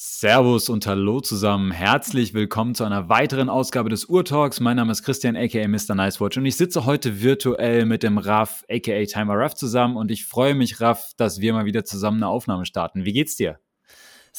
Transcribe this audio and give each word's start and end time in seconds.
Servus 0.00 0.68
und 0.68 0.86
Hallo 0.86 1.20
zusammen. 1.20 1.72
Herzlich 1.72 2.32
willkommen 2.32 2.76
zu 2.76 2.84
einer 2.84 3.08
weiteren 3.08 3.48
Ausgabe 3.48 3.88
des 3.88 4.04
Urtalks. 4.04 4.60
Mein 4.60 4.76
Name 4.76 4.92
ist 4.92 5.02
Christian, 5.02 5.36
aka 5.36 5.66
Mr. 5.66 5.96
Nicewatch 5.96 6.36
und 6.36 6.46
ich 6.46 6.56
sitze 6.56 6.86
heute 6.86 7.20
virtuell 7.20 7.84
mit 7.84 8.04
dem 8.04 8.16
Raff, 8.16 8.62
aka 8.70 9.04
Timer 9.06 9.34
Raff 9.34 9.56
zusammen 9.56 9.96
und 9.96 10.12
ich 10.12 10.24
freue 10.24 10.54
mich, 10.54 10.80
Raff, 10.80 11.14
dass 11.16 11.40
wir 11.40 11.52
mal 11.52 11.64
wieder 11.64 11.84
zusammen 11.84 12.18
eine 12.18 12.28
Aufnahme 12.28 12.64
starten. 12.64 13.04
Wie 13.04 13.12
geht's 13.12 13.34
dir? 13.34 13.58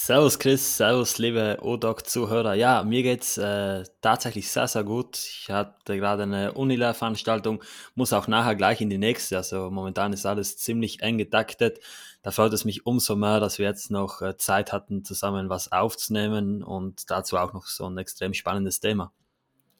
Servus 0.02 0.40
Chris, 0.40 0.78
servus 0.78 1.18
liebe 1.18 1.58
ODOC-Zuhörer. 1.62 2.54
Ja, 2.54 2.84
mir 2.84 3.04
geht's 3.04 3.38
äh, 3.38 3.84
tatsächlich 4.00 4.50
sehr, 4.50 4.66
sehr 4.70 4.86
gut. 4.86 5.18
Ich 5.18 5.50
hatte 5.50 5.98
gerade 5.98 6.24
eine 6.24 6.54
Unilehr-Veranstaltung, 6.54 7.62
muss 7.96 8.14
auch 8.14 8.28
nachher 8.30 8.56
gleich 8.56 8.80
in 8.80 8.90
die 8.90 8.98
nächste. 8.98 9.36
Also 9.36 9.70
momentan 9.70 10.14
ist 10.14 10.26
alles 10.26 10.56
ziemlich 10.58 11.02
eng 11.02 11.18
getaktet. 11.18 11.82
Da 12.22 12.32
freut 12.32 12.54
es 12.54 12.64
mich 12.64 12.86
umso 12.86 13.18
mehr, 13.18 13.42
dass 13.42 13.60
wir 13.60 13.66
jetzt 13.66 13.92
noch 13.92 14.22
äh, 14.22 14.38
Zeit 14.38 14.72
hatten, 14.72 15.04
zusammen 15.04 15.50
was 15.50 15.74
aufzunehmen 15.74 16.64
und 16.64 17.12
dazu 17.12 17.38
auch 17.38 17.52
noch 17.52 17.68
so 17.68 17.86
ein 17.86 17.98
extrem 17.98 18.34
spannendes 18.34 18.80
Thema. 18.80 19.12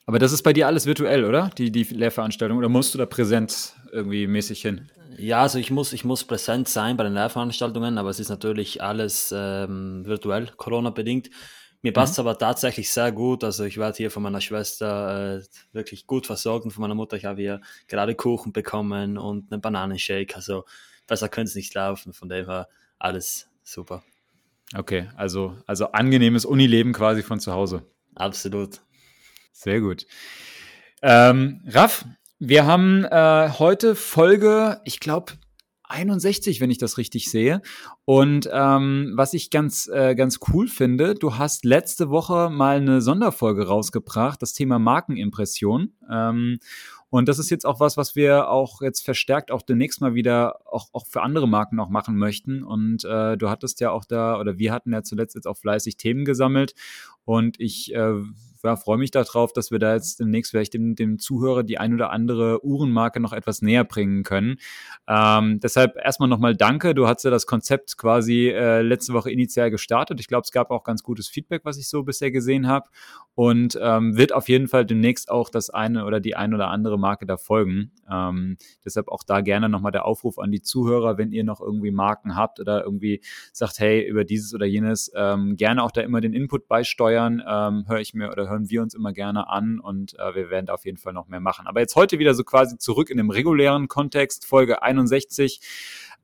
Aber 0.10 0.18
das 0.18 0.32
ist 0.32 0.42
bei 0.42 0.54
dir 0.54 0.66
alles 0.66 0.88
virtuell, 0.88 1.24
oder? 1.24 1.52
Die, 1.60 1.72
die 1.72 1.84
Lehrveranstaltung? 1.84 2.58
Oder 2.58 2.68
musst 2.68 2.96
du 2.96 2.98
da 2.98 3.06
präsent 3.06 3.76
irgendwie 3.92 4.26
mäßig 4.26 4.60
hin? 4.60 4.90
Ja, 5.20 5.44
also 5.44 5.60
ich 5.60 5.70
muss, 5.70 5.94
ich 5.94 6.04
muss 6.04 6.24
präsent 6.24 6.68
sein 6.68 6.98
bei 6.98 7.04
den 7.04 7.14
Lehrveranstaltungen, 7.14 8.00
aber 8.00 8.10
es 8.10 8.20
ist 8.20 8.30
natürlich 8.30 8.82
alles 8.82 9.32
ähm, 9.38 10.04
virtuell, 10.08 10.48
Corona-bedingt. 10.58 11.30
Mir 11.84 11.94
passt 11.94 12.14
es 12.14 12.18
mhm. 12.18 12.28
aber 12.28 12.40
tatsächlich 12.40 12.90
sehr 12.90 13.12
gut. 13.12 13.44
Also 13.44 13.66
ich 13.66 13.78
werde 13.78 13.98
hier 13.98 14.10
von 14.10 14.24
meiner 14.24 14.42
Schwester 14.42 15.38
äh, 15.38 15.44
wirklich 15.74 16.08
gut 16.08 16.26
versorgt 16.26 16.66
und 16.66 16.72
von 16.72 16.82
meiner 16.82 16.96
Mutter. 16.96 17.16
Ich 17.16 17.26
habe 17.26 17.42
hier 17.42 17.62
gerade 17.88 18.16
Kuchen 18.16 18.52
bekommen 18.52 19.16
und 19.20 19.52
einen 19.52 19.62
Bananenshake. 19.62 20.36
Also 20.36 20.66
besser 21.06 21.30
könnte 21.30 21.50
es 21.50 21.56
nicht 21.56 21.76
laufen. 21.76 22.14
Von 22.14 22.30
dem 22.30 22.48
her 22.48 22.68
alles 22.98 23.48
super. 23.62 24.02
Okay, 24.76 25.08
also, 25.16 25.56
also 25.68 25.92
angenehmes 25.92 26.46
Unileben 26.46 26.94
quasi 26.94 27.22
von 27.22 27.40
zu 27.40 27.54
Hause. 27.54 27.84
Absolut. 28.16 28.82
Sehr 29.52 29.82
gut. 29.82 30.06
Ähm, 31.02 31.62
Raff, 31.68 32.06
wir 32.40 32.66
haben 32.66 33.04
äh, 33.04 33.50
heute 33.58 33.96
Folge, 33.96 34.82
ich 34.86 35.00
glaube, 35.00 35.34
61, 35.90 36.62
wenn 36.62 36.70
ich 36.70 36.78
das 36.78 36.98
richtig 36.98 37.30
sehe. 37.30 37.62
Und 38.06 38.48
ähm, 38.52 39.14
was 39.16 39.34
ich 39.34 39.50
ganz, 39.50 39.88
äh, 39.88 40.16
ganz 40.16 40.40
cool 40.48 40.68
finde, 40.68 41.16
du 41.16 41.38
hast 41.38 41.66
letzte 41.66 42.10
Woche 42.10 42.50
mal 42.50 42.78
eine 42.78 43.02
Sonderfolge 43.02 43.68
rausgebracht, 43.68 44.42
das 44.42 44.54
Thema 44.54 44.80
Markenimpression. 44.80 45.94
Ähm, 46.10 46.60
und 47.10 47.28
das 47.28 47.40
ist 47.40 47.50
jetzt 47.50 47.66
auch 47.66 47.80
was, 47.80 47.98
was 47.98 48.16
wir 48.16 48.50
auch 48.50 48.82
jetzt 48.82 49.04
verstärkt 49.04 49.50
auch 49.50 49.64
demnächst 49.64 50.00
mal 50.00 50.14
wieder 50.14 50.60
auch, 50.72 50.90
auch 50.94 51.08
für 51.08 51.24
andere 51.24 51.48
Marken 51.48 51.80
auch 51.80 51.90
machen 51.90 52.16
möchten. 52.18 52.64
Und 52.64 53.04
äh, 53.04 53.36
du 53.36 53.50
hattest 53.50 53.80
ja 53.80 53.90
auch 53.90 54.06
da, 54.06 54.40
oder 54.40 54.60
wir 54.60 54.72
hatten 54.72 54.94
ja 54.94 55.02
zuletzt 55.02 55.34
jetzt 55.34 55.48
auch 55.48 55.58
fleißig 55.58 55.98
Themen 55.98 56.24
gesammelt. 56.24 56.76
Und 57.26 57.60
ich 57.60 57.96
äh, 57.96 58.14
ja, 58.64 58.76
freue 58.76 58.98
mich 58.98 59.12
darauf, 59.12 59.54
dass 59.54 59.72
wir 59.72 59.80
da 59.80 59.94
jetzt 59.94 60.20
demnächst 60.20 60.52
vielleicht 60.52 60.74
dem, 60.74 60.96
dem 60.96 61.20
Zuhörer 61.20 61.64
die 61.64 61.78
ein 61.78 61.94
oder 61.94 62.12
andere 62.12 62.64
Uhrenmarke 62.66 63.20
noch 63.20 63.34
etwas 63.34 63.62
näher 63.62 63.84
bringen 63.84 64.24
können. 64.24 64.58
Ähm, 65.08 65.60
deshalb 65.60 65.96
erstmal 65.98 66.30
nochmal 66.30 66.56
danke. 66.56 66.94
Du 66.94 67.08
hast 67.08 67.24
ja 67.24 67.32
das 67.32 67.46
Konzept 67.46 67.98
quasi 67.98 68.50
äh, 68.50 68.82
letzte 68.82 69.14
Woche 69.14 69.32
initial 69.32 69.72
gestartet. 69.72 70.20
Ich 70.20 70.28
glaube, 70.28 70.44
es 70.44 70.52
gab 70.52 70.72
auch 70.72 70.84
ganz 70.84 71.04
gutes 71.04 71.30
Feedback, 71.30 71.62
was 71.64 71.78
ich 71.78 71.88
so 71.88 72.04
bisher 72.04 72.32
gesehen 72.32 72.68
habe. 72.68 72.90
Und 73.36 73.80
ähm, 73.82 74.18
wird 74.18 74.34
auf 74.34 74.50
jeden 74.50 74.68
Fall 74.68 74.86
demnächst 74.86 75.32
auch 75.32 75.50
das 75.50 75.70
eine 75.70 76.06
oder 76.06 76.20
die 76.20 76.36
ein 76.36 76.54
oder 76.54 76.68
andere 76.68 77.00
Marke 77.00 77.26
da 77.26 77.38
folgen. 77.38 77.92
Ähm, 78.12 78.58
deshalb 78.84 79.08
auch 79.08 79.24
da 79.24 79.40
gerne 79.40 79.70
nochmal 79.70 79.94
der 79.94 80.06
Aufruf 80.06 80.40
an 80.40 80.52
die 80.52 80.62
Zuhörer, 80.62 81.18
wenn 81.18 81.32
ihr 81.32 81.46
noch 81.46 81.62
irgendwie 81.62 81.92
Marken 81.92 82.36
habt 82.36 82.60
oder 82.60 82.84
irgendwie 82.84 83.22
sagt, 83.54 83.80
hey, 83.80 84.06
über 84.06 84.26
dieses 84.26 84.54
oder 84.54 84.66
jenes, 84.66 85.10
ähm, 85.16 85.56
gerne 85.56 85.84
auch 85.84 85.92
da 85.92 86.02
immer 86.02 86.20
den 86.20 86.34
Input 86.34 86.68
beisteuern. 86.68 87.42
Ähm, 87.48 87.86
höre 87.88 88.02
ich 88.02 88.14
mir 88.14 88.30
oder 88.30 88.49
hören 88.50 88.70
wir 88.70 88.82
uns 88.82 88.94
immer 88.94 89.14
gerne 89.14 89.48
an 89.48 89.80
und 89.80 90.18
äh, 90.20 90.36
wir 90.36 90.50
werden 90.50 90.66
da 90.66 90.74
auf 90.74 90.86
jeden 90.86 90.98
Fall 90.98 91.14
noch 91.14 91.28
mehr 91.28 91.40
machen. 91.40 91.68
Aber 91.68 91.80
jetzt 91.80 91.96
heute 91.96 92.20
wieder 92.20 92.34
so 92.34 92.44
quasi 92.44 92.78
zurück 92.78 93.10
in 93.10 93.18
dem 93.18 93.30
regulären 93.30 93.88
Kontext, 93.88 94.46
Folge 94.46 94.82
61. 94.82 95.62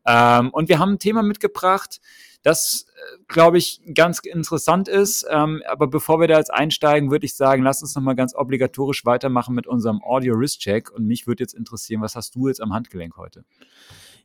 Ähm, 0.06 0.50
und 0.52 0.70
wir 0.70 0.80
haben 0.80 0.94
ein 0.94 1.00
Thema 1.00 1.24
mitgebracht, 1.24 2.00
das, 2.46 2.86
äh, 2.96 3.18
glaube 3.28 3.58
ich, 3.58 3.82
ganz 3.96 4.20
interessant 4.20 4.88
ist. 4.88 5.26
Ähm, 5.30 5.64
aber 5.68 5.88
bevor 5.88 6.20
wir 6.20 6.28
da 6.28 6.38
jetzt 6.38 6.54
einsteigen, 6.54 7.10
würde 7.10 7.26
ich 7.26 7.36
sagen, 7.36 7.64
lass 7.64 7.82
uns 7.82 7.96
nochmal 7.96 8.16
ganz 8.16 8.36
obligatorisch 8.36 9.04
weitermachen 9.04 9.56
mit 9.56 9.66
unserem 9.66 10.04
Audio-Wrist-Check. 10.04 10.92
Und 10.92 11.08
mich 11.08 11.26
würde 11.26 11.44
jetzt 11.44 11.54
interessieren, 11.54 12.02
was 12.02 12.16
hast 12.16 12.36
du 12.36 12.48
jetzt 12.48 12.62
am 12.62 12.72
Handgelenk 12.72 13.18
heute? 13.18 13.46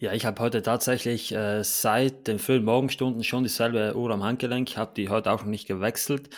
Ja, 0.00 0.12
ich 0.12 0.26
habe 0.26 0.40
heute 0.42 0.62
tatsächlich 0.62 1.32
äh, 1.32 1.62
seit 1.62 2.26
den 2.26 2.38
frühen 2.38 2.64
Morgenstunden 2.64 3.24
schon 3.24 3.42
dieselbe 3.42 3.96
Uhr 3.96 4.10
am 4.10 4.22
Handgelenk. 4.22 4.68
Ich 4.68 4.76
habe 4.76 4.92
die 4.94 5.08
heute 5.08 5.32
auch 5.32 5.40
noch 5.40 5.48
nicht 5.48 5.66
gewechselt. 5.66 6.28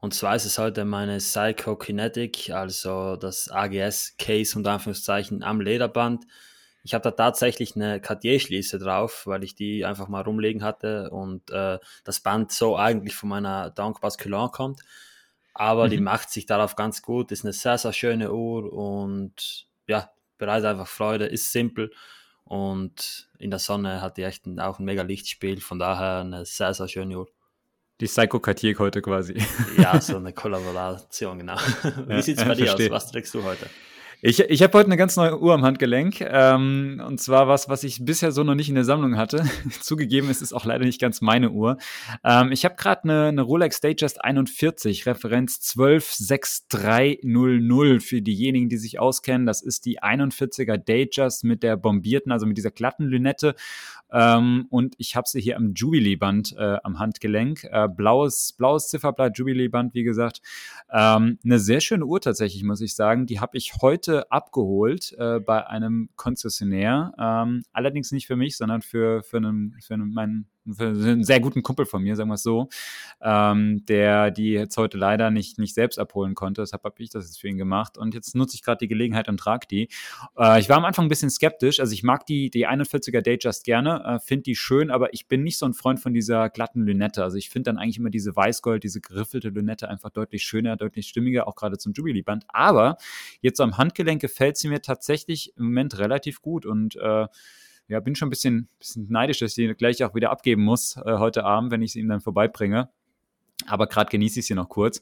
Und 0.00 0.14
zwar 0.14 0.34
ist 0.34 0.46
es 0.46 0.58
heute 0.58 0.86
meine 0.86 1.18
Psychokinetic, 1.18 2.50
also 2.50 3.16
das 3.16 3.50
AGS-Case 3.50 4.56
und 4.58 4.66
Anführungszeichen 4.66 5.42
am 5.42 5.60
Lederband. 5.60 6.26
Ich 6.82 6.94
habe 6.94 7.02
da 7.02 7.10
tatsächlich 7.10 7.76
eine 7.76 8.00
Cartier-Schließe 8.00 8.78
drauf, 8.78 9.26
weil 9.26 9.44
ich 9.44 9.54
die 9.54 9.84
einfach 9.84 10.08
mal 10.08 10.22
rumlegen 10.22 10.62
hatte 10.62 11.10
und 11.10 11.50
äh, 11.50 11.78
das 12.04 12.20
Band 12.20 12.50
so 12.50 12.78
eigentlich 12.78 13.14
von 13.14 13.28
meiner 13.28 13.68
Dank 13.68 14.00
Basculin 14.00 14.50
kommt. 14.50 14.80
Aber 15.52 15.86
mhm. 15.86 15.90
die 15.90 16.00
macht 16.00 16.30
sich 16.30 16.46
darauf 16.46 16.76
ganz 16.76 17.02
gut, 17.02 17.30
ist 17.30 17.44
eine 17.44 17.52
sehr, 17.52 17.76
sehr 17.76 17.92
schöne 17.92 18.32
Uhr 18.32 18.72
und 18.72 19.66
ja, 19.86 20.10
bereitet 20.38 20.66
einfach 20.66 20.88
Freude, 20.88 21.26
ist 21.26 21.52
simpel 21.52 21.90
und 22.44 23.28
in 23.38 23.50
der 23.50 23.58
Sonne 23.58 24.00
hat 24.00 24.16
die 24.16 24.22
echt 24.22 24.46
auch 24.58 24.78
ein 24.78 24.84
mega 24.84 25.02
Lichtspiel, 25.02 25.60
von 25.60 25.78
daher 25.78 26.20
eine 26.20 26.46
sehr, 26.46 26.72
sehr 26.72 26.88
schöne 26.88 27.18
Uhr. 27.18 27.28
Die 28.00 28.06
Psycho 28.06 28.40
Cartier 28.40 28.78
heute 28.78 29.02
quasi. 29.02 29.34
Ja, 29.76 30.00
so 30.00 30.16
eine 30.16 30.32
Kollaboration, 30.32 31.38
genau. 31.38 31.56
Wie 32.06 32.14
ja, 32.14 32.22
sieht 32.22 32.38
es 32.38 32.44
bei 32.44 32.54
dir 32.54 32.74
aus? 32.74 32.90
Was 32.90 33.10
trägst 33.10 33.34
du 33.34 33.42
heute? 33.42 33.68
Ich, 34.22 34.38
ich 34.38 34.62
habe 34.62 34.76
heute 34.76 34.88
eine 34.88 34.98
ganz 34.98 35.16
neue 35.16 35.40
Uhr 35.40 35.54
am 35.54 35.64
Handgelenk. 35.64 36.20
Ähm, 36.20 37.02
und 37.06 37.22
zwar 37.22 37.48
was, 37.48 37.70
was 37.70 37.84
ich 37.84 38.04
bisher 38.04 38.32
so 38.32 38.44
noch 38.44 38.54
nicht 38.54 38.68
in 38.68 38.74
der 38.74 38.84
Sammlung 38.84 39.16
hatte. 39.16 39.46
Zugegeben, 39.80 40.28
es 40.28 40.42
ist 40.42 40.52
auch 40.52 40.66
leider 40.66 40.84
nicht 40.84 41.00
ganz 41.00 41.22
meine 41.22 41.52
Uhr. 41.52 41.78
Ähm, 42.22 42.52
ich 42.52 42.66
habe 42.66 42.74
gerade 42.74 43.04
eine, 43.04 43.28
eine 43.28 43.40
Rolex 43.40 43.80
Datejust 43.80 44.22
41, 44.22 45.06
Referenz 45.06 45.74
126300 45.74 48.02
für 48.02 48.20
diejenigen, 48.20 48.68
die 48.68 48.76
sich 48.76 48.98
auskennen. 48.98 49.46
Das 49.46 49.62
ist 49.62 49.86
die 49.86 50.02
41er 50.02 50.76
Datejust 50.76 51.44
mit 51.44 51.62
der 51.62 51.78
bombierten, 51.78 52.30
also 52.30 52.44
mit 52.44 52.58
dieser 52.58 52.72
glatten 52.72 53.04
Lünette. 53.04 53.54
Ähm, 54.12 54.66
und 54.70 54.94
ich 54.98 55.16
habe 55.16 55.28
sie 55.28 55.40
hier 55.40 55.56
am 55.56 55.74
Jubilee-Band 55.74 56.56
äh, 56.58 56.76
am 56.82 56.98
Handgelenk. 56.98 57.64
Äh, 57.64 57.88
blaues, 57.88 58.52
blaues 58.52 58.88
Zifferblatt, 58.88 59.38
Jubilee-Band, 59.38 59.94
wie 59.94 60.02
gesagt. 60.02 60.40
Ähm, 60.92 61.38
eine 61.44 61.58
sehr 61.58 61.80
schöne 61.80 62.04
Uhr 62.04 62.20
tatsächlich, 62.20 62.64
muss 62.64 62.80
ich 62.80 62.94
sagen. 62.94 63.26
Die 63.26 63.40
habe 63.40 63.56
ich 63.56 63.74
heute 63.80 64.09
abgeholt 64.30 65.14
äh, 65.18 65.40
bei 65.40 65.66
einem 65.66 66.10
Konzessionär. 66.16 67.12
Ähm, 67.18 67.62
allerdings 67.72 68.12
nicht 68.12 68.26
für 68.26 68.36
mich, 68.36 68.56
sondern 68.56 68.82
für, 68.82 69.22
für, 69.22 69.38
einen, 69.38 69.76
für 69.80 69.94
einen, 69.94 70.12
meinen 70.12 70.48
einen 70.66 71.24
sehr 71.24 71.40
guten 71.40 71.62
Kumpel 71.62 71.86
von 71.86 72.02
mir, 72.02 72.16
sagen 72.16 72.28
wir 72.28 72.34
es 72.34 72.42
so, 72.42 72.68
ähm, 73.22 73.84
der 73.86 74.30
die 74.30 74.50
jetzt 74.52 74.76
heute 74.76 74.98
leider 74.98 75.30
nicht, 75.30 75.58
nicht 75.58 75.74
selbst 75.74 75.98
abholen 75.98 76.34
konnte. 76.34 76.62
Deshalb 76.62 76.84
habe 76.84 77.02
ich 77.02 77.10
das 77.10 77.24
jetzt 77.26 77.40
für 77.40 77.48
ihn 77.48 77.56
gemacht. 77.56 77.96
Und 77.98 78.14
jetzt 78.14 78.34
nutze 78.34 78.54
ich 78.54 78.62
gerade 78.62 78.78
die 78.78 78.88
Gelegenheit 78.88 79.28
und 79.28 79.38
trage 79.38 79.66
die. 79.70 79.88
Äh, 80.38 80.60
ich 80.60 80.68
war 80.68 80.76
am 80.76 80.84
Anfang 80.84 81.06
ein 81.06 81.08
bisschen 81.08 81.30
skeptisch. 81.30 81.80
Also 81.80 81.92
ich 81.92 82.02
mag 82.02 82.26
die, 82.26 82.50
die 82.50 82.68
41er 82.68 83.22
Datejust 83.22 83.64
gerne, 83.64 84.02
äh, 84.04 84.18
finde 84.20 84.42
die 84.44 84.56
schön, 84.56 84.90
aber 84.90 85.12
ich 85.14 85.28
bin 85.28 85.42
nicht 85.42 85.58
so 85.58 85.66
ein 85.66 85.74
Freund 85.74 86.00
von 86.00 86.12
dieser 86.12 86.50
glatten 86.50 86.82
Lünette. 86.82 87.22
Also 87.22 87.36
ich 87.36 87.50
finde 87.50 87.70
dann 87.70 87.78
eigentlich 87.78 87.98
immer 87.98 88.10
diese 88.10 88.34
Weißgold, 88.34 88.84
diese 88.84 89.00
geriffelte 89.00 89.48
Lünette 89.48 89.88
einfach 89.88 90.10
deutlich 90.10 90.44
schöner, 90.44 90.76
deutlich 90.76 91.08
stimmiger, 91.08 91.48
auch 91.48 91.56
gerade 91.56 91.78
zum 91.78 91.92
Jubilee-Band. 91.92 92.44
Aber 92.48 92.96
jetzt 93.40 93.60
am 93.60 93.78
Handgelenk 93.78 94.20
gefällt 94.20 94.56
sie 94.56 94.68
mir 94.68 94.82
tatsächlich 94.82 95.56
im 95.56 95.64
Moment 95.64 95.98
relativ 95.98 96.42
gut 96.42 96.66
und 96.66 96.96
äh, 96.96 97.26
ja, 97.90 98.00
bin 98.00 98.14
schon 98.14 98.28
ein 98.28 98.30
bisschen, 98.30 98.68
bisschen 98.78 99.08
neidisch, 99.10 99.40
dass 99.40 99.50
ich 99.50 99.66
die 99.66 99.74
gleich 99.74 100.02
auch 100.04 100.14
wieder 100.14 100.30
abgeben 100.30 100.62
muss 100.62 100.96
äh, 100.96 101.18
heute 101.18 101.44
Abend, 101.44 101.72
wenn 101.72 101.82
ich 101.82 101.92
sie 101.92 102.00
ihm 102.00 102.08
dann 102.08 102.20
vorbeibringe. 102.20 102.88
Aber 103.66 103.86
gerade 103.86 104.08
genieße 104.10 104.40
ich 104.40 104.46
sie 104.46 104.54
noch 104.54 104.68
kurz. 104.68 105.00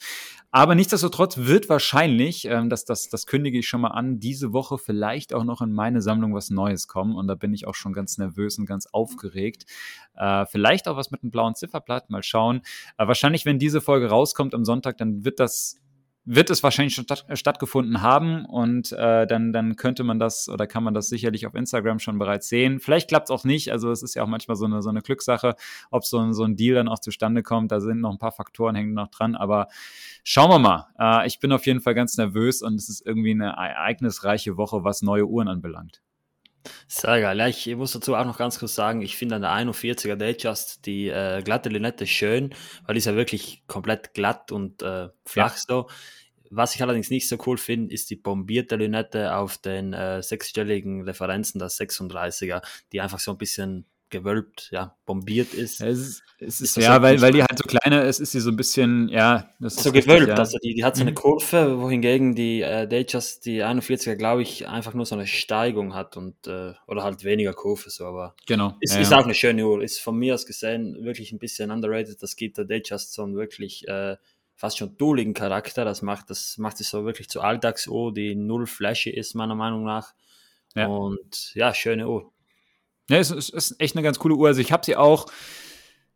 Aber 0.50 0.74
nichtsdestotrotz 0.74 1.36
wird 1.38 1.68
wahrscheinlich, 1.68 2.46
ähm, 2.46 2.70
das, 2.70 2.84
das, 2.84 3.08
das 3.08 3.26
kündige 3.26 3.58
ich 3.58 3.68
schon 3.68 3.82
mal 3.82 3.90
an, 3.90 4.18
diese 4.18 4.52
Woche 4.52 4.78
vielleicht 4.78 5.32
auch 5.32 5.44
noch 5.44 5.60
in 5.60 5.72
meine 5.72 6.02
Sammlung 6.02 6.34
was 6.34 6.50
Neues 6.50 6.88
kommen. 6.88 7.14
Und 7.14 7.28
da 7.28 7.34
bin 7.34 7.54
ich 7.54 7.66
auch 7.66 7.74
schon 7.74 7.92
ganz 7.92 8.18
nervös 8.18 8.58
und 8.58 8.66
ganz 8.66 8.86
aufgeregt. 8.86 9.66
Äh, 10.16 10.46
vielleicht 10.46 10.88
auch 10.88 10.96
was 10.96 11.10
mit 11.10 11.22
einem 11.22 11.30
blauen 11.30 11.54
Zifferblatt, 11.54 12.10
mal 12.10 12.22
schauen. 12.22 12.62
Äh, 12.96 13.06
wahrscheinlich, 13.06 13.44
wenn 13.44 13.58
diese 13.58 13.80
Folge 13.80 14.08
rauskommt 14.08 14.54
am 14.54 14.64
Sonntag, 14.64 14.96
dann 14.98 15.24
wird 15.24 15.38
das 15.38 15.78
wird 16.30 16.50
es 16.50 16.62
wahrscheinlich 16.62 16.94
schon 16.94 17.04
statt, 17.04 17.24
stattgefunden 17.32 18.02
haben 18.02 18.44
und 18.44 18.92
äh, 18.92 19.26
dann, 19.26 19.54
dann 19.54 19.76
könnte 19.76 20.04
man 20.04 20.18
das 20.18 20.50
oder 20.50 20.66
kann 20.66 20.84
man 20.84 20.92
das 20.92 21.08
sicherlich 21.08 21.46
auf 21.46 21.54
Instagram 21.54 22.00
schon 22.00 22.18
bereits 22.18 22.50
sehen. 22.50 22.80
Vielleicht 22.80 23.08
klappt 23.08 23.28
es 23.28 23.30
auch 23.30 23.44
nicht, 23.44 23.72
also 23.72 23.90
es 23.90 24.02
ist 24.02 24.14
ja 24.14 24.24
auch 24.24 24.28
manchmal 24.28 24.58
so 24.58 24.66
eine, 24.66 24.82
so 24.82 24.90
eine 24.90 25.00
Glückssache, 25.00 25.54
ob 25.90 26.04
so 26.04 26.18
ein, 26.18 26.34
so 26.34 26.44
ein 26.44 26.54
Deal 26.54 26.74
dann 26.74 26.88
auch 26.88 26.98
zustande 26.98 27.42
kommt. 27.42 27.72
Da 27.72 27.80
sind 27.80 28.02
noch 28.02 28.12
ein 28.12 28.18
paar 28.18 28.32
Faktoren, 28.32 28.74
hängen 28.74 28.92
noch 28.92 29.08
dran, 29.08 29.36
aber 29.36 29.68
schauen 30.22 30.50
wir 30.50 30.58
mal. 30.58 30.88
Äh, 30.98 31.26
ich 31.26 31.40
bin 31.40 31.50
auf 31.50 31.64
jeden 31.64 31.80
Fall 31.80 31.94
ganz 31.94 32.18
nervös 32.18 32.60
und 32.60 32.74
es 32.74 32.90
ist 32.90 33.06
irgendwie 33.06 33.30
eine 33.30 33.46
ereignisreiche 33.46 34.58
Woche, 34.58 34.84
was 34.84 35.00
neue 35.00 35.26
Uhren 35.26 35.48
anbelangt. 35.48 36.02
Sehr 36.86 37.20
geil. 37.20 37.38
Ja, 37.38 37.46
ich 37.46 37.66
muss 37.74 37.92
dazu 37.92 38.14
auch 38.14 38.24
noch 38.26 38.36
ganz 38.36 38.58
kurz 38.58 38.74
sagen, 38.74 39.00
ich 39.00 39.16
finde 39.16 39.36
an 39.36 39.42
der 39.42 39.52
41er 39.52 40.16
Datejust 40.16 40.84
die 40.84 41.08
äh, 41.08 41.42
glatte 41.42 41.70
Lünette 41.70 42.06
schön, 42.06 42.54
weil 42.84 42.94
die 42.94 42.98
ist 42.98 43.06
ja 43.06 43.14
wirklich 43.14 43.62
komplett 43.66 44.12
glatt 44.14 44.52
und 44.52 44.82
äh, 44.82 45.08
flach 45.24 45.54
ja. 45.54 45.62
so. 45.66 45.88
Was 46.50 46.74
ich 46.74 46.82
allerdings 46.82 47.10
nicht 47.10 47.28
so 47.28 47.36
cool 47.46 47.58
finde, 47.58 47.94
ist 47.94 48.10
die 48.10 48.16
bombierte 48.16 48.76
Lünette 48.76 49.34
auf 49.34 49.58
den 49.58 49.92
äh, 49.92 50.22
sechsstelligen 50.22 51.02
Referenzen, 51.02 51.58
das 51.58 51.78
36er, 51.78 52.62
die 52.92 53.00
einfach 53.00 53.18
so 53.18 53.32
ein 53.32 53.38
bisschen 53.38 53.86
gewölbt, 54.10 54.68
ja, 54.72 54.96
bombiert 55.06 55.54
ist. 55.54 55.80
Es 55.80 55.98
ist, 55.98 56.22
es 56.38 56.60
ist, 56.60 56.76
ja, 56.76 57.00
weil, 57.02 57.20
weil 57.20 57.32
die 57.32 57.42
halt 57.42 57.58
so 57.58 57.64
kleine 57.64 58.02
ist, 58.02 58.20
ist 58.20 58.32
sie 58.32 58.40
so 58.40 58.50
ein 58.50 58.56
bisschen, 58.56 59.08
ja, 59.08 59.50
das 59.60 59.76
so 59.76 59.90
ist 59.90 59.94
gewölbt. 59.94 60.08
Richtig, 60.08 60.28
ja. 60.28 60.34
Also 60.36 60.58
die, 60.62 60.74
die 60.74 60.84
hat 60.84 60.96
so 60.96 61.02
eine 61.02 61.10
mhm. 61.10 61.16
Kurve, 61.16 61.80
wohingegen 61.80 62.34
die 62.34 62.62
äh, 62.62 62.86
Datejust, 62.86 63.44
die 63.44 63.62
41er, 63.62 64.16
glaube 64.16 64.42
ich, 64.42 64.68
einfach 64.68 64.94
nur 64.94 65.06
so 65.06 65.14
eine 65.14 65.26
Steigung 65.26 65.94
hat 65.94 66.16
und 66.16 66.46
äh, 66.46 66.72
oder 66.86 67.02
halt 67.02 67.24
weniger 67.24 67.52
Kurve 67.52 67.90
so, 67.90 68.06
aber 68.06 68.34
genau. 68.46 68.76
Ist, 68.80 68.94
ja, 68.94 69.00
ist 69.00 69.12
auch 69.12 69.24
eine 69.24 69.34
schöne 69.34 69.66
Uhr. 69.66 69.82
Ist 69.82 70.00
von 70.00 70.16
mir 70.16 70.34
aus 70.34 70.46
gesehen 70.46 71.04
wirklich 71.04 71.32
ein 71.32 71.38
bisschen 71.38 71.70
underrated. 71.70 72.22
Das 72.22 72.36
gibt 72.36 72.58
der 72.58 72.64
Datejust 72.64 73.12
so 73.12 73.22
einen 73.22 73.36
wirklich 73.36 73.86
äh, 73.88 74.16
fast 74.58 74.76
schon 74.76 74.98
dualigen 74.98 75.34
Charakter. 75.34 75.84
Das 75.84 76.02
macht, 76.02 76.30
das 76.30 76.58
macht 76.58 76.80
es 76.80 76.90
so 76.90 77.04
wirklich 77.04 77.28
zur 77.28 77.44
Alltagsuhr, 77.44 78.12
die 78.12 78.34
null 78.34 78.66
flashy 78.66 79.10
ist, 79.10 79.34
meiner 79.34 79.54
Meinung 79.54 79.84
nach. 79.84 80.14
Ja. 80.74 80.88
Und 80.88 81.54
ja, 81.54 81.72
schöne 81.72 82.08
Uhr. 82.08 82.32
Ja, 83.08 83.18
es 83.18 83.30
ist, 83.30 83.50
ist 83.50 83.80
echt 83.80 83.94
eine 83.94 84.02
ganz 84.02 84.18
coole 84.18 84.34
Uhr. 84.34 84.48
Also 84.48 84.60
ich 84.60 84.72
habe 84.72 84.84
sie 84.84 84.96
auch 84.96 85.26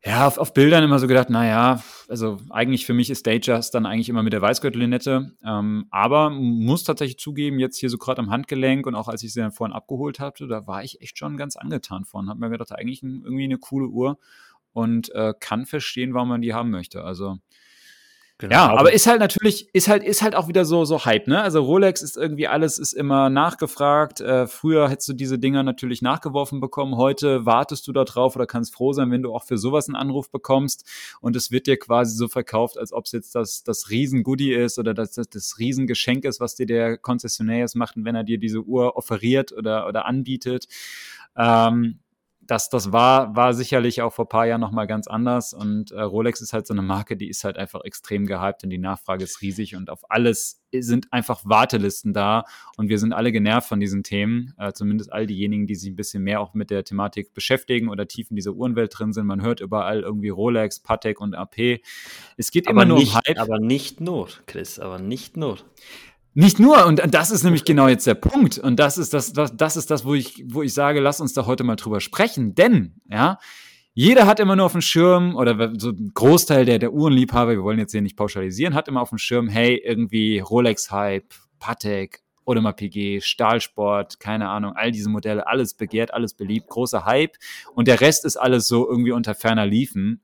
ja, 0.04 0.26
auf, 0.26 0.38
auf, 0.38 0.52
Bildern 0.52 0.82
immer 0.82 0.98
so 0.98 1.06
gedacht, 1.06 1.30
naja, 1.30 1.80
also 2.08 2.40
eigentlich 2.50 2.84
für 2.84 2.94
mich 2.94 3.08
ist 3.08 3.24
Datejust 3.24 3.72
dann 3.72 3.86
eigentlich 3.86 4.08
immer 4.08 4.24
mit 4.24 4.32
der 4.32 4.42
Weißgürtellinette. 4.42 5.36
Ähm, 5.46 5.86
aber 5.90 6.28
muss 6.30 6.82
tatsächlich 6.82 7.18
zugeben, 7.18 7.60
jetzt 7.60 7.78
hier 7.78 7.88
so 7.88 7.98
gerade 7.98 8.20
am 8.20 8.28
Handgelenk 8.28 8.88
und 8.88 8.96
auch 8.96 9.06
als 9.06 9.22
ich 9.22 9.32
sie 9.32 9.40
dann 9.40 9.52
vorhin 9.52 9.72
abgeholt 9.72 10.18
hatte, 10.18 10.48
da 10.48 10.66
war 10.66 10.82
ich 10.82 11.00
echt 11.00 11.16
schon 11.16 11.36
ganz 11.36 11.54
angetan 11.54 12.04
von. 12.04 12.28
Hab 12.28 12.38
mir 12.38 12.50
gedacht, 12.50 12.72
eigentlich 12.72 13.04
irgendwie 13.04 13.44
eine 13.44 13.58
coole 13.58 13.86
Uhr 13.86 14.18
und 14.72 15.14
äh, 15.14 15.34
kann 15.38 15.66
verstehen, 15.66 16.14
warum 16.14 16.30
man 16.30 16.42
die 16.42 16.52
haben 16.52 16.70
möchte. 16.70 17.04
Also 17.04 17.38
Genau, 18.42 18.56
ja, 18.56 18.76
aber 18.76 18.92
ist 18.92 19.06
halt 19.06 19.20
natürlich, 19.20 19.72
ist 19.72 19.86
halt, 19.86 20.02
ist 20.02 20.20
halt 20.20 20.34
auch 20.34 20.48
wieder 20.48 20.64
so, 20.64 20.84
so 20.84 21.04
Hype, 21.04 21.28
ne? 21.28 21.40
Also 21.40 21.62
Rolex 21.62 22.02
ist 22.02 22.16
irgendwie 22.16 22.48
alles, 22.48 22.80
ist 22.80 22.92
immer 22.92 23.30
nachgefragt. 23.30 24.20
Äh, 24.20 24.48
früher 24.48 24.88
hättest 24.88 25.10
du 25.10 25.12
diese 25.12 25.38
Dinger 25.38 25.62
natürlich 25.62 26.02
nachgeworfen 26.02 26.58
bekommen. 26.58 26.96
Heute 26.96 27.46
wartest 27.46 27.86
du 27.86 27.92
da 27.92 28.02
drauf 28.02 28.34
oder 28.34 28.48
kannst 28.48 28.74
froh 28.74 28.92
sein, 28.92 29.12
wenn 29.12 29.22
du 29.22 29.32
auch 29.32 29.44
für 29.44 29.58
sowas 29.58 29.86
einen 29.86 29.94
Anruf 29.94 30.28
bekommst. 30.28 30.84
Und 31.20 31.36
es 31.36 31.52
wird 31.52 31.68
dir 31.68 31.76
quasi 31.76 32.16
so 32.16 32.26
verkauft, 32.26 32.78
als 32.78 32.92
ob 32.92 33.04
es 33.04 33.12
jetzt 33.12 33.36
das, 33.36 33.62
das 33.62 33.90
Riesen-Goodie 33.90 34.52
ist 34.54 34.76
oder 34.76 34.92
das, 34.92 35.12
das, 35.12 35.28
das 35.28 35.60
Riesengeschenk 35.60 36.24
ist, 36.24 36.40
was 36.40 36.56
dir 36.56 36.66
der 36.66 36.98
Konzessionär 36.98 37.58
jetzt 37.58 37.76
macht, 37.76 37.94
wenn 37.96 38.16
er 38.16 38.24
dir 38.24 38.38
diese 38.38 38.62
Uhr 38.62 38.96
offeriert 38.96 39.52
oder, 39.52 39.86
oder 39.86 40.06
anbietet. 40.06 40.66
Ähm, 41.36 42.00
das, 42.52 42.68
das 42.68 42.92
war, 42.92 43.34
war 43.34 43.54
sicherlich 43.54 44.02
auch 44.02 44.12
vor 44.12 44.26
ein 44.26 44.28
paar 44.28 44.46
Jahren 44.46 44.60
nochmal 44.60 44.86
ganz 44.86 45.06
anders. 45.06 45.54
Und 45.54 45.90
äh, 45.90 46.02
Rolex 46.02 46.42
ist 46.42 46.52
halt 46.52 46.66
so 46.66 46.74
eine 46.74 46.82
Marke, 46.82 47.16
die 47.16 47.30
ist 47.30 47.44
halt 47.44 47.56
einfach 47.56 47.80
extrem 47.82 48.26
gehypt 48.26 48.62
und 48.62 48.68
die 48.68 48.76
Nachfrage 48.76 49.24
ist 49.24 49.40
riesig 49.40 49.74
und 49.74 49.88
auf 49.88 50.10
alles 50.10 50.62
sind 50.70 51.10
einfach 51.14 51.46
Wartelisten 51.46 52.12
da. 52.12 52.44
Und 52.76 52.90
wir 52.90 52.98
sind 52.98 53.14
alle 53.14 53.32
genervt 53.32 53.68
von 53.68 53.80
diesen 53.80 54.02
Themen, 54.02 54.52
äh, 54.58 54.74
zumindest 54.74 55.10
all 55.10 55.26
diejenigen, 55.26 55.66
die 55.66 55.74
sich 55.74 55.90
ein 55.90 55.96
bisschen 55.96 56.24
mehr 56.24 56.42
auch 56.42 56.52
mit 56.52 56.68
der 56.68 56.84
Thematik 56.84 57.32
beschäftigen 57.32 57.88
oder 57.88 58.06
tief 58.06 58.28
in 58.28 58.36
dieser 58.36 58.52
Uhrenwelt 58.52 58.92
drin 58.98 59.14
sind. 59.14 59.26
Man 59.26 59.40
hört 59.40 59.60
überall 59.60 60.00
irgendwie 60.00 60.28
Rolex, 60.28 60.80
Patek 60.80 61.22
und 61.22 61.34
AP. 61.34 61.80
Es 62.36 62.50
geht 62.50 62.68
aber 62.68 62.82
immer 62.82 62.84
nur 62.84 62.98
nicht, 62.98 63.14
um 63.14 63.20
Hype. 63.26 63.38
Aber 63.38 63.60
nicht 63.60 64.02
nur, 64.02 64.28
Chris, 64.44 64.78
aber 64.78 64.98
nicht 64.98 65.38
nur. 65.38 65.56
Nicht 66.34 66.58
nur, 66.58 66.86
und 66.86 67.02
das 67.12 67.30
ist 67.30 67.42
nämlich 67.42 67.64
genau 67.64 67.88
jetzt 67.88 68.06
der 68.06 68.14
Punkt. 68.14 68.58
Und 68.58 68.76
das 68.78 68.96
ist 68.96 69.12
das, 69.12 69.32
das, 69.32 69.54
das 69.56 69.76
ist 69.76 69.90
das, 69.90 70.04
wo 70.04 70.14
ich, 70.14 70.44
wo 70.48 70.62
ich 70.62 70.72
sage, 70.72 71.00
lass 71.00 71.20
uns 71.20 71.34
da 71.34 71.44
heute 71.46 71.62
mal 71.62 71.76
drüber 71.76 72.00
sprechen. 72.00 72.54
Denn, 72.54 72.94
ja, 73.08 73.38
jeder 73.92 74.26
hat 74.26 74.40
immer 74.40 74.56
nur 74.56 74.64
auf 74.64 74.72
dem 74.72 74.80
Schirm, 74.80 75.36
oder 75.36 75.72
so 75.78 75.90
ein 75.90 76.12
Großteil 76.14 76.64
der, 76.64 76.78
der 76.78 76.94
Uhrenliebhaber, 76.94 77.50
wir 77.50 77.62
wollen 77.62 77.78
jetzt 77.78 77.92
hier 77.92 78.00
nicht 78.00 78.16
pauschalisieren, 78.16 78.74
hat 78.74 78.88
immer 78.88 79.02
auf 79.02 79.10
dem 79.10 79.18
Schirm, 79.18 79.48
hey, 79.48 79.76
irgendwie 79.76 80.38
Rolex-Hype, 80.38 81.34
Patek, 81.58 82.22
Audemars 82.46 82.76
PG, 82.76 83.20
Stahlsport, 83.20 84.18
keine 84.18 84.48
Ahnung, 84.48 84.72
all 84.74 84.90
diese 84.90 85.10
Modelle, 85.10 85.46
alles 85.46 85.74
begehrt, 85.74 86.14
alles 86.14 86.32
beliebt, 86.32 86.68
großer 86.68 87.04
Hype. 87.04 87.36
Und 87.74 87.88
der 87.88 88.00
Rest 88.00 88.24
ist 88.24 88.36
alles 88.36 88.66
so 88.66 88.88
irgendwie 88.88 89.12
unter 89.12 89.34
ferner 89.34 89.66
Liefen. 89.66 90.22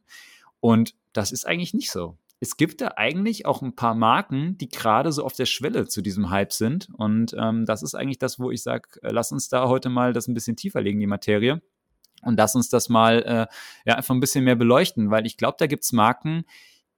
Und 0.60 0.94
das 1.12 1.32
ist 1.32 1.46
eigentlich 1.46 1.74
nicht 1.74 1.90
so 1.90 2.16
es 2.40 2.56
gibt 2.56 2.80
da 2.80 2.92
eigentlich 2.96 3.46
auch 3.46 3.62
ein 3.62 3.74
paar 3.74 3.94
Marken, 3.94 4.56
die 4.58 4.68
gerade 4.68 5.12
so 5.12 5.24
auf 5.24 5.32
der 5.32 5.46
Schwelle 5.46 5.88
zu 5.88 6.02
diesem 6.02 6.30
Hype 6.30 6.52
sind. 6.52 6.88
Und 6.96 7.34
ähm, 7.38 7.66
das 7.66 7.82
ist 7.82 7.94
eigentlich 7.94 8.18
das, 8.18 8.38
wo 8.38 8.50
ich 8.50 8.62
sage, 8.62 8.88
äh, 9.02 9.10
lass 9.10 9.32
uns 9.32 9.48
da 9.48 9.68
heute 9.68 9.88
mal 9.88 10.12
das 10.12 10.28
ein 10.28 10.34
bisschen 10.34 10.56
tiefer 10.56 10.80
legen, 10.80 11.00
die 11.00 11.06
Materie. 11.06 11.60
Und 12.22 12.36
lass 12.36 12.54
uns 12.54 12.68
das 12.68 12.88
mal 12.88 13.22
äh, 13.22 13.46
ja, 13.88 13.94
einfach 13.94 14.14
ein 14.14 14.20
bisschen 14.20 14.44
mehr 14.44 14.56
beleuchten, 14.56 15.10
weil 15.10 15.26
ich 15.26 15.36
glaube, 15.36 15.56
da 15.58 15.66
gibt's 15.66 15.92
Marken, 15.92 16.44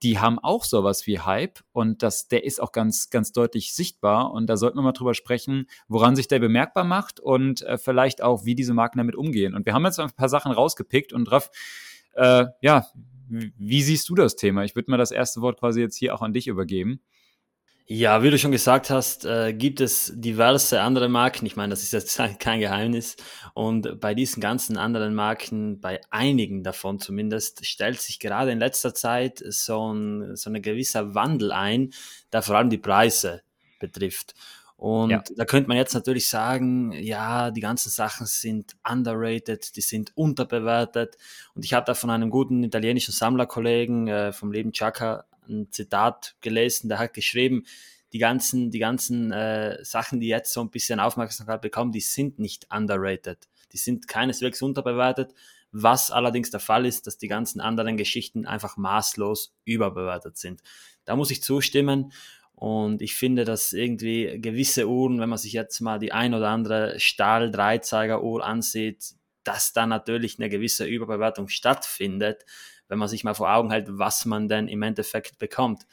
die 0.03 0.17
haben 0.17 0.39
auch 0.39 0.63
sowas 0.63 1.05
wie 1.05 1.19
Hype 1.19 1.59
und 1.73 2.01
das, 2.01 2.27
der 2.27 2.43
ist 2.43 2.59
auch 2.59 2.71
ganz, 2.71 3.11
ganz 3.11 3.31
deutlich 3.31 3.75
sichtbar. 3.75 4.31
Und 4.31 4.47
da 4.47 4.57
sollten 4.57 4.77
wir 4.79 4.81
mal 4.81 4.93
drüber 4.93 5.13
sprechen, 5.13 5.67
woran 5.87 6.15
sich 6.15 6.27
der 6.27 6.39
bemerkbar 6.39 6.83
macht 6.83 7.19
und 7.19 7.61
äh, 7.61 7.77
vielleicht 7.77 8.23
auch, 8.23 8.45
wie 8.45 8.55
diese 8.55 8.73
Marken 8.73 8.97
damit 8.97 9.15
umgehen. 9.15 9.53
Und 9.53 9.65
wir 9.65 9.73
haben 9.73 9.85
jetzt 9.85 9.99
ein 9.99 10.11
paar 10.11 10.29
Sachen 10.29 10.51
rausgepickt 10.51 11.13
und 11.13 11.25
drauf, 11.25 11.51
äh, 12.13 12.45
ja, 12.61 12.87
wie 13.31 13.81
siehst 13.81 14.09
du 14.09 14.15
das 14.15 14.35
Thema? 14.35 14.63
Ich 14.63 14.75
würde 14.75 14.91
mal 14.91 14.97
das 14.97 15.11
erste 15.11 15.41
Wort 15.41 15.59
quasi 15.59 15.81
jetzt 15.81 15.97
hier 15.97 16.13
auch 16.13 16.21
an 16.21 16.33
dich 16.33 16.47
übergeben. 16.47 17.01
Ja, 17.87 18.23
wie 18.23 18.29
du 18.29 18.37
schon 18.37 18.51
gesagt 18.51 18.89
hast, 18.89 19.25
äh, 19.25 19.53
gibt 19.53 19.81
es 19.81 20.13
diverse 20.15 20.81
andere 20.81 21.09
Marken. 21.09 21.45
Ich 21.45 21.57
meine, 21.57 21.71
das 21.71 21.83
ist 21.83 21.91
jetzt 21.91 22.17
kein 22.39 22.59
Geheimnis. 22.59 23.17
Und 23.53 23.99
bei 23.99 24.13
diesen 24.13 24.39
ganzen 24.39 24.77
anderen 24.77 25.13
Marken, 25.13 25.81
bei 25.81 25.99
einigen 26.09 26.63
davon 26.63 26.99
zumindest, 26.99 27.65
stellt 27.65 27.99
sich 27.99 28.19
gerade 28.19 28.51
in 28.51 28.59
letzter 28.59 28.93
Zeit 28.93 29.43
so 29.45 29.93
ein, 29.93 30.35
so 30.35 30.49
ein 30.49 30.61
gewisser 30.61 31.15
Wandel 31.15 31.51
ein, 31.51 31.91
der 32.31 32.41
vor 32.41 32.55
allem 32.55 32.69
die 32.69 32.77
Preise 32.77 33.41
betrifft. 33.79 34.35
Und 34.81 35.11
ja. 35.11 35.23
da 35.35 35.45
könnte 35.45 35.67
man 35.67 35.77
jetzt 35.77 35.93
natürlich 35.93 36.27
sagen, 36.27 36.91
ja, 36.93 37.51
die 37.51 37.61
ganzen 37.61 37.91
Sachen 37.91 38.25
sind 38.25 38.75
underrated, 38.83 39.75
die 39.75 39.81
sind 39.81 40.11
unterbewertet. 40.15 41.19
Und 41.53 41.63
ich 41.63 41.75
habe 41.75 41.85
da 41.85 41.93
von 41.93 42.09
einem 42.09 42.31
guten 42.31 42.63
italienischen 42.63 43.11
Sammlerkollegen 43.11 44.07
äh, 44.07 44.31
vom 44.33 44.51
Leben 44.51 44.71
Chaka 44.71 45.25
ein 45.47 45.67
Zitat 45.69 46.33
gelesen, 46.41 46.89
der 46.89 46.97
hat 46.97 47.13
geschrieben, 47.13 47.63
die 48.11 48.17
ganzen, 48.17 48.71
die 48.71 48.79
ganzen 48.79 49.31
äh, 49.31 49.77
Sachen, 49.85 50.19
die 50.19 50.29
jetzt 50.29 50.51
so 50.51 50.61
ein 50.61 50.71
bisschen 50.71 50.99
Aufmerksamkeit 50.99 51.61
bekommen, 51.61 51.91
die 51.91 52.01
sind 52.01 52.39
nicht 52.39 52.65
underrated. 52.73 53.37
Die 53.73 53.77
sind 53.77 54.07
keineswegs 54.07 54.63
unterbewertet. 54.63 55.35
Was 55.71 56.09
allerdings 56.09 56.49
der 56.49 56.59
Fall 56.59 56.87
ist, 56.87 57.05
dass 57.05 57.19
die 57.19 57.27
ganzen 57.27 57.61
anderen 57.61 57.97
Geschichten 57.97 58.47
einfach 58.47 58.77
maßlos 58.77 59.53
überbewertet 59.63 60.37
sind. 60.37 60.63
Da 61.05 61.15
muss 61.15 61.29
ich 61.29 61.43
zustimmen. 61.43 62.11
Und 62.61 63.01
ich 63.01 63.15
finde, 63.15 63.43
dass 63.43 63.73
irgendwie 63.73 64.39
gewisse 64.39 64.87
Uhren, 64.87 65.19
wenn 65.19 65.29
man 65.29 65.39
sich 65.39 65.51
jetzt 65.51 65.81
mal 65.81 65.97
die 65.97 66.11
ein 66.11 66.35
oder 66.35 66.49
andere 66.49 66.99
Stahl-Dreizeiger-Uhr 66.99 68.45
ansieht, 68.45 69.15
dass 69.43 69.73
da 69.73 69.87
natürlich 69.87 70.37
eine 70.37 70.47
gewisse 70.47 70.85
Überbewertung 70.85 71.47
stattfindet, 71.47 72.45
wenn 72.87 72.99
man 72.99 73.07
sich 73.07 73.23
mal 73.23 73.33
vor 73.33 73.51
Augen 73.51 73.71
hält, 73.71 73.87
was 73.89 74.25
man 74.25 74.47
denn 74.47 74.67
im 74.67 74.83
Endeffekt 74.83 75.39
bekommt. 75.39 75.87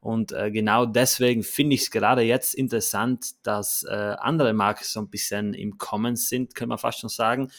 Und 0.00 0.32
äh, 0.32 0.50
genau 0.50 0.86
deswegen 0.86 1.42
finde 1.42 1.74
ich 1.74 1.82
es 1.82 1.90
gerade 1.90 2.22
jetzt 2.22 2.54
interessant, 2.54 3.46
dass 3.46 3.82
äh, 3.82 3.92
andere 3.92 4.54
Marken 4.54 4.84
so 4.84 5.00
ein 5.00 5.10
bisschen 5.10 5.52
im 5.52 5.76
Kommen 5.76 6.16
sind, 6.16 6.54
können 6.54 6.70
wir 6.70 6.78
fast 6.78 7.00
schon 7.00 7.10
sagen. 7.10 7.50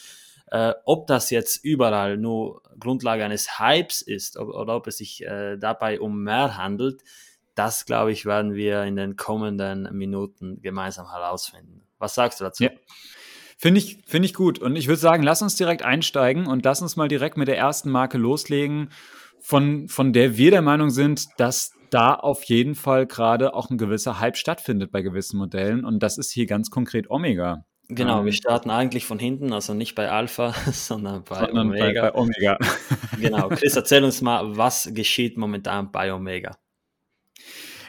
Äh, 0.50 0.74
ob 0.84 1.06
das 1.06 1.30
jetzt 1.30 1.64
überall 1.64 2.16
nur 2.16 2.62
Grundlage 2.80 3.24
eines 3.24 3.60
Hypes 3.60 4.02
ist 4.02 4.36
oder, 4.36 4.56
oder 4.56 4.74
ob 4.74 4.88
es 4.88 4.96
sich 4.96 5.24
äh, 5.24 5.56
dabei 5.56 6.00
um 6.00 6.24
mehr 6.24 6.56
handelt, 6.56 7.04
das, 7.56 7.86
glaube 7.86 8.12
ich, 8.12 8.24
werden 8.24 8.54
wir 8.54 8.84
in 8.84 8.96
den 8.96 9.16
kommenden 9.16 9.88
Minuten 9.92 10.60
gemeinsam 10.62 11.10
herausfinden. 11.10 11.82
Was 11.98 12.14
sagst 12.14 12.40
du 12.40 12.44
dazu? 12.44 12.64
Ja. 12.64 12.70
Finde 13.58 13.80
ich, 13.80 14.02
finde 14.06 14.26
ich 14.26 14.34
gut. 14.34 14.58
Und 14.58 14.76
ich 14.76 14.86
würde 14.86 15.00
sagen, 15.00 15.22
lass 15.22 15.42
uns 15.42 15.56
direkt 15.56 15.82
einsteigen 15.82 16.46
und 16.46 16.64
lass 16.64 16.82
uns 16.82 16.96
mal 16.96 17.08
direkt 17.08 17.38
mit 17.38 17.48
der 17.48 17.56
ersten 17.56 17.90
Marke 17.90 18.18
loslegen, 18.18 18.90
von, 19.40 19.88
von 19.88 20.12
der 20.12 20.36
wir 20.36 20.50
der 20.50 20.62
Meinung 20.62 20.90
sind, 20.90 21.26
dass 21.38 21.72
da 21.90 22.14
auf 22.14 22.44
jeden 22.44 22.74
Fall 22.74 23.06
gerade 23.06 23.54
auch 23.54 23.70
ein 23.70 23.78
gewisser 23.78 24.20
Hype 24.20 24.36
stattfindet 24.36 24.90
bei 24.90 25.02
gewissen 25.02 25.38
Modellen. 25.38 25.84
Und 25.84 26.02
das 26.02 26.18
ist 26.18 26.32
hier 26.32 26.46
ganz 26.46 26.70
konkret 26.70 27.10
Omega. 27.10 27.64
Genau, 27.88 28.24
wir 28.24 28.32
ähm, 28.32 28.32
starten 28.32 28.70
eigentlich 28.70 29.06
von 29.06 29.18
hinten, 29.18 29.52
also 29.52 29.72
nicht 29.72 29.94
bei 29.94 30.10
Alpha, 30.10 30.52
sondern 30.72 31.22
bei 31.24 31.38
sondern 31.38 31.68
Omega. 31.68 32.02
Bei, 32.02 32.10
bei 32.10 32.14
Omega. 32.14 32.58
genau, 33.20 33.48
Chris, 33.48 33.76
erzähl 33.76 34.04
uns 34.04 34.20
mal, 34.20 34.56
was 34.56 34.90
geschieht 34.92 35.38
momentan 35.38 35.92
bei 35.92 36.12
Omega? 36.12 36.58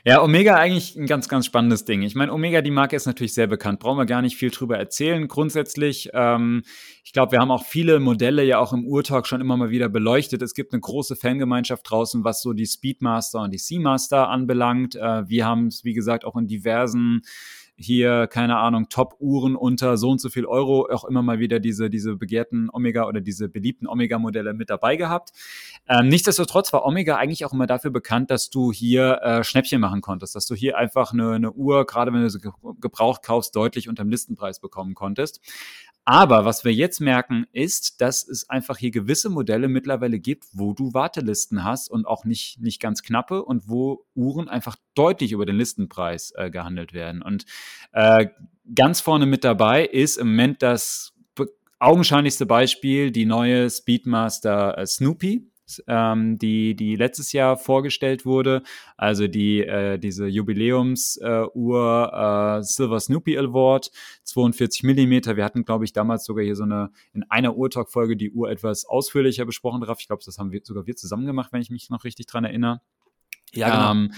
Ja, 0.05 0.21
Omega 0.21 0.55
eigentlich 0.55 0.95
ein 0.95 1.05
ganz, 1.05 1.27
ganz 1.27 1.45
spannendes 1.45 1.85
Ding. 1.85 2.01
Ich 2.01 2.15
meine, 2.15 2.31
Omega, 2.31 2.61
die 2.61 2.71
Marke 2.71 2.95
ist 2.95 3.05
natürlich 3.05 3.33
sehr 3.33 3.47
bekannt, 3.47 3.79
brauchen 3.79 3.97
wir 3.97 4.05
gar 4.05 4.21
nicht 4.21 4.37
viel 4.37 4.51
drüber 4.51 4.77
erzählen. 4.77 5.27
Grundsätzlich, 5.27 6.09
ähm, 6.13 6.63
ich 7.03 7.13
glaube, 7.13 7.33
wir 7.33 7.39
haben 7.39 7.51
auch 7.51 7.65
viele 7.65 7.99
Modelle 7.99 8.43
ja 8.43 8.59
auch 8.59 8.73
im 8.73 8.85
Urtalk 8.85 9.27
schon 9.27 9.41
immer 9.41 9.57
mal 9.57 9.69
wieder 9.69 9.89
beleuchtet. 9.89 10.41
Es 10.41 10.53
gibt 10.53 10.73
eine 10.73 10.81
große 10.81 11.15
Fangemeinschaft 11.15 11.89
draußen, 11.89 12.23
was 12.23 12.41
so 12.41 12.53
die 12.53 12.65
Speedmaster 12.65 13.41
und 13.41 13.51
die 13.51 13.57
Seamaster 13.57 14.29
anbelangt. 14.29 14.95
Äh, 14.95 15.27
wir 15.27 15.45
haben 15.45 15.67
es, 15.67 15.83
wie 15.83 15.93
gesagt, 15.93 16.25
auch 16.25 16.35
in 16.35 16.47
diversen 16.47 17.21
hier, 17.77 18.27
keine 18.27 18.57
Ahnung, 18.57 18.89
Top-Uhren 18.89 19.55
unter 19.55 19.97
so 19.97 20.09
und 20.09 20.19
so 20.19 20.29
viel 20.29 20.45
Euro, 20.45 20.87
auch 20.91 21.05
immer 21.05 21.21
mal 21.21 21.39
wieder 21.39 21.59
diese, 21.59 21.89
diese 21.89 22.15
begehrten 22.15 22.69
Omega 22.73 23.07
oder 23.07 23.21
diese 23.21 23.49
beliebten 23.49 23.87
Omega-Modelle 23.87 24.53
mit 24.53 24.69
dabei 24.69 24.95
gehabt. 24.95 25.31
Ähm, 25.87 26.09
nichtsdestotrotz 26.09 26.73
war 26.73 26.85
Omega 26.85 27.15
eigentlich 27.15 27.45
auch 27.45 27.53
immer 27.53 27.67
dafür 27.67 27.91
bekannt, 27.91 28.31
dass 28.31 28.49
du 28.49 28.71
hier 28.71 29.19
äh, 29.21 29.43
Schnäppchen 29.43 29.79
machen 29.79 30.01
konntest, 30.01 30.35
dass 30.35 30.47
du 30.47 30.55
hier 30.55 30.77
einfach 30.77 31.13
eine, 31.13 31.33
eine 31.33 31.51
Uhr, 31.51 31.85
gerade 31.85 32.11
wenn 32.11 32.21
du 32.21 32.29
sie 32.29 32.39
gebraucht 32.81 33.23
kaufst, 33.23 33.55
deutlich 33.55 33.87
unterm 33.87 34.09
Listenpreis 34.09 34.59
bekommen 34.59 34.95
konntest. 34.95 35.39
Aber 36.09 36.45
was 36.45 36.63
wir 36.63 36.73
jetzt 36.73 37.01
merken, 37.01 37.47
ist, 37.51 37.99
dass 37.99 38.25
es 38.25 38.49
einfach 38.49 38.77
hier 38.77 38.91
gewisse 38.91 39.29
Modelle 39.29 39.67
mittlerweile 39.67 40.19
gibt, 40.19 40.45
wo 40.53 40.71
du 40.71 40.93
Wartelisten 40.93 41.65
hast 41.65 41.89
und 41.89 42.07
auch 42.07 42.23
nicht, 42.23 42.61
nicht 42.61 42.79
ganz 42.81 43.03
knappe 43.03 43.43
und 43.43 43.67
wo 43.67 44.05
Uhren 44.15 44.47
einfach 44.47 44.77
deutlich 44.95 45.33
über 45.33 45.45
den 45.45 45.57
Listenpreis 45.57 46.31
äh, 46.37 46.49
gehandelt 46.49 46.93
werden. 46.93 47.21
Und 47.21 47.45
äh, 47.91 48.27
ganz 48.73 49.01
vorne 49.01 49.25
mit 49.25 49.43
dabei 49.43 49.85
ist 49.85 50.15
im 50.15 50.29
Moment 50.29 50.61
das 50.61 51.11
augenscheinlichste 51.77 52.45
Beispiel 52.45 53.11
die 53.11 53.25
neue 53.25 53.69
Speedmaster 53.69 54.77
äh, 54.77 54.87
Snoopy 54.87 55.51
ähm, 55.87 56.37
die, 56.37 56.75
die 56.75 56.95
letztes 56.95 57.31
Jahr 57.31 57.57
vorgestellt 57.57 58.25
wurde. 58.25 58.63
Also 58.95 59.27
die, 59.27 59.63
äh, 59.63 59.97
diese 59.97 60.27
Jubiläumsuhr 60.27 62.59
äh, 62.59 62.63
Silver 62.63 62.99
Snoopy 62.99 63.37
Award, 63.37 63.91
42 64.23 64.83
Millimeter. 64.83 65.37
Wir 65.37 65.45
hatten, 65.45 65.65
glaube 65.65 65.85
ich, 65.85 65.93
damals 65.93 66.25
sogar 66.25 66.43
hier 66.43 66.55
so 66.55 66.63
eine, 66.63 66.91
in 67.13 67.23
einer 67.29 67.55
Uhrtalk-Folge 67.55 68.17
die 68.17 68.31
Uhr 68.31 68.49
etwas 68.49 68.85
ausführlicher 68.85 69.45
besprochen 69.45 69.81
drauf. 69.81 69.97
Ich 69.99 70.07
glaube, 70.07 70.23
das 70.25 70.37
haben 70.37 70.51
wir 70.51 70.61
sogar 70.63 70.87
wir 70.87 70.95
zusammen 70.95 71.25
gemacht, 71.25 71.51
wenn 71.51 71.61
ich 71.61 71.69
mich 71.69 71.89
noch 71.89 72.03
richtig 72.03 72.27
dran 72.27 72.43
erinnere. 72.43 72.81
Ja, 73.53 73.69
genau. 73.69 73.91
Ähm, 73.91 74.13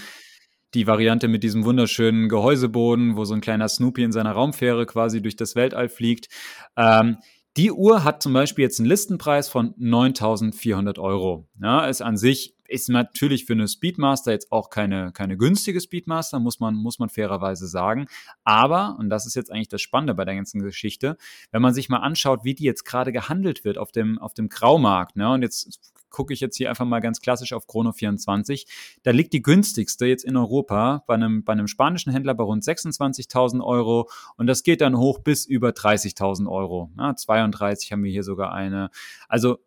die 0.74 0.86
Variante 0.86 1.26
mit 1.26 1.42
diesem 1.42 1.64
wunderschönen 1.64 2.28
Gehäuseboden, 2.28 3.16
wo 3.16 3.24
so 3.24 3.34
ein 3.34 3.40
kleiner 3.40 3.68
Snoopy 3.68 4.04
in 4.04 4.12
seiner 4.12 4.32
Raumfähre 4.32 4.86
quasi 4.86 5.20
durch 5.20 5.36
das 5.36 5.56
Weltall 5.56 5.88
fliegt. 5.88 6.28
Ähm, 6.76 7.18
die 7.56 7.72
Uhr 7.72 8.04
hat 8.04 8.22
zum 8.22 8.32
Beispiel 8.32 8.62
jetzt 8.62 8.78
einen 8.78 8.88
Listenpreis 8.88 9.48
von 9.48 9.74
9.400 9.74 10.98
Euro. 10.98 11.48
Ja, 11.60 11.86
ist 11.86 12.02
an 12.02 12.16
sich 12.16 12.56
ist 12.70 12.88
natürlich 12.88 13.44
für 13.44 13.54
eine 13.54 13.68
Speedmaster 13.68 14.32
jetzt 14.32 14.52
auch 14.52 14.70
keine, 14.70 15.12
keine 15.12 15.36
günstige 15.36 15.80
Speedmaster, 15.80 16.38
muss 16.38 16.60
man, 16.60 16.74
muss 16.74 16.98
man 16.98 17.08
fairerweise 17.08 17.66
sagen. 17.66 18.06
Aber, 18.44 18.96
und 18.98 19.10
das 19.10 19.26
ist 19.26 19.34
jetzt 19.34 19.50
eigentlich 19.50 19.68
das 19.68 19.82
Spannende 19.82 20.14
bei 20.14 20.24
der 20.24 20.36
ganzen 20.36 20.62
Geschichte, 20.62 21.16
wenn 21.50 21.62
man 21.62 21.74
sich 21.74 21.88
mal 21.88 21.98
anschaut, 21.98 22.44
wie 22.44 22.54
die 22.54 22.64
jetzt 22.64 22.84
gerade 22.84 23.12
gehandelt 23.12 23.64
wird 23.64 23.76
auf 23.76 23.92
dem, 23.92 24.18
auf 24.18 24.34
dem 24.34 24.48
Graumarkt, 24.48 25.16
ne, 25.16 25.30
und 25.30 25.42
jetzt 25.42 25.80
gucke 26.10 26.34
ich 26.34 26.40
jetzt 26.40 26.56
hier 26.56 26.68
einfach 26.68 26.84
mal 26.84 27.00
ganz 27.00 27.20
klassisch 27.20 27.52
auf 27.52 27.66
Chrono 27.66 27.92
24. 27.92 28.66
Da 29.04 29.12
liegt 29.12 29.32
die 29.32 29.42
günstigste 29.42 30.06
jetzt 30.06 30.24
in 30.24 30.36
Europa 30.36 31.04
bei 31.06 31.14
einem, 31.14 31.44
bei 31.44 31.52
einem 31.52 31.68
spanischen 31.68 32.12
Händler 32.12 32.34
bei 32.34 32.44
rund 32.44 32.64
26.000 32.64 33.64
Euro 33.64 34.10
und 34.36 34.46
das 34.46 34.62
geht 34.62 34.80
dann 34.80 34.98
hoch 34.98 35.20
bis 35.20 35.46
über 35.46 35.70
30.000 35.70 36.50
Euro. 36.50 36.90
Ja, 36.98 37.14
32 37.14 37.92
haben 37.92 38.02
wir 38.02 38.10
hier 38.10 38.24
sogar 38.24 38.52
eine. 38.52 38.90
Also 39.28 39.58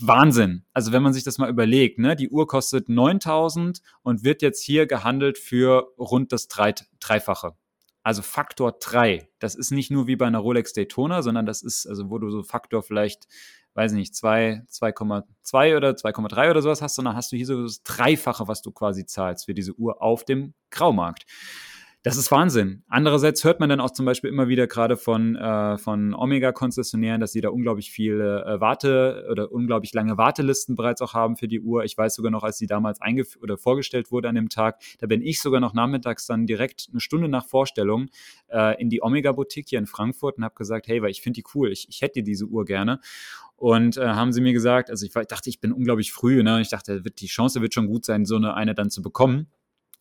Wahnsinn. 0.00 0.64
Also 0.72 0.92
wenn 0.92 1.02
man 1.02 1.12
sich 1.12 1.24
das 1.24 1.38
mal 1.38 1.50
überlegt, 1.50 1.98
ne, 1.98 2.16
die 2.16 2.28
Uhr 2.28 2.46
kostet 2.46 2.88
9000 2.88 3.80
und 4.02 4.24
wird 4.24 4.42
jetzt 4.42 4.62
hier 4.62 4.86
gehandelt 4.86 5.38
für 5.38 5.92
rund 5.98 6.32
das 6.32 6.48
Dreifache. 6.48 7.54
Also 8.02 8.22
Faktor 8.22 8.76
3. 8.80 9.28
Das 9.40 9.54
ist 9.54 9.72
nicht 9.72 9.90
nur 9.90 10.06
wie 10.06 10.16
bei 10.16 10.26
einer 10.26 10.38
Rolex 10.38 10.72
Daytona, 10.72 11.22
sondern 11.22 11.44
das 11.44 11.62
ist, 11.62 11.86
also 11.86 12.08
wo 12.08 12.18
du 12.18 12.30
so 12.30 12.42
Faktor 12.42 12.82
vielleicht 12.82 13.26
weiß 13.74 13.92
ich 13.92 13.98
nicht, 13.98 14.14
2,2 14.14 15.76
oder 15.76 15.90
2,3 15.90 16.50
oder 16.50 16.62
sowas 16.62 16.82
hast, 16.82 16.96
sondern 16.96 17.14
hast 17.16 17.32
du 17.32 17.36
hier 17.36 17.46
so 17.46 17.62
das 17.62 17.82
Dreifache, 17.82 18.48
was 18.48 18.62
du 18.62 18.72
quasi 18.72 19.06
zahlst 19.06 19.46
für 19.46 19.54
diese 19.54 19.74
Uhr 19.74 20.02
auf 20.02 20.24
dem 20.24 20.54
Graumarkt. 20.70 21.24
Das 22.02 22.16
ist 22.16 22.30
Wahnsinn. 22.30 22.82
Andererseits 22.88 23.44
hört 23.44 23.60
man 23.60 23.68
dann 23.68 23.78
auch 23.78 23.90
zum 23.90 24.06
Beispiel 24.06 24.30
immer 24.30 24.48
wieder 24.48 24.66
gerade 24.66 24.96
von, 24.96 25.36
äh, 25.36 25.76
von 25.76 26.14
Omega-Konzessionären, 26.14 27.20
dass 27.20 27.32
sie 27.32 27.42
da 27.42 27.50
unglaublich 27.50 27.90
viele 27.90 28.42
äh, 28.46 28.58
Warte- 28.58 29.26
oder 29.30 29.52
unglaublich 29.52 29.92
lange 29.92 30.16
Wartelisten 30.16 30.76
bereits 30.76 31.02
auch 31.02 31.12
haben 31.12 31.36
für 31.36 31.46
die 31.46 31.60
Uhr. 31.60 31.84
Ich 31.84 31.98
weiß 31.98 32.14
sogar 32.14 32.30
noch, 32.30 32.42
als 32.42 32.56
sie 32.56 32.66
damals 32.66 33.02
eingeführt 33.02 33.42
oder 33.42 33.58
vorgestellt 33.58 34.10
wurde 34.10 34.30
an 34.30 34.34
dem 34.34 34.48
Tag, 34.48 34.80
da 34.98 35.06
bin 35.08 35.20
ich 35.20 35.42
sogar 35.42 35.60
noch 35.60 35.74
nachmittags 35.74 36.24
dann 36.24 36.46
direkt 36.46 36.88
eine 36.90 37.00
Stunde 37.00 37.28
nach 37.28 37.44
Vorstellung 37.44 38.08
äh, 38.48 38.80
in 38.80 38.88
die 38.88 39.02
Omega-Boutique 39.02 39.68
hier 39.68 39.78
in 39.78 39.86
Frankfurt 39.86 40.38
und 40.38 40.44
habe 40.44 40.54
gesagt, 40.54 40.88
hey, 40.88 41.02
weil 41.02 41.10
ich 41.10 41.20
finde 41.20 41.42
die 41.42 41.44
cool, 41.54 41.70
ich, 41.70 41.86
ich 41.90 42.00
hätte 42.00 42.22
diese 42.22 42.46
Uhr 42.46 42.64
gerne. 42.64 43.00
Und 43.56 43.98
äh, 43.98 44.06
haben 44.06 44.32
sie 44.32 44.40
mir 44.40 44.54
gesagt, 44.54 44.88
also 44.88 45.04
ich, 45.04 45.14
ich 45.14 45.26
dachte, 45.26 45.50
ich 45.50 45.60
bin 45.60 45.70
unglaublich 45.70 46.12
früh, 46.12 46.42
ne? 46.42 46.62
Ich 46.62 46.70
dachte, 46.70 47.02
die 47.02 47.26
Chance 47.26 47.60
wird 47.60 47.74
schon 47.74 47.88
gut 47.88 48.06
sein, 48.06 48.24
so 48.24 48.36
eine, 48.36 48.54
eine 48.54 48.74
dann 48.74 48.88
zu 48.88 49.02
bekommen. 49.02 49.48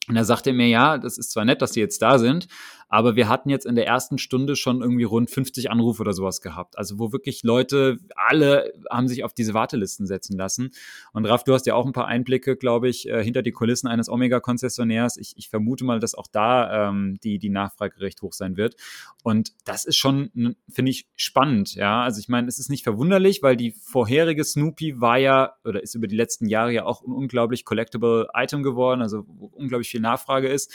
Und 0.08 0.16
er 0.16 0.26
sagte 0.26 0.54
mir, 0.54 0.68
ja, 0.68 0.98
das 0.98 1.18
ist 1.18 1.32
zwar 1.32 1.46
nett, 1.46 1.62
dass 1.62 1.74
sie 1.74 1.82
jetzt 1.82 2.02
da 2.02 2.18
sind, 2.18 2.48
aber 2.92 3.16
wir 3.16 3.30
hatten 3.30 3.50
jetzt 3.50 3.68
in 3.68 3.76
der 3.76 3.86
ersten 3.86 4.18
Stunde 4.18 4.56
schon 4.56 4.82
irgendwie 4.82 5.04
rund 5.04 5.30
50 5.30 5.70
Anrufe 5.70 6.02
oder 6.02 6.14
sowas 6.14 6.42
gehabt. 6.42 6.76
Also 6.76 6.98
wo 6.98 7.12
wirklich 7.12 7.44
Leute, 7.44 8.00
alle 8.16 8.74
haben 8.90 9.08
sich 9.08 9.24
auf 9.24 9.32
diese 9.32 9.54
Wartelisten 9.54 10.08
setzen 10.08 10.36
lassen. 10.36 10.72
Und 11.14 11.28
Raf, 11.28 11.44
du 11.44 11.54
hast 11.54 11.68
ja 11.68 11.76
auch 11.76 11.86
ein 11.86 11.94
paar 11.94 12.08
Einblicke, 12.08 12.58
glaube 12.58 12.90
ich, 12.90 13.08
äh, 13.08 13.24
hinter 13.24 13.44
die 13.44 13.52
Kulissen 13.52 13.88
eines 13.88 14.10
Omega-Konzessionärs. 14.10 15.18
Ich, 15.18 15.34
ich, 15.38 15.50
vermute 15.50 15.86
mal, 15.86 16.00
dass 16.00 16.16
auch 16.16 16.26
da 16.32 16.90
ähm, 16.90 17.20
die, 17.24 17.38
die 17.38 17.50
Nachfrage 17.50 18.02
recht 18.02 18.24
hoch 18.24 18.34
sein 18.34 18.58
wird. 18.58 18.76
Und 19.22 19.54
das 19.66 19.86
ist 19.86 19.98
schon, 19.98 20.56
finde 20.68 20.90
ich, 20.90 21.08
spannend. 21.16 21.76
Ja, 21.76 22.02
also 22.02 22.20
ich 22.20 22.28
meine, 22.28 22.48
es 22.48 22.58
ist 22.58 22.70
nicht 22.70 22.84
verwunderlich, 22.84 23.44
weil 23.44 23.56
die 23.56 23.72
vorherige 23.72 24.44
Snoopy 24.44 25.00
war 25.00 25.18
ja 25.18 25.54
oder 25.64 25.84
ist 25.84 25.94
über 25.94 26.08
die 26.08 26.16
letzten 26.16 26.48
Jahre 26.48 26.72
ja 26.72 26.86
auch 26.86 27.04
ein 27.04 27.12
unglaublich 27.12 27.66
collectible 27.66 28.30
Item 28.34 28.64
geworden, 28.64 29.04
also 29.04 29.26
unglaublich 29.52 29.89
viel 29.90 30.02
Nachfrage 30.02 30.48
ist. 30.48 30.74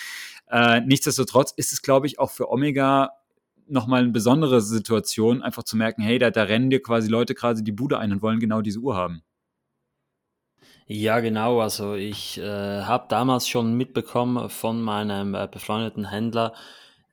Äh, 0.50 0.80
nichtsdestotrotz 0.80 1.52
ist 1.56 1.72
es, 1.72 1.82
glaube 1.82 2.06
ich, 2.06 2.18
auch 2.18 2.30
für 2.30 2.50
Omega 2.50 3.12
nochmal 3.66 4.02
eine 4.02 4.12
besondere 4.12 4.60
Situation, 4.60 5.42
einfach 5.42 5.62
zu 5.62 5.76
merken, 5.76 6.02
hey, 6.02 6.18
da, 6.18 6.30
da 6.30 6.42
rennen 6.42 6.70
dir 6.70 6.82
quasi 6.82 7.08
Leute 7.08 7.34
gerade 7.34 7.62
die 7.62 7.72
Bude 7.72 7.98
ein 7.98 8.12
und 8.12 8.22
wollen 8.22 8.40
genau 8.40 8.60
diese 8.60 8.80
Uhr 8.80 8.96
haben. 8.96 9.22
Ja, 10.86 11.20
genau. 11.20 11.60
Also 11.60 11.94
ich 11.94 12.38
äh, 12.38 12.82
habe 12.82 13.06
damals 13.08 13.48
schon 13.48 13.74
mitbekommen 13.74 14.50
von 14.50 14.82
meinem 14.82 15.34
äh, 15.34 15.48
befreundeten 15.50 16.10
Händler, 16.10 16.52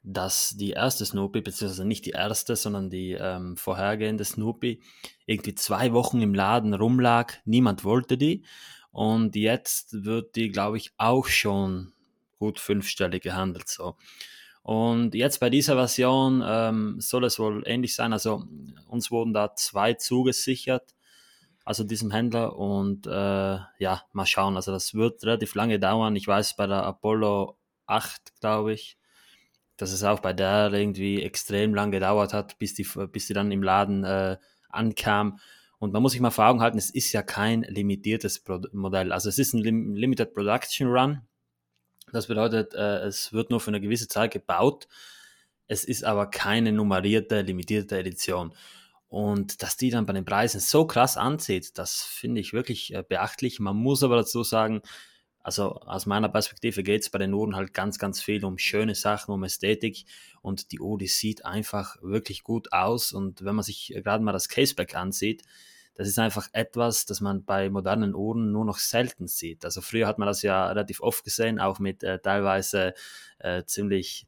dass 0.03 0.58
die 0.58 0.72
erste 0.72 1.05
Snoopy, 1.05 1.41
beziehungsweise 1.41 1.86
nicht 1.86 2.05
die 2.05 2.12
erste, 2.12 2.55
sondern 2.58 2.89
die 2.89 3.12
ähm, 3.13 3.55
vorhergehende 3.55 4.25
Snoopy, 4.25 4.81
irgendwie 5.25 5.55
zwei 5.55 5.93
Wochen 5.93 6.22
im 6.22 6.34
Laden 6.34 6.74
rumlag. 6.74 7.36
Niemand 7.46 7.86
wollte 7.86 8.17
die. 8.17 8.43
Und 8.92 9.36
jetzt 9.36 10.04
wird 10.04 10.36
die, 10.36 10.50
glaube 10.50 10.78
ich, 10.78 10.92
auch 10.98 11.28
schon 11.28 11.94
gut 12.40 12.60
fünfstellig 12.60 13.24
gehandelt. 13.24 13.70
So. 13.70 13.96
Und 14.64 15.16
jetzt 15.16 15.40
bei 15.40 15.50
dieser 15.50 15.76
Version 15.76 16.44
ähm, 16.46 17.00
soll 17.00 17.24
es 17.24 17.40
wohl 17.40 17.64
ähnlich 17.66 17.96
sein. 17.96 18.14
Also 18.14 18.44
uns 18.88 19.10
wurden 19.10 19.34
da 19.34 19.56
zwei 19.56 19.94
zugesichert, 19.94 20.94
also 21.66 21.84
diesem 21.84 22.12
Händler. 22.12 22.58
Und 22.58 23.08
äh, 23.08 23.58
ja, 23.80 24.04
mal 24.12 24.26
schauen. 24.26 24.56
Also 24.56 24.72
das 24.72 24.94
wird 24.94 25.24
relativ 25.24 25.56
lange 25.56 25.80
dauern. 25.80 26.16
Ich 26.16 26.28
weiß 26.28 26.56
bei 26.58 26.68
der 26.68 26.84
Apollo 26.84 27.58
8, 27.88 28.40
glaube 28.40 28.74
ich, 28.74 28.98
dass 29.78 29.92
es 29.92 30.04
auch 30.04 30.20
bei 30.20 30.34
der 30.34 30.72
irgendwie 30.74 31.24
extrem 31.24 31.74
lang 31.74 31.92
gedauert 31.92 32.34
hat, 32.34 32.60
bis 32.60 32.74
die, 32.74 32.88
bis 33.12 33.28
die 33.28 33.34
dann 33.34 33.52
im 33.52 33.64
Laden 33.64 34.04
äh, 34.04 34.38
ankam. 34.70 35.40
Und 35.82 35.94
man 35.94 36.04
muss 36.04 36.12
sich 36.12 36.22
mal 36.22 36.30
vor 36.30 36.46
Augen 36.46 36.62
halten, 36.62 36.78
es 36.78 36.92
ist 36.92 37.12
ja 37.12 37.24
kein 37.24 37.64
limitiertes 37.64 38.38
Pro 38.38 38.62
Modell. 38.72 39.12
Also 39.12 39.30
es 39.30 39.40
ist 39.40 39.56
ein 39.56 39.62
Lim 39.62 39.96
Limited 39.96 40.32
Production 40.36 40.88
Run. 40.88 41.22
Das 42.14 42.28
bedeutet, 42.28 42.76
äh, 42.76 43.00
es 43.00 43.34
wird 43.34 43.50
nur 43.50 43.60
für 43.60 43.72
eine 43.72 43.82
gewisse 43.82 44.08
Zeit 44.08 44.32
gebaut. 44.32 44.88
Es 45.66 45.84
ist 45.84 46.04
aber 46.04 46.30
keine 46.30 46.72
nummerierte, 46.72 47.42
limitierte 47.42 47.98
Edition. 47.98 48.54
Und 49.08 49.64
dass 49.64 49.76
die 49.76 49.90
dann 49.90 50.06
bei 50.06 50.14
den 50.14 50.24
Preisen 50.24 50.60
so 50.60 50.86
krass 50.86 51.18
anzieht, 51.18 51.76
das 51.80 52.04
finde 52.04 52.42
ich 52.42 52.54
wirklich 52.54 52.94
äh, 52.94 53.02
beachtlich. 53.02 53.60
Man 53.60 53.76
muss 53.76 54.04
aber 54.04 54.18
dazu 54.18 54.44
sagen, 54.44 54.84
also 55.44 55.76
aus 55.82 56.06
meiner 56.06 56.30
Perspektive 56.30 56.84
geht 56.84 57.02
es 57.02 57.10
bei 57.10 57.20
den 57.20 57.34
Uhren 57.34 57.56
halt 57.56 57.74
ganz, 57.74 57.98
ganz 57.98 58.22
viel 58.22 58.44
um 58.46 58.58
schöne 58.58 58.96
Sachen, 58.96 59.32
um 59.32 59.44
Ästhetik 59.44 60.06
und 60.42 60.72
die 60.72 60.80
Uhr, 60.80 60.98
die 60.98 61.08
sieht 61.08 61.46
einfach 61.46 61.98
wirklich 62.02 62.44
gut 62.44 62.74
aus 62.74 63.12
und 63.14 63.44
wenn 63.44 63.56
man 63.56 63.64
sich 63.64 63.94
gerade 64.04 64.24
mal 64.24 64.34
das 64.34 64.50
Caseback 64.50 64.96
ansieht, 64.96 65.44
das 65.96 66.08
ist 66.08 66.20
einfach 66.20 66.48
etwas, 66.54 67.06
das 67.06 67.22
man 67.22 67.44
bei 67.44 67.70
modernen 67.70 68.16
Uhren 68.16 68.52
nur 68.52 68.66
noch 68.66 68.78
selten 68.78 69.28
sieht. 69.28 69.66
Also 69.66 69.82
früher 69.82 70.08
hat 70.08 70.18
man 70.18 70.26
das 70.26 70.42
ja 70.42 70.68
relativ 70.68 71.02
oft 71.02 71.24
gesehen, 71.24 71.60
auch 71.60 71.80
mit 71.80 72.02
äh, 72.04 72.20
teilweise 72.20 72.94
äh, 73.40 73.64
ziemlich 73.66 74.26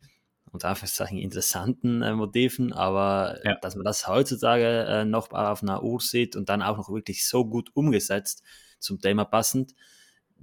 unter 0.51 0.69
Anführungszeichen 0.69 1.17
interessanten 1.17 2.03
äh, 2.03 2.13
Motiven, 2.13 2.73
aber 2.73 3.39
ja. 3.43 3.55
dass 3.61 3.75
man 3.75 3.85
das 3.85 4.07
heutzutage 4.07 4.85
äh, 4.85 5.05
noch 5.05 5.31
auf 5.31 5.63
einer 5.63 5.81
Uhr 5.83 5.99
sieht 5.99 6.35
und 6.35 6.47
dann 6.49 6.61
auch 6.61 6.77
noch 6.77 6.89
wirklich 6.89 7.27
so 7.27 7.43
gut 7.45 7.71
umgesetzt 7.73 8.43
zum 8.77 8.99
Thema 8.99 9.25
passend, 9.25 9.73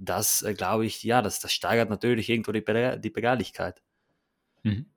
das 0.01 0.41
äh, 0.41 0.53
glaube 0.53 0.85
ich, 0.85 1.03
ja, 1.03 1.21
das, 1.21 1.39
das 1.39 1.53
steigert 1.53 1.89
natürlich 1.89 2.29
irgendwo 2.29 2.51
die, 2.51 2.61
Be 2.61 2.99
die 3.01 3.09
Begehrlichkeit. 3.09 3.81
Mhm. 4.63 4.87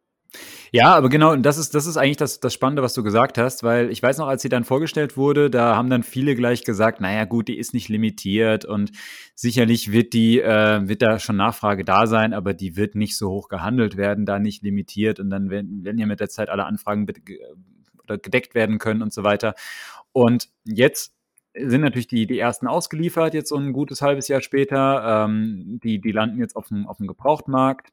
Ja, 0.72 0.96
aber 0.96 1.08
genau, 1.08 1.30
und 1.32 1.44
das 1.44 1.58
ist, 1.58 1.76
das 1.76 1.86
ist 1.86 1.96
eigentlich 1.96 2.16
das, 2.16 2.40
das 2.40 2.52
Spannende, 2.52 2.82
was 2.82 2.94
du 2.94 3.04
gesagt 3.04 3.38
hast, 3.38 3.62
weil 3.62 3.90
ich 3.90 4.02
weiß 4.02 4.18
noch, 4.18 4.26
als 4.26 4.42
sie 4.42 4.48
dann 4.48 4.64
vorgestellt 4.64 5.16
wurde, 5.16 5.48
da 5.48 5.76
haben 5.76 5.88
dann 5.88 6.02
viele 6.02 6.34
gleich 6.34 6.64
gesagt, 6.64 7.00
naja 7.00 7.24
gut, 7.24 7.46
die 7.46 7.56
ist 7.58 7.74
nicht 7.74 7.88
limitiert 7.88 8.64
und 8.64 8.90
sicherlich 9.36 9.92
wird 9.92 10.12
die, 10.12 10.40
äh, 10.40 10.88
wird 10.88 11.02
da 11.02 11.20
schon 11.20 11.36
Nachfrage 11.36 11.84
da 11.84 12.08
sein, 12.08 12.32
aber 12.32 12.54
die 12.54 12.76
wird 12.76 12.96
nicht 12.96 13.16
so 13.16 13.30
hoch 13.30 13.48
gehandelt 13.48 13.96
werden, 13.96 14.26
da 14.26 14.40
nicht 14.40 14.64
limitiert 14.64 15.20
und 15.20 15.30
dann 15.30 15.48
werden, 15.50 15.84
werden 15.84 15.98
ja 15.98 16.06
mit 16.06 16.18
der 16.18 16.28
Zeit 16.28 16.48
alle 16.48 16.64
Anfragen 16.64 17.06
gedeckt 18.06 18.56
werden 18.56 18.78
können 18.78 19.02
und 19.02 19.12
so 19.12 19.22
weiter. 19.22 19.54
Und 20.12 20.48
jetzt 20.64 21.14
sind 21.56 21.82
natürlich 21.82 22.08
die, 22.08 22.26
die 22.26 22.38
ersten 22.38 22.66
ausgeliefert, 22.66 23.34
jetzt 23.34 23.48
so 23.48 23.56
ein 23.56 23.72
gutes 23.72 24.02
halbes 24.02 24.28
Jahr 24.28 24.40
später. 24.40 25.26
Ähm, 25.26 25.80
die, 25.82 26.00
die 26.00 26.12
landen 26.12 26.38
jetzt 26.38 26.56
auf 26.56 26.68
dem, 26.68 26.86
auf 26.86 26.98
dem 26.98 27.06
Gebrauchtmarkt 27.06 27.92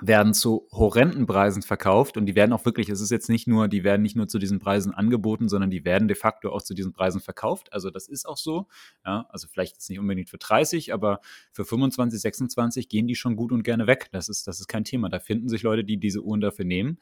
werden 0.00 0.34
zu 0.34 0.68
horrenden 0.70 1.26
Preisen 1.26 1.62
verkauft 1.62 2.16
und 2.16 2.26
die 2.26 2.36
werden 2.36 2.52
auch 2.52 2.64
wirklich, 2.64 2.88
es 2.90 3.00
ist 3.00 3.10
jetzt 3.10 3.28
nicht 3.28 3.48
nur, 3.48 3.66
die 3.66 3.82
werden 3.82 4.02
nicht 4.02 4.14
nur 4.14 4.28
zu 4.28 4.38
diesen 4.38 4.60
Preisen 4.60 4.94
angeboten, 4.94 5.48
sondern 5.48 5.68
die 5.68 5.84
werden 5.84 6.06
de 6.06 6.16
facto 6.16 6.50
auch 6.50 6.62
zu 6.62 6.74
diesen 6.74 6.92
Preisen 6.92 7.20
verkauft. 7.20 7.72
Also 7.72 7.90
das 7.90 8.06
ist 8.06 8.24
auch 8.26 8.36
so. 8.36 8.68
Ja, 9.04 9.26
also 9.30 9.48
vielleicht 9.48 9.74
jetzt 9.74 9.90
nicht 9.90 9.98
unbedingt 9.98 10.30
für 10.30 10.38
30, 10.38 10.94
aber 10.94 11.20
für 11.50 11.64
25, 11.64 12.20
26 12.20 12.88
gehen 12.88 13.08
die 13.08 13.16
schon 13.16 13.34
gut 13.34 13.50
und 13.50 13.64
gerne 13.64 13.88
weg. 13.88 14.08
Das 14.12 14.28
ist, 14.28 14.46
das 14.46 14.60
ist 14.60 14.68
kein 14.68 14.84
Thema. 14.84 15.08
Da 15.08 15.18
finden 15.18 15.48
sich 15.48 15.64
Leute, 15.64 15.82
die 15.82 15.96
diese 15.96 16.22
Uhren 16.22 16.40
dafür 16.40 16.64
nehmen. 16.64 16.98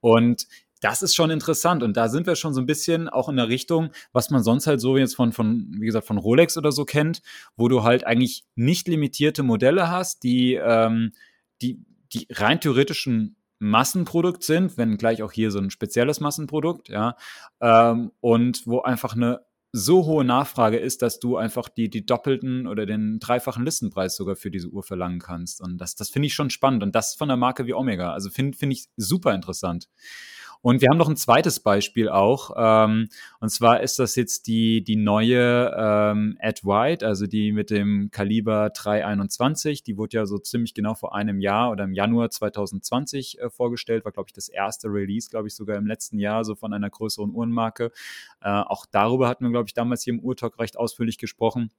Und 0.00 0.46
das 0.80 1.02
ist 1.02 1.14
schon 1.14 1.30
interessant 1.30 1.82
und 1.82 1.96
da 1.96 2.08
sind 2.08 2.26
wir 2.26 2.36
schon 2.36 2.54
so 2.54 2.60
ein 2.60 2.66
bisschen 2.66 3.08
auch 3.08 3.28
in 3.28 3.36
der 3.36 3.48
Richtung, 3.48 3.90
was 4.12 4.30
man 4.30 4.42
sonst 4.42 4.66
halt 4.66 4.80
so 4.80 4.96
jetzt 4.96 5.16
von, 5.16 5.32
von, 5.32 5.74
wie 5.78 5.86
gesagt, 5.86 6.06
von 6.06 6.18
Rolex 6.18 6.56
oder 6.56 6.72
so 6.72 6.84
kennt, 6.84 7.22
wo 7.56 7.68
du 7.68 7.82
halt 7.82 8.06
eigentlich 8.06 8.44
nicht 8.54 8.88
limitierte 8.88 9.42
Modelle 9.42 9.90
hast, 9.90 10.22
die, 10.22 10.54
ähm, 10.54 11.12
die 11.60 11.84
die 12.12 12.26
rein 12.30 12.60
theoretischen 12.60 13.36
Massenprodukt 13.58 14.44
sind, 14.44 14.76
wenn 14.78 14.96
gleich 14.96 15.22
auch 15.22 15.32
hier 15.32 15.50
so 15.50 15.58
ein 15.58 15.70
spezielles 15.70 16.20
Massenprodukt, 16.20 16.88
ja, 16.88 17.16
ähm, 17.60 18.12
und 18.20 18.66
wo 18.66 18.80
einfach 18.80 19.14
eine 19.14 19.40
so 19.72 20.06
hohe 20.06 20.24
Nachfrage 20.24 20.78
ist, 20.78 21.02
dass 21.02 21.20
du 21.20 21.36
einfach 21.36 21.68
die, 21.68 21.90
die 21.90 22.06
doppelten 22.06 22.66
oder 22.66 22.86
den 22.86 23.18
dreifachen 23.18 23.64
Listenpreis 23.64 24.16
sogar 24.16 24.34
für 24.34 24.50
diese 24.50 24.68
Uhr 24.68 24.82
verlangen 24.82 25.18
kannst. 25.18 25.60
Und 25.60 25.76
das, 25.76 25.94
das 25.94 26.08
finde 26.08 26.26
ich 26.26 26.34
schon 26.34 26.48
spannend. 26.48 26.82
Und 26.82 26.94
das 26.94 27.14
von 27.14 27.28
der 27.28 27.36
Marke 27.36 27.66
wie 27.66 27.74
Omega. 27.74 28.12
Also 28.14 28.30
finde 28.30 28.56
find 28.56 28.72
ich 28.72 28.86
super 28.96 29.34
interessant. 29.34 29.90
Und 30.60 30.80
wir 30.80 30.88
haben 30.90 30.98
noch 30.98 31.08
ein 31.08 31.16
zweites 31.16 31.60
Beispiel 31.60 32.08
auch. 32.08 32.50
Ähm, 32.56 33.08
und 33.40 33.48
zwar 33.48 33.80
ist 33.80 33.98
das 33.98 34.16
jetzt 34.16 34.46
die, 34.46 34.82
die 34.82 34.96
neue 34.96 35.74
ähm, 35.76 36.36
Ed 36.40 36.64
White, 36.64 37.06
also 37.06 37.26
die 37.26 37.52
mit 37.52 37.70
dem 37.70 38.10
Kaliber 38.10 38.70
321. 38.70 39.82
Die 39.84 39.96
wurde 39.96 40.16
ja 40.16 40.26
so 40.26 40.38
ziemlich 40.38 40.74
genau 40.74 40.94
vor 40.94 41.14
einem 41.14 41.40
Jahr 41.40 41.70
oder 41.70 41.84
im 41.84 41.92
Januar 41.92 42.30
2020 42.30 43.40
äh, 43.40 43.50
vorgestellt. 43.50 44.04
War, 44.04 44.12
glaube 44.12 44.28
ich, 44.28 44.32
das 44.32 44.48
erste 44.48 44.88
Release, 44.88 45.30
glaube 45.30 45.48
ich, 45.48 45.54
sogar 45.54 45.76
im 45.76 45.86
letzten 45.86 46.18
Jahr 46.18 46.44
so 46.44 46.54
von 46.54 46.72
einer 46.72 46.90
größeren 46.90 47.30
Uhrenmarke. 47.30 47.92
Äh, 48.40 48.48
auch 48.50 48.86
darüber 48.86 49.28
hatten 49.28 49.44
wir, 49.44 49.50
glaube 49.50 49.68
ich, 49.68 49.74
damals 49.74 50.02
hier 50.02 50.14
im 50.14 50.20
Uhrtalk 50.20 50.58
recht 50.58 50.76
ausführlich 50.76 51.18
gesprochen. 51.18 51.70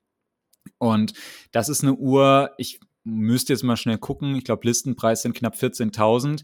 Und 0.78 1.14
das 1.52 1.70
ist 1.70 1.84
eine 1.84 1.96
Uhr, 1.96 2.52
ich 2.58 2.80
müsste 3.04 3.54
jetzt 3.54 3.64
mal 3.64 3.78
schnell 3.78 3.98
gucken. 3.98 4.36
Ich 4.36 4.44
glaube, 4.44 4.68
Listenpreis 4.68 5.22
sind 5.22 5.36
knapp 5.36 5.56
14.000 5.56 6.44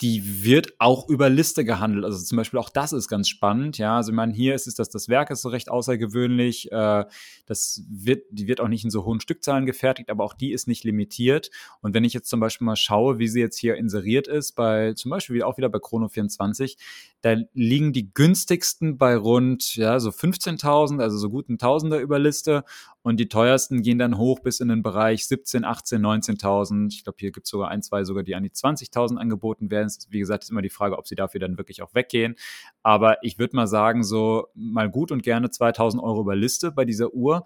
die 0.00 0.44
wird 0.44 0.74
auch 0.78 1.08
über 1.08 1.28
Liste 1.28 1.64
gehandelt. 1.64 2.04
Also 2.06 2.24
zum 2.24 2.36
Beispiel 2.36 2.58
auch 2.58 2.70
das 2.70 2.92
ist 2.94 3.08
ganz 3.08 3.28
spannend. 3.28 3.76
Ja, 3.76 3.96
also 3.96 4.12
meine, 4.12 4.32
hier 4.32 4.54
ist 4.54 4.66
es, 4.66 4.74
dass 4.74 4.88
das 4.88 5.08
Werk 5.08 5.30
ist 5.30 5.42
so 5.42 5.50
recht 5.50 5.70
außergewöhnlich. 5.70 6.72
Äh, 6.72 7.04
das 7.46 7.84
wird, 7.90 8.24
die 8.30 8.46
wird 8.46 8.60
auch 8.60 8.68
nicht 8.68 8.84
in 8.84 8.90
so 8.90 9.04
hohen 9.04 9.20
Stückzahlen 9.20 9.66
gefertigt, 9.66 10.08
aber 10.08 10.24
auch 10.24 10.32
die 10.32 10.52
ist 10.52 10.66
nicht 10.68 10.84
limitiert. 10.84 11.50
Und 11.82 11.92
wenn 11.92 12.04
ich 12.04 12.14
jetzt 12.14 12.30
zum 12.30 12.40
Beispiel 12.40 12.64
mal 12.64 12.76
schaue, 12.76 13.18
wie 13.18 13.28
sie 13.28 13.40
jetzt 13.40 13.58
hier 13.58 13.76
inseriert 13.76 14.26
ist, 14.26 14.52
bei 14.52 14.94
zum 14.94 15.10
Beispiel 15.10 15.42
auch 15.42 15.58
wieder 15.58 15.68
bei 15.68 15.78
Chrono 15.78 16.08
24, 16.08 16.78
da 17.20 17.36
liegen 17.52 17.92
die 17.92 18.14
günstigsten 18.14 18.96
bei 18.96 19.16
rund, 19.16 19.76
ja, 19.76 20.00
so 20.00 20.08
15.000, 20.08 21.02
also 21.02 21.18
so 21.18 21.28
guten 21.28 21.58
Tausender 21.58 22.00
über 22.00 22.18
Liste. 22.18 22.64
Und 23.02 23.18
die 23.18 23.28
teuersten 23.28 23.82
gehen 23.82 23.98
dann 23.98 24.18
hoch 24.18 24.40
bis 24.40 24.60
in 24.60 24.68
den 24.68 24.82
Bereich 24.82 25.26
17, 25.26 25.64
18, 25.64 26.02
19.000. 26.02 26.88
Ich 26.92 27.04
glaube, 27.04 27.16
hier 27.18 27.32
gibt 27.32 27.46
es 27.46 27.50
sogar 27.50 27.68
ein, 27.68 27.82
zwei 27.82 28.04
sogar, 28.04 28.22
die 28.22 28.34
an 28.34 28.42
die 28.42 28.50
20.000 28.50 29.16
angeboten 29.16 29.70
werden. 29.70 29.90
Wie 30.10 30.18
gesagt, 30.18 30.44
ist 30.44 30.50
immer 30.50 30.60
die 30.60 30.68
Frage, 30.68 30.98
ob 30.98 31.08
sie 31.08 31.14
dafür 31.14 31.40
dann 31.40 31.56
wirklich 31.56 31.82
auch 31.82 31.94
weggehen. 31.94 32.36
Aber 32.82 33.22
ich 33.22 33.38
würde 33.38 33.56
mal 33.56 33.66
sagen, 33.66 34.02
so 34.02 34.48
mal 34.54 34.90
gut 34.90 35.12
und 35.12 35.22
gerne 35.22 35.48
2.000 35.48 36.02
Euro 36.02 36.20
über 36.20 36.36
Liste 36.36 36.72
bei 36.72 36.84
dieser 36.84 37.14
Uhr 37.14 37.44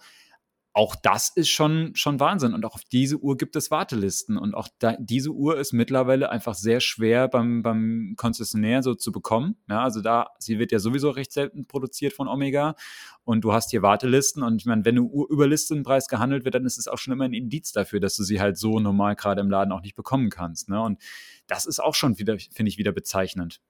auch 0.77 0.97
das 0.97 1.29
ist 1.29 1.51
schon, 1.51 1.93
schon 1.95 2.19
Wahnsinn. 2.19 2.53
Und 2.53 2.67
auch 2.67 2.75
auf 2.75 2.83
diese 2.91 3.17
Uhr 3.19 3.37
gibt 3.37 3.55
es 3.55 3.71
Wartelisten. 3.71 4.37
Und 4.37 4.55
auch 4.55 4.67
da, 4.81 4.97
diese 4.99 5.31
Uhr 5.31 5.57
ist 5.57 5.73
mittlerweile 5.73 6.31
einfach 6.31 6.55
sehr 6.55 6.81
schwer 6.81 7.29
beim, 7.29 7.63
beim 7.63 8.15
Konzessionär 8.17 8.83
so 8.83 8.97
zu 8.97 9.13
bekommen. 9.13 9.57
Ja, 9.69 9.85
also 9.85 10.01
da, 10.01 10.31
sie 10.41 10.59
wird 10.59 10.73
ja 10.73 10.81
sowieso 10.81 11.11
recht 11.11 11.31
selten 11.31 11.69
produziert 11.69 12.13
von 12.13 12.27
Omega. 12.27 12.75
Und 13.23 13.43
du 13.45 13.53
hast 13.53 13.71
hier 13.71 13.83
Wartelisten. 13.83 14.43
Und 14.43 14.57
ich 14.57 14.67
meine, 14.67 14.85
wenn 14.85 14.99
eine 14.99 15.07
Uhr 15.07 15.29
über 15.31 15.47
Listenpreis 15.47 16.09
gehandelt 16.09 16.45
wird, 16.45 16.57
dann 16.57 16.67
ist 16.67 16.77
es 16.77 16.89
auch 16.89 16.99
schon 16.99 17.13
immer 17.13 17.25
ein 17.25 17.35
Indiz 17.35 17.71
dafür, 17.71 18.01
dass 18.01 18.17
du 18.17 18.25
sie 18.25 18.41
halt 18.41 18.59
so 18.59 18.81
normal 18.81 19.15
gerade 19.15 19.41
im 19.43 19.51
Laden 19.51 19.71
auch 19.71 19.83
nicht 19.83 19.95
bekommen 19.95 20.29
kannst. 20.29 20.69
Ne? 20.69 20.83
Und 20.83 21.01
das 21.47 21.67
ist 21.67 21.79
auch 21.79 21.95
schon 21.95 22.19
wieder, 22.19 22.37
finde 22.53 22.69
ich, 22.69 22.79
wieder 22.79 22.91
bezeichnend. 22.91 23.61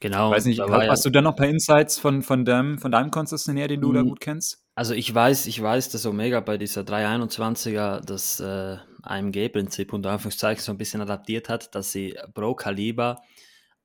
Genau. 0.00 0.30
Ich 0.30 0.36
weiß 0.36 0.44
nicht, 0.46 0.60
hast 0.60 1.04
ja 1.04 1.10
du 1.10 1.10
da 1.10 1.22
noch 1.22 1.32
ein 1.32 1.36
paar 1.36 1.48
Insights 1.48 1.98
von, 1.98 2.22
von, 2.22 2.44
dem, 2.44 2.78
von 2.78 2.92
deinem 2.92 3.10
Konzessionär, 3.10 3.68
den 3.68 3.80
du 3.80 3.92
da 3.92 4.00
hm. 4.00 4.08
gut 4.08 4.20
kennst? 4.20 4.64
Also 4.74 4.94
ich 4.94 5.12
weiß, 5.12 5.46
ich 5.46 5.60
weiß, 5.60 5.90
dass 5.90 6.06
Omega 6.06 6.40
bei 6.40 6.56
dieser 6.56 6.82
321er 6.82 8.00
das 8.00 8.38
äh, 8.38 8.76
AMG-Prinzip 9.02 9.92
unter 9.92 10.10
Anführungszeichen 10.10 10.62
so 10.62 10.72
ein 10.72 10.78
bisschen 10.78 11.00
adaptiert 11.00 11.48
hat, 11.48 11.74
dass 11.74 11.90
sie 11.90 12.16
pro 12.34 12.54
Kaliber 12.54 13.20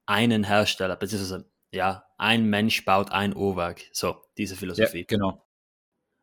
einen 0.06 0.44
Hersteller, 0.44 0.96
beziehungsweise 0.96 1.50
ja, 1.72 2.06
ein 2.18 2.46
Mensch 2.46 2.86
baut 2.86 3.12
ein 3.12 3.36
Uhrwerk. 3.36 3.82
So, 3.92 4.18
diese 4.38 4.56
Philosophie. 4.56 5.00
Ja, 5.00 5.06
genau. 5.08 5.48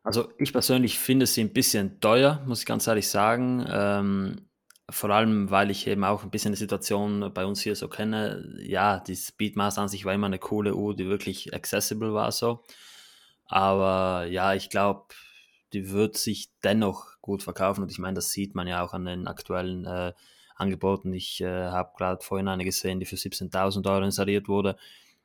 Also 0.03 0.31
ich 0.39 0.51
persönlich 0.51 0.97
finde 0.97 1.27
sie 1.27 1.41
ein 1.41 1.53
bisschen 1.53 1.99
teuer, 1.99 2.41
muss 2.47 2.61
ich 2.61 2.65
ganz 2.65 2.87
ehrlich 2.87 3.07
sagen. 3.07 3.65
Ähm, 3.69 4.49
vor 4.91 5.09
allem, 5.09 5.49
weil 5.49 5.71
ich 5.71 5.87
eben 5.87 6.03
auch 6.03 6.23
ein 6.23 6.29
bisschen 6.29 6.51
die 6.51 6.59
Situation 6.59 7.31
bei 7.33 7.45
uns 7.45 7.61
hier 7.61 7.75
so 7.75 7.87
kenne. 7.87 8.55
Ja, 8.59 8.99
die 8.99 9.15
Speedmaster 9.15 9.81
an 9.81 9.89
sich 9.89 10.05
war 10.05 10.13
immer 10.13 10.27
eine 10.27 10.39
coole 10.39 10.75
Uhr, 10.75 10.95
die 10.95 11.07
wirklich 11.07 11.53
accessible 11.53 12.13
war 12.13 12.31
so. 12.31 12.63
Aber 13.45 14.25
ja, 14.25 14.53
ich 14.53 14.69
glaube, 14.69 15.05
die 15.73 15.91
wird 15.91 16.17
sich 16.17 16.51
dennoch 16.63 17.19
gut 17.21 17.43
verkaufen. 17.43 17.81
Und 17.81 17.91
ich 17.91 17.99
meine, 17.99 18.15
das 18.15 18.31
sieht 18.31 18.55
man 18.55 18.67
ja 18.67 18.83
auch 18.83 18.93
an 18.93 19.05
den 19.05 19.27
aktuellen 19.27 19.85
äh, 19.85 20.13
Angeboten. 20.55 21.13
Ich 21.13 21.41
äh, 21.41 21.47
habe 21.47 21.93
gerade 21.97 22.23
vorhin 22.23 22.47
eine 22.47 22.63
gesehen, 22.65 22.99
die 22.99 23.05
für 23.05 23.15
17.000 23.15 23.89
Euro 23.89 24.05
installiert 24.05 24.47
wurde. 24.47 24.77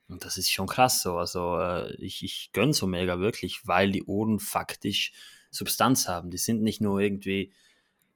Und 0.08 0.24
das 0.24 0.38
ist 0.38 0.50
schon 0.50 0.66
krass 0.66 1.02
so. 1.02 1.18
Also 1.18 1.58
äh, 1.58 1.94
ich, 1.96 2.22
ich 2.22 2.50
gönne 2.52 2.72
so 2.72 2.86
mega 2.86 3.18
wirklich, 3.18 3.66
weil 3.66 3.90
die 3.90 4.04
Uhren 4.04 4.38
faktisch 4.38 5.12
Substanz 5.50 6.08
haben. 6.08 6.30
Die 6.30 6.38
sind 6.38 6.62
nicht 6.62 6.80
nur 6.80 7.00
irgendwie 7.00 7.52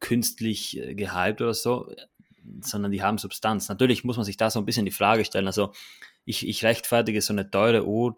künstlich 0.01 0.79
äh, 0.79 0.95
gehypt 0.95 1.41
oder 1.41 1.55
so, 1.55 1.93
sondern 2.61 2.93
die 2.93 3.03
haben 3.03 3.19
Substanz. 3.19 3.69
Natürlich 3.69 4.05
muss 4.05 4.17
man 4.17 4.25
sich 4.25 4.37
da 4.37 4.51
so 4.51 4.59
ein 4.59 4.67
bisschen 4.67 4.87
die 4.87 4.91
Frage 4.91 5.25
stellen. 5.25 5.47
Also 5.47 5.73
ich, 6.25 6.47
ich 6.49 6.65
rechtfertige 6.65 7.23
so 7.23 7.33
eine 7.33 7.51
teure 7.51 7.87
Uhr 7.87 8.17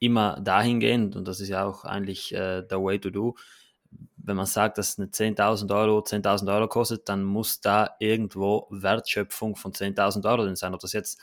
immer 0.00 0.40
dahingehend, 0.40 1.16
und 1.16 1.26
das 1.26 1.40
ist 1.40 1.48
ja 1.48 1.64
auch 1.64 1.84
eigentlich 1.84 2.32
äh, 2.34 2.62
der 2.62 2.82
Way 2.82 3.00
to 3.00 3.10
do, 3.10 3.36
wenn 4.16 4.36
man 4.36 4.46
sagt, 4.46 4.78
dass 4.78 4.98
eine 4.98 5.08
10.000 5.08 5.74
Euro 5.74 6.00
10.000 6.00 6.52
Euro 6.54 6.68
kostet, 6.68 7.08
dann 7.08 7.24
muss 7.24 7.60
da 7.60 7.96
irgendwo 7.98 8.66
Wertschöpfung 8.70 9.56
von 9.56 9.72
10.000 9.72 10.28
Euro 10.28 10.44
drin 10.44 10.56
sein. 10.56 10.74
Ob 10.74 10.80
das 10.80 10.92
jetzt 10.92 11.18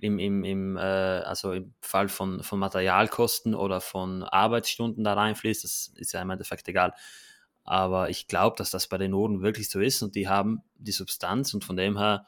im, 0.00 0.18
im, 0.18 0.44
im, 0.44 0.76
äh, 0.76 0.80
also 0.80 1.52
im 1.52 1.74
Fall 1.80 2.08
von, 2.08 2.42
von 2.42 2.58
Materialkosten 2.58 3.54
oder 3.54 3.80
von 3.80 4.24
Arbeitsstunden 4.24 5.04
da 5.04 5.14
reinfließt, 5.14 5.64
das 5.64 5.92
ist 5.96 6.12
ja 6.12 6.22
im 6.22 6.30
Endeffekt 6.30 6.68
egal. 6.68 6.94
Aber 7.68 8.08
ich 8.08 8.28
glaube, 8.28 8.56
dass 8.56 8.70
das 8.70 8.86
bei 8.86 8.96
den 8.96 9.12
Uhren 9.12 9.42
wirklich 9.42 9.68
so 9.68 9.78
ist 9.78 10.00
und 10.02 10.14
die 10.14 10.26
haben 10.26 10.62
die 10.78 10.90
Substanz 10.90 11.52
und 11.52 11.64
von 11.66 11.76
dem 11.76 11.98
her, 11.98 12.24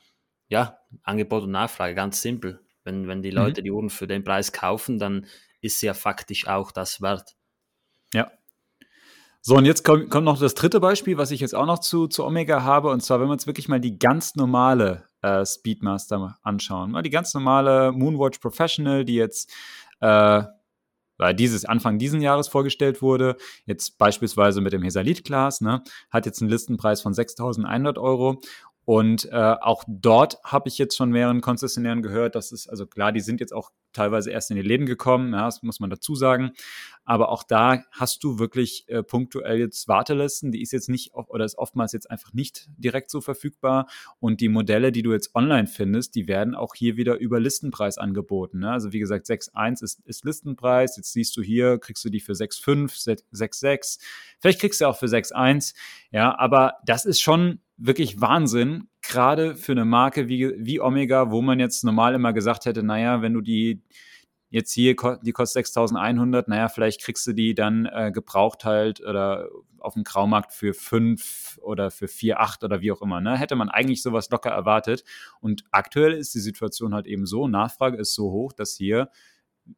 ja, 0.48 0.76
Angebot 1.02 1.44
und 1.44 1.50
Nachfrage, 1.50 1.94
ganz 1.94 2.20
simpel. 2.20 2.60
Wenn, 2.84 3.08
wenn 3.08 3.22
die 3.22 3.30
mhm. 3.30 3.36
Leute 3.36 3.62
mhm. 3.62 3.64
die 3.64 3.70
Uhren 3.70 3.88
für 3.88 4.06
den 4.06 4.22
Preis 4.22 4.52
kaufen, 4.52 4.98
dann 4.98 5.26
ist 5.62 5.80
ja 5.80 5.94
faktisch 5.94 6.46
auch 6.46 6.72
das 6.72 7.00
wert. 7.00 7.36
Ja. 8.12 8.30
So, 9.40 9.56
und 9.56 9.64
jetzt 9.64 9.82
kommt, 9.82 10.10
kommt 10.10 10.26
noch 10.26 10.38
das 10.38 10.52
dritte 10.52 10.78
Beispiel, 10.78 11.16
was 11.16 11.30
ich 11.30 11.40
jetzt 11.40 11.54
auch 11.54 11.64
noch 11.64 11.78
zu, 11.78 12.06
zu 12.06 12.26
Omega 12.26 12.62
habe. 12.62 12.90
Und 12.90 13.00
zwar, 13.00 13.18
wenn 13.18 13.28
wir 13.28 13.32
uns 13.32 13.46
wirklich 13.46 13.68
mal 13.68 13.80
die 13.80 13.98
ganz 13.98 14.34
normale 14.34 15.06
äh, 15.22 15.46
Speedmaster 15.46 16.38
anschauen. 16.42 16.90
Mal 16.90 17.02
die 17.02 17.08
ganz 17.08 17.32
normale 17.32 17.92
Moonwatch 17.92 18.40
Professional, 18.40 19.06
die 19.06 19.14
jetzt 19.14 19.50
äh, 20.00 20.42
dieses 21.34 21.64
Anfang 21.64 21.98
diesen 21.98 22.20
Jahres 22.20 22.48
vorgestellt 22.48 23.02
wurde, 23.02 23.36
jetzt 23.66 23.98
beispielsweise 23.98 24.60
mit 24.60 24.72
dem 24.72 24.82
Hesalit 24.82 25.24
Class, 25.24 25.60
ne, 25.60 25.82
hat 26.10 26.26
jetzt 26.26 26.40
einen 26.40 26.50
Listenpreis 26.50 27.02
von 27.02 27.12
6.100 27.12 27.98
Euro 27.98 28.40
Und 28.84 29.26
äh, 29.30 29.36
auch 29.60 29.84
dort 29.86 30.42
habe 30.42 30.68
ich 30.68 30.78
jetzt 30.78 30.96
von 30.96 31.10
mehreren 31.10 31.40
Konzessionären 31.40 32.02
gehört, 32.02 32.34
dass 32.34 32.50
es, 32.50 32.68
also 32.68 32.86
klar, 32.86 33.12
die 33.12 33.20
sind 33.20 33.40
jetzt 33.40 33.52
auch 33.52 33.70
teilweise 33.92 34.30
erst 34.30 34.50
in 34.50 34.56
ihr 34.56 34.62
Leben 34.62 34.86
gekommen, 34.86 35.32
ja, 35.32 35.44
das 35.44 35.62
muss 35.62 35.80
man 35.80 35.90
dazu 35.90 36.14
sagen. 36.14 36.52
Aber 37.04 37.30
auch 37.30 37.42
da 37.42 37.82
hast 37.90 38.22
du 38.22 38.38
wirklich 38.38 38.88
äh, 38.88 39.02
punktuell 39.02 39.58
jetzt 39.58 39.88
Wartelisten, 39.88 40.52
die 40.52 40.62
ist 40.62 40.72
jetzt 40.72 40.88
nicht 40.88 41.12
oder 41.14 41.44
ist 41.44 41.58
oftmals 41.58 41.92
jetzt 41.92 42.10
einfach 42.10 42.32
nicht 42.32 42.68
direkt 42.76 43.10
so 43.10 43.20
verfügbar. 43.20 43.88
Und 44.20 44.40
die 44.40 44.48
Modelle, 44.48 44.92
die 44.92 45.02
du 45.02 45.12
jetzt 45.12 45.34
online 45.34 45.66
findest, 45.66 46.14
die 46.14 46.28
werden 46.28 46.54
auch 46.54 46.74
hier 46.74 46.96
wieder 46.96 47.18
über 47.18 47.40
Listenpreis 47.40 47.98
angeboten. 47.98 48.60
Ne? 48.60 48.70
Also 48.70 48.92
wie 48.92 49.00
gesagt, 49.00 49.26
6.1 49.26 49.82
ist, 49.82 50.00
ist 50.04 50.24
Listenpreis. 50.24 50.96
Jetzt 50.96 51.12
siehst 51.12 51.36
du 51.36 51.42
hier, 51.42 51.78
kriegst 51.78 52.04
du 52.04 52.10
die 52.10 52.20
für 52.20 52.32
6.5, 52.32 53.18
6.6. 53.32 53.98
Vielleicht 54.38 54.60
kriegst 54.60 54.80
du 54.80 54.86
auch 54.86 54.96
für 54.96 55.06
6.1. 55.06 55.74
Ja, 56.12 56.38
aber 56.38 56.74
das 56.84 57.04
ist 57.04 57.20
schon 57.20 57.60
wirklich 57.80 58.20
Wahnsinn, 58.20 58.88
gerade 59.02 59.56
für 59.56 59.72
eine 59.72 59.84
Marke 59.84 60.28
wie, 60.28 60.52
wie 60.58 60.80
Omega, 60.80 61.30
wo 61.30 61.42
man 61.42 61.58
jetzt 61.58 61.82
normal 61.82 62.14
immer 62.14 62.32
gesagt 62.32 62.66
hätte, 62.66 62.82
naja, 62.82 63.22
wenn 63.22 63.32
du 63.32 63.40
die 63.40 63.82
jetzt 64.50 64.72
hier, 64.72 64.94
die 65.22 65.32
kostet 65.32 65.66
6100, 65.66 66.48
naja, 66.48 66.68
vielleicht 66.68 67.00
kriegst 67.00 67.26
du 67.26 67.32
die 67.32 67.54
dann 67.54 67.86
äh, 67.86 68.10
gebraucht 68.12 68.64
halt 68.64 69.00
oder 69.00 69.48
auf 69.78 69.94
dem 69.94 70.04
Graumarkt 70.04 70.52
für 70.52 70.74
5 70.74 71.58
oder 71.62 71.90
für 71.90 72.08
4, 72.08 72.40
8 72.40 72.64
oder 72.64 72.80
wie 72.82 72.92
auch 72.92 73.00
immer. 73.00 73.20
Ne? 73.20 73.38
Hätte 73.38 73.56
man 73.56 73.70
eigentlich 73.70 74.02
sowas 74.02 74.28
locker 74.30 74.50
erwartet. 74.50 75.04
Und 75.40 75.64
aktuell 75.70 76.12
ist 76.12 76.34
die 76.34 76.40
Situation 76.40 76.94
halt 76.94 77.06
eben 77.06 77.26
so, 77.26 77.48
Nachfrage 77.48 77.96
ist 77.96 78.14
so 78.14 78.30
hoch, 78.30 78.52
dass 78.52 78.74
hier 78.74 79.08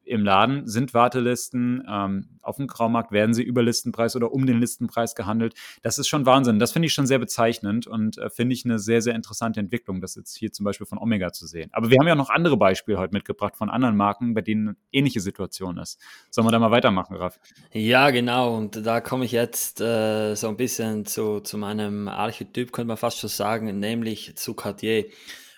im 0.03 0.23
Laden 0.23 0.67
sind 0.67 0.93
Wartelisten, 0.93 1.83
ähm, 1.89 2.29
auf 2.41 2.57
dem 2.57 2.67
Graumarkt 2.67 3.11
werden 3.11 3.33
sie 3.33 3.43
über 3.43 3.63
Listenpreis 3.63 4.15
oder 4.15 4.31
um 4.31 4.45
den 4.45 4.59
Listenpreis 4.59 5.15
gehandelt. 5.15 5.55
Das 5.81 5.97
ist 5.97 6.07
schon 6.07 6.25
Wahnsinn. 6.25 6.59
Das 6.59 6.71
finde 6.71 6.87
ich 6.87 6.93
schon 6.93 7.07
sehr 7.07 7.19
bezeichnend 7.19 7.87
und 7.87 8.17
äh, 8.17 8.29
finde 8.29 8.53
ich 8.53 8.65
eine 8.65 8.79
sehr, 8.79 9.01
sehr 9.01 9.15
interessante 9.15 9.59
Entwicklung, 9.59 10.01
das 10.01 10.15
jetzt 10.15 10.35
hier 10.37 10.51
zum 10.51 10.63
Beispiel 10.65 10.85
von 10.85 10.97
Omega 10.97 11.31
zu 11.31 11.47
sehen. 11.47 11.69
Aber 11.73 11.89
wir 11.89 11.99
haben 11.99 12.07
ja 12.07 12.15
noch 12.15 12.29
andere 12.29 12.57
Beispiele 12.57 12.97
heute 12.97 13.13
mitgebracht 13.13 13.55
von 13.55 13.69
anderen 13.69 13.95
Marken, 13.95 14.33
bei 14.33 14.41
denen 14.41 14.69
eine 14.69 14.77
ähnliche 14.91 15.21
Situation 15.21 15.77
ist. 15.77 15.99
Sollen 16.29 16.47
wir 16.47 16.51
da 16.51 16.59
mal 16.59 16.71
weitermachen, 16.71 17.15
Raf? 17.15 17.39
Ja, 17.71 18.09
genau. 18.09 18.55
Und 18.55 18.85
da 18.85 19.01
komme 19.01 19.25
ich 19.25 19.31
jetzt 19.31 19.81
äh, 19.81 20.35
so 20.35 20.49
ein 20.49 20.57
bisschen 20.57 21.05
zu, 21.05 21.39
zu 21.39 21.57
meinem 21.57 22.07
Archetyp, 22.07 22.71
könnte 22.71 22.87
man 22.87 22.97
fast 22.97 23.19
schon 23.19 23.29
sagen, 23.29 23.79
nämlich 23.79 24.35
zu 24.35 24.53
Cartier. 24.53 25.05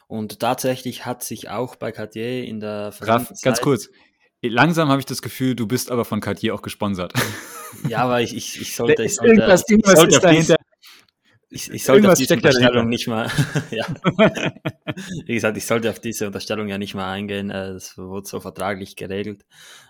Und 0.07 0.39
tatsächlich 0.39 1.05
hat 1.05 1.23
sich 1.23 1.49
auch 1.49 1.75
bei 1.75 1.91
Cartier 1.91 2.45
in 2.45 2.59
der 2.59 2.93
Graf, 2.99 3.31
ganz 3.41 3.59
kurz, 3.59 3.89
Langsam 4.49 4.89
habe 4.89 4.99
ich 4.99 5.05
das 5.05 5.21
Gefühl, 5.21 5.55
du 5.55 5.67
bist 5.67 5.91
aber 5.91 6.05
von 6.05 6.21
Cartier 6.21 6.55
auch 6.55 6.61
gesponsert. 6.61 7.13
Ja, 7.89 8.03
aber 8.03 8.21
ich, 8.21 8.33
ich, 8.33 8.61
ich 8.61 8.73
sollte, 8.73 9.03
ich 9.03 9.15
sollte, 9.15 9.33
irgendwas 9.33 9.65
Ding, 9.65 9.81
was 9.83 10.01
ist 10.01 10.23
dahinter. 10.23 10.55
Ich, 11.49 11.69
ich 11.69 11.83
sollte 11.83 12.11
auf 12.11 12.17
diese 12.17 12.33
Unterstellung 12.33 12.87
nicht 12.89 13.07
mal, 13.07 13.29
ja. 13.71 13.85
Wie 15.25 15.33
gesagt, 15.33 15.57
ich 15.57 15.65
sollte 15.65 15.89
auf 15.89 15.99
diese 15.99 16.27
Unterstellung 16.27 16.67
ja 16.67 16.77
nicht 16.77 16.95
mal 16.95 17.11
eingehen. 17.11 17.49
Äh, 17.49 17.73
das 17.73 17.97
wurde 17.97 18.27
so 18.27 18.39
vertraglich 18.39 18.95
geregelt. 18.95 19.45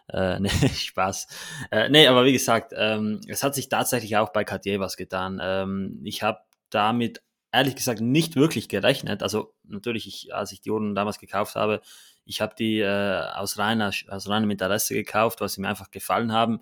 Äh, 0.09 0.39
nee, 0.39 0.49
Spaß. 0.49 1.27
Äh, 1.71 1.89
nee, 1.89 2.07
aber 2.07 2.25
wie 2.25 2.33
gesagt, 2.33 2.73
ähm, 2.75 3.21
es 3.27 3.43
hat 3.43 3.55
sich 3.55 3.69
tatsächlich 3.69 4.17
auch 4.17 4.29
bei 4.29 4.43
Cartier 4.43 4.79
was 4.79 4.97
getan. 4.97 5.39
Ähm, 5.41 6.01
ich 6.03 6.23
habe 6.23 6.39
damit 6.69 7.21
ehrlich 7.51 7.75
gesagt 7.75 8.01
nicht 8.01 8.35
wirklich 8.35 8.67
gerechnet. 8.67 9.23
Also 9.23 9.53
natürlich, 9.63 10.07
ich, 10.07 10.35
als 10.35 10.51
ich 10.51 10.61
die 10.61 10.71
Uhren 10.71 10.93
damals 10.93 11.19
gekauft 11.19 11.55
habe, 11.55 11.81
ich 12.25 12.41
habe 12.41 12.55
die 12.57 12.79
äh, 12.79 13.29
aus, 13.33 13.57
reiner, 13.57 13.91
aus 14.09 14.27
reinem 14.27 14.51
Interesse 14.51 14.93
gekauft, 14.93 15.41
was 15.41 15.57
mir 15.57 15.69
einfach 15.69 15.91
gefallen 15.91 16.31
haben. 16.31 16.59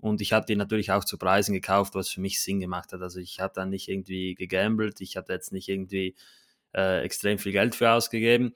Und 0.00 0.20
ich 0.20 0.32
habe 0.32 0.46
die 0.46 0.56
natürlich 0.56 0.92
auch 0.92 1.04
zu 1.04 1.18
Preisen 1.18 1.54
gekauft, 1.54 1.94
was 1.94 2.08
für 2.08 2.20
mich 2.20 2.40
Sinn 2.40 2.60
gemacht 2.60 2.92
hat. 2.92 3.02
Also 3.02 3.18
ich 3.18 3.40
habe 3.40 3.52
da 3.54 3.64
nicht 3.64 3.88
irgendwie 3.88 4.34
gegambelt, 4.34 5.00
ich 5.00 5.16
habe 5.16 5.32
jetzt 5.32 5.52
nicht 5.52 5.68
irgendwie 5.68 6.14
äh, 6.74 7.02
extrem 7.02 7.38
viel 7.38 7.52
Geld 7.52 7.74
für 7.74 7.90
ausgegeben. 7.90 8.54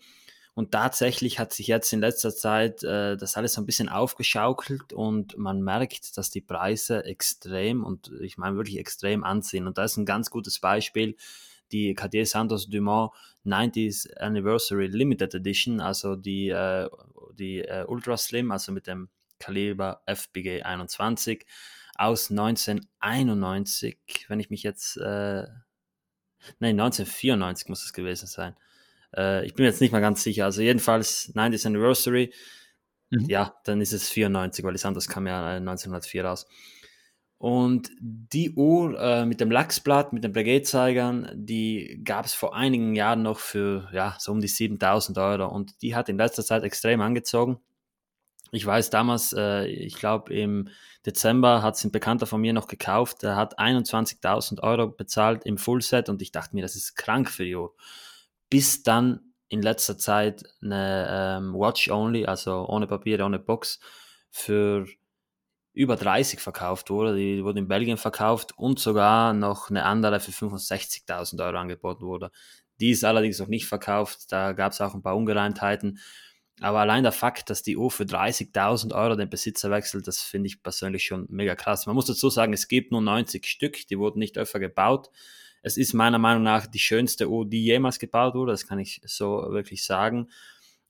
Und 0.54 0.70
tatsächlich 0.70 1.38
hat 1.38 1.52
sich 1.52 1.66
jetzt 1.66 1.92
in 1.92 2.00
letzter 2.00 2.34
Zeit 2.34 2.82
äh, 2.82 3.16
das 3.16 3.36
alles 3.36 3.56
ein 3.56 3.64
bisschen 3.64 3.88
aufgeschaukelt 3.88 4.92
und 4.92 5.38
man 5.38 5.62
merkt, 5.62 6.16
dass 6.18 6.28
die 6.30 6.42
Preise 6.42 7.04
extrem 7.06 7.82
und 7.82 8.12
ich 8.20 8.36
meine 8.36 8.56
wirklich 8.56 8.78
extrem 8.78 9.24
anziehen. 9.24 9.66
Und 9.66 9.78
da 9.78 9.84
ist 9.84 9.96
ein 9.96 10.04
ganz 10.04 10.30
gutes 10.30 10.58
Beispiel 10.58 11.16
die 11.72 11.94
Cartier 11.94 12.26
Santos 12.26 12.68
Dumont 12.68 13.12
90th 13.44 14.16
Anniversary 14.18 14.86
Limited 14.86 15.34
Edition, 15.34 15.80
also 15.80 16.16
die, 16.16 16.48
äh, 16.48 16.88
die 17.34 17.60
äh, 17.60 17.84
Ultra 17.86 18.16
Slim, 18.16 18.50
also 18.52 18.72
mit 18.72 18.86
dem 18.86 19.08
Kaliber 19.38 20.02
FBG 20.06 20.62
21 20.62 21.44
aus 21.96 22.30
1991, 22.30 23.98
wenn 24.28 24.40
ich 24.40 24.50
mich 24.50 24.62
jetzt, 24.62 24.96
äh, 24.96 25.46
nein, 26.58 26.80
1994 26.80 27.68
muss 27.68 27.84
es 27.84 27.92
gewesen 27.92 28.26
sein. 28.26 28.56
Äh, 29.16 29.44
ich 29.46 29.54
bin 29.54 29.66
jetzt 29.66 29.80
nicht 29.80 29.92
mal 29.92 30.00
ganz 30.00 30.22
sicher, 30.22 30.44
also 30.44 30.62
jedenfalls 30.62 31.34
90th 31.34 31.66
Anniversary, 31.66 32.32
mhm. 33.10 33.26
ja, 33.28 33.54
dann 33.64 33.80
ist 33.80 33.92
es 33.92 34.08
94, 34.08 34.64
weil 34.64 34.72
die 34.72 34.78
Santos 34.78 35.08
kam 35.08 35.26
ja 35.26 35.56
1904 35.56 36.24
raus. 36.24 36.46
Und 37.42 37.90
die 37.98 38.52
Uhr 38.52 38.96
äh, 39.00 39.26
mit 39.26 39.40
dem 39.40 39.50
Lachsblatt, 39.50 40.12
mit 40.12 40.22
den 40.22 40.32
Breguet-Zeigern, 40.32 41.28
die 41.34 42.00
gab 42.04 42.24
es 42.24 42.34
vor 42.34 42.54
einigen 42.54 42.94
Jahren 42.94 43.22
noch 43.22 43.40
für 43.40 43.88
ja, 43.92 44.14
so 44.20 44.30
um 44.30 44.40
die 44.40 44.46
7000 44.46 45.18
Euro. 45.18 45.48
Und 45.48 45.82
die 45.82 45.96
hat 45.96 46.08
in 46.08 46.18
letzter 46.18 46.44
Zeit 46.44 46.62
extrem 46.62 47.00
angezogen. 47.00 47.58
Ich 48.52 48.64
weiß 48.64 48.90
damals, 48.90 49.32
äh, 49.32 49.66
ich 49.66 49.96
glaube 49.96 50.32
im 50.32 50.68
Dezember 51.04 51.64
hat 51.64 51.74
es 51.74 51.82
ein 51.82 51.90
Bekannter 51.90 52.26
von 52.26 52.40
mir 52.40 52.52
noch 52.52 52.68
gekauft. 52.68 53.24
Der 53.24 53.34
hat 53.34 53.58
21.000 53.58 54.62
Euro 54.62 54.86
bezahlt 54.86 55.44
im 55.44 55.58
Fullset 55.58 56.08
und 56.08 56.22
ich 56.22 56.30
dachte 56.30 56.54
mir, 56.54 56.62
das 56.62 56.76
ist 56.76 56.94
krank 56.94 57.28
für 57.28 57.44
die 57.44 57.56
Uhr. 57.56 57.74
Bis 58.50 58.84
dann 58.84 59.32
in 59.48 59.62
letzter 59.62 59.98
Zeit 59.98 60.44
eine 60.62 61.08
ähm, 61.10 61.54
Watch 61.54 61.90
Only, 61.90 62.24
also 62.24 62.68
ohne 62.68 62.86
Papier, 62.86 63.24
ohne 63.26 63.40
Box, 63.40 63.80
für 64.30 64.86
über 65.74 65.96
30 65.96 66.40
verkauft 66.40 66.90
wurde. 66.90 67.16
Die 67.16 67.44
wurde 67.44 67.60
in 67.60 67.68
Belgien 67.68 67.96
verkauft 67.96 68.52
und 68.56 68.78
sogar 68.78 69.32
noch 69.32 69.70
eine 69.70 69.84
andere 69.84 70.20
für 70.20 70.32
65.000 70.32 71.44
Euro 71.44 71.56
angeboten 71.56 72.04
wurde. 72.04 72.30
Die 72.80 72.90
ist 72.90 73.04
allerdings 73.04 73.38
noch 73.38 73.48
nicht 73.48 73.66
verkauft. 73.66 74.30
Da 74.30 74.52
gab 74.52 74.72
es 74.72 74.80
auch 74.80 74.94
ein 74.94 75.02
paar 75.02 75.16
Ungereimtheiten. 75.16 75.98
Aber 76.60 76.80
allein 76.80 77.02
der 77.02 77.12
Fakt, 77.12 77.50
dass 77.50 77.62
die 77.62 77.76
Uhr 77.76 77.90
für 77.90 78.04
30.000 78.04 78.94
Euro 78.94 79.16
den 79.16 79.30
Besitzer 79.30 79.70
wechselt, 79.70 80.06
das 80.06 80.20
finde 80.20 80.48
ich 80.48 80.62
persönlich 80.62 81.04
schon 81.04 81.26
mega 81.28 81.56
krass. 81.56 81.86
Man 81.86 81.94
muss 81.94 82.06
dazu 82.06 82.28
sagen, 82.30 82.52
es 82.52 82.68
gibt 82.68 82.92
nur 82.92 83.00
90 83.00 83.46
Stück, 83.46 83.86
die 83.88 83.98
wurden 83.98 84.18
nicht 84.18 84.38
öfter 84.38 84.60
gebaut. 84.60 85.10
Es 85.62 85.76
ist 85.76 85.92
meiner 85.92 86.18
Meinung 86.18 86.42
nach 86.42 86.66
die 86.66 86.78
schönste 86.78 87.28
Uhr, 87.28 87.48
die 87.48 87.64
jemals 87.64 87.98
gebaut 87.98 88.34
wurde, 88.34 88.52
das 88.52 88.66
kann 88.66 88.78
ich 88.78 89.00
so 89.04 89.46
wirklich 89.50 89.84
sagen. 89.84 90.28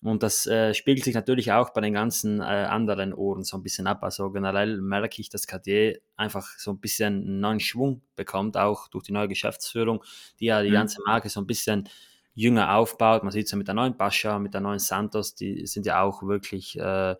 Und 0.03 0.25
das 0.25 0.47
äh, 0.47 0.75
spiegelt 0.75 1.05
sich 1.05 1.15
natürlich 1.15 1.53
auch 1.53 1.71
bei 1.71 1.81
den 1.81 1.93
ganzen 1.95 2.41
äh, 2.41 2.43
anderen 2.43 3.15
Ohren 3.15 3.45
so 3.45 3.57
ein 3.57 3.62
bisschen 3.62 3.87
ab. 3.87 4.03
Also 4.03 4.31
generell 4.33 4.81
merke 4.81 5.21
ich, 5.21 5.29
dass 5.29 5.47
Cartier 5.47 6.01
einfach 6.17 6.47
so 6.59 6.73
ein 6.73 6.81
bisschen 6.81 7.23
einen 7.23 7.41
neuen 7.41 7.61
Schwung 7.61 8.03
bekommt, 8.17 8.57
auch 8.57 8.88
durch 8.88 9.05
die 9.05 9.12
neue 9.12 9.29
Geschäftsführung, 9.29 10.03
die 10.41 10.47
ja 10.47 10.61
die 10.62 10.71
mhm. 10.71 10.75
ganze 10.75 11.01
Marke 11.07 11.29
so 11.29 11.41
ein 11.41 11.47
bisschen 11.47 11.88
jünger 12.35 12.75
aufbaut. 12.75 13.23
Man 13.23 13.31
sieht 13.31 13.47
es 13.47 13.53
ja 13.53 13.59
mit 13.59 13.69
der 13.69 13.75
neuen 13.75 13.97
Pascha, 13.97 14.41
mit 14.41 14.55
der 14.55 14.61
neuen 14.61 14.81
Santos, 14.81 15.37
die 15.37 15.67
sind 15.67 15.87
ja 15.87 16.03
auch 16.03 16.25
wirklich, 16.25 16.77
äh, 16.79 17.15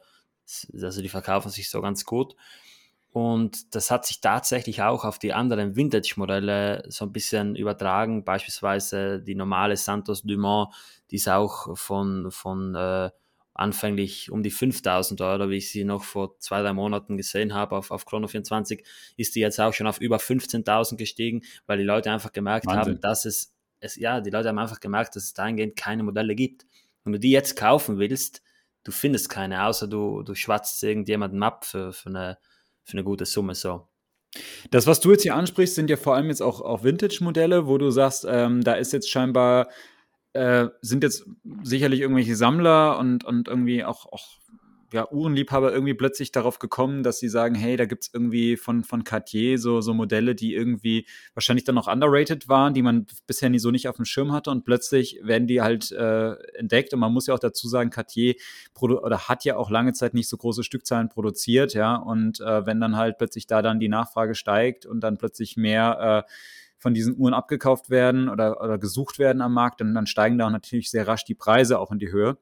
also 0.73 1.03
die 1.03 1.09
verkaufen 1.09 1.51
sich 1.51 1.71
so 1.71 1.81
ganz 1.83 2.05
gut. 2.05 2.35
Und 3.12 3.75
das 3.75 3.90
hat 3.90 4.07
sich 4.07 4.22
tatsächlich 4.22 4.83
auch 4.83 5.05
auf 5.05 5.18
die 5.18 5.35
anderen 5.35 5.77
Vintage-Modelle 5.77 6.85
so 6.88 7.05
ein 7.05 7.12
bisschen 7.12 7.57
übertragen. 7.57 8.25
Beispielsweise 8.25 9.20
die 9.20 9.35
normale 9.35 9.77
Santos 9.77 10.22
Dumont, 10.22 10.75
die 11.11 11.16
ist 11.16 11.29
auch 11.29 11.77
von, 11.77 12.31
von 12.31 12.75
äh, 12.75 13.11
anfänglich 13.55 14.31
um 14.31 14.42
die 14.42 14.51
5000 14.51 15.20
Euro, 15.20 15.51
wie 15.51 15.57
ich 15.57 15.70
sie 15.70 15.85
noch 15.85 16.05
vor 16.05 16.38
zwei, 16.38 16.62
drei 16.62 16.72
Monaten 16.72 17.18
gesehen 17.18 17.53
habe 17.53 17.77
auf, 17.77 17.90
auf 17.90 18.07
Chrono 18.07 18.29
24, 18.29 18.83
ist 19.18 19.35
die 19.35 19.40
jetzt 19.40 19.61
auch 19.61 19.75
schon 19.75 19.87
auf 19.87 20.01
über 20.01 20.16
15.000 20.16 20.96
gestiegen, 20.96 21.42
weil 21.66 21.79
die 21.79 21.85
Leute 21.85 22.11
einfach 22.11 22.33
gemerkt 22.33 22.66
Wahnsinn. 22.66 22.94
haben, 22.94 23.01
dass 23.01 23.27
es, 23.27 23.55
es, 23.81 23.96
ja, 23.96 24.22
die 24.22 24.31
Leute 24.31 24.48
haben 24.48 24.59
einfach 24.59 24.81
gemerkt, 24.81 25.16
dass 25.16 25.25
es 25.25 25.35
dahingehend 25.35 25.77
keine 25.77 26.03
Modelle 26.03 26.35
gibt. 26.35 26.66
Wenn 27.05 27.12
du 27.12 27.18
die 27.18 27.31
jetzt 27.31 27.57
kaufen 27.57 27.98
willst, 27.98 28.42
du 28.85 28.92
findest 28.92 29.29
keine, 29.29 29.64
außer 29.66 29.87
du, 29.87 30.22
du 30.22 30.35
schwatzt 30.35 30.83
irgendjemanden 30.83 31.42
ab 31.42 31.66
für, 31.66 31.92
für, 31.92 32.09
eine, 32.09 32.38
für 32.85 32.95
eine 32.95 33.05
gute 33.05 33.25
Summe 33.25 33.55
so. 33.55 33.88
Das, 34.71 34.87
was 34.87 35.01
du 35.01 35.11
jetzt 35.12 35.23
hier 35.23 35.35
ansprichst, 35.35 35.75
sind 35.75 35.90
ja 35.90 35.97
vor 35.97 36.14
allem 36.14 36.29
jetzt 36.29 36.40
auch, 36.40 36.61
auch 36.61 36.85
Vintage-Modelle, 36.85 37.66
wo 37.66 37.77
du 37.77 37.90
sagst, 37.90 38.27
ähm, 38.29 38.62
da 38.62 38.75
ist 38.75 38.92
jetzt 38.92 39.11
scheinbar 39.11 39.68
äh, 40.33 40.68
sind 40.81 41.03
jetzt 41.03 41.27
sicherlich 41.62 42.01
irgendwelche 42.01 42.37
Sammler 42.37 42.99
und, 42.99 43.25
und 43.25 43.49
irgendwie 43.49 43.85
auch, 43.85 44.07
auch 44.11 44.38
ja, 44.92 45.11
Uhrenliebhaber 45.11 45.72
irgendwie 45.72 45.94
plötzlich 45.94 46.33
darauf 46.33 46.59
gekommen, 46.59 47.02
dass 47.02 47.18
sie 47.18 47.28
sagen, 47.28 47.55
hey, 47.55 47.76
da 47.76 47.87
gibt 47.87 48.05
es 48.05 48.11
irgendwie 48.12 48.57
von, 48.57 48.85
von 48.85 49.05
Cartier 49.05 49.59
so, 49.59 49.81
so 49.81 49.94
Modelle, 49.94 50.35
die 50.35 50.55
irgendwie 50.55 51.07
wahrscheinlich 51.35 51.64
dann 51.64 51.74
noch 51.74 51.88
underrated 51.88 52.48
waren, 52.48 52.74
die 52.74 52.83
man 52.83 53.07
bisher 53.26 53.50
nie 53.50 53.59
so 53.59 53.70
nicht 53.70 53.88
auf 53.88 53.96
dem 53.96 54.05
Schirm 54.05 54.33
hatte. 54.33 54.50
Und 54.50 54.64
plötzlich 54.64 55.20
werden 55.22 55.46
die 55.46 55.62
halt 55.62 55.90
äh, 55.92 56.35
entdeckt. 56.55 56.92
Und 56.92 57.00
man 57.00 57.12
muss 57.12 57.26
ja 57.26 57.35
auch 57.35 57.38
dazu 57.38 57.68
sagen, 57.68 57.90
Cartier 57.90 58.35
oder 58.78 59.28
hat 59.28 59.44
ja 59.44 59.57
auch 59.57 59.70
lange 59.70 59.92
Zeit 59.92 60.14
nicht 60.14 60.28
so 60.28 60.37
große 60.37 60.64
Stückzahlen 60.64 61.09
produziert, 61.09 61.74
ja, 61.74 61.96
und 61.96 62.40
äh, 62.40 62.66
wenn 62.66 62.81
dann 62.81 62.96
halt 62.96 63.18
plötzlich 63.18 63.46
da 63.46 63.62
dann 63.62 63.81
die 63.81 63.88
Nachfrage 63.88 64.35
steigt 64.35 64.87
und 64.87 65.00
dann 65.00 65.18
plötzlich 65.18 65.57
mehr 65.57 66.26
äh, 66.26 66.33
von 66.83 66.94
diesen 66.94 67.16
Uhren 67.16 67.33
abgekauft 67.33 67.90
werden 67.90 68.28
oder, 68.28 68.61
oder 68.61 68.76
gesucht 68.76 69.18
werden 69.18 69.40
am 69.40 69.55
Markt, 69.55 69.81
dann, 69.81 69.94
dann 69.94 70.07
steigen 70.07 70.37
da 70.37 70.50
natürlich 70.50 70.90
sehr 70.90 71.07
rasch 71.07 71.24
die 71.24 71.37
Preise 71.37 71.78
auch 71.78 71.92
in 71.92 72.00
die 72.00 72.11
Höhe. 72.11 72.37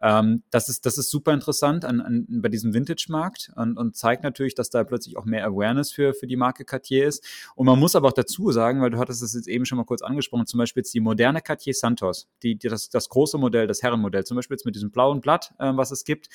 Ähm, 0.00 0.42
das, 0.50 0.68
ist, 0.68 0.86
das 0.86 0.98
ist 0.98 1.10
super 1.10 1.32
interessant 1.32 1.84
an, 1.84 2.00
an, 2.00 2.26
bei 2.28 2.48
diesem 2.48 2.74
Vintage-Markt 2.74 3.52
und, 3.56 3.76
und, 3.76 3.96
zeigt 3.96 4.22
natürlich, 4.22 4.54
dass 4.54 4.70
da 4.70 4.84
plötzlich 4.84 5.16
auch 5.16 5.24
mehr 5.24 5.46
Awareness 5.46 5.92
für, 5.92 6.14
für 6.14 6.26
die 6.26 6.36
Marke 6.36 6.64
Cartier 6.64 7.06
ist. 7.06 7.24
Und 7.54 7.66
man 7.66 7.78
muss 7.78 7.96
aber 7.96 8.08
auch 8.08 8.12
dazu 8.12 8.52
sagen, 8.52 8.80
weil 8.82 8.90
du 8.90 8.98
hattest 8.98 9.22
es 9.22 9.34
jetzt 9.34 9.48
eben 9.48 9.64
schon 9.64 9.78
mal 9.78 9.84
kurz 9.84 10.02
angesprochen, 10.02 10.46
zum 10.46 10.58
Beispiel 10.58 10.82
jetzt 10.82 10.94
die 10.94 11.00
moderne 11.00 11.40
Cartier 11.40 11.74
Santos, 11.74 12.28
die, 12.42 12.56
die 12.56 12.68
das, 12.68 12.88
das 12.90 13.08
große 13.08 13.38
Modell, 13.38 13.66
das 13.66 13.82
Herrenmodell, 13.82 14.24
zum 14.24 14.36
Beispiel 14.36 14.56
jetzt 14.56 14.66
mit 14.66 14.74
diesem 14.74 14.90
blauen 14.90 15.20
Blatt, 15.20 15.54
äh, 15.58 15.72
was 15.74 15.90
es 15.90 16.04
gibt, 16.04 16.28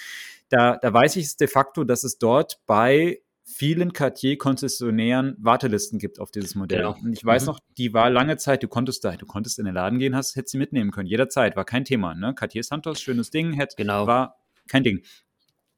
da, 0.50 0.78
da 0.78 0.94
weiß 0.94 1.16
ich 1.18 1.26
es 1.26 1.38
de 1.38 1.48
facto, 1.48 1.84
dass 1.84 2.04
es 2.04 2.18
dort 2.18 2.60
bei 2.66 3.22
vielen 3.50 3.94
Cartier-Konzessionären 3.94 5.36
Wartelisten 5.40 6.00
gibt 6.00 6.20
auf 6.20 6.32
dieses 6.32 6.56
Modell. 6.56 6.80
Genau. 6.80 6.98
Und 7.02 7.14
ich 7.14 7.26
weiß 7.26 7.44
mhm. 7.44 7.48
noch, 7.48 7.60
die 7.78 7.94
war 7.94 8.10
lange 8.10 8.38
Zeit, 8.38 8.64
du 8.64 8.68
konntest 8.68 9.04
da, 9.04 9.16
du 9.16 9.26
konntest 9.26 9.60
in 9.60 9.66
den 9.66 9.74
Laden 9.74 10.00
gehen, 10.00 10.16
hast, 10.16 10.36
hättest 10.36 10.52
sie 10.52 10.58
mitnehmen 10.58 10.92
können, 10.92 11.08
jederzeit, 11.08 11.56
war 11.56 11.66
kein 11.66 11.84
Thema. 11.84 12.14
Ne? 12.14 12.36
Cartier 12.36 12.64
Santos, 12.64 13.02
schönes 13.02 13.32
Ding, 13.32 13.54
hätte, 13.54 13.76
genau. 13.76 14.08
war 14.08 14.38
kein 14.68 14.84
Ding. 14.84 15.02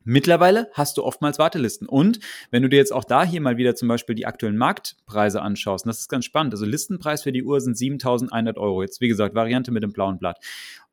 Mittlerweile 0.04 0.70
hast 0.74 0.98
du 0.98 1.04
oftmals 1.04 1.38
Wartelisten. 1.38 1.88
Und 1.88 2.20
wenn 2.50 2.64
du 2.64 2.70
dir 2.70 2.78
jetzt 2.78 2.92
auch 2.92 3.04
da 3.04 3.24
hier 3.24 3.40
mal 3.40 3.58
wieder 3.58 3.76
zum 3.76 3.88
Beispiel 3.88 4.16
die 4.16 4.26
aktuellen 4.26 4.58
Marktpreise 4.58 5.42
anschaust, 5.42 5.86
und 5.86 5.90
das 5.90 6.00
ist 6.00 6.10
ganz 6.10 6.26
spannend, 6.26 6.54
also 6.54 6.66
Listenpreis 6.66 7.22
für 7.22 7.32
die 7.32 7.44
Uhr 7.44 7.62
sind 7.62 7.78
7100 7.78 8.58
Euro. 8.58 8.82
Jetzt, 8.82 9.00
wie 9.00 9.08
gesagt, 9.08 9.36
Variante 9.36 9.72
mit 9.72 9.84
dem 9.84 9.94
blauen 9.94 10.18
Blatt. 10.18 10.40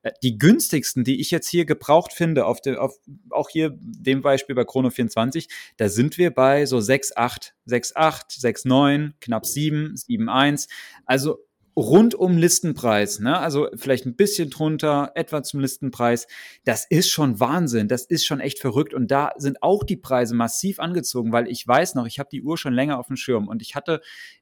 Äh, 0.03 0.13
die 0.23 0.39
günstigsten, 0.39 1.05
die 1.05 1.21
ich 1.21 1.31
jetzt 1.31 1.49
hier 1.49 1.65
gebraucht 1.65 2.13
finde, 2.13 2.47
auf 2.47 2.61
der, 2.61 2.83
auf, 2.83 2.97
auch 3.31 3.49
hier 3.49 3.77
dem 3.79 4.23
Beispiel 4.23 4.55
bei 4.55 4.65
Chrono 4.65 4.91
24, 4.91 5.49
da 5.77 5.89
sind 5.89 6.19
wir 6.19 6.33
bei 6.33 6.67
so 6.67 6.79
6,8, 6.79 7.53
6,8, 7.69 8.41
6,9, 8.41 9.13
knapp 9.21 9.47
7, 9.47 9.95
7,1. 9.95 10.69
Also 11.05 11.39
rund 11.79 12.17
um 12.17 12.37
Listenpreis, 12.37 13.21
ne? 13.21 13.39
also 13.39 13.69
vielleicht 13.77 14.05
ein 14.05 14.17
bisschen 14.17 14.51
drunter, 14.51 15.13
etwa 15.15 15.45
zum 15.45 15.61
Listenpreis, 15.61 16.27
das 16.65 16.85
ist 16.91 17.09
schon 17.09 17.39
Wahnsinn, 17.39 17.87
das 17.87 18.05
ist 18.05 18.27
schon 18.27 18.41
echt 18.41 18.59
verrückt 18.59 18.95
und 18.95 19.13
da 19.13 19.31
sind 19.37 19.63
auch 19.63 19.85
die 19.85 19.97
Preise 19.97 20.35
massiv 20.35 20.81
angezogen, 20.81 21.31
weil 21.31 21.47
ich 21.47 21.67
weiß 21.67 21.95
noch, 21.95 22.07
ich 22.07 22.19
habe 22.19 22.31
die 22.33 22.43
Uhr 22.43 22.59
schon 22.59 22.75
länger 22.75 22.99
auf 22.99 23.07
dem 23.07 23.17
Schirm 23.17 23.47
und 23.47 23.63
ich 23.63 23.77
hatte 23.77 24.01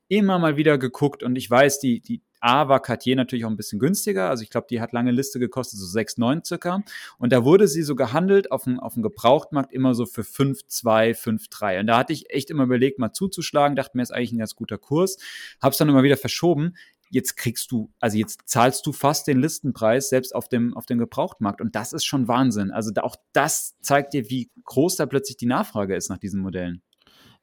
immer 0.09 0.39
mal 0.39 0.57
wieder 0.57 0.79
geguckt 0.79 1.23
und 1.23 1.37
ich 1.37 1.51
weiß, 1.51 1.79
die, 1.79 2.01
die 2.01 2.23
A 2.47 2.69
war 2.69 2.81
Cartier 2.81 3.17
natürlich 3.17 3.45
auch 3.45 3.51
ein 3.51 3.57
bisschen 3.57 3.79
günstiger, 3.79 4.31
also 4.31 4.43
ich 4.43 4.51
glaube, 4.51 4.69
die 4.71 4.81
hat 4.81 4.93
lange 4.93 5.11
Liste 5.11 5.39
gekostet, 5.39 5.81
so 5.81 5.87
6,9 5.87 6.47
circa 6.47 6.83
und 7.19 7.33
da 7.33 7.45
wurde 7.45 7.67
sie 7.67 7.83
so 7.83 7.97
gehandelt 7.97 8.53
auf 8.53 8.65
dem, 8.65 8.79
auf 8.79 8.95
dem 8.95 9.03
Gebrauchtmarkt 9.03 9.73
immer 9.73 9.95
so 9.95 10.07
für 10.07 10.23
5,2, 10.23 11.17
5,3 11.17 11.81
und 11.81 11.87
da 11.89 11.99
hatte 11.99 12.13
ich 12.13 12.31
echt 12.31 12.51
immer 12.51 12.65
überlegt, 12.65 12.99
mal 12.99 13.13
zuzuschlagen, 13.13 13.77
dachte 13.77 13.97
mir, 13.97 14.03
ist 14.03 14.13
eigentlich 14.13 14.33
ein 14.33 14.39
ganz 14.39 14.55
guter 14.55 14.79
Kurs, 14.79 15.19
habe 15.61 15.73
es 15.73 15.79
dann 15.79 15.89
immer 15.89 16.05
wieder 16.05 16.17
verschoben, 16.17 16.75
jetzt 17.11 17.37
kriegst 17.37 17.71
du, 17.71 17.93
also 18.01 18.17
jetzt 18.17 18.41
zahlst 18.47 18.87
du 18.87 18.93
fast 18.93 19.27
den 19.27 19.41
Listenpreis 19.41 20.09
selbst 20.09 20.35
auf 20.35 20.49
dem, 20.49 20.77
auf 20.77 20.87
dem 20.87 20.99
Gebrauchtmarkt. 20.99 21.61
Und 21.61 21.75
das 21.77 21.93
ist 21.93 22.05
schon 22.05 22.29
Wahnsinn. 22.29 22.71
Also 22.71 22.91
auch 23.01 23.17
das 23.33 23.77
zeigt 23.81 24.13
dir, 24.13 24.29
wie 24.29 24.51
groß 24.65 24.97
da 24.97 25.07
plötzlich 25.07 25.37
die 25.37 25.47
Nachfrage 25.47 25.95
ist 25.95 26.09
nach 26.09 26.19
diesen 26.19 26.41
Modellen. 26.41 26.83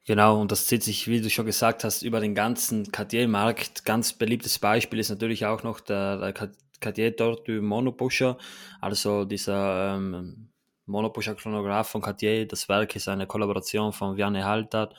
Genau, 0.06 0.38
und 0.40 0.52
das 0.52 0.66
zieht 0.66 0.82
sich, 0.82 1.08
wie 1.08 1.22
du 1.22 1.30
schon 1.30 1.46
gesagt 1.46 1.82
hast, 1.82 2.02
über 2.02 2.20
den 2.20 2.34
ganzen 2.34 2.92
Cartier-Markt. 2.92 3.86
Ganz 3.86 4.12
beliebtes 4.12 4.58
Beispiel 4.58 4.98
ist 4.98 5.08
natürlich 5.08 5.46
auch 5.46 5.62
noch 5.62 5.80
der, 5.80 6.18
der 6.18 6.50
Cartier 6.80 7.10
dort 7.12 7.48
du 7.48 7.62
Monopusher, 7.62 8.36
also 8.82 9.24
dieser 9.24 9.96
ähm, 9.96 10.50
Monopusher-Chronograph 10.84 11.88
von 11.88 12.02
Cartier. 12.02 12.46
Das 12.46 12.68
Werk 12.68 12.94
ist 12.96 13.08
eine 13.08 13.26
Kollaboration 13.26 13.94
von 13.94 14.18
Vianne 14.18 14.44
Halter, 14.44 14.90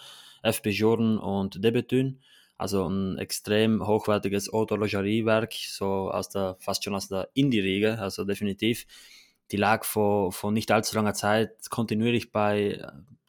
FB 0.41 0.69
Journe 0.69 1.21
und 1.21 1.63
Debetune. 1.63 2.17
Also 2.57 2.87
ein 2.87 3.19
extrem 3.19 3.85
hochwertiges 3.85 4.51
Horlogeriewerk, 4.51 5.53
so 5.53 6.09
aus 6.09 6.29
der, 6.29 6.55
fast 6.59 6.83
schon 6.83 6.95
aus 6.95 7.09
der 7.09 7.29
Indie-Riege, 7.35 7.99
also 7.99 8.23
definitiv. 8.23 8.87
Die 9.51 9.57
lag 9.57 9.83
vor, 9.83 10.31
vor 10.31 10.51
nicht 10.51 10.71
allzu 10.71 10.95
langer 10.95 11.13
Zeit 11.13 11.69
kontinuierlich 11.69 12.31
bei 12.31 12.81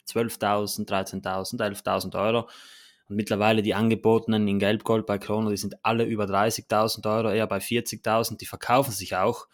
12.000, 0.08 0.88
13.000, 0.88 1.60
11.000 1.60 2.18
Euro. 2.18 2.48
Und 3.08 3.16
mittlerweile 3.16 3.62
die 3.62 3.74
angebotenen 3.74 4.48
in 4.48 4.58
Gelbgold 4.58 5.06
bei 5.06 5.18
Chrono, 5.18 5.50
die 5.50 5.56
sind 5.56 5.76
alle 5.84 6.04
über 6.04 6.24
30.000 6.24 7.08
Euro, 7.08 7.30
eher 7.30 7.46
bei 7.46 7.58
40.000, 7.58 8.38
die 8.38 8.46
verkaufen 8.46 8.92
sich 8.92 9.16
auch. 9.16 9.46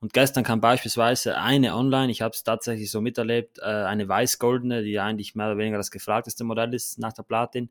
Und 0.00 0.12
gestern 0.12 0.44
kam 0.44 0.60
beispielsweise 0.60 1.38
eine 1.38 1.74
online, 1.74 2.10
ich 2.10 2.20
habe 2.20 2.32
es 2.32 2.42
tatsächlich 2.42 2.90
so 2.90 3.00
miterlebt, 3.00 3.58
äh, 3.60 3.64
eine 3.64 4.08
weiß-goldene, 4.08 4.82
die 4.82 4.98
eigentlich 4.98 5.34
mehr 5.34 5.46
oder 5.46 5.58
weniger 5.58 5.78
das 5.78 5.90
gefragteste 5.90 6.44
Modell 6.44 6.74
ist 6.74 6.98
nach 6.98 7.12
der 7.12 7.22
Platin, 7.22 7.70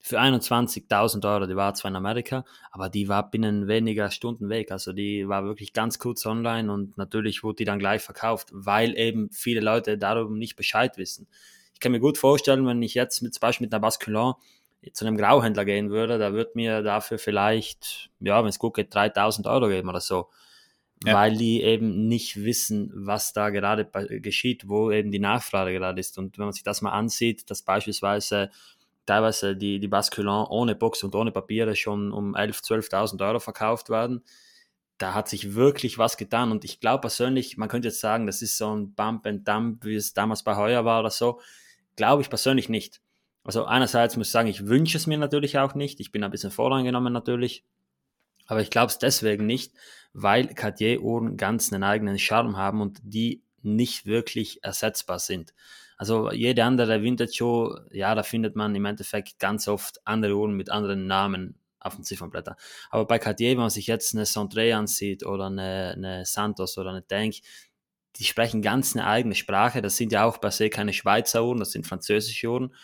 für 0.00 0.20
21.000 0.20 1.28
Euro. 1.28 1.46
Die 1.46 1.56
war 1.56 1.74
zwar 1.74 1.90
in 1.90 1.96
Amerika, 1.96 2.44
aber 2.70 2.88
die 2.88 3.08
war 3.08 3.30
binnen 3.30 3.66
weniger 3.66 4.10
Stunden 4.10 4.48
weg. 4.48 4.70
Also 4.70 4.92
die 4.92 5.28
war 5.28 5.44
wirklich 5.44 5.72
ganz 5.72 5.98
kurz 5.98 6.24
online 6.26 6.72
und 6.72 6.96
natürlich 6.96 7.42
wurde 7.42 7.56
die 7.56 7.64
dann 7.64 7.78
gleich 7.78 8.02
verkauft, 8.02 8.48
weil 8.52 8.96
eben 8.96 9.30
viele 9.32 9.60
Leute 9.60 9.98
darüber 9.98 10.34
nicht 10.34 10.56
Bescheid 10.56 10.96
wissen. 10.96 11.26
Ich 11.78 11.80
kann 11.80 11.92
mir 11.92 12.00
gut 12.00 12.18
vorstellen, 12.18 12.66
wenn 12.66 12.82
ich 12.82 12.94
jetzt 12.94 13.22
mit, 13.22 13.34
zum 13.34 13.40
Beispiel 13.40 13.66
mit 13.66 13.72
einer 13.72 13.80
Basculin 13.80 14.32
zu 14.92 15.06
einem 15.06 15.16
Grauhändler 15.16 15.64
gehen 15.64 15.90
würde, 15.90 16.18
da 16.18 16.32
wird 16.32 16.56
mir 16.56 16.82
dafür 16.82 17.20
vielleicht, 17.20 18.10
ja, 18.18 18.42
wenn 18.42 18.48
es 18.48 18.58
gut 18.58 18.74
geht, 18.74 18.92
3000 18.92 19.46
Euro 19.46 19.68
geben 19.68 19.88
oder 19.88 20.00
so. 20.00 20.28
Ja. 21.04 21.14
Weil 21.14 21.36
die 21.36 21.62
eben 21.62 22.08
nicht 22.08 22.42
wissen, 22.42 22.90
was 22.92 23.32
da 23.32 23.50
gerade 23.50 23.84
geschieht, 24.20 24.68
wo 24.68 24.90
eben 24.90 25.12
die 25.12 25.20
Nachfrage 25.20 25.72
gerade 25.72 26.00
ist. 26.00 26.18
Und 26.18 26.36
wenn 26.36 26.46
man 26.46 26.52
sich 26.52 26.64
das 26.64 26.82
mal 26.82 26.90
ansieht, 26.90 27.48
dass 27.48 27.62
beispielsweise 27.62 28.50
teilweise 29.06 29.54
die, 29.54 29.78
die 29.78 29.86
Basculin 29.86 30.46
ohne 30.48 30.74
Box 30.74 31.04
und 31.04 31.14
ohne 31.14 31.30
Papiere 31.30 31.76
schon 31.76 32.10
um 32.10 32.34
11.000, 32.34 32.90
12.000 32.90 33.24
Euro 33.24 33.38
verkauft 33.38 33.88
werden. 33.88 34.24
Da 34.98 35.14
hat 35.14 35.28
sich 35.28 35.54
wirklich 35.54 35.96
was 35.96 36.16
getan 36.16 36.50
und 36.50 36.64
ich 36.64 36.80
glaube 36.80 37.02
persönlich, 37.02 37.56
man 37.56 37.68
könnte 37.68 37.86
jetzt 37.86 38.00
sagen, 38.00 38.26
das 38.26 38.42
ist 38.42 38.58
so 38.58 38.74
ein 38.74 38.94
Bump 38.94 39.24
and 39.26 39.46
Dump, 39.46 39.84
wie 39.84 39.94
es 39.94 40.12
damals 40.12 40.42
bei 40.42 40.56
Heuer 40.56 40.84
war 40.84 40.98
oder 40.98 41.10
so. 41.10 41.40
Glaube 41.98 42.22
ich 42.22 42.30
persönlich 42.30 42.68
nicht. 42.68 43.00
Also 43.42 43.64
einerseits 43.64 44.16
muss 44.16 44.28
ich 44.28 44.32
sagen, 44.32 44.46
ich 44.46 44.68
wünsche 44.68 44.96
es 44.96 45.08
mir 45.08 45.18
natürlich 45.18 45.58
auch 45.58 45.74
nicht. 45.74 45.98
Ich 45.98 46.12
bin 46.12 46.22
ein 46.22 46.30
bisschen 46.30 46.52
voreingenommen 46.52 47.12
natürlich. 47.12 47.64
Aber 48.46 48.62
ich 48.62 48.70
glaube 48.70 48.86
es 48.86 48.98
deswegen 48.98 49.46
nicht, 49.46 49.72
weil 50.12 50.46
Cartier-Uhren 50.46 51.36
ganz 51.36 51.72
einen 51.72 51.82
eigenen 51.82 52.16
Charme 52.20 52.56
haben 52.56 52.80
und 52.80 53.00
die 53.02 53.42
nicht 53.62 54.06
wirklich 54.06 54.62
ersetzbar 54.62 55.18
sind. 55.18 55.54
Also 55.96 56.30
jede 56.30 56.62
andere 56.62 57.02
Vintage-Show, 57.02 57.76
ja, 57.90 58.14
da 58.14 58.22
findet 58.22 58.54
man 58.54 58.76
im 58.76 58.84
Endeffekt 58.84 59.40
ganz 59.40 59.66
oft 59.66 59.98
andere 60.06 60.36
Uhren 60.36 60.54
mit 60.54 60.70
anderen 60.70 61.08
Namen 61.08 61.58
auf 61.80 61.96
den 61.96 62.04
Ziffernblättern. 62.04 62.54
Aber 62.90 63.06
bei 63.06 63.18
Cartier, 63.18 63.50
wenn 63.50 63.58
man 63.58 63.70
sich 63.70 63.88
jetzt 63.88 64.14
eine 64.14 64.24
Centre 64.24 64.72
ansieht 64.76 65.26
oder 65.26 65.46
eine, 65.46 65.94
eine 65.96 66.24
Santos 66.24 66.78
oder 66.78 66.90
eine 66.90 67.04
Tank, 67.04 67.34
die 68.18 68.24
sprechen 68.24 68.62
ganz 68.62 68.96
eine 68.96 69.06
eigene 69.06 69.34
Sprache. 69.34 69.82
Das 69.82 69.96
sind 69.96 70.12
ja 70.12 70.24
auch 70.24 70.40
per 70.40 70.50
se 70.50 70.70
keine 70.70 70.92
Schweizer 70.92 71.44
Uhren, 71.44 71.58
das 71.58 71.72
sind 71.72 71.86
französische 71.86 72.48
Uhren. 72.48 72.74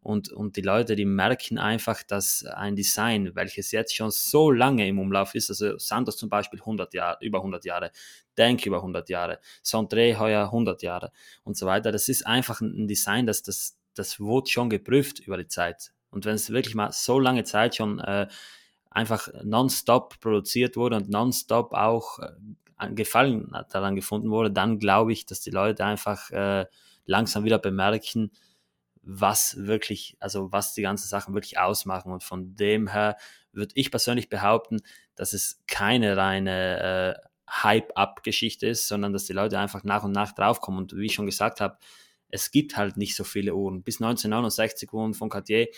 Und, 0.00 0.30
und 0.30 0.56
die 0.56 0.62
Leute, 0.62 0.94
die 0.94 1.04
merken 1.04 1.58
einfach, 1.58 2.04
dass 2.04 2.44
ein 2.44 2.76
Design, 2.76 3.34
welches 3.34 3.72
jetzt 3.72 3.92
schon 3.92 4.12
so 4.12 4.52
lange 4.52 4.86
im 4.86 5.00
Umlauf 5.00 5.34
ist, 5.34 5.50
also 5.50 5.78
Santos 5.78 6.16
zum 6.16 6.28
Beispiel 6.28 6.60
100 6.60 6.94
Jahre, 6.94 7.18
über 7.22 7.38
100 7.38 7.64
Jahre, 7.64 7.90
Denk 8.38 8.64
über 8.66 8.76
100 8.76 9.08
Jahre, 9.08 9.40
Centre 9.64 10.16
heuer 10.16 10.44
100 10.44 10.82
Jahre 10.82 11.10
und 11.42 11.56
so 11.56 11.66
weiter. 11.66 11.90
Das 11.90 12.08
ist 12.08 12.24
einfach 12.24 12.60
ein 12.60 12.86
Design, 12.86 13.26
das, 13.26 13.42
das, 13.42 13.76
das 13.94 14.20
wurde 14.20 14.48
schon 14.48 14.70
geprüft 14.70 15.18
über 15.18 15.38
die 15.38 15.48
Zeit. 15.48 15.90
Und 16.10 16.24
wenn 16.24 16.36
es 16.36 16.50
wirklich 16.50 16.76
mal 16.76 16.92
so 16.92 17.18
lange 17.18 17.42
Zeit 17.42 17.74
schon 17.74 17.98
äh, 17.98 18.28
einfach 18.90 19.28
nonstop 19.42 20.20
produziert 20.20 20.76
wurde 20.76 20.96
und 20.96 21.10
nonstop 21.10 21.72
auch 21.72 22.20
äh, 22.20 22.28
Gefallen 22.90 23.52
daran 23.70 23.96
gefunden 23.96 24.30
wurde, 24.30 24.50
dann 24.50 24.78
glaube 24.78 25.12
ich, 25.12 25.26
dass 25.26 25.40
die 25.40 25.50
Leute 25.50 25.84
einfach 25.84 26.30
äh, 26.30 26.66
langsam 27.06 27.44
wieder 27.44 27.58
bemerken, 27.58 28.32
was 29.02 29.56
wirklich, 29.58 30.16
also 30.20 30.52
was 30.52 30.74
die 30.74 30.82
ganzen 30.82 31.08
Sachen 31.08 31.34
wirklich 31.34 31.58
ausmachen. 31.58 32.12
Und 32.12 32.24
von 32.24 32.56
dem 32.56 32.88
her 32.88 33.16
würde 33.52 33.72
ich 33.76 33.90
persönlich 33.90 34.28
behaupten, 34.28 34.80
dass 35.14 35.32
es 35.32 35.62
keine 35.66 36.16
reine 36.16 37.16
äh, 37.16 37.28
Hype-Up-Geschichte 37.48 38.66
ist, 38.66 38.88
sondern 38.88 39.12
dass 39.12 39.24
die 39.24 39.32
Leute 39.32 39.58
einfach 39.58 39.84
nach 39.84 40.02
und 40.02 40.12
nach 40.12 40.32
draufkommen. 40.32 40.80
Und 40.80 40.96
wie 40.96 41.06
ich 41.06 41.14
schon 41.14 41.26
gesagt 41.26 41.60
habe, 41.60 41.78
es 42.28 42.50
gibt 42.50 42.76
halt 42.76 42.96
nicht 42.96 43.14
so 43.14 43.24
viele 43.24 43.54
Uhren. 43.54 43.82
Bis 43.82 43.96
1969 44.00 44.92
wurden 44.92 45.14
von 45.14 45.30
Cartier 45.30 45.68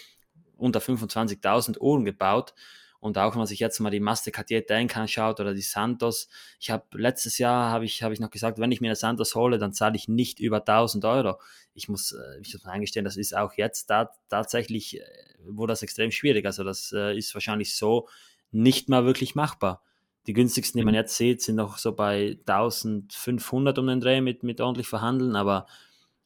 unter 0.57 0.81
25.000 0.81 1.79
Uhren 1.79 2.05
gebaut. 2.05 2.55
Und 3.01 3.17
auch 3.17 3.33
wenn 3.33 3.39
man 3.39 3.47
sich 3.47 3.61
jetzt 3.61 3.79
mal 3.79 3.91
die 3.91 4.01
Master 4.01 4.31
Cartier 4.31 4.67
Tank 4.67 4.97
anschaut 4.97 5.39
oder 5.39 5.55
die 5.55 5.63
Santos, 5.63 6.29
ich 6.59 6.71
habe 6.71 6.85
letztes 6.95 7.39
Jahr 7.39 7.71
habe 7.71 7.85
ich, 7.85 8.03
hab 8.03 8.13
ich 8.13 8.19
noch 8.19 8.31
gesagt, 8.31 8.59
wenn 8.59 8.73
ich 8.73 8.81
mir 8.81 8.89
eine 8.89 8.97
Santos 8.97 9.35
hole, 9.35 9.59
dann 9.59 9.73
zahle 9.73 9.95
ich 9.95 10.09
nicht 10.09 10.41
über 10.41 10.59
1000 10.59 11.05
Euro. 11.05 11.41
Ich 11.75 11.89
muss, 11.89 12.13
äh, 12.13 12.41
ich 12.41 12.53
muss 12.55 12.67
eingestehen, 12.67 13.05
das 13.05 13.17
ist 13.17 13.37
auch 13.37 13.53
jetzt 13.55 13.89
da, 13.91 14.11
tatsächlich, 14.29 15.01
äh, 15.01 15.05
wo 15.47 15.67
das 15.67 15.83
extrem 15.83 16.11
schwierig. 16.11 16.45
Also 16.45 16.65
das 16.65 16.93
äh, 16.93 17.17
ist 17.17 17.33
wahrscheinlich 17.35 17.77
so 17.77 18.09
nicht 18.51 18.89
mehr 18.89 19.05
wirklich 19.05 19.35
machbar. 19.37 19.83
Die 20.27 20.33
günstigsten, 20.33 20.79
die 20.79 20.85
man 20.85 20.93
mhm. 20.93 20.99
jetzt 20.99 21.17
sieht, 21.17 21.41
sind 21.41 21.57
noch 21.57 21.79
so 21.79 21.93
bei 21.95 22.39
1500 22.47 23.79
um 23.79 23.87
den 23.87 24.01
Dreh 24.01 24.21
mit, 24.21 24.43
mit 24.43 24.61
ordentlich 24.61 24.89
verhandeln, 24.89 25.37
aber 25.37 25.67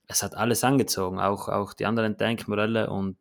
es 0.08 0.22
hat 0.22 0.34
alles 0.36 0.62
angezogen, 0.64 1.20
auch, 1.20 1.48
auch 1.48 1.72
die 1.74 1.86
anderen 1.86 2.16
Denkmodelle. 2.16 2.90
Und 2.90 3.16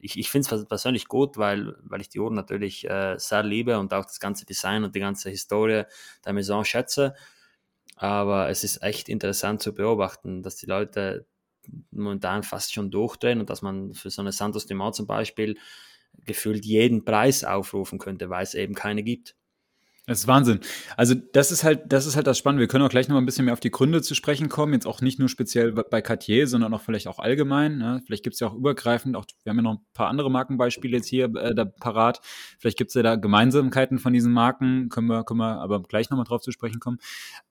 ich, 0.00 0.18
ich 0.18 0.30
finde 0.30 0.54
es 0.54 0.64
persönlich 0.66 1.08
gut, 1.08 1.38
weil, 1.38 1.76
weil 1.82 2.00
ich 2.00 2.08
die 2.08 2.20
Uhren 2.20 2.34
natürlich 2.34 2.88
äh, 2.88 3.16
sehr 3.18 3.42
liebe 3.42 3.78
und 3.78 3.94
auch 3.94 4.04
das 4.04 4.20
ganze 4.20 4.44
Design 4.44 4.84
und 4.84 4.94
die 4.94 5.00
ganze 5.00 5.30
Historie 5.30 5.84
der 6.24 6.32
Maison 6.32 6.64
schätze. 6.64 7.14
Aber 7.96 8.50
es 8.50 8.64
ist 8.64 8.82
echt 8.82 9.08
interessant 9.08 9.62
zu 9.62 9.74
beobachten, 9.74 10.42
dass 10.42 10.56
die 10.56 10.66
Leute 10.66 11.26
momentan 11.90 12.42
fast 12.42 12.72
schon 12.72 12.90
durchdrehen 12.90 13.40
und 13.40 13.50
dass 13.50 13.62
man 13.62 13.94
für 13.94 14.10
so 14.10 14.22
eine 14.22 14.32
Santos 14.32 14.66
Dumont 14.66 14.94
zum 14.94 15.06
Beispiel 15.06 15.56
gefühlt 16.24 16.64
jeden 16.64 17.04
Preis 17.04 17.44
aufrufen 17.44 17.98
könnte, 17.98 18.30
weil 18.30 18.42
es 18.42 18.54
eben 18.54 18.74
keine 18.74 19.02
gibt. 19.02 19.34
Das 20.08 20.20
ist 20.20 20.28
Wahnsinn. 20.28 20.60
Also 20.96 21.14
das 21.14 21.50
ist 21.50 21.64
halt, 21.64 21.92
das 21.92 22.06
ist 22.06 22.14
halt 22.14 22.28
das 22.28 22.38
Spannende. 22.38 22.60
Wir 22.60 22.68
können 22.68 22.84
auch 22.84 22.90
gleich 22.90 23.08
noch 23.08 23.14
mal 23.14 23.20
ein 23.20 23.26
bisschen 23.26 23.44
mehr 23.44 23.54
auf 23.54 23.60
die 23.60 23.72
Gründe 23.72 24.02
zu 24.02 24.14
sprechen 24.14 24.48
kommen. 24.48 24.72
Jetzt 24.72 24.86
auch 24.86 25.00
nicht 25.00 25.18
nur 25.18 25.28
speziell 25.28 25.72
bei 25.72 26.00
Cartier, 26.00 26.46
sondern 26.46 26.72
auch 26.74 26.80
vielleicht 26.80 27.08
auch 27.08 27.18
allgemein. 27.18 27.78
Ne? 27.78 28.00
Vielleicht 28.06 28.22
gibt 28.22 28.34
es 28.34 28.40
ja 28.40 28.46
auch 28.46 28.54
übergreifend, 28.54 29.16
auch 29.16 29.24
wir 29.42 29.50
haben 29.50 29.56
ja 29.56 29.62
noch 29.62 29.72
ein 29.72 29.86
paar 29.94 30.06
andere 30.06 30.30
Markenbeispiele 30.30 30.96
jetzt 30.98 31.08
hier 31.08 31.24
äh, 31.34 31.56
da 31.56 31.64
parat. 31.64 32.20
Vielleicht 32.60 32.78
gibt 32.78 32.90
es 32.90 32.94
ja 32.94 33.02
da 33.02 33.16
Gemeinsamkeiten 33.16 33.98
von 33.98 34.12
diesen 34.12 34.32
Marken. 34.32 34.90
Können 34.90 35.08
wir, 35.08 35.24
können 35.24 35.40
wir 35.40 35.60
aber 35.60 35.82
gleich 35.82 36.08
noch 36.08 36.18
mal 36.18 36.24
drauf 36.24 36.42
zu 36.42 36.52
sprechen 36.52 36.78
kommen. 36.78 36.98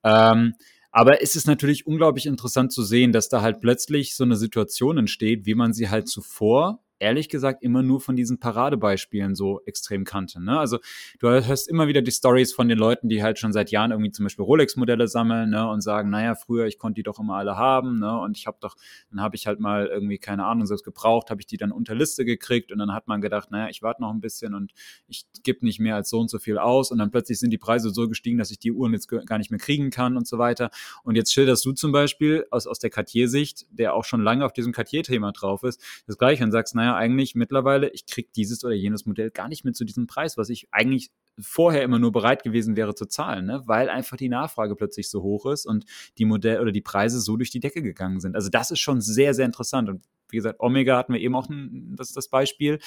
Ähm, 0.05 0.53
aber 0.91 1.21
es 1.21 1.35
ist 1.35 1.47
natürlich 1.47 1.85
unglaublich 1.85 2.25
interessant 2.25 2.71
zu 2.71 2.83
sehen, 2.83 3.11
dass 3.11 3.27
da 3.27 3.41
halt 3.41 3.59
plötzlich 3.59 4.15
so 4.15 4.23
eine 4.23 4.37
Situation 4.37 4.97
entsteht, 4.97 5.45
wie 5.45 5.55
man 5.55 5.73
sie 5.73 5.89
halt 5.89 6.07
zuvor 6.07 6.85
ehrlich 6.99 7.29
gesagt 7.29 7.63
immer 7.63 7.84
nur 7.84 7.99
von 7.99 8.15
diesen 8.15 8.39
Paradebeispielen 8.39 9.36
so 9.36 9.62
extrem 9.65 10.05
kannte. 10.05 10.41
Ne? 10.41 10.58
Also 10.58 10.79
du 11.19 11.29
hörst 11.29 11.67
immer 11.67 11.88
wieder 11.88 12.01
die 12.01 12.12
Stories 12.12 12.53
von 12.53 12.67
den 12.67 12.77
Leuten, 12.77 13.10
die 13.10 13.21
halt 13.21 13.39
schon 13.39 13.53
seit 13.53 13.71
Jahren 13.71 13.91
irgendwie 13.91 14.12
zum 14.12 14.25
Beispiel 14.25 14.45
Rolex-Modelle 14.45 15.08
sammeln 15.08 15.49
ne? 15.49 15.69
und 15.69 15.81
sagen, 15.81 16.10
naja, 16.10 16.36
früher, 16.36 16.65
ich 16.65 16.77
konnte 16.77 16.99
die 16.99 17.03
doch 17.03 17.19
immer 17.19 17.36
alle 17.36 17.58
haben 17.58 17.99
ne? 17.99 18.19
und 18.19 18.38
ich 18.38 18.47
habe 18.47 18.58
doch, 18.62 18.75
dann 19.10 19.21
habe 19.21 19.36
ich 19.36 19.47
halt 19.47 19.60
mal 19.60 19.88
irgendwie, 19.88 20.17
keine 20.17 20.45
Ahnung, 20.45 20.65
selbst 20.65 20.84
gebraucht, 20.84 21.29
habe 21.29 21.41
ich 21.41 21.47
die 21.47 21.58
dann 21.58 21.71
unter 21.71 21.95
Liste 21.95 22.25
gekriegt 22.25 22.71
und 22.71 22.79
dann 22.79 22.93
hat 22.93 23.08
man 23.08 23.21
gedacht, 23.21 23.51
naja, 23.51 23.69
ich 23.69 23.81
warte 23.81 24.01
noch 24.01 24.12
ein 24.12 24.21
bisschen 24.21 24.53
und 24.53 24.73
ich 25.08 25.25
gebe 25.43 25.65
nicht 25.65 25.79
mehr 25.79 25.95
als 25.95 26.10
so 26.10 26.19
und 26.19 26.29
so 26.29 26.39
viel 26.39 26.58
aus 26.58 26.91
und 26.91 26.97
dann 26.97 27.12
plötzlich 27.12 27.39
sind 27.39 27.51
die 27.51 27.58
Preise 27.58 27.89
so 27.89 28.08
gestiegen, 28.08 28.38
dass 28.38 28.51
ich 28.51 28.60
die 28.60 28.71
Uhren 28.71 28.93
jetzt 28.93 29.08
gar 29.08 29.38
nicht 29.38 29.51
mehr 29.51 29.60
kriegen 29.60 29.89
kann 29.89 30.17
und 30.17 30.27
so 30.27 30.38
weiter. 30.38 30.69
Und 31.03 31.15
jetzt 31.15 31.34
schilderst 31.34 31.65
du 31.65 31.73
zum 31.73 31.91
Beispiel 31.91 32.45
aus, 32.51 32.67
aus 32.67 32.79
der 32.79 32.89
Cartier-Sicht, 32.89 33.65
der 33.71 33.93
auch 33.93 34.05
schon 34.05 34.21
lange 34.21 34.45
auf 34.45 34.53
diesem 34.53 34.71
Cartier-Thema 34.71 35.31
drauf 35.31 35.63
ist, 35.63 35.81
das 36.08 36.17
gleiche 36.17 36.43
und 36.43 36.51
sagst, 36.51 36.75
naja, 36.75 36.85
naja, 36.86 36.98
eigentlich 36.98 37.36
mittlerweile, 37.36 37.89
ich 37.89 38.06
kriege 38.06 38.30
dieses 38.36 38.63
oder 38.63 38.76
jenes 38.76 39.06
Modell 39.06 39.32
gar 39.32 39.48
nicht 39.48 39.63
mehr 39.63 39.74
zu 39.74 39.86
diesem 39.86 40.06
Preis, 40.06 40.38
was 40.38 40.50
ich 40.50 40.67
eigentlich 40.71 41.10
vorher 41.39 41.84
immer 41.84 42.00
nur 42.00 42.12
bereit 42.12 42.43
gewesen 42.43 42.76
wäre 42.76 42.93
zu 42.93 43.08
zahlen, 43.08 43.45
ne? 43.45 43.63
weil 43.65 43.89
einfach 43.89 44.17
die 44.17 44.30
Nachfrage 44.30 44.76
plötzlich 44.76 45.10
so 45.10 45.24
hoch 45.24 45.48
ist 45.48 45.65
und 45.65 45.86
die 46.17 46.26
Modell 46.26 46.62
oder 46.62 46.71
die 46.71 46.82
Preise 46.82 47.19
so 47.19 47.38
durch 47.38 47.50
die 47.50 47.60
Decke 47.60 47.82
gegangen 47.82 48.19
sind. 48.19 48.36
Also 48.36 48.50
das 48.50 48.71
ist 48.71 48.80
schon 48.80 49.02
sehr, 49.02 49.34
sehr 49.34 49.45
interessant. 49.45 49.89
Und 49.89 50.04
wie 50.30 50.38
gesagt, 50.38 50.60
Omega 50.60 50.98
hatten 50.98 51.13
wir 51.13 51.19
eben 51.19 51.36
auch 51.36 51.50
ein, 51.50 51.95
das, 51.95 52.13
das 52.13 52.30
Beispiel. 52.30 52.80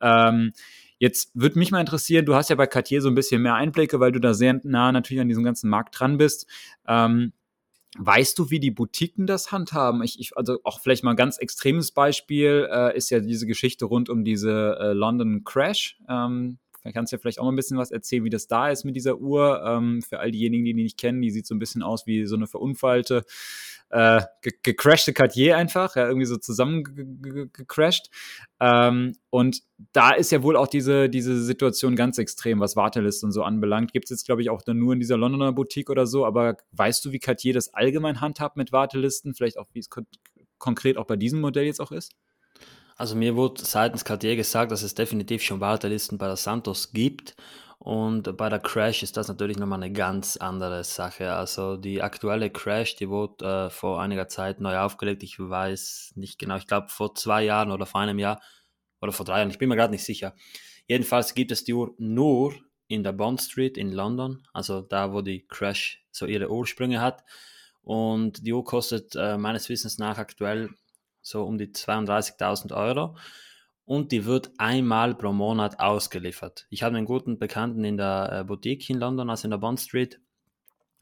Ähm, 0.00 0.52
Jetzt 1.02 1.30
würde 1.32 1.58
mich 1.58 1.70
mal 1.70 1.80
interessieren, 1.80 2.26
du 2.26 2.34
hast 2.34 2.50
ja 2.50 2.56
bei 2.56 2.66
Cartier 2.66 3.00
so 3.00 3.08
ein 3.08 3.14
bisschen 3.14 3.40
mehr 3.40 3.54
Einblicke, 3.54 4.00
weil 4.00 4.12
du 4.12 4.20
da 4.20 4.34
sehr 4.34 4.60
nah 4.64 4.92
natürlich 4.92 5.22
an 5.22 5.28
diesem 5.28 5.44
ganzen 5.44 5.70
Markt 5.70 5.98
dran 5.98 6.18
bist. 6.18 6.46
Ähm, 6.86 7.32
Weißt 7.98 8.38
du, 8.38 8.50
wie 8.50 8.60
die 8.60 8.70
Boutiquen 8.70 9.26
das 9.26 9.50
handhaben? 9.50 10.02
Ich, 10.02 10.20
ich, 10.20 10.36
also 10.36 10.58
auch 10.62 10.80
vielleicht 10.80 11.02
mal 11.02 11.10
ein 11.10 11.16
ganz 11.16 11.38
extremes 11.38 11.90
Beispiel 11.90 12.68
äh, 12.70 12.96
ist 12.96 13.10
ja 13.10 13.18
diese 13.18 13.46
Geschichte 13.46 13.84
rund 13.84 14.08
um 14.08 14.24
diese 14.24 14.76
äh, 14.78 14.92
London 14.92 15.42
Crash. 15.42 15.98
Ähm, 16.08 16.58
kannst 16.92 17.12
du 17.12 17.16
ja 17.16 17.20
vielleicht 17.20 17.40
auch 17.40 17.44
mal 17.44 17.52
ein 17.52 17.56
bisschen 17.56 17.78
was 17.78 17.90
erzählen, 17.90 18.24
wie 18.24 18.30
das 18.30 18.46
da 18.46 18.70
ist 18.70 18.84
mit 18.84 18.94
dieser 18.94 19.18
Uhr. 19.18 19.62
Ähm, 19.66 20.02
für 20.02 20.20
all 20.20 20.30
diejenigen, 20.30 20.64
die 20.64 20.74
die 20.74 20.84
nicht 20.84 20.98
kennen, 20.98 21.20
die 21.20 21.30
sieht 21.30 21.46
so 21.46 21.54
ein 21.54 21.58
bisschen 21.58 21.82
aus 21.82 22.06
wie 22.06 22.26
so 22.26 22.36
eine 22.36 22.46
verunfallte 22.46 23.24
äh, 23.90 24.22
gecrashte 24.62 25.12
Cartier 25.12 25.56
einfach, 25.56 25.96
ja, 25.96 26.06
irgendwie 26.06 26.26
so 26.26 26.36
zusammengecrashed. 26.36 28.10
Ähm, 28.60 29.16
und 29.30 29.62
da 29.92 30.10
ist 30.12 30.30
ja 30.30 30.42
wohl 30.42 30.56
auch 30.56 30.68
diese, 30.68 31.08
diese 31.08 31.42
Situation 31.42 31.96
ganz 31.96 32.18
extrem, 32.18 32.60
was 32.60 32.76
Wartelisten 32.76 33.28
und 33.28 33.32
so 33.32 33.42
anbelangt. 33.42 33.92
Gibt 33.92 34.04
es 34.06 34.10
jetzt, 34.10 34.26
glaube 34.26 34.42
ich, 34.42 34.50
auch 34.50 34.62
nur 34.66 34.92
in 34.92 35.00
dieser 35.00 35.16
Londoner 35.16 35.52
Boutique 35.52 35.90
oder 35.90 36.06
so, 36.06 36.24
aber 36.24 36.56
weißt 36.72 37.04
du, 37.04 37.12
wie 37.12 37.18
Cartier 37.18 37.52
das 37.52 37.74
allgemein 37.74 38.20
handhabt 38.20 38.56
mit 38.56 38.72
Wartelisten? 38.72 39.34
Vielleicht 39.34 39.58
auch, 39.58 39.66
wie 39.72 39.80
es 39.80 39.90
kon 39.90 40.06
konkret 40.58 40.98
auch 40.98 41.06
bei 41.06 41.16
diesem 41.16 41.40
Modell 41.40 41.64
jetzt 41.64 41.80
auch 41.80 41.90
ist? 41.90 42.12
Also 42.96 43.16
mir 43.16 43.34
wurde 43.34 43.64
seitens 43.64 44.04
Cartier 44.04 44.36
gesagt, 44.36 44.70
dass 44.70 44.82
es 44.82 44.94
definitiv 44.94 45.42
schon 45.42 45.60
Wartelisten 45.60 46.18
bei 46.18 46.26
der 46.26 46.36
Santos 46.36 46.92
gibt 46.92 47.34
und 47.82 48.36
bei 48.36 48.50
der 48.50 48.58
Crash 48.58 49.02
ist 49.02 49.16
das 49.16 49.28
natürlich 49.28 49.56
nochmal 49.56 49.82
eine 49.82 49.90
ganz 49.90 50.36
andere 50.36 50.84
Sache. 50.84 51.32
Also 51.32 51.78
die 51.78 52.02
aktuelle 52.02 52.50
Crash, 52.50 52.96
die 52.96 53.08
wurde 53.08 53.46
äh, 53.46 53.70
vor 53.70 54.02
einiger 54.02 54.28
Zeit 54.28 54.60
neu 54.60 54.76
aufgelegt. 54.76 55.22
Ich 55.22 55.38
weiß 55.38 56.12
nicht 56.14 56.38
genau, 56.38 56.56
ich 56.56 56.66
glaube 56.66 56.88
vor 56.90 57.14
zwei 57.14 57.42
Jahren 57.42 57.70
oder 57.70 57.86
vor 57.86 58.02
einem 58.02 58.18
Jahr 58.18 58.42
oder 59.00 59.12
vor 59.12 59.24
drei 59.24 59.38
Jahren, 59.38 59.48
ich 59.48 59.56
bin 59.56 59.70
mir 59.70 59.76
gerade 59.76 59.92
nicht 59.92 60.04
sicher. 60.04 60.34
Jedenfalls 60.88 61.32
gibt 61.32 61.52
es 61.52 61.64
die 61.64 61.72
Uhr 61.72 61.94
nur 61.96 62.54
in 62.86 63.02
der 63.02 63.12
Bond 63.12 63.40
Street 63.40 63.78
in 63.78 63.92
London, 63.92 64.46
also 64.52 64.82
da, 64.82 65.14
wo 65.14 65.22
die 65.22 65.46
Crash 65.48 66.04
so 66.10 66.26
ihre 66.26 66.50
Ursprünge 66.50 67.00
hat. 67.00 67.24
Und 67.80 68.46
die 68.46 68.52
Uhr 68.52 68.62
kostet 68.62 69.16
äh, 69.16 69.38
meines 69.38 69.70
Wissens 69.70 69.96
nach 69.96 70.18
aktuell 70.18 70.68
so 71.22 71.44
um 71.44 71.56
die 71.56 71.68
32.000 71.68 72.76
Euro 72.76 73.16
und 73.90 74.12
die 74.12 74.24
wird 74.24 74.52
einmal 74.56 75.16
pro 75.16 75.32
Monat 75.32 75.80
ausgeliefert. 75.80 76.68
Ich 76.70 76.84
habe 76.84 76.96
einen 76.96 77.06
guten 77.06 77.40
Bekannten 77.40 77.82
in 77.82 77.96
der 77.96 78.30
äh, 78.30 78.44
Boutique 78.44 78.88
in 78.88 79.00
London, 79.00 79.28
also 79.28 79.46
in 79.46 79.50
der 79.50 79.58
Bond 79.58 79.80
Street, 79.80 80.20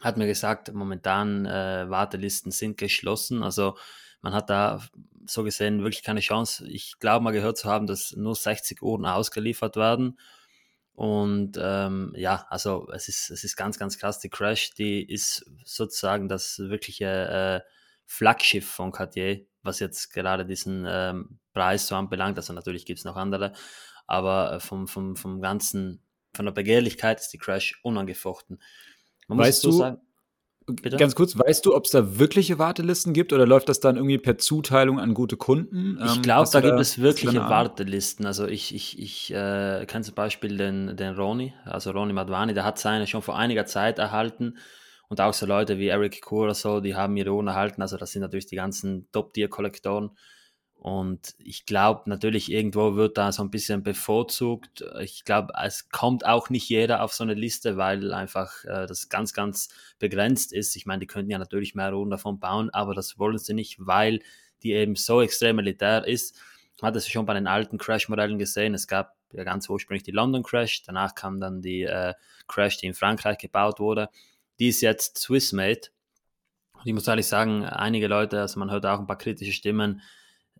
hat 0.00 0.16
mir 0.16 0.26
gesagt, 0.26 0.72
momentan 0.72 1.44
äh, 1.44 1.84
Wartelisten 1.90 2.50
sind 2.50 2.78
geschlossen. 2.78 3.42
Also 3.42 3.76
man 4.22 4.32
hat 4.32 4.48
da 4.48 4.80
so 5.26 5.44
gesehen 5.44 5.82
wirklich 5.82 6.02
keine 6.02 6.20
Chance. 6.20 6.66
Ich 6.66 6.98
glaube 6.98 7.22
mal 7.24 7.32
gehört 7.32 7.58
zu 7.58 7.68
haben, 7.68 7.86
dass 7.86 8.16
nur 8.16 8.34
60 8.34 8.80
Uhren 8.80 9.04
ausgeliefert 9.04 9.76
werden. 9.76 10.18
Und 10.94 11.58
ähm, 11.60 12.14
ja, 12.16 12.46
also 12.48 12.88
es 12.90 13.08
ist, 13.08 13.28
es 13.28 13.44
ist 13.44 13.56
ganz, 13.56 13.78
ganz 13.78 13.98
krass. 13.98 14.18
Die 14.18 14.30
Crash, 14.30 14.70
die 14.70 15.02
ist 15.04 15.44
sozusagen 15.62 16.26
das 16.26 16.58
wirkliche 16.58 17.64
äh, 17.66 17.70
Flaggschiff 18.06 18.66
von 18.66 18.92
Cartier 18.92 19.44
was 19.62 19.80
jetzt 19.80 20.12
gerade 20.12 20.46
diesen 20.46 20.84
ähm, 20.88 21.38
Preis 21.58 21.88
so 21.88 21.96
anbelangt. 21.96 22.36
Also 22.36 22.52
natürlich 22.52 22.86
gibt 22.86 23.00
es 23.00 23.04
noch 23.04 23.16
andere, 23.16 23.52
aber 24.06 24.52
äh, 24.52 24.60
vom, 24.60 24.86
vom, 24.86 25.16
vom 25.16 25.40
ganzen, 25.40 26.02
von 26.34 26.44
der 26.44 26.52
Begehrlichkeit 26.52 27.20
ist 27.20 27.32
die 27.32 27.38
Crash 27.38 27.80
unangefochten. 27.82 28.62
Man 29.26 29.38
weißt 29.38 29.64
du, 29.64 29.72
sagen, 29.72 30.00
Bitte? 30.70 30.98
Ganz 30.98 31.14
kurz, 31.14 31.38
weißt 31.38 31.64
du, 31.64 31.74
ob 31.74 31.86
es 31.86 31.92
da 31.92 32.18
wirkliche 32.18 32.58
Wartelisten 32.58 33.14
gibt 33.14 33.32
oder 33.32 33.46
läuft 33.46 33.70
das 33.70 33.80
dann 33.80 33.96
irgendwie 33.96 34.18
per 34.18 34.36
Zuteilung 34.36 35.00
an 35.00 35.14
gute 35.14 35.38
Kunden? 35.38 35.98
Ich 36.04 36.16
ähm, 36.16 36.22
glaube, 36.22 36.46
da, 36.52 36.60
da 36.60 36.68
gibt 36.68 36.78
es 36.78 37.00
wirkliche 37.00 37.40
Wartelisten. 37.40 38.26
Also 38.26 38.46
ich, 38.46 38.74
ich, 38.74 38.98
ich 39.00 39.32
äh, 39.32 39.86
kenne 39.86 40.04
zum 40.04 40.14
Beispiel 40.14 40.58
den, 40.58 40.94
den 40.94 41.14
Roni, 41.14 41.54
also 41.64 41.90
Roni 41.92 42.12
Madwani, 42.12 42.52
der 42.52 42.64
hat 42.64 42.78
seine 42.78 43.06
schon 43.06 43.22
vor 43.22 43.38
einiger 43.38 43.64
Zeit 43.64 43.98
erhalten. 43.98 44.58
Und 45.08 45.22
auch 45.22 45.32
so 45.32 45.46
Leute 45.46 45.78
wie 45.78 45.88
Eric 45.88 46.20
Kur 46.20 46.44
oder 46.44 46.54
so, 46.54 46.80
die 46.80 46.94
haben 46.94 47.16
ihre 47.16 47.32
Uhren 47.32 47.46
erhalten. 47.46 47.80
Also 47.80 47.96
das 47.96 48.12
sind 48.12 48.20
natürlich 48.20 48.46
die 48.46 48.56
ganzen 48.56 49.08
Top-Tier-Kollektoren. 49.10 50.10
Und 50.78 51.34
ich 51.38 51.66
glaube, 51.66 52.08
natürlich 52.08 52.50
irgendwo 52.50 52.94
wird 52.94 53.18
da 53.18 53.32
so 53.32 53.42
ein 53.42 53.50
bisschen 53.50 53.82
bevorzugt. 53.82 54.84
Ich 55.00 55.24
glaube, 55.24 55.52
es 55.62 55.88
kommt 55.88 56.24
auch 56.24 56.50
nicht 56.50 56.68
jeder 56.68 57.02
auf 57.02 57.12
so 57.12 57.24
eine 57.24 57.34
Liste, 57.34 57.76
weil 57.76 58.14
einfach 58.14 58.64
äh, 58.64 58.86
das 58.86 59.08
ganz, 59.08 59.32
ganz 59.32 59.70
begrenzt 59.98 60.52
ist. 60.52 60.76
Ich 60.76 60.86
meine, 60.86 61.00
die 61.00 61.06
könnten 61.06 61.32
ja 61.32 61.38
natürlich 61.38 61.74
mehr 61.74 61.92
Uhren 61.92 62.10
davon 62.10 62.38
bauen, 62.38 62.70
aber 62.70 62.94
das 62.94 63.18
wollen 63.18 63.38
sie 63.38 63.54
nicht, 63.54 63.76
weil 63.78 64.20
die 64.62 64.72
eben 64.72 64.94
so 64.94 65.20
extrem 65.20 65.58
elitär 65.58 66.06
ist. 66.06 66.36
Man 66.80 66.88
hat 66.88 66.96
es 66.96 67.08
schon 67.08 67.26
bei 67.26 67.34
den 67.34 67.48
alten 67.48 67.76
Crash-Modellen 67.76 68.38
gesehen. 68.38 68.72
Es 68.74 68.86
gab 68.86 69.16
ja 69.32 69.42
ganz 69.42 69.68
ursprünglich 69.68 70.04
die 70.04 70.12
London 70.12 70.44
Crash, 70.44 70.84
danach 70.84 71.14
kam 71.16 71.40
dann 71.40 71.60
die 71.60 71.82
äh, 71.82 72.14
Crash, 72.46 72.78
die 72.78 72.86
in 72.86 72.94
Frankreich 72.94 73.38
gebaut 73.38 73.80
wurde 73.80 74.08
die 74.58 74.68
ist 74.68 74.80
jetzt 74.80 75.18
Swissmade. 75.18 75.80
Und 76.72 76.86
ich 76.86 76.92
muss 76.92 77.08
ehrlich 77.08 77.26
sagen, 77.26 77.64
einige 77.64 78.08
Leute, 78.08 78.40
also 78.40 78.58
man 78.58 78.70
hört 78.70 78.86
auch 78.86 78.98
ein 78.98 79.06
paar 79.06 79.18
kritische 79.18 79.52
Stimmen, 79.52 80.00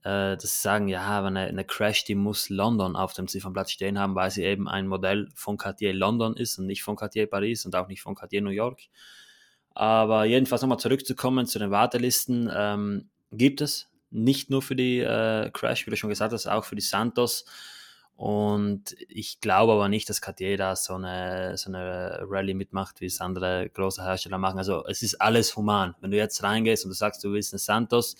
äh, 0.04 0.36
dass 0.36 0.42
sie 0.42 0.62
sagen, 0.62 0.88
ja, 0.88 1.02
aber 1.02 1.28
eine, 1.28 1.46
eine, 1.46 1.64
Crash, 1.64 2.04
die 2.04 2.14
muss 2.14 2.48
London 2.48 2.96
auf 2.96 3.12
dem 3.12 3.28
Ziffernblatt 3.28 3.70
stehen 3.70 3.98
haben, 3.98 4.14
weil 4.14 4.30
sie 4.30 4.44
eben 4.44 4.68
ein 4.68 4.86
Modell 4.86 5.28
von 5.34 5.56
Cartier 5.56 5.92
London 5.92 6.36
ist 6.36 6.58
und 6.58 6.66
nicht 6.66 6.82
von 6.82 6.96
Cartier 6.96 7.26
Paris 7.26 7.64
und 7.66 7.74
auch 7.76 7.88
nicht 7.88 8.02
von 8.02 8.14
Cartier 8.14 8.42
New 8.42 8.50
York. 8.50 8.80
Aber 9.74 10.24
jedenfalls 10.24 10.62
nochmal 10.62 10.78
zurückzukommen 10.78 11.46
zu 11.46 11.58
den 11.58 11.70
Wartelisten, 11.70 12.50
ähm, 12.52 13.08
gibt 13.30 13.60
es 13.60 13.88
nicht 14.10 14.50
nur 14.50 14.62
für 14.62 14.74
die 14.74 15.00
äh, 15.00 15.50
Crash, 15.50 15.86
wie 15.86 15.90
du 15.90 15.96
schon 15.96 16.10
gesagt 16.10 16.32
hast, 16.32 16.46
auch 16.46 16.64
für 16.64 16.76
die 16.76 16.82
Santos. 16.82 17.44
Und 18.18 18.96
ich 19.08 19.40
glaube 19.40 19.74
aber 19.74 19.88
nicht, 19.88 20.08
dass 20.10 20.20
Cartier 20.20 20.56
da 20.56 20.74
so 20.74 20.94
eine, 20.94 21.56
so 21.56 21.70
eine 21.70 22.18
Rallye 22.22 22.54
mitmacht, 22.54 23.00
wie 23.00 23.06
es 23.06 23.20
andere 23.20 23.70
große 23.70 24.02
Hersteller 24.02 24.38
machen. 24.38 24.58
Also 24.58 24.84
es 24.86 25.02
ist 25.02 25.20
alles 25.20 25.54
human. 25.54 25.94
Wenn 26.00 26.10
du 26.10 26.16
jetzt 26.16 26.42
reingehst 26.42 26.84
und 26.84 26.88
du 26.88 26.96
sagst, 26.96 27.22
du 27.22 27.32
willst 27.32 27.52
eine 27.52 27.60
Santos, 27.60 28.16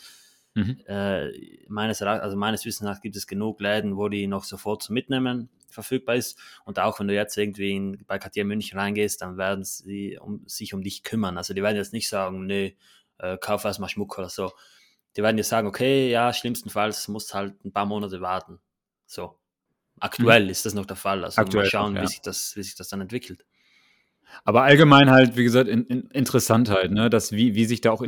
mhm. 0.55 0.81
äh, 0.87 1.31
meines, 1.69 2.03
also 2.03 2.37
meines 2.37 2.65
Wissens 2.65 2.89
nach 2.89 3.01
gibt 3.01 3.17
es 3.17 3.27
genug 3.27 3.61
Läden, 3.61 3.97
wo 3.97 4.09
die 4.09 4.27
noch 4.27 4.45
sofort 4.45 4.83
zum 4.83 4.95
Mitnehmen 4.95 5.49
verfügbar 5.71 6.17
ist. 6.17 6.39
Und 6.65 6.79
auch 6.79 6.99
wenn 6.99 7.09
du 7.09 7.15
jetzt 7.15 7.37
irgendwie 7.37 7.77
in, 7.77 8.05
bei 8.07 8.19
Cartier 8.19 8.45
München 8.45 8.79
reingehst, 8.79 9.23
dann 9.23 9.37
werden 9.37 9.65
sie 9.65 10.19
um, 10.19 10.43
sich 10.47 10.75
um 10.75 10.83
dich 10.83 11.03
kümmern. 11.03 11.37
Also 11.37 11.55
die 11.55 11.63
werden 11.63 11.77
jetzt 11.77 11.93
nicht 11.93 12.09
sagen, 12.09 12.47
nee, 12.47 12.77
äh, 13.19 13.37
kauf 13.39 13.65
erstmal 13.65 13.89
Schmuck 13.89 14.19
oder 14.19 14.29
so 14.29 14.53
die 15.19 15.23
werden 15.25 15.37
dir 15.37 15.45
sagen, 15.45 15.67
okay, 15.67 16.11
ja, 16.11 16.33
schlimmstenfalls 16.33 17.09
musst 17.09 17.35
halt 17.35 17.65
ein 17.65 17.73
paar 17.73 17.87
Monate 17.87 18.21
warten. 18.21 18.61
So. 19.05 19.37
Aktuell 19.99 20.45
mhm. 20.45 20.51
ist 20.51 20.65
das 20.65 20.75
noch 20.75 20.87
der 20.87 20.97
Fall. 20.97 21.25
Also 21.25 21.41
Aktuell 21.41 21.65
mal 21.65 21.71
schauen, 21.71 21.93
auch, 21.93 21.97
ja. 21.97 22.03
wie, 22.03 22.07
sich 22.07 22.21
das, 22.21 22.55
wie 22.55 22.63
sich 22.63 22.77
das 22.77 22.89
dann 22.89 23.01
entwickelt. 23.01 23.45
Aber 24.45 24.63
allgemein 24.63 25.11
halt, 25.11 25.37
wie 25.37 25.43
gesagt, 25.43 25.69
in, 25.69 25.87
in 25.87 26.03
interessant 26.11 26.71
halt, 26.71 26.93
ne, 26.93 27.11
dass 27.11 27.33
wie, 27.33 27.57
wie 27.57 27.65
sich 27.65 27.81
da 27.81 27.91
auch 27.91 28.03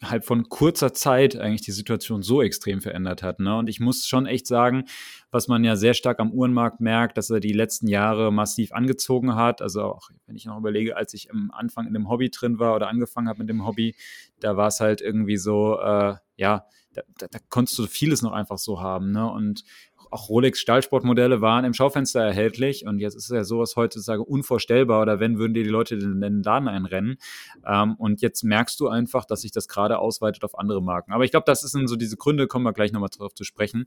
innerhalb 0.00 0.24
von 0.24 0.48
kurzer 0.48 0.92
Zeit 0.92 1.36
eigentlich 1.36 1.62
die 1.62 1.72
Situation 1.72 2.22
so 2.22 2.42
extrem 2.42 2.80
verändert 2.80 3.22
hat. 3.22 3.40
Ne? 3.40 3.56
Und 3.56 3.68
ich 3.68 3.80
muss 3.80 4.06
schon 4.06 4.26
echt 4.26 4.46
sagen, 4.46 4.84
was 5.30 5.48
man 5.48 5.64
ja 5.64 5.76
sehr 5.76 5.94
stark 5.94 6.20
am 6.20 6.32
Uhrenmarkt 6.32 6.80
merkt, 6.80 7.16
dass 7.16 7.30
er 7.30 7.40
die 7.40 7.52
letzten 7.52 7.88
Jahre 7.88 8.32
massiv 8.32 8.72
angezogen 8.72 9.34
hat. 9.34 9.62
Also 9.62 9.82
auch, 9.82 10.10
wenn 10.26 10.36
ich 10.36 10.44
noch 10.44 10.58
überlege, 10.58 10.96
als 10.96 11.14
ich 11.14 11.30
am 11.30 11.50
Anfang 11.50 11.86
in 11.86 11.94
dem 11.94 12.08
Hobby 12.08 12.30
drin 12.30 12.58
war 12.58 12.74
oder 12.74 12.88
angefangen 12.88 13.28
habe 13.28 13.40
mit 13.40 13.48
dem 13.48 13.66
Hobby, 13.66 13.94
da 14.40 14.56
war 14.56 14.68
es 14.68 14.80
halt 14.80 15.00
irgendwie 15.00 15.38
so, 15.38 15.78
äh, 15.80 16.14
ja, 16.36 16.66
da, 16.92 17.02
da, 17.18 17.26
da, 17.30 17.38
konntest 17.48 17.78
du 17.78 17.86
vieles 17.86 18.22
noch 18.22 18.32
einfach 18.32 18.58
so 18.58 18.80
haben. 18.80 19.12
Ne? 19.12 19.30
Und 19.30 19.64
auch 20.10 20.28
Rolex 20.28 20.60
Stahlsportmodelle 20.60 21.40
waren 21.40 21.64
im 21.64 21.74
Schaufenster 21.74 22.20
erhältlich 22.22 22.86
und 22.86 22.98
jetzt 22.98 23.14
ist 23.14 23.30
ja 23.30 23.44
sowas 23.44 23.76
heutzutage 23.76 24.22
unvorstellbar 24.22 25.02
oder 25.02 25.20
wenn, 25.20 25.38
würden 25.38 25.54
dir 25.54 25.64
die 25.64 25.70
Leute 25.70 25.96
in 25.96 26.20
den 26.20 26.42
Laden 26.42 26.68
einrennen. 26.68 27.18
Ähm, 27.66 27.94
und 27.96 28.20
jetzt 28.20 28.42
merkst 28.42 28.78
du 28.80 28.88
einfach, 28.88 29.24
dass 29.24 29.42
sich 29.42 29.52
das 29.52 29.68
gerade 29.68 29.98
ausweitet 29.98 30.44
auf 30.44 30.58
andere 30.58 30.82
Marken. 30.82 31.12
Aber 31.12 31.24
ich 31.24 31.30
glaube, 31.30 31.44
das 31.46 31.60
sind 31.60 31.88
so 31.88 31.96
diese 31.96 32.16
Gründe, 32.16 32.46
kommen 32.46 32.64
wir 32.64 32.72
gleich 32.72 32.92
nochmal 32.92 33.10
drauf 33.16 33.34
zu 33.34 33.44
sprechen. 33.44 33.84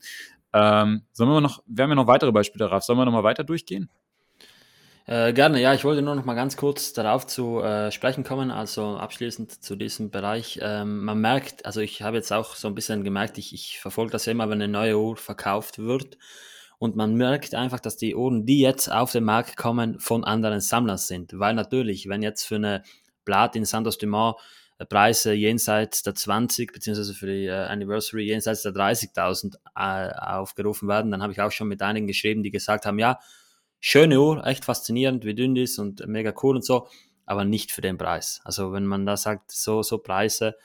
Ähm, 0.52 1.02
sollen 1.12 1.30
wir 1.30 1.40
noch, 1.40 1.62
wir 1.66 1.84
haben 1.84 1.90
ja 1.90 1.96
noch 1.96 2.06
weitere 2.06 2.32
Beispiele, 2.32 2.70
Ralf, 2.70 2.84
sollen 2.84 2.98
wir 2.98 3.04
nochmal 3.04 3.24
weiter 3.24 3.44
durchgehen? 3.44 3.90
Äh, 5.06 5.32
gerne, 5.32 5.60
ja, 5.60 5.74
ich 5.74 5.84
wollte 5.84 6.02
nur 6.02 6.14
noch 6.14 6.24
mal 6.24 6.34
ganz 6.34 6.56
kurz 6.56 6.92
darauf 6.92 7.26
zu 7.26 7.60
äh, 7.60 7.90
sprechen 7.90 8.22
kommen, 8.22 8.50
also 8.50 8.96
abschließend 8.96 9.62
zu 9.62 9.74
diesem 9.74 10.10
Bereich. 10.10 10.58
Ähm, 10.62 11.04
man 11.04 11.20
merkt, 11.20 11.66
also 11.66 11.80
ich 11.80 12.02
habe 12.02 12.16
jetzt 12.18 12.32
auch 12.32 12.54
so 12.54 12.68
ein 12.68 12.74
bisschen 12.74 13.02
gemerkt, 13.02 13.38
ich, 13.38 13.52
ich 13.52 13.80
verfolge 13.80 14.12
das 14.12 14.26
immer, 14.26 14.48
wenn 14.48 14.62
eine 14.62 14.68
neue 14.70 14.98
Uhr 14.98 15.16
verkauft 15.16 15.78
wird. 15.78 16.16
Und 16.78 16.96
man 16.96 17.14
merkt 17.14 17.54
einfach, 17.54 17.80
dass 17.80 17.96
die 17.96 18.14
Uhren, 18.14 18.46
die 18.46 18.60
jetzt 18.60 18.90
auf 18.90 19.12
den 19.12 19.24
Markt 19.24 19.56
kommen, 19.56 19.98
von 20.00 20.24
anderen 20.24 20.60
Sammlern 20.60 20.96
sind. 20.96 21.38
Weil 21.38 21.54
natürlich, 21.54 22.08
wenn 22.08 22.22
jetzt 22.22 22.44
für 22.44 22.56
eine 22.56 22.82
Platin 23.24 23.64
Santos 23.64 23.98
Dumont 23.98 24.36
äh, 24.78 24.86
Preise 24.86 25.32
jenseits 25.32 26.02
der 26.02 26.14
20 26.14 26.72
beziehungsweise 26.72 27.14
für 27.14 27.26
die 27.26 27.46
äh, 27.46 27.50
Anniversary 27.52 28.24
jenseits 28.24 28.62
der 28.62 28.72
30.000 28.72 29.56
äh, 29.76 30.12
aufgerufen 30.14 30.88
werden, 30.88 31.10
dann 31.10 31.22
habe 31.22 31.32
ich 31.32 31.40
auch 31.40 31.52
schon 31.52 31.68
mit 31.68 31.82
einigen 31.82 32.06
geschrieben, 32.06 32.42
die 32.42 32.50
gesagt 32.50 32.86
haben, 32.86 32.98
ja, 32.98 33.18
schöne 33.80 34.20
Uhr, 34.20 34.46
echt 34.46 34.64
faszinierend, 34.64 35.24
wie 35.24 35.34
dünn 35.34 35.54
die 35.54 35.62
ist 35.62 35.78
und 35.78 36.06
mega 36.06 36.32
cool 36.42 36.56
und 36.56 36.64
so, 36.64 36.88
aber 37.26 37.44
nicht 37.44 37.72
für 37.72 37.80
den 37.80 37.98
Preis. 37.98 38.40
Also 38.44 38.72
wenn 38.72 38.86
man 38.86 39.06
da 39.06 39.16
sagt, 39.16 39.50
so, 39.52 39.82
so 39.82 39.98
Preise, 39.98 40.56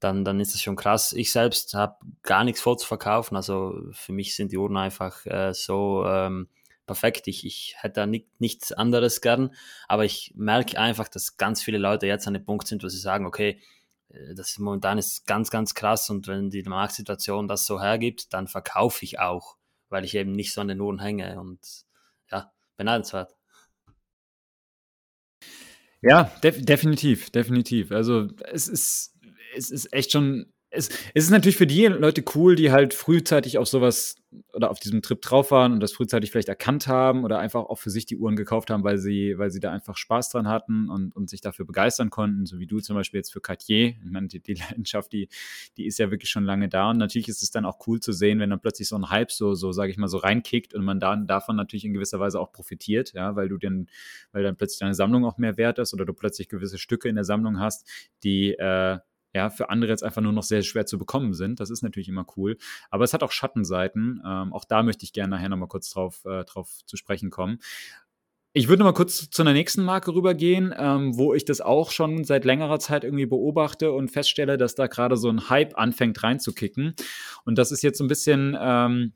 dann, 0.00 0.24
dann 0.24 0.40
ist 0.40 0.54
das 0.54 0.62
schon 0.62 0.76
krass. 0.76 1.12
Ich 1.12 1.30
selbst 1.30 1.74
habe 1.74 1.96
gar 2.22 2.44
nichts 2.44 2.60
vorzuverkaufen. 2.60 3.36
Also 3.36 3.74
für 3.92 4.12
mich 4.12 4.34
sind 4.34 4.50
die 4.50 4.56
Uhren 4.56 4.76
einfach 4.76 5.26
äh, 5.26 5.52
so 5.52 6.04
ähm, 6.06 6.48
perfekt. 6.86 7.28
Ich, 7.28 7.44
ich 7.46 7.74
hätte 7.78 8.00
da 8.00 8.06
nicht, 8.06 8.26
nichts 8.40 8.72
anderes 8.72 9.20
gern. 9.20 9.54
Aber 9.88 10.04
ich 10.06 10.32
merke 10.34 10.78
einfach, 10.78 11.08
dass 11.08 11.36
ganz 11.36 11.62
viele 11.62 11.78
Leute 11.78 12.06
jetzt 12.06 12.26
an 12.26 12.34
dem 12.34 12.44
Punkt 12.44 12.66
sind, 12.66 12.82
wo 12.82 12.88
sie 12.88 12.98
sagen, 12.98 13.26
okay, 13.26 13.60
äh, 14.08 14.34
das 14.34 14.58
momentan 14.58 14.96
ist 14.96 15.26
ganz, 15.26 15.50
ganz 15.50 15.74
krass 15.74 16.08
und 16.08 16.26
wenn 16.28 16.50
die 16.50 16.62
Marktsituation 16.62 17.46
das 17.46 17.66
so 17.66 17.80
hergibt, 17.80 18.32
dann 18.32 18.48
verkaufe 18.48 19.04
ich 19.04 19.18
auch, 19.18 19.56
weil 19.90 20.04
ich 20.04 20.14
eben 20.14 20.32
nicht 20.32 20.52
so 20.52 20.62
an 20.62 20.68
den 20.68 20.80
Uhren 20.80 20.98
hänge. 20.98 21.38
Und 21.38 21.60
beneidenswert. 22.80 23.36
Ja, 26.00 26.32
def 26.42 26.64
definitiv, 26.64 27.28
definitiv. 27.28 27.92
Also 27.92 28.28
es 28.50 28.68
ist, 28.68 29.18
es 29.54 29.70
ist 29.70 29.92
echt 29.92 30.12
schon 30.12 30.50
es, 30.70 30.88
es 30.88 31.24
ist 31.24 31.30
natürlich 31.30 31.56
für 31.56 31.66
die 31.66 31.86
Leute 31.86 32.22
cool, 32.34 32.54
die 32.54 32.70
halt 32.70 32.94
frühzeitig 32.94 33.58
auf 33.58 33.66
sowas 33.66 34.16
oder 34.52 34.70
auf 34.70 34.78
diesem 34.78 35.02
Trip 35.02 35.20
drauf 35.20 35.50
waren 35.50 35.72
und 35.72 35.80
das 35.80 35.92
frühzeitig 35.92 36.30
vielleicht 36.30 36.48
erkannt 36.48 36.86
haben 36.86 37.24
oder 37.24 37.40
einfach 37.40 37.64
auch 37.64 37.78
für 37.78 37.90
sich 37.90 38.06
die 38.06 38.16
Uhren 38.16 38.36
gekauft 38.36 38.70
haben, 38.70 38.84
weil 38.84 38.96
sie, 38.96 39.34
weil 39.36 39.50
sie 39.50 39.58
da 39.58 39.72
einfach 39.72 39.96
Spaß 39.96 40.30
dran 40.30 40.46
hatten 40.46 40.88
und, 40.88 41.14
und 41.16 41.28
sich 41.28 41.40
dafür 41.40 41.66
begeistern 41.66 42.10
konnten, 42.10 42.46
so 42.46 42.60
wie 42.60 42.68
du 42.68 42.78
zum 42.78 42.94
Beispiel 42.94 43.18
jetzt 43.18 43.32
für 43.32 43.40
Cartier. 43.40 43.88
Ich 43.88 44.10
meine, 44.10 44.28
die, 44.28 44.40
die 44.40 44.54
Leidenschaft, 44.70 45.12
die, 45.12 45.28
die 45.76 45.86
ist 45.86 45.98
ja 45.98 46.12
wirklich 46.12 46.30
schon 46.30 46.44
lange 46.44 46.68
da 46.68 46.90
und 46.90 46.98
natürlich 46.98 47.28
ist 47.28 47.42
es 47.42 47.50
dann 47.50 47.64
auch 47.64 47.78
cool 47.88 47.98
zu 47.98 48.12
sehen, 48.12 48.38
wenn 48.38 48.50
dann 48.50 48.60
plötzlich 48.60 48.86
so 48.86 48.96
ein 48.96 49.10
Hype 49.10 49.32
so, 49.32 49.54
so 49.54 49.72
sage 49.72 49.90
ich 49.90 49.98
mal, 49.98 50.08
so 50.08 50.18
reinkickt 50.18 50.74
und 50.74 50.84
man 50.84 51.00
dann 51.00 51.26
davon 51.26 51.56
natürlich 51.56 51.84
in 51.84 51.92
gewisser 51.92 52.20
Weise 52.20 52.38
auch 52.38 52.52
profitiert, 52.52 53.12
ja, 53.14 53.34
weil 53.34 53.48
du 53.48 53.58
dann, 53.58 53.88
weil 54.30 54.44
dann 54.44 54.56
plötzlich 54.56 54.78
deine 54.78 54.94
Sammlung 54.94 55.24
auch 55.24 55.38
mehr 55.38 55.56
wert 55.56 55.80
ist 55.80 55.92
oder 55.92 56.04
du 56.04 56.12
plötzlich 56.12 56.48
gewisse 56.48 56.78
Stücke 56.78 57.08
in 57.08 57.16
der 57.16 57.24
Sammlung 57.24 57.58
hast, 57.58 57.88
die, 58.22 58.52
äh, 58.52 58.98
ja, 59.34 59.50
für 59.50 59.70
andere 59.70 59.90
jetzt 59.90 60.02
einfach 60.02 60.22
nur 60.22 60.32
noch 60.32 60.42
sehr 60.42 60.62
schwer 60.62 60.86
zu 60.86 60.98
bekommen 60.98 61.34
sind. 61.34 61.60
Das 61.60 61.70
ist 61.70 61.82
natürlich 61.82 62.08
immer 62.08 62.26
cool. 62.36 62.56
Aber 62.90 63.04
es 63.04 63.14
hat 63.14 63.22
auch 63.22 63.32
Schattenseiten. 63.32 64.22
Ähm, 64.26 64.52
auch 64.52 64.64
da 64.64 64.82
möchte 64.82 65.04
ich 65.04 65.12
gerne 65.12 65.36
nachher 65.36 65.48
nochmal 65.48 65.68
kurz 65.68 65.90
drauf, 65.90 66.24
äh, 66.24 66.44
drauf 66.44 66.70
zu 66.86 66.96
sprechen 66.96 67.30
kommen. 67.30 67.58
Ich 68.52 68.66
würde 68.66 68.82
mal 68.82 68.92
kurz 68.92 69.30
zu 69.30 69.42
einer 69.42 69.52
nächsten 69.52 69.84
Marke 69.84 70.12
rübergehen, 70.12 70.74
ähm, 70.76 71.16
wo 71.16 71.34
ich 71.34 71.44
das 71.44 71.60
auch 71.60 71.92
schon 71.92 72.24
seit 72.24 72.44
längerer 72.44 72.80
Zeit 72.80 73.04
irgendwie 73.04 73.26
beobachte 73.26 73.92
und 73.92 74.10
feststelle, 74.10 74.58
dass 74.58 74.74
da 74.74 74.88
gerade 74.88 75.16
so 75.16 75.28
ein 75.28 75.48
Hype 75.48 75.78
anfängt 75.78 76.20
reinzukicken. 76.20 76.96
Und 77.44 77.58
das 77.58 77.70
ist 77.70 77.82
jetzt 77.82 77.98
so 77.98 78.04
ein 78.04 78.08
bisschen 78.08 78.58
ähm, 78.60 79.12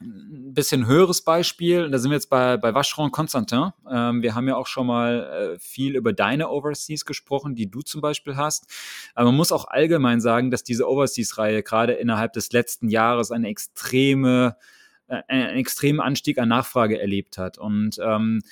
ein 0.00 0.54
bisschen 0.54 0.86
höheres 0.86 1.22
Beispiel, 1.22 1.90
da 1.90 1.98
sind 1.98 2.10
wir 2.10 2.16
jetzt 2.16 2.30
bei, 2.30 2.56
bei 2.56 2.74
Vacheron 2.74 3.10
Constantin. 3.10 3.72
Ähm, 3.90 4.22
wir 4.22 4.34
haben 4.34 4.46
ja 4.46 4.56
auch 4.56 4.66
schon 4.66 4.86
mal 4.86 5.54
äh, 5.54 5.58
viel 5.58 5.96
über 5.96 6.12
deine 6.12 6.50
Overseas 6.50 7.04
gesprochen, 7.04 7.54
die 7.54 7.70
du 7.70 7.80
zum 7.80 8.00
Beispiel 8.00 8.36
hast. 8.36 8.66
Aber 9.14 9.26
man 9.26 9.36
muss 9.36 9.52
auch 9.52 9.66
allgemein 9.66 10.20
sagen, 10.20 10.50
dass 10.50 10.62
diese 10.62 10.88
Overseas-Reihe 10.88 11.62
gerade 11.62 11.94
innerhalb 11.94 12.32
des 12.32 12.52
letzten 12.52 12.88
Jahres 12.88 13.30
eine 13.30 13.48
extreme, 13.48 14.56
äh, 15.08 15.22
einen 15.28 15.56
extremen 15.56 16.00
Anstieg 16.00 16.38
an 16.38 16.48
Nachfrage 16.48 17.00
erlebt 17.00 17.38
hat. 17.38 17.58
Und 17.58 17.98
ähm, 18.00 18.42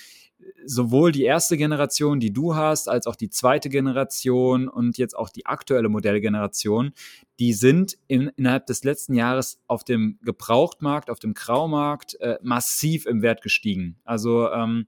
sowohl 0.67 1.13
die 1.13 1.25
erste 1.25 1.57
Generation, 1.57 2.21
die 2.21 2.33
du 2.33 2.55
hast, 2.55 2.89
als 2.89 3.07
auch 3.07 3.17
die 3.17 3.31
zweite 3.31 3.69
Generation 3.69 4.69
und 4.69 4.99
jetzt 4.99 5.17
auch 5.17 5.31
die 5.31 5.47
aktuelle 5.47 5.89
Modellgeneration, 5.89 6.93
die 7.39 7.53
sind 7.53 7.97
in, 8.09 8.31
innerhalb 8.37 8.67
des 8.67 8.85
letzten 8.85 9.15
Jahres 9.15 9.59
auf 9.67 9.85
dem 9.85 10.19
Gebrauchtmarkt, 10.23 11.11
auf 11.11 11.19
dem 11.19 11.35
Graumarkt 11.35 12.19
äh, 12.21 12.39
massiv 12.43 13.07
im 13.07 13.23
Wert 13.23 13.43
gestiegen. 13.43 13.97
Also 14.05 14.51
ähm, 14.51 14.87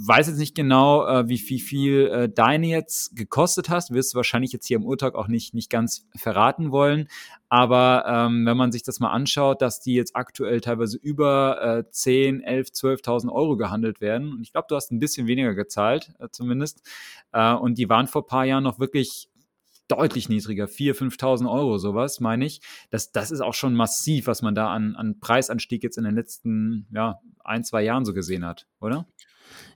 weiß 0.00 0.28
jetzt 0.28 0.38
nicht 0.38 0.54
genau, 0.54 1.06
äh, 1.06 1.28
wie, 1.28 1.42
wie 1.48 1.58
viel 1.58 2.06
äh, 2.06 2.28
deine 2.28 2.68
jetzt 2.68 3.16
gekostet 3.16 3.68
hast. 3.68 3.92
Wirst 3.92 4.14
du 4.14 4.16
wahrscheinlich 4.16 4.52
jetzt 4.52 4.68
hier 4.68 4.76
im 4.76 4.84
Urtag 4.84 5.16
auch 5.16 5.26
nicht, 5.26 5.54
nicht 5.54 5.70
ganz 5.70 6.06
verraten 6.14 6.70
wollen. 6.70 7.08
Aber 7.48 8.04
ähm, 8.06 8.46
wenn 8.46 8.56
man 8.56 8.70
sich 8.70 8.84
das 8.84 9.00
mal 9.00 9.10
anschaut, 9.10 9.60
dass 9.60 9.80
die 9.80 9.94
jetzt 9.94 10.14
aktuell 10.14 10.60
teilweise 10.60 10.98
über 10.98 11.78
äh, 11.78 11.90
10, 11.90 12.42
11, 12.42 12.68
12.000 12.68 13.32
Euro 13.32 13.56
gehandelt 13.56 14.00
werden. 14.00 14.32
Und 14.32 14.42
ich 14.42 14.52
glaube, 14.52 14.66
du 14.68 14.76
hast 14.76 14.92
ein 14.92 15.00
bisschen 15.00 15.26
weniger 15.26 15.54
gezahlt, 15.54 16.12
äh, 16.20 16.28
zumindest. 16.30 16.80
Äh, 17.32 17.54
und 17.54 17.76
die 17.76 17.88
waren 17.88 18.06
vor 18.06 18.26
paar 18.26 18.44
Jahren 18.44 18.64
noch 18.64 18.78
wirklich 18.78 19.28
deutlich 19.88 20.28
niedriger, 20.28 20.66
4.000, 20.66 21.16
5.000 21.18 21.50
Euro, 21.50 21.78
sowas, 21.78 22.20
meine 22.20 22.44
ich. 22.44 22.60
Das, 22.90 23.12
das 23.12 23.30
ist 23.30 23.40
auch 23.40 23.54
schon 23.54 23.74
massiv, 23.74 24.26
was 24.26 24.42
man 24.42 24.54
da 24.54 24.72
an, 24.72 24.94
an 24.96 25.18
Preisanstieg 25.20 25.82
jetzt 25.82 25.98
in 25.98 26.04
den 26.04 26.14
letzten 26.14 26.86
ja, 26.92 27.20
ein, 27.44 27.64
zwei 27.64 27.82
Jahren 27.82 28.04
so 28.04 28.14
gesehen 28.14 28.44
hat, 28.44 28.66
oder? 28.80 29.06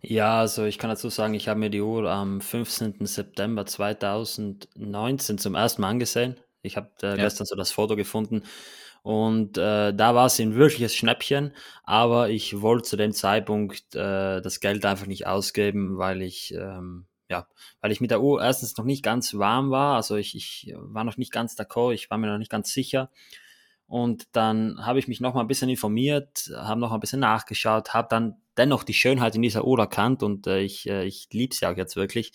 Ja, 0.03 0.41
also 0.41 0.65
ich 0.65 0.79
kann 0.79 0.91
dazu 0.91 1.09
sagen, 1.09 1.35
ich 1.35 1.49
habe 1.49 1.59
mir 1.59 1.71
die 1.71 1.81
Uhr 1.81 2.11
am 2.11 2.41
15. 2.41 3.07
September 3.07 3.65
2019 3.67 5.39
zum 5.39 5.55
ersten 5.55 5.83
Mal 5.83 5.89
angesehen. 5.89 6.37
Ich 6.61 6.77
habe 6.77 6.91
äh, 7.03 7.09
ja. 7.09 7.17
gestern 7.17 7.47
so 7.47 7.57
das 7.57 7.73
Foto 7.73 7.97
gefunden 7.97 8.43
und 9.03 9.59
äh, 9.59 9.93
da 9.93 10.15
war 10.15 10.27
es 10.27 10.39
ein 10.39 10.55
wirkliches 10.55 10.95
Schnäppchen, 10.95 11.53
aber 11.83 12.31
ich 12.31 12.61
wollte 12.61 12.89
zu 12.89 12.97
dem 12.97 13.13
Zeitpunkt 13.13 13.95
äh, 13.95 14.41
das 14.41 14.61
Geld 14.61 14.85
einfach 14.85 15.07
nicht 15.07 15.27
ausgeben, 15.27 15.99
weil 15.99 16.23
ich 16.23 16.55
ähm, 16.55 17.07
ja, 17.33 17.47
weil 17.81 17.93
ich 17.93 18.01
mit 18.03 18.11
der 18.11 18.21
Uhr 18.21 18.43
erstens 18.43 18.77
noch 18.77 18.85
nicht 18.85 19.03
ganz 19.03 19.35
warm 19.35 19.71
war, 19.71 19.97
also 19.97 20.17
ich, 20.17 20.37
ich 20.37 20.75
war 20.77 21.03
noch 21.03 21.17
nicht 21.17 21.33
ganz 21.33 21.57
d'accord, 21.59 21.95
ich 21.95 22.11
war 22.11 22.19
mir 22.19 22.27
noch 22.27 22.39
nicht 22.39 22.51
ganz 22.51 22.71
sicher. 22.71 23.11
Und 23.87 24.29
dann 24.33 24.85
habe 24.87 24.99
ich 24.99 25.09
mich 25.09 25.21
noch 25.21 25.35
mal 25.35 25.41
ein 25.41 25.49
bisschen 25.49 25.71
informiert, 25.71 26.51
habe 26.55 26.81
noch 26.81 26.93
ein 26.93 27.01
bisschen 27.01 27.21
nachgeschaut, 27.21 27.95
habe 27.95 28.09
dann 28.11 28.37
dennoch 28.59 28.85
die 28.85 28.95
Schönheit 28.95 29.35
in 29.35 29.43
dieser 29.43 29.65
Uhr 29.65 29.79
erkannt 29.79 30.23
und 30.23 30.47
äh, 30.47 30.61
ich, 30.61 30.89
äh, 30.89 31.05
ich 31.05 31.29
liebe 31.33 31.55
sie 31.55 31.67
auch 31.67 31.77
jetzt 31.77 31.97
wirklich. 31.97 32.33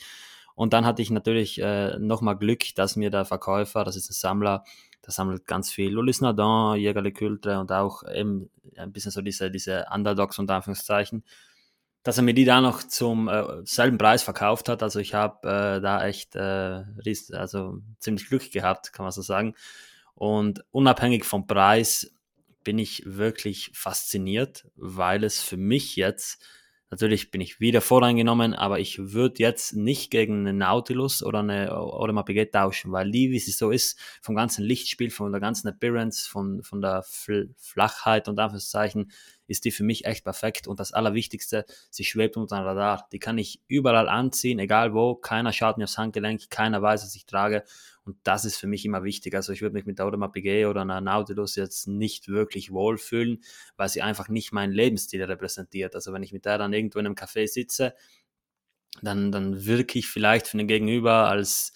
Und 0.55 0.73
dann 0.73 0.85
hatte 0.85 1.03
ich 1.03 1.11
natürlich 1.11 1.61
äh, 1.61 1.99
nochmal 1.99 2.37
Glück, 2.37 2.63
dass 2.75 2.95
mir 2.95 3.11
der 3.11 3.25
Verkäufer, 3.25 3.83
das 3.83 3.95
ist 3.95 4.09
ein 4.09 4.13
Sammler, 4.13 4.63
der 5.05 5.13
sammelt 5.13 5.45
ganz 5.45 5.71
viel 5.71 5.91
Lolis 5.91 6.21
Nadon, 6.21 6.77
Jägerle 6.79 7.11
Külte 7.11 7.59
und 7.59 7.71
auch 7.71 8.01
eben 8.11 8.49
ein 8.75 8.91
bisschen 8.91 9.11
so 9.11 9.21
diese, 9.21 9.51
diese 9.51 9.85
Underdogs 9.93 10.39
unter 10.39 10.55
Anführungszeichen, 10.55 11.23
dass 12.08 12.16
er 12.16 12.24
mir 12.24 12.34
die 12.34 12.45
da 12.45 12.62
noch 12.62 12.84
zum 12.84 13.28
äh, 13.28 13.43
selben 13.66 13.97
Preis 13.97 14.24
verkauft 14.24 14.70
hat. 14.70 14.82
Also 14.82 15.01
ich 15.01 15.14
habe 15.14 15.45
äh, 15.45 15.82
da 15.82 16.08
echt 16.08 16.38
äh, 16.38 16.86
also 17.34 17.80
ziemlich 17.99 18.30
Glück 18.30 18.49
gehabt, 18.49 18.93
kann 18.93 19.03
man 19.03 19.12
so 19.12 19.22
sagen. 19.22 19.55
Und 20.16 20.64
unabhängig 20.72 21.26
vom 21.26 21.47
Preis 21.47 22.16
bin 22.64 22.80
ich 22.80 23.03
wirklich 23.05 23.72
fasziniert, 23.74 24.66
weil 24.78 25.26
es 25.26 25.41
für 25.41 25.58
mich 25.58 25.97
jetzt 25.97 26.41
Natürlich 26.89 27.32
bin 27.32 27.41
ich 27.41 27.60
wieder 27.60 27.82
voreingenommen, 27.82 28.53
aber 28.53 28.80
ich 28.80 29.12
würde 29.12 29.39
jetzt 29.39 29.76
nicht 29.76 30.10
gegen 30.10 30.47
einen 30.47 30.58
Nautilus 30.60 31.22
oder 31.22 31.39
eine 31.39 31.76
Audemars 31.76 32.24
Piguet 32.24 32.53
tauschen, 32.53 32.93
weil 32.93 33.12
die, 33.12 33.30
wie 33.32 33.39
sie 33.39 33.51
so 33.51 33.72
ist, 33.72 33.99
vom 34.22 34.36
ganzen 34.36 34.64
Lichtspiel, 34.64 35.10
von 35.10 35.34
der 35.34 35.41
ganzen 35.41 35.68
Appearance, 35.68 36.30
von, 36.30 36.64
von 36.64 36.80
der 36.80 37.03
Flachheit 37.58 38.30
und 38.30 38.39
Anführungszeichen, 38.39 39.12
ist 39.47 39.65
die 39.65 39.71
für 39.71 39.83
mich 39.83 40.05
echt 40.05 40.23
perfekt. 40.23 40.67
Und 40.67 40.79
das 40.79 40.91
Allerwichtigste, 40.91 41.65
sie 41.89 42.03
schwebt 42.03 42.37
unter 42.37 42.57
dem 42.57 42.65
Radar. 42.65 43.07
Die 43.11 43.19
kann 43.19 43.37
ich 43.37 43.61
überall 43.67 44.09
anziehen, 44.09 44.59
egal 44.59 44.93
wo. 44.93 45.15
Keiner 45.15 45.53
schaut 45.53 45.77
mir 45.77 45.85
aufs 45.85 45.97
Handgelenk, 45.97 46.49
keiner 46.49 46.81
weiß, 46.81 47.03
was 47.03 47.15
ich 47.15 47.25
trage. 47.25 47.63
Und 48.03 48.17
das 48.23 48.45
ist 48.45 48.57
für 48.57 48.67
mich 48.67 48.85
immer 48.85 49.03
wichtig. 49.03 49.35
Also 49.35 49.51
ich 49.51 49.61
würde 49.61 49.73
mich 49.73 49.85
mit 49.85 49.99
der 49.99 50.05
Audemars 50.05 50.31
Piguet 50.31 50.67
oder 50.67 50.81
einer 50.81 51.01
Nautilus 51.01 51.55
jetzt 51.55 51.87
nicht 51.87 52.29
wirklich 52.29 52.71
wohlfühlen, 52.71 53.43
weil 53.75 53.89
sie 53.89 54.01
einfach 54.01 54.29
nicht 54.29 54.53
meinen 54.53 54.71
Lebensstil 54.71 55.23
repräsentiert. 55.23 55.95
Also 55.95 56.13
wenn 56.13 56.23
ich 56.23 56.31
mit 56.31 56.45
der 56.45 56.57
dann 56.57 56.73
irgendwo 56.73 56.99
in 56.99 57.05
einem 57.05 57.15
Café 57.15 57.47
sitze, 57.47 57.93
dann, 59.01 59.31
dann 59.31 59.65
wirke 59.65 59.99
ich 59.99 60.07
vielleicht 60.07 60.47
für 60.47 60.57
den 60.57 60.67
Gegenüber 60.67 61.29
als 61.29 61.73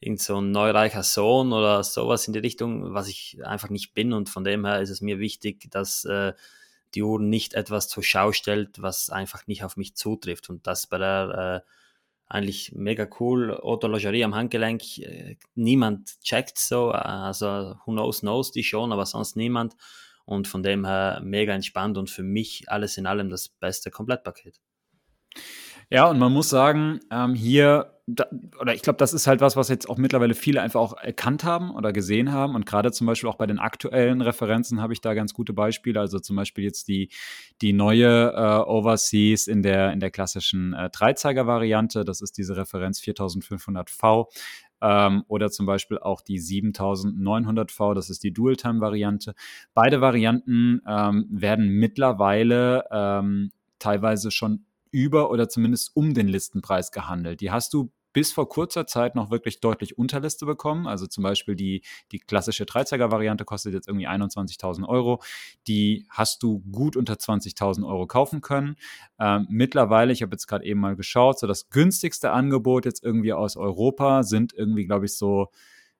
irgend 0.00 0.20
so 0.20 0.40
ein 0.40 0.50
neureicher 0.50 1.02
Sohn 1.02 1.52
oder 1.52 1.82
sowas 1.82 2.26
in 2.26 2.32
die 2.32 2.38
Richtung, 2.38 2.94
was 2.94 3.08
ich 3.08 3.38
einfach 3.44 3.70
nicht 3.70 3.94
bin. 3.94 4.12
Und 4.12 4.28
von 4.28 4.44
dem 4.44 4.64
her 4.64 4.80
ist 4.80 4.90
es 4.90 5.00
mir 5.00 5.18
wichtig, 5.18 5.70
dass 5.70 6.04
äh, 6.04 6.32
die 6.94 7.02
nicht 7.02 7.54
etwas 7.54 7.88
zur 7.88 8.02
Schau 8.02 8.32
stellt, 8.32 8.80
was 8.80 9.10
einfach 9.10 9.46
nicht 9.46 9.64
auf 9.64 9.76
mich 9.76 9.94
zutrifft. 9.94 10.50
Und 10.50 10.66
das 10.66 10.86
bei 10.86 10.98
der 10.98 11.64
äh, 11.64 11.70
eigentlich 12.26 12.72
mega 12.74 13.06
cool. 13.20 13.54
Autologerie 13.54 14.24
am 14.24 14.34
Handgelenk, 14.34 14.98
äh, 14.98 15.36
niemand 15.54 16.20
checkt 16.22 16.58
so, 16.58 16.90
also 16.90 17.76
who 17.84 17.92
knows, 17.92 18.20
knows 18.20 18.52
die 18.52 18.64
schon, 18.64 18.92
aber 18.92 19.06
sonst 19.06 19.36
niemand. 19.36 19.76
Und 20.24 20.48
von 20.48 20.62
dem 20.62 20.86
her 20.86 21.20
mega 21.22 21.52
entspannt 21.52 21.98
und 21.98 22.08
für 22.08 22.22
mich 22.22 22.70
alles 22.70 22.96
in 22.96 23.06
allem 23.06 23.28
das 23.28 23.48
beste 23.48 23.90
Komplettpaket. 23.90 24.58
Ja, 25.90 26.08
und 26.08 26.18
man 26.18 26.32
muss 26.32 26.48
sagen, 26.48 27.00
ähm, 27.10 27.34
hier, 27.34 27.93
da, 28.06 28.26
oder 28.60 28.74
ich 28.74 28.82
glaube, 28.82 28.98
das 28.98 29.14
ist 29.14 29.26
halt 29.26 29.40
was, 29.40 29.56
was 29.56 29.70
jetzt 29.70 29.88
auch 29.88 29.96
mittlerweile 29.96 30.34
viele 30.34 30.60
einfach 30.60 30.80
auch 30.80 30.96
erkannt 30.98 31.42
haben 31.42 31.70
oder 31.70 31.92
gesehen 31.92 32.32
haben. 32.32 32.54
Und 32.54 32.66
gerade 32.66 32.92
zum 32.92 33.06
Beispiel 33.06 33.30
auch 33.30 33.36
bei 33.36 33.46
den 33.46 33.58
aktuellen 33.58 34.20
Referenzen 34.20 34.82
habe 34.82 34.92
ich 34.92 35.00
da 35.00 35.14
ganz 35.14 35.32
gute 35.32 35.54
Beispiele. 35.54 35.98
Also 36.00 36.18
zum 36.18 36.36
Beispiel 36.36 36.64
jetzt 36.64 36.88
die, 36.88 37.08
die 37.62 37.72
neue 37.72 38.32
äh, 38.32 38.68
Overseas 38.68 39.46
in 39.46 39.62
der, 39.62 39.92
in 39.92 40.00
der 40.00 40.10
klassischen 40.10 40.74
äh, 40.74 40.90
Dreizeiger-Variante. 40.90 42.04
Das 42.04 42.20
ist 42.20 42.36
diese 42.36 42.56
Referenz 42.56 43.00
4500V. 43.00 44.26
Ähm, 44.82 45.24
oder 45.28 45.50
zum 45.50 45.64
Beispiel 45.64 45.98
auch 45.98 46.20
die 46.20 46.40
7900V, 46.40 47.94
das 47.94 48.10
ist 48.10 48.22
die 48.22 48.34
Dual-Time-Variante. 48.34 49.34
Beide 49.72 50.02
Varianten 50.02 50.82
ähm, 50.86 51.26
werden 51.30 51.68
mittlerweile 51.68 52.84
ähm, 52.90 53.50
teilweise 53.78 54.30
schon 54.30 54.66
über 54.94 55.30
oder 55.30 55.48
zumindest 55.48 55.90
um 55.96 56.14
den 56.14 56.28
Listenpreis 56.28 56.92
gehandelt. 56.92 57.40
Die 57.40 57.50
hast 57.50 57.74
du 57.74 57.90
bis 58.14 58.32
vor 58.32 58.48
kurzer 58.48 58.86
Zeit 58.86 59.14
noch 59.14 59.30
wirklich 59.30 59.60
deutlich 59.60 59.98
unter 59.98 60.20
Liste 60.20 60.46
bekommen. 60.46 60.86
Also 60.86 61.06
zum 61.06 61.22
Beispiel 61.22 61.54
die, 61.56 61.82
die 62.12 62.20
klassische 62.20 62.64
Dreizeiger-Variante 62.64 63.44
kostet 63.44 63.74
jetzt 63.74 63.88
irgendwie 63.88 64.08
21.000 64.08 64.88
Euro. 64.88 65.20
Die 65.66 66.06
hast 66.08 66.42
du 66.42 66.60
gut 66.72 66.96
unter 66.96 67.14
20.000 67.14 67.86
Euro 67.86 68.06
kaufen 68.06 68.40
können. 68.40 68.76
Ähm, 69.18 69.46
mittlerweile, 69.50 70.12
ich 70.12 70.22
habe 70.22 70.32
jetzt 70.32 70.46
gerade 70.46 70.64
eben 70.64 70.80
mal 70.80 70.96
geschaut, 70.96 71.38
so 71.38 71.46
das 71.46 71.68
günstigste 71.68 72.30
Angebot 72.30 72.86
jetzt 72.86 73.04
irgendwie 73.04 73.34
aus 73.34 73.56
Europa 73.56 74.22
sind 74.22 74.54
irgendwie, 74.54 74.86
glaube 74.86 75.04
ich, 75.04 75.16
so 75.18 75.48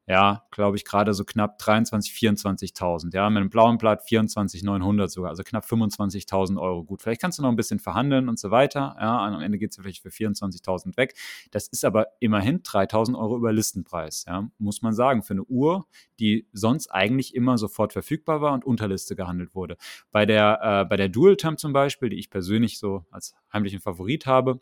ja, 0.06 0.44
glaube 0.50 0.76
ich, 0.76 0.84
gerade 0.84 1.14
so 1.14 1.24
knapp 1.24 1.58
23, 1.58 2.12
24.000. 2.12 3.14
Ja, 3.14 3.30
mit 3.30 3.40
einem 3.40 3.48
blauen 3.48 3.78
Blatt 3.78 4.02
24.900 4.06 5.08
sogar, 5.08 5.30
also 5.30 5.42
knapp 5.42 5.64
25.000 5.64 6.60
Euro. 6.60 6.84
Gut, 6.84 7.00
vielleicht 7.00 7.22
kannst 7.22 7.38
du 7.38 7.42
noch 7.42 7.48
ein 7.48 7.56
bisschen 7.56 7.78
verhandeln 7.78 8.28
und 8.28 8.38
so 8.38 8.50
weiter. 8.50 8.96
Ja, 9.00 9.26
am 9.26 9.40
Ende 9.40 9.58
geht 9.58 9.70
es 9.70 9.76
vielleicht 9.76 10.02
für 10.02 10.10
24.000 10.10 10.96
weg. 10.98 11.14
Das 11.52 11.68
ist 11.68 11.86
aber 11.86 12.08
immerhin 12.20 12.62
3.000 12.62 13.18
Euro 13.18 13.36
über 13.36 13.52
Listenpreis. 13.52 14.26
Ja, 14.28 14.48
muss 14.58 14.82
man 14.82 14.92
sagen, 14.92 15.22
für 15.22 15.34
eine 15.34 15.44
Uhr, 15.44 15.86
die 16.20 16.46
sonst 16.52 16.88
eigentlich 16.88 17.34
immer 17.34 17.56
sofort 17.56 17.94
verfügbar 17.94 18.42
war 18.42 18.52
und 18.52 18.64
unter 18.64 18.88
Liste 18.88 19.16
gehandelt 19.16 19.54
wurde. 19.54 19.78
Bei 20.10 20.26
der, 20.26 20.60
äh, 20.62 20.84
bei 20.84 20.96
der 20.96 21.08
Dual 21.08 21.36
Term 21.36 21.56
zum 21.56 21.72
Beispiel, 21.72 22.10
die 22.10 22.18
ich 22.18 22.28
persönlich 22.28 22.78
so 22.78 23.06
als 23.10 23.34
heimlichen 23.52 23.80
Favorit 23.80 24.26
habe, 24.26 24.60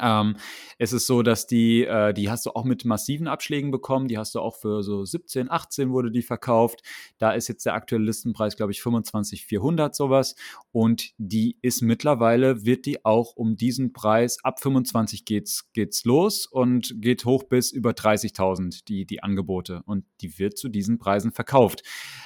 ähm, 0.00 0.36
es 0.78 0.92
ist 0.92 1.06
so, 1.06 1.22
dass 1.22 1.46
die, 1.46 1.84
äh, 1.84 2.14
die 2.14 2.30
hast 2.30 2.46
du 2.46 2.50
auch 2.50 2.64
mit 2.64 2.84
massiven 2.84 3.26
Abschlägen 3.26 3.70
bekommen. 3.70 4.08
Die 4.08 4.18
hast 4.18 4.34
du 4.34 4.40
auch 4.40 4.56
für 4.56 4.82
so 4.82 5.04
17, 5.04 5.50
18 5.50 5.90
wurde 5.90 6.10
die 6.10 6.22
verkauft. 6.22 6.82
Da 7.18 7.32
ist 7.32 7.48
jetzt 7.48 7.66
der 7.66 7.74
aktuelle 7.74 8.04
Listenpreis, 8.04 8.56
glaube 8.56 8.72
ich, 8.72 8.80
25,400 8.82 9.94
sowas. 9.94 10.36
Und 10.72 11.10
die 11.18 11.56
ist 11.62 11.82
mittlerweile, 11.82 12.64
wird 12.64 12.86
die 12.86 13.04
auch 13.04 13.34
um 13.34 13.56
diesen 13.56 13.92
Preis, 13.92 14.38
ab 14.44 14.60
25 14.60 15.24
geht's, 15.24 15.70
geht's 15.72 16.04
los 16.04 16.46
und 16.46 16.94
geht 17.00 17.24
hoch 17.24 17.44
bis 17.44 17.72
über 17.72 17.90
30.000, 17.90 18.84
die, 18.86 19.04
die 19.04 19.22
Angebote. 19.22 19.82
Und 19.84 20.04
die 20.20 20.38
wird 20.38 20.58
zu 20.58 20.68
diesen 20.68 20.98
Preisen 20.98 21.32
verkauft. 21.32 21.82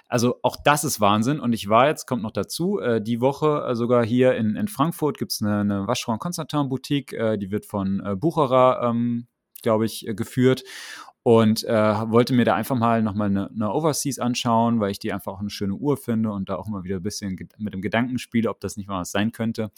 Also 0.09 0.37
auch 0.43 0.57
das 0.62 0.85
ist 0.85 1.01
Wahnsinn. 1.01 1.41
Und 1.41 1.53
ich 1.53 1.68
war 1.68 1.89
jetzt, 1.89 2.07
kommt 2.07 2.23
noch 2.23 2.33
dazu, 2.33 2.79
äh, 2.81 3.01
die 3.01 3.20
Woche 3.20 3.64
äh, 3.66 3.75
sogar 3.75 4.05
hier 4.05 4.35
in, 4.35 4.57
in 4.57 4.68
Frankfurt 4.68 5.18
gibt 5.18 5.33
es 5.33 5.41
eine, 5.41 5.61
eine 5.61 5.87
Waschraum 5.87 6.18
Konstantin 6.18 6.68
Boutique, 6.68 7.12
äh, 7.12 7.39
die 7.39 7.51
wird 7.51 7.62
von 7.65 8.01
äh, 8.05 8.17
Bucherer, 8.17 8.83
ähm, 8.83 9.27
glaube 9.63 9.87
ich, 9.87 10.07
äh, 10.07 10.15
geführt 10.15 10.65
und 11.23 11.65
äh, 11.65 12.11
wollte 12.11 12.35
mir 12.35 12.45
da 12.45 12.55
einfach 12.55 12.77
mal 12.77 13.03
nochmal 13.03 13.29
eine, 13.29 13.49
eine 13.51 13.73
Overseas 13.73 14.19
anschauen, 14.19 14.81
weil 14.81 14.91
ich 14.91 14.99
die 14.99 15.13
einfach 15.13 15.33
auch 15.33 15.41
eine 15.41 15.51
schöne 15.51 15.75
Uhr 15.75 15.97
finde 15.97 16.33
und 16.33 16.49
da 16.49 16.57
auch 16.57 16.67
immer 16.67 16.83
wieder 16.83 16.97
ein 16.97 17.03
bisschen 17.03 17.39
mit 17.59 17.73
dem 17.73 17.81
Gedanken 17.81 18.19
spiele, 18.19 18.51
ob 18.51 18.61
das 18.61 18.77
nicht 18.77 18.89
mal 18.89 19.01
was 19.01 19.13
sein 19.13 19.31
könnte. 19.31 19.71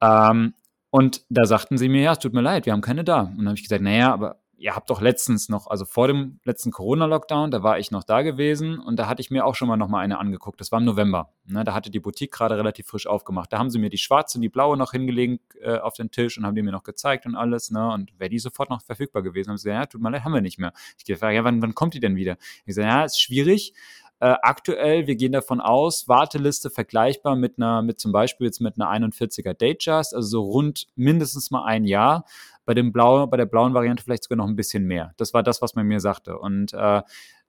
Ähm, 0.00 0.54
und 0.90 1.24
da 1.30 1.46
sagten 1.46 1.78
sie 1.78 1.88
mir, 1.88 2.02
ja, 2.02 2.12
es 2.12 2.18
tut 2.18 2.34
mir 2.34 2.42
leid, 2.42 2.66
wir 2.66 2.74
haben 2.74 2.82
keine 2.82 3.02
da. 3.02 3.22
Und 3.22 3.38
dann 3.38 3.46
habe 3.46 3.56
ich 3.56 3.62
gesagt, 3.62 3.82
naja, 3.82 4.12
aber 4.12 4.41
ihr 4.62 4.76
habt 4.76 4.90
doch 4.90 5.00
letztens 5.00 5.48
noch, 5.48 5.66
also 5.66 5.84
vor 5.84 6.06
dem 6.06 6.38
letzten 6.44 6.70
Corona-Lockdown, 6.70 7.50
da 7.50 7.64
war 7.64 7.80
ich 7.80 7.90
noch 7.90 8.04
da 8.04 8.22
gewesen 8.22 8.78
und 8.78 8.96
da 8.96 9.08
hatte 9.08 9.20
ich 9.20 9.30
mir 9.30 9.44
auch 9.44 9.56
schon 9.56 9.66
mal 9.66 9.76
noch 9.76 9.88
mal 9.88 9.98
eine 9.98 10.18
angeguckt. 10.18 10.60
Das 10.60 10.70
war 10.70 10.78
im 10.78 10.84
November. 10.84 11.32
Ne? 11.44 11.64
Da 11.64 11.74
hatte 11.74 11.90
die 11.90 11.98
Boutique 11.98 12.30
gerade 12.30 12.56
relativ 12.56 12.86
frisch 12.86 13.08
aufgemacht. 13.08 13.52
Da 13.52 13.58
haben 13.58 13.70
sie 13.70 13.80
mir 13.80 13.90
die 13.90 13.98
schwarze 13.98 14.38
und 14.38 14.42
die 14.42 14.48
blaue 14.48 14.76
noch 14.76 14.92
hingelegt 14.92 15.56
äh, 15.60 15.78
auf 15.78 15.94
den 15.94 16.12
Tisch 16.12 16.38
und 16.38 16.46
haben 16.46 16.54
die 16.54 16.62
mir 16.62 16.70
noch 16.70 16.84
gezeigt 16.84 17.26
und 17.26 17.34
alles. 17.34 17.72
Ne? 17.72 17.92
Und 17.92 18.18
wäre 18.18 18.30
die 18.30 18.38
sofort 18.38 18.70
noch 18.70 18.82
verfügbar 18.82 19.22
gewesen, 19.22 19.50
haben 19.50 19.56
sie 19.56 19.68
gesagt, 19.68 19.82
ja, 19.82 19.86
tut 19.86 20.00
mir 20.00 20.10
leid, 20.10 20.24
haben 20.24 20.32
wir 20.32 20.40
nicht 20.40 20.58
mehr. 20.58 20.72
Ich 20.96 21.04
gefragt, 21.04 21.34
ja, 21.34 21.42
wann, 21.42 21.60
wann 21.60 21.74
kommt 21.74 21.94
die 21.94 22.00
denn 22.00 22.14
wieder? 22.14 22.36
Ich 22.64 22.76
sage, 22.76 22.86
ja, 22.86 23.04
ist 23.04 23.20
schwierig. 23.20 23.74
Äh, 24.22 24.36
aktuell, 24.42 25.08
wir 25.08 25.16
gehen 25.16 25.32
davon 25.32 25.60
aus, 25.60 26.06
Warteliste 26.06 26.70
vergleichbar 26.70 27.34
mit 27.34 27.58
einer, 27.58 27.82
mit 27.82 27.98
zum 27.98 28.12
Beispiel 28.12 28.46
jetzt 28.46 28.60
mit 28.60 28.80
einer 28.80 28.88
41er 28.88 29.52
Datejust, 29.52 30.14
also 30.14 30.28
so 30.28 30.42
rund 30.42 30.86
mindestens 30.94 31.50
mal 31.50 31.64
ein 31.64 31.84
Jahr 31.84 32.24
bei 32.64 32.74
dem 32.74 32.92
blauen, 32.92 33.30
bei 33.30 33.36
der 33.36 33.46
blauen 33.46 33.74
Variante 33.74 34.02
vielleicht 34.02 34.24
sogar 34.24 34.36
noch 34.36 34.48
ein 34.48 34.56
bisschen 34.56 34.84
mehr. 34.84 35.14
Das 35.16 35.34
war 35.34 35.42
das, 35.42 35.62
was 35.62 35.74
man 35.74 35.86
mir 35.86 36.00
sagte. 36.00 36.38
Und 36.38 36.72
äh, 36.72 37.02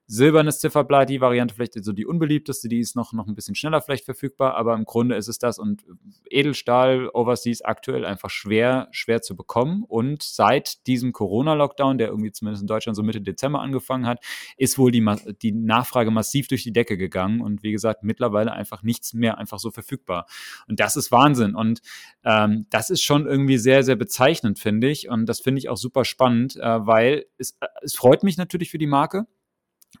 Silbernes 0.06 0.60
Zifferblatt, 0.60 1.08
die 1.08 1.20
Variante 1.20 1.54
vielleicht 1.54 1.82
so 1.82 1.92
die 1.92 2.04
unbeliebteste, 2.04 2.68
die 2.68 2.78
ist 2.78 2.94
noch, 2.94 3.12
noch 3.14 3.26
ein 3.26 3.34
bisschen 3.34 3.54
schneller 3.54 3.80
vielleicht 3.80 4.04
verfügbar, 4.04 4.54
aber 4.54 4.74
im 4.74 4.84
Grunde 4.84 5.16
ist 5.16 5.28
es 5.28 5.38
das 5.38 5.58
und 5.58 5.84
Edelstahl 6.28 7.08
Overseas 7.12 7.62
aktuell 7.62 8.04
einfach 8.04 8.28
schwer, 8.28 8.88
schwer 8.90 9.22
zu 9.22 9.34
bekommen 9.34 9.82
und 9.82 10.22
seit 10.22 10.86
diesem 10.86 11.12
Corona-Lockdown, 11.12 11.96
der 11.96 12.08
irgendwie 12.08 12.32
zumindest 12.32 12.62
in 12.62 12.66
Deutschland 12.66 12.96
so 12.96 13.02
Mitte 13.02 13.22
Dezember 13.22 13.60
angefangen 13.60 14.06
hat, 14.06 14.22
ist 14.58 14.78
wohl 14.78 14.90
die, 14.90 15.04
die 15.40 15.52
Nachfrage 15.52 16.10
massiv 16.10 16.48
durch 16.48 16.62
die 16.64 16.72
Decke 16.72 16.98
gegangen 16.98 17.40
und 17.40 17.62
wie 17.62 17.72
gesagt, 17.72 18.04
mittlerweile 18.04 18.52
einfach 18.52 18.82
nichts 18.82 19.14
mehr 19.14 19.38
einfach 19.38 19.58
so 19.58 19.70
verfügbar. 19.70 20.26
Und 20.68 20.80
das 20.80 20.96
ist 20.96 21.12
Wahnsinn 21.12 21.54
und 21.54 21.80
ähm, 22.24 22.66
das 22.68 22.90
ist 22.90 23.02
schon 23.02 23.26
irgendwie 23.26 23.56
sehr, 23.56 23.82
sehr 23.82 23.96
bezeichnend, 23.96 24.58
finde 24.58 24.90
ich 24.90 25.08
und 25.08 25.26
das 25.26 25.40
finde 25.40 25.60
ich 25.60 25.70
auch 25.70 25.78
super 25.78 26.04
spannend, 26.04 26.56
äh, 26.56 26.86
weil 26.86 27.24
es, 27.38 27.56
äh, 27.60 27.66
es 27.82 27.94
freut 27.94 28.22
mich 28.22 28.36
natürlich 28.36 28.70
für 28.70 28.78
die 28.78 28.86
Marke, 28.86 29.26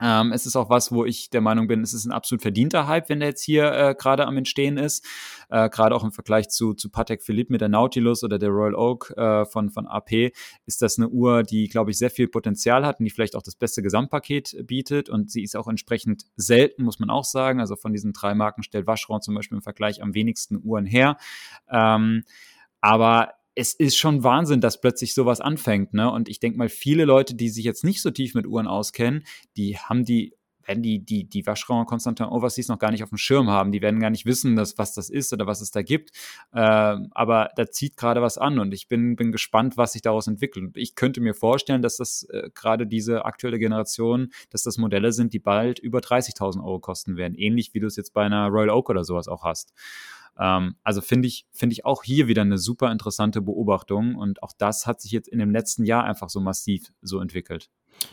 ähm, 0.00 0.32
es 0.32 0.46
ist 0.46 0.56
auch 0.56 0.70
was, 0.70 0.90
wo 0.90 1.04
ich 1.04 1.30
der 1.30 1.40
Meinung 1.40 1.68
bin, 1.68 1.82
es 1.82 1.94
ist 1.94 2.04
ein 2.04 2.12
absolut 2.12 2.42
verdienter 2.42 2.86
Hype, 2.86 3.08
wenn 3.08 3.20
der 3.20 3.30
jetzt 3.30 3.42
hier 3.42 3.72
äh, 3.72 3.94
gerade 3.96 4.26
am 4.26 4.36
Entstehen 4.36 4.76
ist. 4.76 5.04
Äh, 5.50 5.68
gerade 5.68 5.94
auch 5.94 6.02
im 6.02 6.12
Vergleich 6.12 6.48
zu, 6.48 6.74
zu 6.74 6.90
Patek 6.90 7.22
Philippe 7.22 7.52
mit 7.52 7.60
der 7.60 7.68
Nautilus 7.68 8.24
oder 8.24 8.38
der 8.38 8.48
Royal 8.48 8.74
Oak 8.74 9.12
äh, 9.16 9.44
von, 9.44 9.70
von 9.70 9.86
AP 9.86 10.32
ist 10.66 10.82
das 10.82 10.98
eine 10.98 11.08
Uhr, 11.08 11.42
die, 11.42 11.68
glaube 11.68 11.90
ich, 11.90 11.98
sehr 11.98 12.10
viel 12.10 12.28
Potenzial 12.28 12.84
hat 12.84 12.98
und 12.98 13.04
die 13.04 13.10
vielleicht 13.10 13.36
auch 13.36 13.42
das 13.42 13.54
beste 13.54 13.82
Gesamtpaket 13.82 14.66
bietet. 14.66 15.08
Und 15.08 15.30
sie 15.30 15.42
ist 15.42 15.56
auch 15.56 15.68
entsprechend 15.68 16.24
selten, 16.36 16.82
muss 16.82 16.98
man 16.98 17.10
auch 17.10 17.24
sagen. 17.24 17.60
Also 17.60 17.76
von 17.76 17.92
diesen 17.92 18.12
drei 18.12 18.34
Marken 18.34 18.62
stellt 18.62 18.86
Vacheron 18.86 19.22
zum 19.22 19.34
Beispiel 19.34 19.56
im 19.56 19.62
Vergleich 19.62 20.02
am 20.02 20.14
wenigsten 20.14 20.60
Uhren 20.62 20.86
her. 20.86 21.16
Ähm, 21.70 22.24
aber 22.80 23.32
es 23.54 23.72
ist 23.74 23.96
schon 23.96 24.24
Wahnsinn, 24.24 24.60
dass 24.60 24.80
plötzlich 24.80 25.14
sowas 25.14 25.40
anfängt. 25.40 25.94
Ne? 25.94 26.10
Und 26.10 26.28
ich 26.28 26.40
denke 26.40 26.58
mal, 26.58 26.68
viele 26.68 27.04
Leute, 27.04 27.34
die 27.34 27.48
sich 27.48 27.64
jetzt 27.64 27.84
nicht 27.84 28.02
so 28.02 28.10
tief 28.10 28.34
mit 28.34 28.46
Uhren 28.46 28.66
auskennen, 28.66 29.24
die 29.56 29.78
haben 29.78 30.04
die 30.04 30.34
werden 30.66 30.82
die, 30.82 31.04
die, 31.04 31.28
die 31.28 31.46
Vacheron 31.46 31.86
Constantin 31.86 32.26
Overseas 32.26 32.68
noch 32.68 32.78
gar 32.78 32.90
nicht 32.90 33.02
auf 33.02 33.10
dem 33.10 33.18
Schirm 33.18 33.50
haben. 33.50 33.72
Die 33.72 33.82
werden 33.82 34.00
gar 34.00 34.10
nicht 34.10 34.26
wissen, 34.26 34.56
dass, 34.56 34.78
was 34.78 34.94
das 34.94 35.10
ist 35.10 35.32
oder 35.32 35.46
was 35.46 35.60
es 35.60 35.70
da 35.70 35.82
gibt. 35.82 36.10
Äh, 36.52 36.96
aber 37.10 37.50
da 37.56 37.70
zieht 37.70 37.96
gerade 37.96 38.22
was 38.22 38.38
an 38.38 38.58
und 38.58 38.72
ich 38.72 38.88
bin, 38.88 39.16
bin 39.16 39.32
gespannt, 39.32 39.76
was 39.76 39.92
sich 39.92 40.02
daraus 40.02 40.26
entwickelt. 40.26 40.64
Und 40.64 40.76
ich 40.76 40.94
könnte 40.94 41.20
mir 41.20 41.34
vorstellen, 41.34 41.82
dass 41.82 41.96
das 41.96 42.26
äh, 42.30 42.50
gerade 42.54 42.86
diese 42.86 43.24
aktuelle 43.24 43.58
Generation, 43.58 44.30
dass 44.50 44.62
das 44.62 44.78
Modelle 44.78 45.12
sind, 45.12 45.32
die 45.32 45.38
bald 45.38 45.78
über 45.78 45.98
30.000 45.98 46.64
Euro 46.64 46.80
kosten 46.80 47.16
werden. 47.16 47.34
Ähnlich 47.34 47.74
wie 47.74 47.80
du 47.80 47.86
es 47.86 47.96
jetzt 47.96 48.14
bei 48.14 48.24
einer 48.24 48.48
Royal 48.48 48.70
Oak 48.70 48.90
oder 48.90 49.04
sowas 49.04 49.28
auch 49.28 49.44
hast. 49.44 49.72
Ähm, 50.38 50.76
also 50.82 51.00
finde 51.00 51.28
ich, 51.28 51.46
finde 51.52 51.74
ich 51.74 51.84
auch 51.84 52.02
hier 52.02 52.28
wieder 52.28 52.42
eine 52.42 52.58
super 52.58 52.90
interessante 52.90 53.40
Beobachtung 53.40 54.16
und 54.16 54.42
auch 54.42 54.52
das 54.56 54.86
hat 54.86 55.00
sich 55.00 55.12
jetzt 55.12 55.28
in 55.28 55.38
dem 55.38 55.50
letzten 55.50 55.84
Jahr 55.84 56.04
einfach 56.04 56.28
so 56.28 56.40
massiv 56.40 56.92
so 57.02 57.20
entwickelt. 57.20 57.70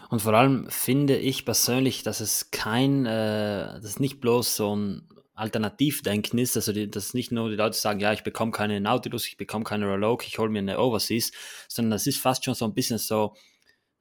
Und 0.10 0.22
vor 0.22 0.34
allem 0.34 0.70
finde 0.70 1.18
ich 1.18 1.46
persönlich, 1.46 2.04
dass 2.04 2.20
es 2.20 2.52
kein, 2.52 3.06
äh, 3.06 3.74
das 3.82 3.86
ist 3.86 4.00
nicht 4.00 4.20
bloß 4.20 4.56
so 4.56 4.76
ein 4.76 5.08
Alternativdenken 5.34 6.38
ist, 6.38 6.56
also 6.56 6.72
die, 6.72 6.90
dass 6.90 7.14
nicht 7.14 7.32
nur 7.32 7.50
die 7.50 7.56
Leute 7.56 7.78
sagen, 7.78 8.00
ja, 8.00 8.14
ich 8.14 8.24
bekomme 8.24 8.52
keine 8.52 8.80
Nautilus, 8.80 9.28
ich 9.28 9.38
bekomme 9.38 9.64
keine 9.64 9.86
Royal 9.86 10.18
ich 10.22 10.38
hole 10.38 10.50
mir 10.50 10.60
eine 10.60 10.80
Overseas, 10.80 11.32
sondern 11.68 11.92
das 11.92 12.06
ist 12.06 12.20
fast 12.20 12.46
schon 12.46 12.54
so 12.54 12.66
ein 12.66 12.76
bisschen 12.76 13.00
so 13.00 13.36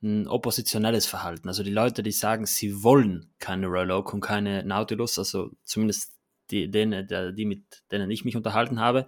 ein 0.03 0.27
oppositionelles 0.27 1.07
Verhalten. 1.07 1.49
Also 1.49 1.63
die 1.63 1.71
Leute, 1.71 2.03
die 2.03 2.13
sagen, 2.13 2.47
sie 2.47 2.83
wollen 2.83 3.33
keine 3.39 3.69
Royal 3.69 3.91
und 3.91 4.21
keine 4.21 4.65
Nautilus, 4.65 5.19
also 5.19 5.51
zumindest 5.65 6.20
die, 6.51 6.71
denen, 6.71 7.07
die 7.35 7.45
mit 7.45 7.63
denen 7.91 8.11
ich 8.11 8.25
mich 8.25 8.37
unterhalten 8.37 8.81
habe. 8.81 9.07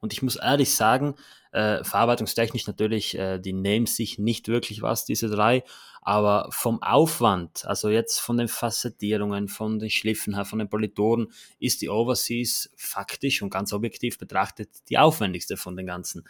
Und 0.00 0.12
ich 0.12 0.22
muss 0.22 0.36
ehrlich 0.36 0.74
sagen, 0.74 1.14
äh, 1.52 1.82
verarbeitungstechnisch 1.82 2.66
natürlich, 2.66 3.16
äh, 3.18 3.38
die 3.38 3.52
nehmen 3.52 3.86
sich 3.86 4.18
nicht 4.18 4.48
wirklich 4.48 4.82
was, 4.82 5.04
diese 5.04 5.28
drei, 5.28 5.64
aber 6.02 6.48
vom 6.50 6.82
Aufwand, 6.82 7.64
also 7.66 7.88
jetzt 7.88 8.20
von 8.20 8.36
den 8.36 8.48
Facettierungen, 8.48 9.48
von 9.48 9.78
den 9.78 9.90
Schliffen 9.90 10.34
her, 10.34 10.44
von 10.44 10.58
den 10.58 10.68
Politoren, 10.68 11.28
ist 11.58 11.82
die 11.82 11.88
Overseas 11.88 12.70
faktisch 12.76 13.42
und 13.42 13.50
ganz 13.50 13.72
objektiv 13.72 14.18
betrachtet 14.18 14.70
die 14.88 14.98
aufwendigste 14.98 15.56
von 15.56 15.76
den 15.76 15.86
ganzen. 15.86 16.24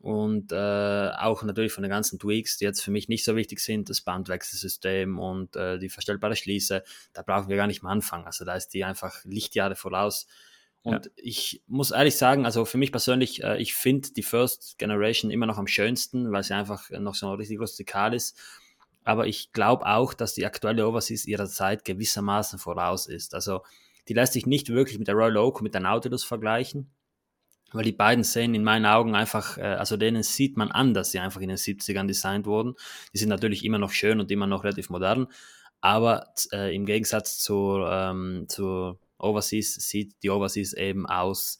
Und 0.00 0.50
äh, 0.50 1.10
auch 1.18 1.42
natürlich 1.42 1.72
von 1.72 1.82
den 1.82 1.90
ganzen 1.90 2.18
Tweaks, 2.18 2.56
die 2.56 2.64
jetzt 2.64 2.80
für 2.82 2.90
mich 2.90 3.08
nicht 3.08 3.22
so 3.22 3.36
wichtig 3.36 3.60
sind, 3.60 3.90
das 3.90 4.00
Bandwechselsystem 4.00 5.18
und 5.18 5.56
äh, 5.56 5.78
die 5.78 5.90
verstellbare 5.90 6.36
Schließe, 6.36 6.82
da 7.12 7.22
brauchen 7.22 7.50
wir 7.50 7.56
gar 7.56 7.66
nicht 7.66 7.82
mehr 7.82 7.92
anfangen. 7.92 8.24
Also 8.24 8.46
da 8.46 8.54
ist 8.54 8.68
die 8.68 8.84
einfach 8.84 9.22
Lichtjahre 9.24 9.76
voraus. 9.76 10.26
Und 10.82 11.06
ja. 11.06 11.12
ich 11.16 11.62
muss 11.66 11.90
ehrlich 11.90 12.16
sagen, 12.16 12.46
also 12.46 12.64
für 12.64 12.78
mich 12.78 12.92
persönlich, 12.92 13.44
äh, 13.44 13.60
ich 13.60 13.74
finde 13.74 14.10
die 14.12 14.22
First 14.22 14.78
Generation 14.78 15.30
immer 15.30 15.44
noch 15.44 15.58
am 15.58 15.66
schönsten, 15.66 16.32
weil 16.32 16.44
sie 16.44 16.54
einfach 16.54 16.88
noch 16.90 17.14
so 17.14 17.34
richtig 17.34 17.60
rustikal 17.60 18.14
ist. 18.14 18.38
Aber 19.04 19.26
ich 19.26 19.52
glaube 19.52 19.84
auch, 19.86 20.14
dass 20.14 20.32
die 20.32 20.46
aktuelle 20.46 20.88
Overseas 20.88 21.26
ihrer 21.26 21.46
Zeit 21.46 21.84
gewissermaßen 21.84 22.58
voraus 22.58 23.06
ist. 23.06 23.34
Also 23.34 23.60
die 24.08 24.14
lässt 24.14 24.32
sich 24.32 24.46
nicht 24.46 24.70
wirklich 24.70 24.98
mit 24.98 25.08
der 25.08 25.14
Royal 25.14 25.36
Oak, 25.36 25.60
mit 25.60 25.74
der 25.74 25.82
Nautilus 25.82 26.24
vergleichen, 26.24 26.90
weil 27.72 27.84
die 27.84 27.92
beiden 27.92 28.24
sehen 28.24 28.54
in 28.54 28.64
meinen 28.64 28.86
Augen 28.86 29.14
einfach, 29.14 29.58
äh, 29.58 29.62
also 29.62 29.96
denen 29.96 30.22
sieht 30.22 30.56
man 30.56 30.70
an, 30.70 30.94
dass 30.94 31.10
sie 31.10 31.20
einfach 31.20 31.40
in 31.40 31.48
den 31.48 31.58
70ern 31.58 32.06
designt 32.06 32.46
wurden. 32.46 32.74
Die 33.12 33.18
sind 33.18 33.28
natürlich 33.28 33.64
immer 33.64 33.78
noch 33.78 33.92
schön 33.92 34.20
und 34.20 34.30
immer 34.30 34.46
noch 34.46 34.64
relativ 34.64 34.90
modern, 34.90 35.28
aber 35.80 36.32
äh, 36.52 36.74
im 36.74 36.86
Gegensatz 36.86 37.38
zur, 37.38 37.90
ähm, 37.90 38.46
zur 38.48 38.98
Overseas 39.18 39.74
sieht 39.74 40.22
die 40.22 40.30
Overseas 40.30 40.72
eben 40.72 41.06
aus, 41.06 41.58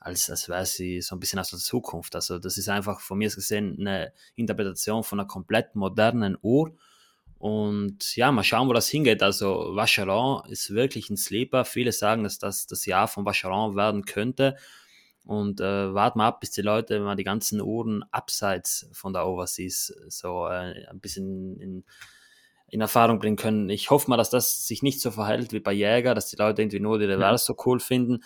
als, 0.00 0.28
als 0.30 0.48
wäre 0.48 0.66
sie 0.66 1.00
so 1.00 1.14
ein 1.14 1.20
bisschen 1.20 1.38
aus 1.38 1.50
der 1.50 1.58
Zukunft. 1.58 2.14
Also 2.14 2.38
das 2.38 2.58
ist 2.58 2.68
einfach 2.68 3.00
von 3.00 3.18
mir 3.18 3.30
gesehen 3.30 3.76
eine 3.78 4.12
Interpretation 4.34 5.04
von 5.04 5.20
einer 5.20 5.28
komplett 5.28 5.74
modernen 5.74 6.36
Uhr. 6.42 6.76
Und 7.38 8.14
ja, 8.14 8.30
mal 8.30 8.44
schauen, 8.44 8.68
wo 8.68 8.72
das 8.72 8.88
hingeht. 8.88 9.22
Also 9.22 9.74
Vacheron 9.74 10.48
ist 10.48 10.70
wirklich 10.70 11.10
ein 11.10 11.16
Sleeper. 11.16 11.64
Viele 11.64 11.92
sagen, 11.92 12.22
dass 12.24 12.38
das 12.38 12.66
das 12.66 12.86
Jahr 12.86 13.08
von 13.08 13.24
Vacheron 13.24 13.74
werden 13.74 14.04
könnte. 14.04 14.56
Und 15.24 15.60
äh, 15.60 15.94
warten 15.94 16.18
wir 16.18 16.24
ab, 16.24 16.40
bis 16.40 16.50
die 16.50 16.62
Leute 16.62 16.98
mal 17.00 17.14
die 17.14 17.24
ganzen 17.24 17.60
Uhren 17.60 18.04
abseits 18.10 18.88
von 18.92 19.12
der 19.12 19.26
Overseas 19.26 19.94
so 20.08 20.46
äh, 20.46 20.86
ein 20.88 21.00
bisschen 21.00 21.60
in, 21.60 21.84
in 22.68 22.80
Erfahrung 22.80 23.18
bringen 23.18 23.36
können. 23.36 23.68
Ich 23.68 23.90
hoffe 23.90 24.10
mal, 24.10 24.16
dass 24.16 24.30
das 24.30 24.66
sich 24.66 24.82
nicht 24.82 25.00
so 25.00 25.10
verhält 25.12 25.52
wie 25.52 25.60
bei 25.60 25.72
Jäger, 25.72 26.14
dass 26.14 26.28
die 26.28 26.36
Leute 26.36 26.62
irgendwie 26.62 26.80
nur 26.80 26.98
die 26.98 27.04
Reverse 27.04 27.44
so 27.44 27.56
cool 27.66 27.78
finden. 27.78 28.24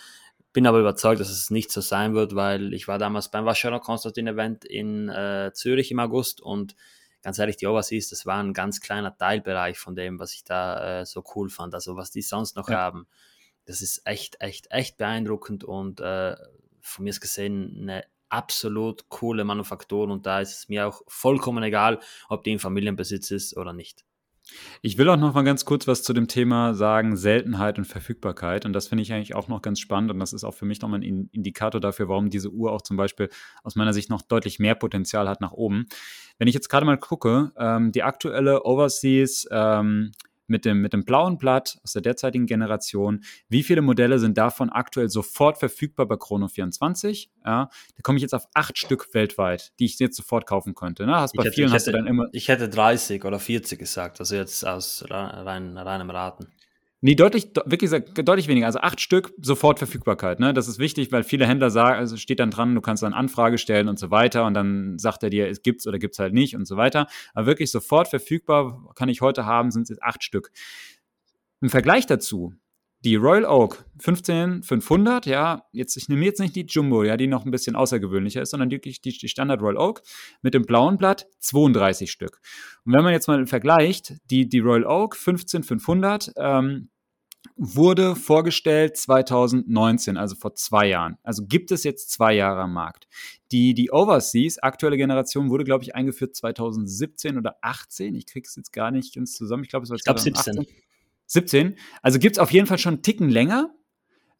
Bin 0.55 0.67
aber 0.67 0.81
überzeugt, 0.81 1.21
dass 1.21 1.29
es 1.29 1.51
nicht 1.51 1.71
so 1.71 1.83
sein 1.83 2.15
wird, 2.15 2.35
weil 2.35 2.73
ich 2.73 2.89
war 2.89 2.99
damals 2.99 3.31
beim 3.31 3.45
Wascherer 3.45 3.81
Konstantin 3.81 4.27
Event 4.27 4.65
in 4.65 5.11
äh, 5.11 5.51
Zürich 5.53 5.91
im 5.91 5.99
August 5.99 6.41
und 6.41 6.77
ganz 7.23 7.39
ehrlich, 7.39 7.57
die 7.57 7.67
Overseas, 7.67 8.09
das 8.09 8.25
war 8.25 8.43
ein 8.43 8.55
ganz 8.55 8.81
kleiner 8.81 9.15
Teilbereich 9.17 9.79
von 9.79 9.97
dem, 9.97 10.19
was 10.21 10.33
ich 10.33 10.45
da 10.45 11.01
äh, 11.01 11.07
so 11.07 11.25
cool 11.35 11.51
fand. 11.51 11.75
Also 11.75 11.97
was 11.97 12.13
die 12.13 12.23
sonst 12.23 12.57
noch 12.57 12.71
ja. 12.71 12.77
haben, 12.77 13.09
das 13.67 13.83
ist 13.83 14.03
echt, 14.07 14.41
echt, 14.41 14.71
echt 14.71 14.97
beeindruckend 14.97 15.65
und 15.65 16.01
äh, 16.01 16.37
von 16.87 17.05
mir 17.05 17.13
gesehen 17.13 17.79
eine 17.83 18.05
absolut 18.29 19.09
coole 19.09 19.45
Manufaktur 19.45 20.09
und 20.09 20.27
da 20.27 20.41
ist 20.41 20.59
es 20.59 20.69
mir 20.69 20.87
auch 20.87 21.03
vollkommen 21.07 21.63
egal, 21.63 22.01
ob 22.29 22.45
die 22.45 22.53
in 22.53 22.59
Familienbesitz 22.59 23.31
ist 23.31 23.57
oder 23.57 23.73
nicht. 23.73 24.05
Ich 24.81 24.97
will 24.97 25.09
auch 25.09 25.17
noch 25.17 25.35
mal 25.35 25.43
ganz 25.43 25.65
kurz 25.65 25.89
was 25.89 26.05
zu 26.05 26.13
dem 26.13 26.29
Thema 26.29 26.75
sagen, 26.75 27.17
Seltenheit 27.17 27.79
und 27.79 27.85
Verfügbarkeit. 27.85 28.65
Und 28.65 28.75
das 28.75 28.87
finde 28.87 29.03
ich 29.03 29.13
eigentlich 29.13 29.35
auch 29.35 29.49
noch 29.49 29.61
ganz 29.61 29.81
spannend. 29.81 30.13
Und 30.13 30.21
das 30.21 30.33
ist 30.33 30.45
auch 30.45 30.55
für 30.55 30.67
mich 30.67 30.81
nochmal 30.81 31.01
ein 31.01 31.29
Indikator 31.33 31.81
dafür, 31.81 32.09
warum 32.09 32.31
diese 32.31 32.51
Uhr 32.51 32.71
auch 32.71 32.83
zum 32.83 32.97
Beispiel 32.97 33.29
aus 33.65 33.75
meiner 33.75 33.93
Sicht 33.93 34.09
noch 34.09 34.23
deutlich 34.23 34.61
mehr 34.61 34.77
Potenzial 34.77 35.29
hat 35.29 35.41
nach 35.41 35.53
oben. 35.53 35.87
Wenn 36.39 36.47
ich 36.47 36.55
jetzt 36.55 36.69
gerade 36.69 36.87
mal 36.87 36.97
gucke, 36.97 37.53
ähm, 37.59 37.91
die 37.91 38.05
aktuelle 38.05 38.65
Overseas 38.65 39.49
ähm, 39.51 40.13
mit 40.47 40.65
dem, 40.65 40.81
mit 40.81 40.93
dem 40.93 41.05
blauen 41.05 41.39
Blatt 41.39 41.79
aus 41.83 41.93
der 41.93 42.03
derzeitigen 42.03 42.47
Generation. 42.47 43.23
Wie 43.49 43.63
viele 43.63 43.83
Modelle 43.83 44.19
sind 44.19 44.39
davon 44.39 44.71
aktuell 44.71 45.09
sofort 45.09 45.59
verfügbar 45.59 46.07
bei 46.07 46.17
Chrono 46.17 46.49
24? 46.49 47.31
Ja, 47.45 47.69
da 47.69 48.03
komme 48.03 48.19
ich 48.19 48.23
jetzt 48.23 48.35
auf 48.35 48.47
acht 48.55 48.79
Stück 48.79 49.13
weltweit, 49.15 49.73
die 49.79 49.85
ich 49.85 49.99
jetzt 49.99 50.17
sofort 50.17 50.47
kaufen 50.47 50.75
könnte. 50.75 51.07
Ne? 51.07 51.17
Hast 51.17 51.35
bei 51.35 51.45
hätte, 51.45 51.55
vielen 51.55 51.73
hast 51.73 51.87
hätte, 51.87 51.93
du 51.93 51.99
dann 51.99 52.07
immer. 52.07 52.29
Ich 52.33 52.49
hätte 52.49 52.69
30 52.69 53.25
oder 53.25 53.39
40 53.39 53.79
gesagt, 53.79 54.21
also 54.21 54.35
jetzt 54.35 54.67
aus 54.67 55.05
rein, 55.09 55.77
reinem 55.77 56.11
Raten. 56.11 56.49
Nee, 57.07 57.15
deutlich, 57.15 57.51
wirklich 57.67 57.93
deutlich 58.17 58.49
weniger. 58.49 58.67
Also 58.67 58.81
acht 58.81 59.01
Stück 59.01 59.33
sofort 59.41 59.79
Verfügbarkeit. 59.79 60.41
Ne? 60.41 60.53
Das 60.53 60.67
ist 60.67 60.81
wichtig, 60.81 61.13
weil 61.13 61.23
viele 61.23 61.47
Händler 61.47 61.71
sagen, 61.71 62.01
also 62.01 62.17
steht 62.17 62.41
dann 62.41 62.51
dran, 62.51 62.75
du 62.75 62.81
kannst 62.81 63.05
dann 63.05 63.13
Anfrage 63.13 63.59
stellen 63.59 63.89
und 63.89 63.97
so 63.97 64.11
weiter 64.11 64.45
und 64.45 64.55
dann 64.55 64.99
sagt 64.99 65.23
er 65.23 65.31
dir, 65.31 65.49
es 65.49 65.63
gibt's 65.63 65.87
oder 65.87 66.01
gibt's 66.01 66.19
halt 66.19 66.35
nicht 66.35 66.57
und 66.57 66.67
so 66.67 66.77
weiter. 66.77 67.07
Aber 67.33 67.47
wirklich 67.47 67.71
sofort 67.71 68.09
verfügbar 68.09 68.91
kann 68.97 69.09
ich 69.09 69.21
heute 69.21 69.47
haben, 69.47 69.71
sind 69.71 69.85
es 69.85 69.91
jetzt 69.91 70.03
acht 70.03 70.25
Stück. 70.25 70.51
Im 71.61 71.71
Vergleich 71.71 72.07
dazu, 72.07 72.55
die 73.05 73.15
Royal 73.15 73.45
Oak 73.45 73.85
15500, 74.01 75.27
ja, 75.27 75.63
jetzt, 75.71 75.97
ich 75.97 76.09
nehme 76.09 76.25
jetzt 76.25 76.41
nicht 76.41 76.57
die 76.57 76.67
Jumbo, 76.67 77.05
ja, 77.05 77.17
die 77.17 77.29
noch 77.29 77.45
ein 77.45 77.53
bisschen 77.53 77.77
außergewöhnlicher 77.77 78.43
ist, 78.43 78.51
sondern 78.51 78.73
wirklich 78.73 79.01
die, 79.01 79.17
die 79.17 79.29
Standard 79.29 79.63
Royal 79.63 79.77
Oak 79.77 80.03
mit 80.43 80.55
dem 80.55 80.65
blauen 80.65 80.97
Blatt 80.97 81.29
32 81.39 82.11
Stück. 82.11 82.41
Und 82.85 82.95
wenn 82.95 83.05
man 83.05 83.13
jetzt 83.13 83.29
mal 83.29 83.47
vergleicht, 83.47 84.15
die, 84.29 84.49
die 84.49 84.59
Royal 84.59 84.85
Oak 84.85 85.15
15500 85.15 86.33
ähm, 86.37 86.89
wurde 87.57 88.17
vorgestellt 88.17 88.97
2019, 88.97 90.17
also 90.17 90.35
vor 90.35 90.55
zwei 90.55 90.89
Jahren. 90.89 91.19
Also 91.23 91.45
gibt 91.47 91.71
es 91.71 91.85
jetzt 91.85 92.11
zwei 92.11 92.35
Jahre 92.35 92.63
am 92.63 92.73
Markt. 92.73 93.07
Die, 93.53 93.75
die 93.75 93.91
Overseas, 93.91 94.59
aktuelle 94.59 94.97
Generation, 94.97 95.51
wurde, 95.51 95.65
glaube 95.65 95.85
ich, 95.85 95.95
eingeführt 95.95 96.35
2017 96.35 97.39
oder 97.39 97.57
18. 97.61 98.15
Ich 98.15 98.27
kriege 98.27 98.47
es 98.47 98.57
jetzt 98.57 98.73
gar 98.73 98.91
nicht 98.91 99.15
ganz 99.15 99.35
zusammen. 99.35 99.63
Ich 99.63 99.71
glaube, 99.71 99.85
es 99.85 99.91
war 99.91 99.99
2018. 99.99 100.53
Ich 100.53 100.57
glaube 100.57 100.67
17. 100.67 100.83
17. 101.27 101.77
Also 102.03 102.19
gibt 102.19 102.37
es 102.37 102.39
auf 102.39 102.53
jeden 102.53 102.67
Fall 102.67 102.79
schon 102.79 102.95
einen 102.95 103.03
Ticken 103.03 103.29
länger. 103.29 103.75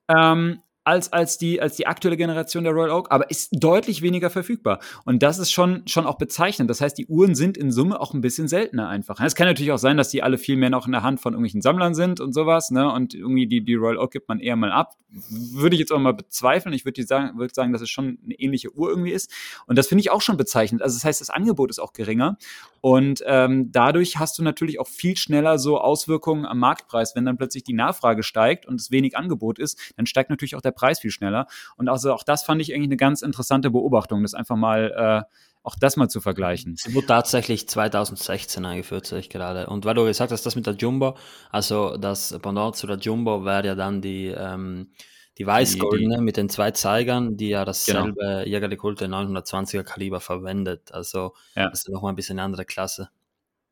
Ähm, 0.09 0.61
als, 0.87 1.13
als, 1.13 1.37
die, 1.37 1.61
als 1.61 1.75
die 1.75 1.89
aktuelle 1.89 2.17
Generation 2.17 2.63
der 2.63 2.73
Royal 2.73 2.91
Oak, 2.91 3.11
aber 3.11 3.29
ist 3.29 3.51
deutlich 3.53 4.03
weniger 4.03 4.31
verfügbar. 4.31 4.79
Und 5.05 5.23
das 5.23 5.39
ist 5.39 5.51
schon, 5.51 5.83
schon 5.89 6.07
auch 6.07 6.17
bezeichnend. 6.17 6.71
Das 6.71 6.81
heißt, 6.81 6.97
die 6.97 7.07
Uhren 7.07 7.35
sind 7.35 7.57
in 7.57 7.73
Summe 7.73 8.01
auch 8.01 8.15
ein 8.15 8.21
bisschen 8.21 8.47
seltener 8.47 8.89
einfach. 8.89 9.21
Es 9.21 9.35
kann 9.35 9.49
natürlich 9.49 9.73
auch 9.73 9.79
sein, 9.79 9.97
dass 9.97 10.11
die 10.11 10.23
alle 10.23 10.39
viel 10.39 10.57
mehr 10.57 10.71
noch 10.71 10.87
in 10.87 10.93
der 10.93 11.03
Hand 11.03 11.21
von 11.21 11.33
irgendwelchen 11.33 11.61
Sammlern 11.61 11.95
sind 11.95 12.21
und 12.21 12.33
sowas, 12.33 12.71
ne? 12.71 12.93
Und 12.93 13.15
irgendwie 13.15 13.49
die, 13.49 13.63
die 13.63 13.75
Royal 13.75 13.99
Oak 13.99 14.13
gibt 14.13 14.29
man 14.29 14.39
eher 14.39 14.55
mal 14.55 14.71
ab. 14.71 14.95
Würde 15.11 15.75
ich 15.75 15.81
jetzt 15.81 15.93
auch 15.93 15.99
mal 15.99 16.15
bezweifeln. 16.15 16.73
Ich 16.73 16.85
würde 16.85 17.03
sagen, 17.03 17.37
würd 17.37 17.55
sagen, 17.55 17.73
dass 17.73 17.83
es 17.83 17.91
schon 17.91 18.19
eine 18.25 18.35
ähnliche 18.35 18.73
Uhr 18.73 18.89
irgendwie 18.89 19.13
ist. 19.13 19.33
Und 19.67 19.77
das 19.77 19.89
finde 19.89 20.03
ich 20.03 20.11
auch 20.11 20.21
schon 20.21 20.37
bezeichnend. 20.37 20.83
Also 20.83 20.97
das 20.97 21.05
heißt, 21.05 21.21
das 21.21 21.31
Angebot 21.31 21.71
ist 21.71 21.81
auch 21.81 21.95
geringer. 21.95 22.39
Und 22.81 23.25
ähm, 23.27 23.73
dadurch 23.73 24.19
hast 24.19 24.39
du 24.39 24.45
natürlich 24.45 24.79
auch 24.79 24.87
viel 24.87 25.17
schneller 25.17 25.59
so 25.59 25.81
Auswirkungen 25.81 26.47
am 26.47 26.61
Marktpreis. 26.61 27.17
Wenn 27.17 27.25
dann 27.25 27.39
plötzlich 27.39 27.65
die 27.65 27.73
Nachfrage 27.73 28.23
steigt 28.23 28.67
und 28.67 28.81
es 28.81 28.93
wenig 28.93 29.17
Angebot 29.17 29.59
ist, 29.59 29.95
dann 29.97 30.07
steigt 30.07 30.31
natürlich 30.31 30.55
auch 30.55 30.61
der 30.61 30.76
Preis 30.77 31.01
viel 31.01 31.11
schneller. 31.11 31.47
Und 31.77 31.89
also 31.89 32.13
auch 32.13 32.23
das 32.23 32.45
fand 32.45 32.63
ich 32.63 32.73
eigentlich 32.73 32.89
eine 32.89 32.97
ganz 32.97 33.23
interessante 33.23 33.71
Beobachtung, 33.71 34.23
das 34.23 34.35
einfach 34.35 34.57
mal 34.57 35.25
äh, 35.27 35.37
auch 35.67 35.75
das 35.75 35.97
mal 35.97 36.09
zu 36.09 36.21
vergleichen. 36.21 36.77
Sie 36.77 36.95
wurde 36.95 37.09
tatsächlich 37.09 37.69
2016 37.69 38.65
eingeführt, 38.65 39.05
sehe 39.07 39.19
ich 39.19 39.29
gerade. 39.29 39.67
Und 39.67 39.85
weil 39.85 39.95
du 39.95 40.05
gesagt 40.05 40.31
hast, 40.31 40.47
das 40.47 40.55
mit 40.55 40.65
der 40.67 40.75
Jumbo, 40.75 41.17
also 41.51 41.97
das 41.97 42.39
Pendant 42.41 42.77
zu 42.77 42.87
der 42.87 42.99
Jumbo 42.99 43.45
wäre 43.45 43.67
ja 43.67 43.75
dann 43.75 44.01
die, 44.01 44.27
ähm, 44.29 44.93
die 45.39 45.47
Weißgoldene 45.47 46.21
mit 46.21 46.37
den 46.37 46.49
zwei 46.49 46.71
Zeigern, 46.71 47.37
die 47.37 47.49
ja 47.49 47.65
dasselbe 47.65 48.15
genau. 48.15 48.41
Jägerliche 48.43 48.77
Kulte 48.79 49.07
920er 49.07 49.83
Kaliber 49.83 50.21
verwendet. 50.21 50.93
Also 50.93 51.35
ja. 51.57 51.69
das 51.69 51.81
ist 51.81 51.89
nochmal 51.89 52.13
ein 52.13 52.17
bisschen 52.17 52.39
eine 52.39 52.45
andere 52.45 52.65
Klasse. 52.65 53.11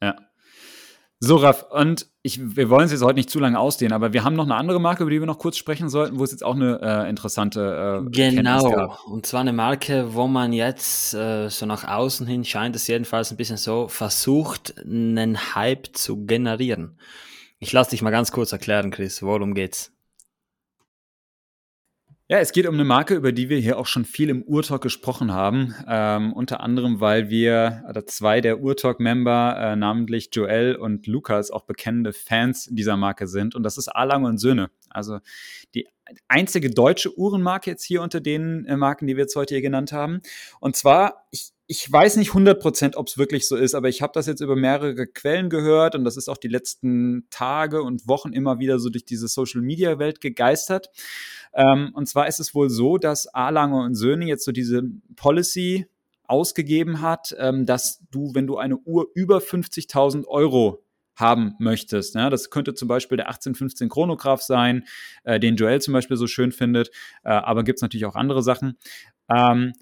Ja. 0.02 0.16
So, 1.26 1.36
Raff, 1.36 1.64
und 1.70 2.06
ich, 2.20 2.38
wir 2.56 2.68
wollen 2.68 2.84
es 2.84 2.92
jetzt 2.92 3.02
heute 3.02 3.14
nicht 3.14 3.30
zu 3.30 3.38
lange 3.38 3.58
ausdehnen, 3.58 3.94
aber 3.94 4.12
wir 4.12 4.24
haben 4.24 4.36
noch 4.36 4.44
eine 4.44 4.56
andere 4.56 4.78
Marke, 4.78 5.04
über 5.04 5.10
die 5.10 5.20
wir 5.20 5.26
noch 5.26 5.38
kurz 5.38 5.56
sprechen 5.56 5.88
sollten, 5.88 6.18
wo 6.18 6.24
es 6.24 6.32
jetzt 6.32 6.44
auch 6.44 6.54
eine 6.54 6.80
äh, 6.82 7.08
interessante 7.08 8.04
äh, 8.06 8.10
Genau, 8.10 8.94
und 9.06 9.24
zwar 9.24 9.40
eine 9.40 9.54
Marke, 9.54 10.12
wo 10.14 10.26
man 10.26 10.52
jetzt 10.52 11.14
äh, 11.14 11.48
so 11.48 11.64
nach 11.64 11.88
außen 11.88 12.26
hin 12.26 12.44
scheint 12.44 12.76
es 12.76 12.86
jedenfalls 12.88 13.30
ein 13.30 13.38
bisschen 13.38 13.56
so 13.56 13.88
versucht, 13.88 14.74
einen 14.78 15.54
Hype 15.54 15.96
zu 15.96 16.26
generieren. 16.26 16.98
Ich 17.58 17.72
lasse 17.72 17.90
dich 17.90 18.02
mal 18.02 18.10
ganz 18.10 18.30
kurz 18.30 18.52
erklären, 18.52 18.90
Chris, 18.90 19.22
worum 19.22 19.54
geht's? 19.54 19.93
Ja, 22.26 22.38
es 22.38 22.52
geht 22.52 22.66
um 22.66 22.72
eine 22.72 22.86
Marke, 22.86 23.14
über 23.14 23.32
die 23.32 23.50
wir 23.50 23.58
hier 23.58 23.78
auch 23.78 23.84
schon 23.84 24.06
viel 24.06 24.30
im 24.30 24.42
Urtalk 24.44 24.80
gesprochen 24.80 25.30
haben. 25.34 25.74
Ähm, 25.86 26.32
unter 26.32 26.60
anderem, 26.60 26.98
weil 26.98 27.28
wir 27.28 27.84
oder 27.86 28.06
zwei 28.06 28.40
der 28.40 28.60
Urtalk-Member, 28.60 29.56
äh, 29.58 29.76
namentlich 29.76 30.30
Joel 30.32 30.74
und 30.74 31.06
Lukas, 31.06 31.50
auch 31.50 31.64
bekennende 31.66 32.14
Fans 32.14 32.66
dieser 32.70 32.96
Marke 32.96 33.26
sind. 33.26 33.54
Und 33.54 33.62
das 33.62 33.76
ist 33.76 33.88
Alang 33.88 34.24
und 34.24 34.38
Söhne. 34.38 34.70
Also 34.88 35.18
die 35.74 35.86
einzige 36.26 36.70
deutsche 36.70 37.14
Uhrenmarke 37.18 37.70
jetzt 37.70 37.84
hier 37.84 38.00
unter 38.00 38.22
den 38.22 38.64
äh, 38.64 38.78
Marken, 38.78 39.06
die 39.06 39.16
wir 39.16 39.24
jetzt 39.24 39.36
heute 39.36 39.54
hier 39.54 39.62
genannt 39.62 39.92
haben. 39.92 40.22
Und 40.60 40.76
zwar, 40.76 41.26
ich, 41.30 41.50
ich 41.66 41.90
weiß 41.90 42.16
nicht 42.16 42.32
100%, 42.32 42.96
ob 42.96 43.08
es 43.08 43.16
wirklich 43.16 43.48
so 43.48 43.56
ist, 43.56 43.74
aber 43.74 43.88
ich 43.88 44.02
habe 44.02 44.12
das 44.14 44.26
jetzt 44.26 44.40
über 44.40 44.54
mehrere 44.54 45.06
Quellen 45.06 45.48
gehört 45.48 45.94
und 45.94 46.04
das 46.04 46.16
ist 46.16 46.28
auch 46.28 46.36
die 46.36 46.48
letzten 46.48 47.26
Tage 47.30 47.82
und 47.82 48.06
Wochen 48.06 48.32
immer 48.32 48.58
wieder 48.58 48.78
so 48.78 48.90
durch 48.90 49.06
diese 49.06 49.28
Social-Media-Welt 49.28 50.20
gegeistert. 50.20 50.90
Ähm, 51.54 51.90
und 51.94 52.06
zwar 52.06 52.28
ist 52.28 52.38
es 52.38 52.54
wohl 52.54 52.68
so, 52.68 52.98
dass 52.98 53.32
A. 53.32 53.48
Und 53.64 53.94
Söhne 53.94 54.26
jetzt 54.26 54.44
so 54.44 54.52
diese 54.52 54.82
Policy 55.16 55.86
ausgegeben 56.26 57.00
hat, 57.00 57.34
ähm, 57.38 57.64
dass 57.64 58.02
du, 58.10 58.34
wenn 58.34 58.46
du 58.46 58.58
eine 58.58 58.76
Uhr 58.78 59.06
über 59.14 59.38
50.000 59.38 60.26
Euro 60.26 60.84
haben 61.16 61.54
möchtest. 61.58 62.14
Ja, 62.14 62.28
das 62.28 62.50
könnte 62.50 62.74
zum 62.74 62.88
Beispiel 62.88 63.16
der 63.16 63.28
1815 63.28 63.88
Chronograph 63.88 64.42
sein, 64.42 64.84
äh, 65.22 65.38
den 65.38 65.56
Joel 65.56 65.80
zum 65.80 65.94
Beispiel 65.94 66.16
so 66.16 66.26
schön 66.26 66.52
findet, 66.52 66.90
äh, 67.22 67.30
aber 67.30 67.62
gibt 67.62 67.78
es 67.78 67.82
natürlich 67.82 68.06
auch 68.06 68.16
andere 68.16 68.42
Sachen. 68.42 68.76
Ähm, 69.34 69.72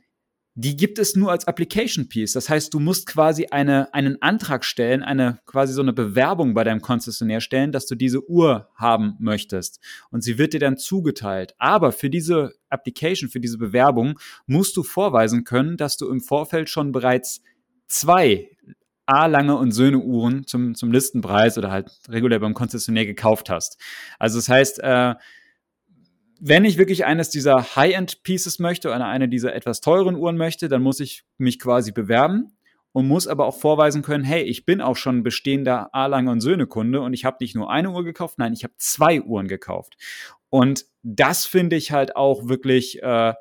die 0.55 0.77
gibt 0.77 0.99
es 0.99 1.17
nur 1.17 1.31
als 1.31 1.47
Application 1.47 2.09
Piece. 2.09 2.33
Das 2.33 2.51
heißt, 2.51 2.75
du 2.75 2.79
musst 2.79 3.07
quasi 3.07 3.47
eine, 3.47 3.93
einen 3.95 4.21
Antrag 4.21 4.65
stellen, 4.65 5.03
eine 5.03 5.39
quasi 5.47 5.73
so 5.73 5.81
eine 5.81 5.95
Bewerbung 5.95 6.53
bei 6.53 6.63
deinem 6.63 6.83
Konzessionär 6.83 7.41
stellen, 7.41 7.73
dass 7.73 7.87
du 7.87 7.95
diese 7.95 8.29
Uhr 8.29 8.69
haben 8.75 9.17
möchtest. 9.19 9.81
Und 10.11 10.23
sie 10.23 10.37
wird 10.37 10.53
dir 10.53 10.61
dann 10.61 10.77
zugeteilt. 10.77 11.55
Aber 11.59 11.91
für 11.91 12.11
diese 12.11 12.53
Application, 12.69 13.31
für 13.31 13.41
diese 13.41 13.57
Bewerbung 13.57 14.19
musst 14.47 14.77
du 14.77 14.83
vorweisen 14.83 15.45
können, 15.45 15.79
dass 15.79 15.97
du 15.97 16.11
im 16.11 16.21
Vorfeld 16.21 16.69
schon 16.69 16.93
bereits 16.93 17.43
zwei 17.89 18.51
A. 19.07 19.27
Lange 19.27 19.57
und 19.57 19.73
Söhne 19.73 19.99
Uhren 19.99 20.47
zum, 20.47 20.75
zum 20.75 20.93
Listenpreis 20.93 21.57
oder 21.57 21.71
halt 21.71 21.91
regulär 22.09 22.39
beim 22.41 22.55
Konzessionär 22.55 23.07
gekauft 23.07 23.49
hast. 23.51 23.79
Also 24.19 24.39
das 24.39 24.49
heißt, 24.49 24.81
äh, 24.81 25.15
wenn 26.45 26.65
ich 26.65 26.77
wirklich 26.77 27.05
eines 27.05 27.31
dieser 27.31 27.77
High-End-Pieces 27.77 28.59
möchte 28.59 28.89
oder 28.89 29.07
eine 29.07 29.29
dieser 29.29 29.55
etwas 29.55 29.81
teuren 29.81 30.17
Uhren 30.17 30.37
möchte, 30.37 30.69
dann 30.69 30.83
muss 30.83 30.99
ich 30.99 31.23
mich 31.39 31.61
quasi 31.61 31.93
bewerben 31.93 32.57
und 32.91 33.07
muss 33.07 33.29
aber 33.29 33.47
auch 33.47 33.57
vorweisen 33.57 34.03
können, 34.03 34.25
hey, 34.25 34.43
ich 34.43 34.67
bin 34.67 34.81
auch 34.81 34.97
schon 34.97 35.23
bestehender 35.23 35.95
A-Lange 35.95 36.33
und 36.33 36.41
Söhne-Kunde 36.41 37.01
und 37.01 37.13
ich 37.15 37.25
habe 37.25 37.37
nicht 37.41 37.55
nur 37.55 37.71
eine 37.71 37.93
Uhr 37.93 38.03
gekauft, 38.03 38.39
nein, 38.39 38.55
ich 38.55 38.65
habe 38.65 38.75
zwei 38.77 39.23
Uhren 39.23 39.47
gekauft. 39.47 39.97
Und 40.51 40.85
das 41.05 41.47
finde 41.47 41.77
ich 41.77 41.93
halt 41.93 42.17
auch 42.17 42.49
wirklich, 42.49 43.01
äh, 43.05 43.35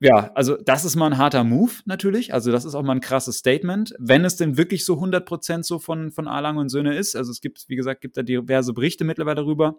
ja, 0.00 0.32
also 0.34 0.56
das 0.56 0.86
ist 0.86 0.96
mal 0.96 1.12
ein 1.12 1.18
harter 1.18 1.44
Move 1.44 1.72
natürlich. 1.84 2.32
Also 2.32 2.50
das 2.50 2.64
ist 2.64 2.74
auch 2.74 2.82
mal 2.82 2.94
ein 2.94 3.00
krasses 3.00 3.36
Statement, 3.36 3.94
wenn 3.98 4.24
es 4.24 4.36
denn 4.36 4.56
wirklich 4.56 4.86
so 4.86 4.94
100% 4.94 5.62
so 5.62 5.78
von, 5.78 6.10
von 6.10 6.26
A-Lange 6.26 6.58
und 6.58 6.70
Söhne 6.70 6.96
ist. 6.96 7.16
Also 7.16 7.30
es 7.30 7.42
gibt, 7.42 7.66
wie 7.68 7.76
gesagt, 7.76 8.00
gibt 8.00 8.16
da 8.16 8.22
diverse 8.22 8.72
Berichte 8.72 9.04
mittlerweile 9.04 9.36
darüber. 9.36 9.76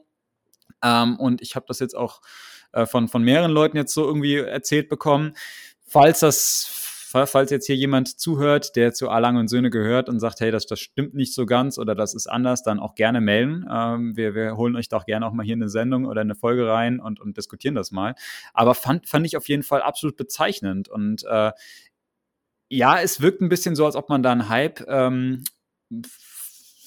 Ähm, 0.85 1.19
und 1.19 1.41
ich 1.41 1.55
habe 1.55 1.65
das 1.67 1.79
jetzt 1.79 1.95
auch 1.95 2.21
äh, 2.71 2.85
von, 2.85 3.07
von 3.07 3.23
mehreren 3.23 3.51
Leuten 3.51 3.77
jetzt 3.77 3.93
so 3.93 4.05
irgendwie 4.05 4.35
erzählt 4.35 4.87
bekommen. 4.89 5.33
Falls 5.87 6.19
das 6.19 6.85
falls 7.25 7.49
jetzt 7.49 7.65
hier 7.65 7.77
jemand 7.77 8.19
zuhört, 8.19 8.75
der 8.75 8.93
zu 8.93 9.09
Alang 9.09 9.37
und 9.37 9.47
Söhne 9.47 9.69
gehört 9.69 10.09
und 10.09 10.19
sagt, 10.19 10.41
hey, 10.41 10.51
das, 10.51 10.65
das 10.65 10.81
stimmt 10.81 11.13
nicht 11.13 11.33
so 11.33 11.45
ganz 11.45 11.77
oder 11.77 11.95
das 11.95 12.13
ist 12.13 12.27
anders, 12.27 12.61
dann 12.61 12.77
auch 12.77 12.95
gerne 12.95 13.21
melden. 13.21 13.65
Ähm, 13.71 14.17
wir, 14.17 14.35
wir 14.35 14.57
holen 14.57 14.75
euch 14.75 14.89
doch 14.89 15.05
gerne 15.05 15.25
auch 15.25 15.31
mal 15.31 15.45
hier 15.45 15.55
eine 15.55 15.69
Sendung 15.69 16.05
oder 16.05 16.19
eine 16.19 16.35
Folge 16.35 16.67
rein 16.67 16.99
und, 16.99 17.21
und 17.21 17.37
diskutieren 17.37 17.73
das 17.73 17.91
mal. 17.91 18.15
Aber 18.53 18.75
fand, 18.75 19.07
fand 19.07 19.25
ich 19.25 19.37
auf 19.37 19.47
jeden 19.47 19.63
Fall 19.63 19.81
absolut 19.81 20.17
bezeichnend 20.17 20.89
und 20.89 21.23
äh, 21.23 21.53
ja, 22.67 22.99
es 22.99 23.21
wirkt 23.21 23.41
ein 23.41 23.49
bisschen 23.49 23.75
so, 23.75 23.85
als 23.85 23.95
ob 23.95 24.09
man 24.09 24.21
da 24.21 24.33
einen 24.33 24.49
Hype 24.49 24.83
ähm, 24.89 25.45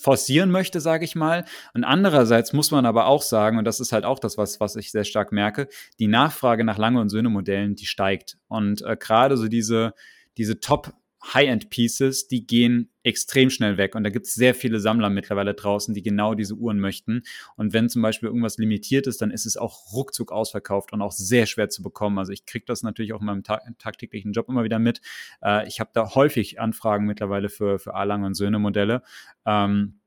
forcieren 0.09 0.50
möchte, 0.50 0.80
sage 0.80 1.04
ich 1.04 1.16
mal. 1.16 1.44
Und 1.74 1.84
andererseits 1.84 2.54
muss 2.54 2.70
man 2.70 2.86
aber 2.86 3.04
auch 3.09 3.20
sagen, 3.20 3.59
und 3.59 3.66
das 3.66 3.78
ist 3.78 3.92
halt 3.92 4.06
auch 4.06 4.18
das, 4.18 4.38
was, 4.38 4.59
was 4.59 4.74
ich 4.74 4.90
sehr 4.90 5.04
stark 5.04 5.32
merke, 5.32 5.68
die 5.98 6.06
Nachfrage 6.06 6.64
nach 6.64 6.78
Lange- 6.78 7.02
und 7.02 7.11
Söhne-Modellen, 7.11 7.74
die 7.74 7.84
steigt. 7.84 8.38
Und 8.48 8.80
äh, 8.80 8.96
gerade 8.98 9.36
so 9.36 9.48
diese, 9.48 9.92
diese 10.38 10.61
Top- 10.61 10.94
High-End-Pieces, 11.34 12.28
die 12.28 12.46
gehen 12.46 12.90
extrem 13.02 13.50
schnell 13.50 13.76
weg. 13.76 13.94
Und 13.94 14.04
da 14.04 14.11
gibt 14.11 14.26
es 14.26 14.34
sehr 14.34 14.54
viele 14.54 14.80
Sammler 14.80 15.11
mittlerweile 15.11 15.54
draußen, 15.54 15.92
die 15.92 16.02
genau 16.02 16.34
diese 16.34 16.54
Uhren 16.54 16.78
möchten. 16.78 17.22
Und 17.56 17.72
wenn 17.72 17.88
zum 17.88 18.02
Beispiel 18.02 18.28
irgendwas 18.28 18.59
limitiert 18.59 19.06
ist, 19.06 19.20
dann 19.20 19.30
ist 19.30 19.46
es 19.46 19.56
auch 19.56 19.92
ruckzuck 19.92 20.30
ausverkauft 20.30 20.92
und 20.92 21.02
auch 21.02 21.12
sehr 21.12 21.46
schwer 21.46 21.68
zu 21.68 21.82
bekommen. 21.82 22.18
Also 22.18 22.32
ich 22.32 22.46
kriege 22.46 22.64
das 22.66 22.82
natürlich 22.82 23.12
auch 23.12 23.20
in 23.20 23.26
meinem 23.26 23.42
ta 23.42 23.61
tagtäglichen 23.78 24.32
Job 24.32 24.48
immer 24.48 24.64
wieder 24.64 24.78
mit. 24.78 25.00
Äh, 25.42 25.66
ich 25.66 25.80
habe 25.80 25.90
da 25.92 26.14
häufig 26.14 26.61
Anfragen 26.61 27.06
mittlerweile 27.06 27.48
für, 27.48 27.78
für 27.78 27.94
A-Lang 27.94 28.22
und 28.22 28.34
Söhne-Modelle. 28.34 29.02
Ähm, 29.44 29.97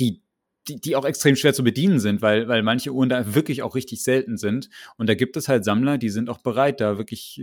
die 0.00 0.22
die, 0.68 0.80
die 0.80 0.96
auch 0.96 1.04
extrem 1.04 1.36
schwer 1.36 1.54
zu 1.54 1.64
bedienen 1.64 1.98
sind, 1.98 2.22
weil, 2.22 2.48
weil 2.48 2.62
manche 2.62 2.92
Uhren 2.92 3.08
da 3.08 3.34
wirklich 3.34 3.62
auch 3.62 3.74
richtig 3.74 4.02
selten 4.02 4.36
sind. 4.36 4.68
Und 4.96 5.08
da 5.08 5.14
gibt 5.14 5.36
es 5.36 5.48
halt 5.48 5.64
Sammler, 5.64 5.98
die 5.98 6.10
sind 6.10 6.28
auch 6.28 6.38
bereit, 6.38 6.80
da 6.80 6.98
wirklich 6.98 7.42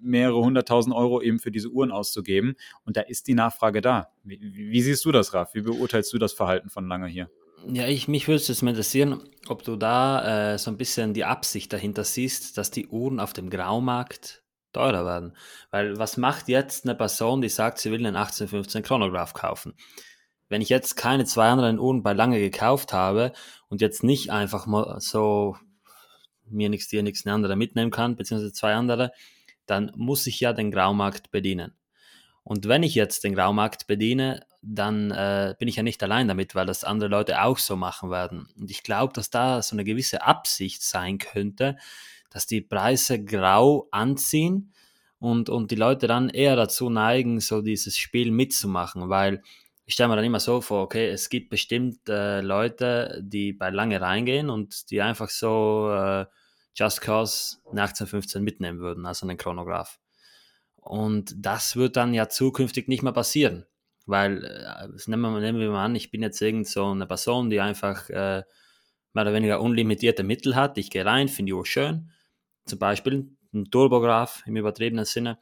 mehrere 0.00 0.40
hunderttausend 0.40 0.94
Euro 0.94 1.20
eben 1.22 1.38
für 1.38 1.50
diese 1.50 1.68
Uhren 1.68 1.90
auszugeben. 1.90 2.56
Und 2.84 2.96
da 2.96 3.02
ist 3.02 3.26
die 3.26 3.34
Nachfrage 3.34 3.80
da. 3.80 4.10
Wie, 4.22 4.38
wie 4.40 4.82
siehst 4.82 5.04
du 5.04 5.12
das, 5.12 5.34
Raf? 5.34 5.54
Wie 5.54 5.62
beurteilst 5.62 6.12
du 6.12 6.18
das 6.18 6.32
Verhalten 6.32 6.68
von 6.68 6.86
Lange 6.86 7.08
hier? 7.08 7.30
Ja, 7.66 7.88
ich, 7.88 8.06
mich 8.06 8.28
würde 8.28 8.36
es 8.36 8.48
jetzt 8.48 8.62
mal 8.62 8.70
interessieren, 8.70 9.20
ob 9.48 9.64
du 9.64 9.76
da 9.76 10.52
äh, 10.54 10.58
so 10.58 10.70
ein 10.70 10.76
bisschen 10.76 11.12
die 11.12 11.24
Absicht 11.24 11.72
dahinter 11.72 12.04
siehst, 12.04 12.56
dass 12.56 12.70
die 12.70 12.86
Uhren 12.86 13.18
auf 13.18 13.32
dem 13.32 13.50
Graumarkt 13.50 14.44
teurer 14.72 15.04
werden. 15.04 15.36
Weil 15.70 15.98
was 15.98 16.16
macht 16.16 16.48
jetzt 16.48 16.84
eine 16.84 16.94
Person, 16.94 17.40
die 17.40 17.48
sagt, 17.48 17.78
sie 17.78 17.90
will 17.90 17.98
einen 17.98 18.16
1815 18.16 18.82
Chronograph 18.82 19.34
kaufen? 19.34 19.74
Wenn 20.48 20.62
ich 20.62 20.68
jetzt 20.68 20.96
keine 20.96 21.24
zwei 21.24 21.48
anderen 21.48 21.78
Uhren 21.78 22.02
bei 22.02 22.12
lange 22.12 22.38
gekauft 22.38 22.92
habe 22.92 23.32
und 23.68 23.80
jetzt 23.80 24.02
nicht 24.02 24.30
einfach 24.30 24.66
mal 24.66 25.00
so 25.00 25.56
mir 26.50 26.68
nichts, 26.68 26.88
dir 26.88 27.02
nichts, 27.02 27.26
eine 27.26 27.34
andere 27.34 27.56
mitnehmen 27.56 27.90
kann, 27.90 28.16
beziehungsweise 28.16 28.52
zwei 28.52 28.74
andere, 28.74 29.12
dann 29.66 29.92
muss 29.96 30.26
ich 30.26 30.40
ja 30.40 30.52
den 30.52 30.70
Graumarkt 30.70 31.30
bedienen. 31.30 31.74
Und 32.42 32.66
wenn 32.66 32.82
ich 32.82 32.94
jetzt 32.94 33.24
den 33.24 33.34
Graumarkt 33.34 33.86
bediene, 33.86 34.46
dann 34.62 35.10
äh, 35.10 35.54
bin 35.58 35.68
ich 35.68 35.76
ja 35.76 35.82
nicht 35.82 36.02
allein 36.02 36.28
damit, 36.28 36.54
weil 36.54 36.66
das 36.66 36.82
andere 36.82 37.10
Leute 37.10 37.42
auch 37.42 37.58
so 37.58 37.76
machen 37.76 38.10
werden. 38.10 38.48
Und 38.56 38.70
ich 38.70 38.82
glaube, 38.82 39.12
dass 39.12 39.28
da 39.28 39.60
so 39.60 39.76
eine 39.76 39.84
gewisse 39.84 40.22
Absicht 40.22 40.82
sein 40.82 41.18
könnte, 41.18 41.76
dass 42.30 42.46
die 42.46 42.62
Preise 42.62 43.22
grau 43.22 43.88
anziehen 43.90 44.72
und, 45.18 45.50
und 45.50 45.70
die 45.70 45.76
Leute 45.76 46.06
dann 46.06 46.30
eher 46.30 46.56
dazu 46.56 46.90
neigen, 46.90 47.40
so 47.40 47.60
dieses 47.60 47.98
Spiel 47.98 48.30
mitzumachen, 48.30 49.08
weil 49.08 49.42
ich 49.88 49.94
stelle 49.94 50.10
mir 50.10 50.16
dann 50.16 50.24
immer 50.26 50.38
so 50.38 50.60
vor, 50.60 50.82
okay, 50.82 51.08
es 51.08 51.30
gibt 51.30 51.48
bestimmt 51.48 52.10
äh, 52.10 52.42
Leute, 52.42 53.22
die 53.22 53.54
bei 53.54 53.70
lange 53.70 53.98
reingehen 54.02 54.50
und 54.50 54.90
die 54.90 55.00
einfach 55.00 55.30
so 55.30 55.90
äh, 55.90 56.26
Just 56.74 57.00
Cause 57.00 57.56
1815 57.64 58.44
mitnehmen 58.44 58.80
würden, 58.80 59.06
also 59.06 59.26
einen 59.26 59.38
Chronograph. 59.38 59.98
Und 60.76 61.32
das 61.38 61.74
wird 61.74 61.96
dann 61.96 62.12
ja 62.12 62.28
zukünftig 62.28 62.86
nicht 62.88 63.02
mehr 63.02 63.14
passieren. 63.14 63.64
Weil, 64.04 64.44
äh, 64.44 64.88
nehmen, 65.06 65.32
wir, 65.32 65.40
nehmen 65.40 65.58
wir 65.58 65.70
mal 65.70 65.86
an, 65.86 65.96
ich 65.96 66.10
bin 66.10 66.20
jetzt 66.20 66.42
irgend 66.42 66.68
so 66.68 66.84
eine 66.90 67.06
Person, 67.06 67.48
die 67.48 67.60
einfach 67.60 68.10
äh, 68.10 68.42
mehr 69.14 69.22
oder 69.22 69.32
weniger 69.32 69.62
unlimitierte 69.62 70.22
Mittel 70.22 70.54
hat. 70.54 70.76
Ich 70.76 70.90
gehe 70.90 71.06
rein, 71.06 71.28
finde 71.28 71.48
die 71.48 71.54
Uhr 71.54 71.64
schön, 71.64 72.10
zum 72.66 72.78
Beispiel 72.78 73.34
ein 73.54 73.70
Turbograph 73.70 74.42
im 74.44 74.58
übertriebenen 74.58 75.06
Sinne, 75.06 75.38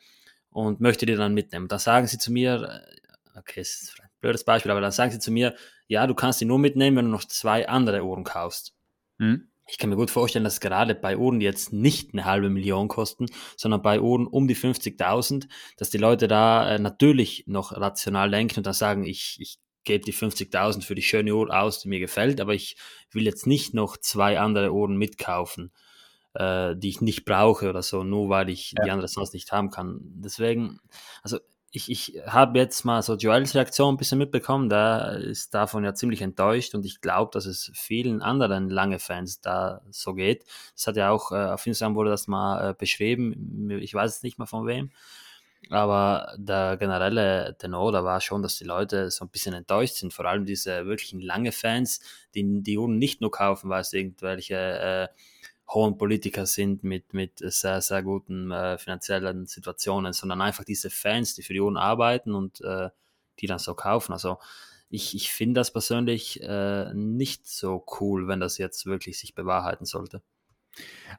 und 0.50 0.80
möchte 0.80 1.04
die 1.04 1.16
dann 1.16 1.34
mitnehmen. 1.34 1.66
Da 1.66 1.80
sagen 1.80 2.06
sie 2.06 2.18
zu 2.18 2.30
mir, 2.30 2.84
äh, 3.34 3.38
okay, 3.38 3.60
es 3.60 3.82
ist 3.82 4.05
blödes 4.20 4.44
Beispiel, 4.44 4.70
aber 4.70 4.80
dann 4.80 4.92
sagen 4.92 5.12
sie 5.12 5.18
zu 5.18 5.30
mir, 5.30 5.54
ja, 5.86 6.06
du 6.06 6.14
kannst 6.14 6.40
die 6.40 6.44
nur 6.44 6.58
mitnehmen, 6.58 6.96
wenn 6.96 7.04
du 7.06 7.10
noch 7.10 7.24
zwei 7.24 7.68
andere 7.68 8.04
Uhren 8.04 8.24
kaufst. 8.24 8.74
Hm. 9.18 9.48
Ich 9.68 9.78
kann 9.78 9.90
mir 9.90 9.96
gut 9.96 10.10
vorstellen, 10.10 10.44
dass 10.44 10.60
gerade 10.60 10.94
bei 10.94 11.16
Uhren, 11.16 11.40
die 11.40 11.46
jetzt 11.46 11.72
nicht 11.72 12.12
eine 12.12 12.24
halbe 12.24 12.50
Million 12.50 12.86
kosten, 12.86 13.26
sondern 13.56 13.82
bei 13.82 14.00
Uhren 14.00 14.26
um 14.26 14.46
die 14.46 14.54
50.000, 14.54 15.48
dass 15.76 15.90
die 15.90 15.98
Leute 15.98 16.28
da 16.28 16.70
äh, 16.70 16.78
natürlich 16.78 17.44
noch 17.48 17.72
rational 17.72 18.30
denken 18.30 18.58
und 18.58 18.66
dann 18.66 18.74
sagen, 18.74 19.04
ich, 19.04 19.38
ich 19.40 19.58
gebe 19.82 20.04
die 20.04 20.14
50.000 20.14 20.82
für 20.82 20.94
die 20.94 21.02
schöne 21.02 21.34
Uhr 21.34 21.50
aus, 21.50 21.80
die 21.80 21.88
mir 21.88 21.98
gefällt, 21.98 22.40
aber 22.40 22.54
ich 22.54 22.76
will 23.10 23.24
jetzt 23.24 23.46
nicht 23.46 23.74
noch 23.74 23.96
zwei 23.96 24.38
andere 24.38 24.72
Uhren 24.72 24.96
mitkaufen, 24.96 25.72
äh, 26.34 26.76
die 26.76 26.90
ich 26.90 27.00
nicht 27.00 27.24
brauche 27.24 27.68
oder 27.68 27.82
so, 27.82 28.04
nur 28.04 28.28
weil 28.28 28.50
ich 28.50 28.72
ja. 28.72 28.84
die 28.84 28.90
andere 28.92 29.08
sonst 29.08 29.34
nicht 29.34 29.50
haben 29.50 29.70
kann. 29.70 29.98
Deswegen, 30.02 30.78
also 31.22 31.38
ich, 31.76 31.90
ich 31.90 32.22
habe 32.26 32.58
jetzt 32.58 32.84
mal 32.84 33.02
so 33.02 33.16
Joels 33.16 33.54
Reaktion 33.54 33.94
ein 33.94 33.96
bisschen 33.98 34.16
mitbekommen, 34.16 34.70
der 34.70 35.18
ist 35.18 35.52
davon 35.52 35.84
ja 35.84 35.92
ziemlich 35.94 36.22
enttäuscht 36.22 36.74
und 36.74 36.86
ich 36.86 37.02
glaube, 37.02 37.30
dass 37.34 37.44
es 37.44 37.70
vielen 37.74 38.22
anderen 38.22 38.70
lange 38.70 38.98
Fans 38.98 39.42
da 39.42 39.82
so 39.90 40.14
geht. 40.14 40.46
Das 40.74 40.86
hat 40.86 40.96
ja 40.96 41.10
auch 41.10 41.32
äh, 41.32 41.34
auf 41.34 41.66
Instagram 41.66 41.94
wurde 41.94 42.10
das 42.10 42.28
mal 42.28 42.70
äh, 42.70 42.74
beschrieben, 42.74 43.70
ich 43.70 43.92
weiß 43.92 44.16
es 44.16 44.22
nicht 44.22 44.38
mehr 44.38 44.46
von 44.46 44.66
wem, 44.66 44.90
aber 45.68 46.34
der 46.38 46.78
generelle 46.78 47.56
Tenor 47.58 47.92
da 47.92 48.02
war 48.04 48.22
schon, 48.22 48.40
dass 48.40 48.56
die 48.56 48.64
Leute 48.64 49.10
so 49.10 49.26
ein 49.26 49.30
bisschen 49.30 49.52
enttäuscht 49.52 49.96
sind, 49.96 50.14
vor 50.14 50.24
allem 50.24 50.46
diese 50.46 50.86
wirklichen 50.86 51.20
lange 51.20 51.52
Fans, 51.52 52.00
die 52.34 52.62
die 52.62 52.78
Uhren 52.78 52.96
nicht 52.96 53.20
nur 53.20 53.30
kaufen, 53.30 53.68
weil 53.68 53.82
es 53.82 53.92
irgendwelche 53.92 54.56
äh, 54.56 55.08
hohen 55.68 55.98
Politiker 55.98 56.46
sind 56.46 56.84
mit, 56.84 57.12
mit 57.12 57.38
sehr, 57.38 57.80
sehr 57.80 58.02
guten 58.02 58.50
äh, 58.52 58.78
finanziellen 58.78 59.46
Situationen, 59.46 60.12
sondern 60.12 60.40
einfach 60.40 60.64
diese 60.64 60.90
Fans, 60.90 61.34
die 61.34 61.42
für 61.42 61.52
die 61.52 61.60
Uhren 61.60 61.76
arbeiten 61.76 62.34
und 62.34 62.60
äh, 62.60 62.90
die 63.40 63.46
dann 63.46 63.58
so 63.58 63.74
kaufen. 63.74 64.12
Also 64.12 64.38
ich, 64.88 65.14
ich 65.14 65.32
finde 65.32 65.60
das 65.60 65.72
persönlich 65.72 66.40
äh, 66.42 66.94
nicht 66.94 67.48
so 67.48 67.84
cool, 68.00 68.28
wenn 68.28 68.40
das 68.40 68.58
jetzt 68.58 68.86
wirklich 68.86 69.18
sich 69.18 69.34
bewahrheiten 69.34 69.84
sollte. 69.84 70.22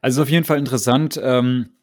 Also 0.00 0.22
auf 0.22 0.30
jeden 0.30 0.44
Fall 0.44 0.58
interessant. 0.58 1.18
Ähm 1.22 1.74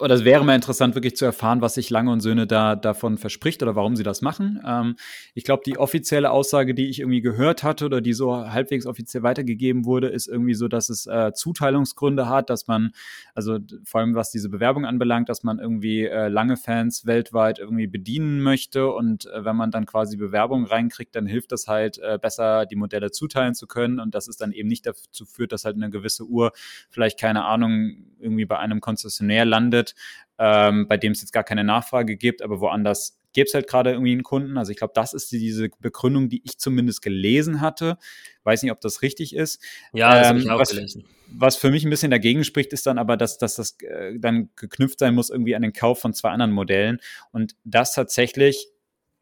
oder 0.00 0.14
es 0.14 0.24
wäre 0.24 0.44
mal 0.44 0.56
interessant, 0.56 0.96
wirklich 0.96 1.14
zu 1.14 1.24
erfahren, 1.24 1.60
was 1.60 1.74
sich 1.74 1.88
Lange 1.88 2.10
und 2.10 2.20
Söhne 2.20 2.48
da 2.48 2.74
davon 2.74 3.16
verspricht 3.16 3.62
oder 3.62 3.76
warum 3.76 3.94
sie 3.94 4.02
das 4.02 4.22
machen. 4.22 4.60
Ähm, 4.66 4.96
ich 5.34 5.44
glaube, 5.44 5.62
die 5.64 5.78
offizielle 5.78 6.32
Aussage, 6.32 6.74
die 6.74 6.88
ich 6.88 6.98
irgendwie 6.98 7.20
gehört 7.20 7.62
hatte 7.62 7.86
oder 7.86 8.00
die 8.00 8.12
so 8.12 8.34
halbwegs 8.34 8.86
offiziell 8.86 9.22
weitergegeben 9.22 9.84
wurde, 9.84 10.08
ist 10.08 10.26
irgendwie 10.26 10.54
so, 10.54 10.66
dass 10.66 10.88
es 10.88 11.06
äh, 11.06 11.32
Zuteilungsgründe 11.32 12.28
hat, 12.28 12.50
dass 12.50 12.66
man, 12.66 12.90
also 13.32 13.58
vor 13.84 14.00
allem 14.00 14.16
was 14.16 14.32
diese 14.32 14.48
Bewerbung 14.48 14.84
anbelangt, 14.84 15.28
dass 15.28 15.44
man 15.44 15.60
irgendwie 15.60 16.06
äh, 16.06 16.26
lange 16.26 16.56
Fans 16.56 17.06
weltweit 17.06 17.60
irgendwie 17.60 17.86
bedienen 17.86 18.40
möchte 18.40 18.90
und 18.90 19.26
äh, 19.26 19.44
wenn 19.44 19.54
man 19.54 19.70
dann 19.70 19.86
quasi 19.86 20.16
Bewerbungen 20.16 20.66
reinkriegt, 20.66 21.14
dann 21.14 21.26
hilft 21.26 21.52
das 21.52 21.68
halt 21.68 21.98
äh, 21.98 22.18
besser, 22.20 22.66
die 22.66 22.76
Modelle 22.76 23.12
zuteilen 23.12 23.54
zu 23.54 23.68
können 23.68 24.00
und 24.00 24.12
dass 24.12 24.26
es 24.26 24.36
dann 24.36 24.50
eben 24.50 24.68
nicht 24.68 24.86
dazu 24.86 25.24
führt, 25.24 25.52
dass 25.52 25.64
halt 25.64 25.76
eine 25.76 25.88
gewisse 25.88 26.24
Uhr 26.24 26.50
vielleicht 26.88 27.20
keine 27.20 27.44
Ahnung 27.44 28.06
irgendwie 28.18 28.44
bei 28.44 28.58
einem 28.58 28.80
Konzessionär 29.20 29.44
landet, 29.44 29.94
ähm, 30.38 30.88
bei 30.88 30.96
dem 30.96 31.12
es 31.12 31.20
jetzt 31.20 31.32
gar 31.32 31.44
keine 31.44 31.64
Nachfrage 31.64 32.16
gibt, 32.16 32.42
aber 32.42 32.60
woanders 32.60 33.18
gäbe 33.32 33.46
es 33.46 33.54
halt 33.54 33.68
gerade 33.68 33.90
irgendwie 33.90 34.12
einen 34.12 34.22
Kunden. 34.22 34.58
Also 34.58 34.72
ich 34.72 34.78
glaube, 34.78 34.92
das 34.94 35.12
ist 35.12 35.30
diese 35.30 35.68
Begründung, 35.78 36.28
die 36.28 36.42
ich 36.44 36.58
zumindest 36.58 37.00
gelesen 37.02 37.60
hatte. 37.60 37.96
Weiß 38.42 38.62
nicht, 38.62 38.72
ob 38.72 38.80
das 38.80 39.02
richtig 39.02 39.36
ist. 39.36 39.62
Ja, 39.92 40.14
das 40.14 40.26
ähm, 40.26 40.28
habe 40.28 40.38
ich 40.40 40.50
auch 40.50 40.58
was, 40.58 40.70
gelesen. 40.70 41.04
Was 41.32 41.56
für 41.56 41.70
mich 41.70 41.84
ein 41.84 41.90
bisschen 41.90 42.10
dagegen 42.10 42.42
spricht, 42.42 42.72
ist 42.72 42.86
dann 42.86 42.98
aber, 42.98 43.16
dass, 43.16 43.38
dass 43.38 43.54
das 43.54 43.76
äh, 43.82 44.18
dann 44.18 44.50
geknüpft 44.56 44.98
sein 44.98 45.14
muss 45.14 45.30
irgendwie 45.30 45.54
an 45.54 45.62
den 45.62 45.72
Kauf 45.72 46.00
von 46.00 46.12
zwei 46.12 46.30
anderen 46.30 46.50
Modellen. 46.50 46.98
Und 47.30 47.54
das 47.62 47.94
tatsächlich 47.94 48.66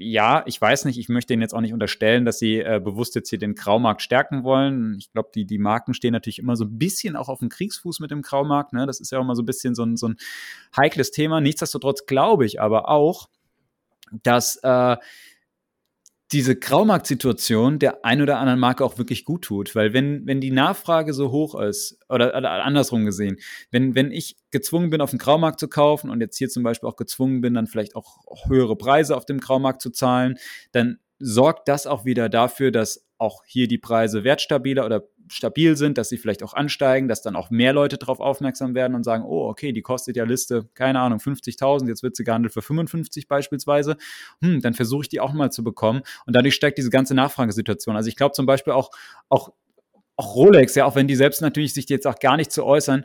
ja, 0.00 0.44
ich 0.46 0.60
weiß 0.60 0.84
nicht, 0.84 0.96
ich 0.96 1.08
möchte 1.08 1.32
Ihnen 1.32 1.42
jetzt 1.42 1.54
auch 1.54 1.60
nicht 1.60 1.72
unterstellen, 1.72 2.24
dass 2.24 2.38
Sie 2.38 2.60
äh, 2.60 2.80
bewusst 2.82 3.16
jetzt 3.16 3.30
hier 3.30 3.38
den 3.40 3.56
Graumarkt 3.56 4.00
stärken 4.00 4.44
wollen. 4.44 4.94
Ich 4.96 5.10
glaube, 5.12 5.30
die, 5.34 5.44
die 5.44 5.58
Marken 5.58 5.92
stehen 5.92 6.12
natürlich 6.12 6.38
immer 6.38 6.54
so 6.54 6.64
ein 6.64 6.78
bisschen 6.78 7.16
auch 7.16 7.28
auf 7.28 7.40
dem 7.40 7.48
Kriegsfuß 7.48 7.98
mit 7.98 8.12
dem 8.12 8.22
Graumarkt. 8.22 8.72
Ne? 8.72 8.86
Das 8.86 9.00
ist 9.00 9.10
ja 9.10 9.18
auch 9.18 9.22
immer 9.22 9.34
so 9.34 9.42
ein 9.42 9.46
bisschen 9.46 9.74
so 9.74 9.82
ein, 9.82 9.96
so 9.96 10.06
ein 10.06 10.16
heikles 10.76 11.10
Thema. 11.10 11.40
Nichtsdestotrotz 11.40 12.06
glaube 12.06 12.46
ich 12.46 12.60
aber 12.60 12.88
auch, 12.88 13.28
dass 14.22 14.56
äh, 14.62 14.96
diese 16.32 16.56
Graumarktsituation 16.56 17.78
der 17.78 18.04
ein 18.04 18.20
oder 18.20 18.38
anderen 18.38 18.60
Marke 18.60 18.84
auch 18.84 18.98
wirklich 18.98 19.24
gut 19.24 19.42
tut. 19.42 19.74
Weil 19.74 19.94
wenn, 19.94 20.26
wenn 20.26 20.40
die 20.40 20.50
Nachfrage 20.50 21.14
so 21.14 21.30
hoch 21.30 21.58
ist, 21.58 21.98
oder, 22.08 22.36
oder 22.36 22.50
andersrum 22.64 23.06
gesehen, 23.06 23.38
wenn, 23.70 23.94
wenn 23.94 24.12
ich 24.12 24.36
gezwungen 24.50 24.90
bin, 24.90 25.00
auf 25.00 25.10
dem 25.10 25.18
Graumarkt 25.18 25.58
zu 25.58 25.68
kaufen 25.68 26.10
und 26.10 26.20
jetzt 26.20 26.36
hier 26.36 26.48
zum 26.48 26.62
Beispiel 26.62 26.88
auch 26.88 26.96
gezwungen 26.96 27.40
bin, 27.40 27.54
dann 27.54 27.66
vielleicht 27.66 27.96
auch 27.96 28.18
höhere 28.46 28.76
Preise 28.76 29.16
auf 29.16 29.24
dem 29.24 29.40
Graumarkt 29.40 29.80
zu 29.80 29.90
zahlen, 29.90 30.36
dann 30.72 30.98
sorgt 31.18 31.68
das 31.68 31.86
auch 31.86 32.04
wieder 32.04 32.28
dafür, 32.28 32.70
dass 32.70 33.06
auch 33.18 33.42
hier 33.44 33.68
die 33.68 33.78
Preise 33.78 34.24
wertstabiler 34.24 34.86
oder 34.86 35.04
stabil 35.30 35.76
sind, 35.76 35.98
dass 35.98 36.08
sie 36.08 36.16
vielleicht 36.16 36.42
auch 36.42 36.54
ansteigen, 36.54 37.08
dass 37.08 37.22
dann 37.22 37.36
auch 37.36 37.50
mehr 37.50 37.72
Leute 37.72 37.98
darauf 37.98 38.20
aufmerksam 38.20 38.74
werden 38.74 38.94
und 38.94 39.04
sagen, 39.04 39.24
oh, 39.26 39.48
okay, 39.48 39.72
die 39.72 39.82
kostet 39.82 40.16
ja 40.16 40.24
Liste, 40.24 40.68
keine 40.74 41.00
Ahnung, 41.00 41.18
50.000, 41.18 41.88
jetzt 41.88 42.02
wird 42.02 42.16
sie 42.16 42.24
gehandelt 42.24 42.54
für 42.54 42.62
55 42.62 43.28
beispielsweise, 43.28 43.96
hm, 44.42 44.60
dann 44.60 44.74
versuche 44.74 45.02
ich 45.02 45.08
die 45.08 45.20
auch 45.20 45.32
mal 45.32 45.50
zu 45.50 45.62
bekommen 45.62 46.02
und 46.26 46.34
dadurch 46.34 46.54
steigt 46.54 46.78
diese 46.78 46.90
ganze 46.90 47.14
Nachfragesituation. 47.14 47.96
Also 47.96 48.08
ich 48.08 48.16
glaube 48.16 48.32
zum 48.32 48.46
Beispiel 48.46 48.72
auch, 48.72 48.90
auch 49.28 49.52
auch 50.18 50.34
Rolex, 50.34 50.74
ja, 50.74 50.84
auch 50.84 50.96
wenn 50.96 51.06
die 51.06 51.14
selbst 51.14 51.40
natürlich 51.42 51.72
sich 51.72 51.88
jetzt 51.88 52.04
auch 52.04 52.18
gar 52.18 52.36
nicht 52.36 52.50
zu 52.50 52.64
äußern, 52.64 53.04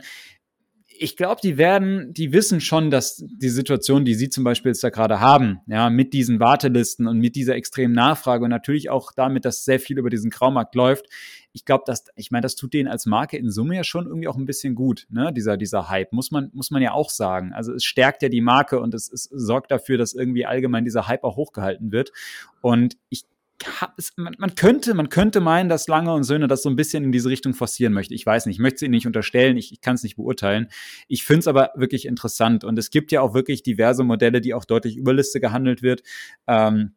ich 0.96 1.16
glaube, 1.16 1.40
die 1.42 1.58
werden, 1.58 2.12
die 2.14 2.32
wissen 2.32 2.60
schon, 2.60 2.90
dass 2.90 3.24
die 3.26 3.48
Situation, 3.48 4.04
die 4.04 4.14
sie 4.14 4.28
zum 4.28 4.44
Beispiel 4.44 4.70
jetzt 4.70 4.84
da 4.84 4.90
gerade 4.90 5.20
haben, 5.20 5.60
ja, 5.66 5.90
mit 5.90 6.12
diesen 6.12 6.40
Wartelisten 6.40 7.06
und 7.06 7.18
mit 7.18 7.36
dieser 7.36 7.56
extremen 7.56 7.94
Nachfrage 7.94 8.44
und 8.44 8.50
natürlich 8.50 8.90
auch 8.90 9.12
damit, 9.12 9.44
dass 9.44 9.64
sehr 9.64 9.80
viel 9.80 9.98
über 9.98 10.10
diesen 10.10 10.30
Graumarkt 10.30 10.74
läuft. 10.74 11.06
Ich 11.52 11.64
glaube, 11.64 11.84
dass, 11.86 12.06
ich 12.16 12.30
meine, 12.30 12.42
das 12.42 12.56
tut 12.56 12.74
denen 12.74 12.88
als 12.88 13.06
Marke 13.06 13.36
in 13.36 13.50
Summe 13.50 13.76
ja 13.76 13.84
schon 13.84 14.06
irgendwie 14.06 14.28
auch 14.28 14.36
ein 14.36 14.46
bisschen 14.46 14.74
gut, 14.74 15.06
ne, 15.10 15.32
dieser, 15.32 15.56
dieser 15.56 15.88
Hype, 15.88 16.12
muss 16.12 16.30
man, 16.30 16.50
muss 16.52 16.70
man 16.70 16.82
ja 16.82 16.92
auch 16.92 17.10
sagen. 17.10 17.52
Also 17.52 17.72
es 17.72 17.84
stärkt 17.84 18.22
ja 18.22 18.28
die 18.28 18.40
Marke 18.40 18.80
und 18.80 18.94
es, 18.94 19.10
es 19.12 19.24
sorgt 19.24 19.70
dafür, 19.70 19.98
dass 19.98 20.14
irgendwie 20.14 20.46
allgemein 20.46 20.84
dieser 20.84 21.08
Hype 21.08 21.24
auch 21.24 21.36
hochgehalten 21.36 21.92
wird. 21.92 22.12
Und 22.60 22.96
ich 23.08 23.24
man, 24.16 24.34
man, 24.38 24.54
könnte, 24.54 24.94
man 24.94 25.08
könnte 25.08 25.40
meinen, 25.40 25.68
dass 25.68 25.86
Lange 25.86 26.12
und 26.12 26.24
Söhne 26.24 26.48
das 26.48 26.62
so 26.62 26.68
ein 26.68 26.76
bisschen 26.76 27.04
in 27.04 27.12
diese 27.12 27.28
Richtung 27.28 27.54
forcieren 27.54 27.92
möchte. 27.92 28.14
Ich 28.14 28.26
weiß 28.26 28.46
nicht, 28.46 28.56
ich 28.56 28.60
möchte 28.60 28.76
es 28.76 28.82
ihnen 28.82 28.90
nicht 28.92 29.06
unterstellen, 29.06 29.56
ich, 29.56 29.72
ich 29.72 29.80
kann 29.80 29.94
es 29.94 30.02
nicht 30.02 30.16
beurteilen. 30.16 30.68
Ich 31.08 31.24
finde 31.24 31.40
es 31.40 31.46
aber 31.46 31.70
wirklich 31.76 32.06
interessant 32.06 32.64
und 32.64 32.78
es 32.78 32.90
gibt 32.90 33.12
ja 33.12 33.20
auch 33.20 33.34
wirklich 33.34 33.62
diverse 33.62 34.04
Modelle, 34.04 34.40
die 34.40 34.54
auch 34.54 34.64
deutlich 34.64 34.96
über 34.96 35.12
Liste 35.12 35.40
gehandelt 35.40 35.82
wird. 35.82 36.02
Ähm, 36.46 36.94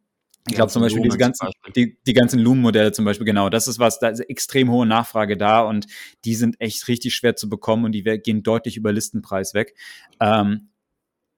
ich 0.49 0.55
glaube 0.55 0.71
zum 0.71 0.81
Beispiel 0.81 1.03
diese 1.03 1.17
ganzen, 1.17 1.49
die, 1.75 1.97
die 2.07 2.13
ganzen 2.13 2.39
Loom-Modelle 2.39 2.93
zum 2.93 3.03
Beispiel, 3.03 3.25
genau, 3.25 3.49
das 3.49 3.67
ist 3.67 3.79
was, 3.79 3.99
da 3.99 4.07
ist 4.07 4.21
extrem 4.21 4.71
hohe 4.71 4.85
Nachfrage 4.85 5.35
da 5.35 5.61
und 5.61 5.87
die 6.23 6.35
sind 6.35 6.59
echt 6.59 6.87
richtig 6.87 7.15
schwer 7.15 7.35
zu 7.35 7.49
bekommen 7.49 7.83
und 7.83 7.91
die 7.91 8.03
gehen 8.03 8.43
deutlich 8.43 8.77
über 8.77 8.93
Listenpreis 8.93 9.53
weg. 9.53 9.75
Ähm, 10.21 10.69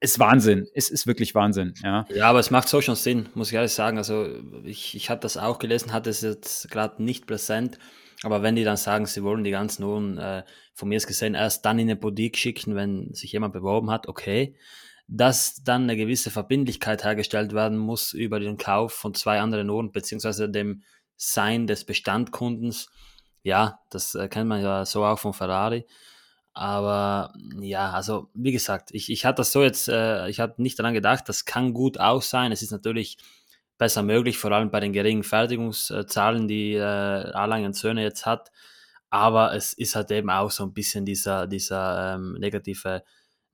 ist 0.02 0.20
Wahnsinn. 0.20 0.68
Es 0.74 0.90
ist 0.90 1.08
wirklich 1.08 1.36
Wahnsinn, 1.36 1.74
ja. 1.84 2.06
Ja, 2.14 2.30
aber 2.30 2.40
es 2.40 2.52
macht 2.52 2.70
so 2.70 2.82
schon 2.82 2.96
Sinn, 2.96 3.28
muss 3.34 3.50
ich 3.50 3.56
ehrlich 3.56 3.74
sagen. 3.74 3.98
Also 3.98 4.28
ich, 4.64 4.96
ich 4.96 5.10
habe 5.10 5.20
das 5.20 5.38
auch 5.38 5.60
gelesen, 5.60 5.92
hatte 5.92 6.10
es 6.10 6.22
jetzt 6.22 6.70
gerade 6.72 7.04
nicht 7.04 7.28
präsent. 7.28 7.78
Aber 8.24 8.42
wenn 8.42 8.56
die 8.56 8.64
dann 8.64 8.78
sagen, 8.78 9.06
sie 9.06 9.24
wollen 9.24 9.44
die 9.44 9.52
ganzen 9.52 9.84
Uhren, 9.84 10.18
äh, 10.18 10.44
von 10.74 10.90
mir 10.90 10.98
ist 10.98 11.08
gesehen, 11.08 11.36
erst 11.36 11.66
dann 11.66 11.80
in 11.80 11.88
eine 11.90 11.96
Boutique 11.96 12.38
schicken, 12.38 12.76
wenn 12.76 13.14
sich 13.14 13.32
jemand 13.32 13.54
beworben 13.54 13.92
hat, 13.92 14.08
okay. 14.08 14.56
Dass 15.08 15.64
dann 15.64 15.84
eine 15.84 15.98
gewisse 15.98 16.30
Verbindlichkeit 16.30 17.04
hergestellt 17.04 17.54
werden 17.54 17.78
muss 17.78 18.14
über 18.14 18.40
den 18.40 18.58
Kauf 18.58 18.94
von 18.94 19.14
zwei 19.14 19.40
anderen 19.40 19.70
Uhren, 19.70 19.92
beziehungsweise 19.92 20.50
dem 20.50 20.84
Sein 21.18 21.68
des 21.68 21.84
Bestandkundens. 21.84 22.90
Ja, 23.42 23.80
das 23.90 24.16
äh, 24.16 24.28
kennt 24.30 24.48
man 24.48 24.62
ja 24.62 24.86
so 24.86 25.04
auch 25.04 25.20
von 25.20 25.34
Ferrari. 25.34 25.86
Aber 26.54 27.34
ja, 27.62 27.92
also 27.92 28.30
wie 28.34 28.52
gesagt, 28.52 28.90
ich, 28.92 29.10
ich 29.12 29.26
hatte 29.26 29.38
das 29.38 29.52
so 29.52 29.64
jetzt, 29.64 29.88
äh, 29.88 30.28
ich 30.30 30.40
hatte 30.40 30.62
nicht 30.62 30.80
daran 30.80 30.94
gedacht, 30.94 31.30
das 31.30 31.46
kann 31.46 31.74
gut 31.74 32.00
auch 32.00 32.22
sein. 32.22 32.52
Es 32.52 32.62
ist 32.62 32.72
natürlich 32.72 33.18
besser 33.78 34.04
möglich, 34.04 34.38
vor 34.38 34.52
allem 34.52 34.72
bei 34.72 34.80
den 34.82 34.94
geringen 34.94 35.24
Fertigungszahlen, 35.24 36.48
die 36.48 36.74
äh, 36.74 36.80
Erlangen 36.80 37.74
Söhne 37.74 38.04
jetzt 38.04 38.26
hat. 38.26 38.52
Aber 39.10 39.56
es 39.56 39.74
ist 39.74 39.96
halt 39.96 40.12
eben 40.12 40.30
auch 40.30 40.52
so 40.52 40.64
ein 40.64 40.74
bisschen 40.74 41.06
dieser, 41.06 41.48
dieser 41.48 42.16
ähm, 42.16 42.34
negative 42.40 43.04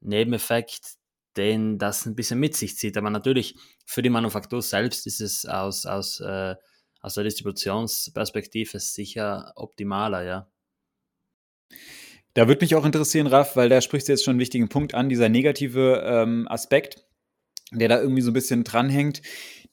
Nebeneffekt, 0.01 0.95
den 1.37 1.77
das 1.77 2.05
ein 2.05 2.15
bisschen 2.15 2.39
mit 2.39 2.55
sich 2.55 2.77
zieht. 2.77 2.97
Aber 2.97 3.09
natürlich 3.09 3.55
für 3.85 4.01
die 4.01 4.09
Manufaktur 4.09 4.61
selbst 4.61 5.07
ist 5.07 5.21
es 5.21 5.45
aus, 5.45 5.85
aus, 5.85 6.19
äh, 6.21 6.55
aus 7.01 7.13
der 7.15 7.23
Distributionsperspektive 7.23 8.79
sicher 8.79 9.53
optimaler, 9.55 10.23
ja. 10.23 10.47
Da 12.35 12.49
würde 12.49 12.65
mich 12.65 12.75
auch 12.75 12.85
interessieren, 12.85 13.27
Raff, 13.27 13.55
weil 13.55 13.69
da 13.69 13.79
sprichst 13.79 14.09
du 14.09 14.11
jetzt 14.11 14.25
schon 14.25 14.33
einen 14.33 14.39
wichtigen 14.41 14.67
Punkt 14.67 14.93
an, 14.93 15.07
dieser 15.07 15.29
negative 15.29 16.03
ähm, 16.05 16.47
Aspekt, 16.49 17.05
der 17.71 17.87
da 17.87 17.99
irgendwie 17.99 18.21
so 18.21 18.31
ein 18.31 18.33
bisschen 18.33 18.65
dranhängt. 18.65 19.21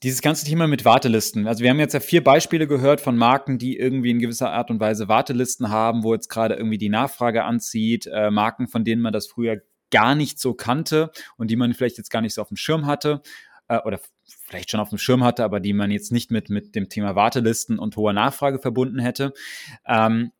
Dieses 0.01 0.21
ganze 0.21 0.45
Thema 0.45 0.65
mit 0.67 0.85
Wartelisten. 0.85 1.45
Also 1.45 1.61
wir 1.61 1.69
haben 1.69 1.79
jetzt 1.79 1.93
ja 1.93 1.99
vier 1.99 2.23
Beispiele 2.23 2.65
gehört 2.65 3.01
von 3.01 3.17
Marken, 3.17 3.57
die 3.57 3.77
irgendwie 3.77 4.11
in 4.11 4.19
gewisser 4.19 4.51
Art 4.51 4.71
und 4.71 4.79
Weise 4.79 5.09
Wartelisten 5.09 5.69
haben, 5.69 6.03
wo 6.03 6.13
jetzt 6.13 6.29
gerade 6.29 6.55
irgendwie 6.55 6.77
die 6.77 6.87
Nachfrage 6.87 7.43
anzieht, 7.43 8.07
äh, 8.07 8.31
Marken, 8.31 8.69
von 8.69 8.85
denen 8.85 9.01
man 9.01 9.11
das 9.11 9.27
früher 9.27 9.57
gar 9.91 10.15
nicht 10.15 10.39
so 10.39 10.53
kannte 10.53 11.11
und 11.35 11.51
die 11.51 11.57
man 11.57 11.73
vielleicht 11.73 11.97
jetzt 11.97 12.11
gar 12.11 12.21
nicht 12.21 12.33
so 12.33 12.41
auf 12.41 12.47
dem 12.47 12.57
Schirm 12.57 12.85
hatte 12.85 13.21
äh, 13.67 13.79
oder 13.79 13.99
vielleicht 14.23 14.71
schon 14.71 14.79
auf 14.79 14.89
dem 14.89 14.97
Schirm 14.99 15.21
hatte, 15.21 15.43
aber 15.43 15.59
die 15.59 15.73
man 15.73 15.91
jetzt 15.91 16.13
nicht 16.13 16.31
mit, 16.31 16.49
mit 16.49 16.75
dem 16.75 16.87
Thema 16.87 17.13
Wartelisten 17.15 17.77
und 17.77 17.97
hoher 17.97 18.13
Nachfrage 18.13 18.59
verbunden 18.59 18.99
hätte. 18.99 19.33
Ähm, 19.85 20.31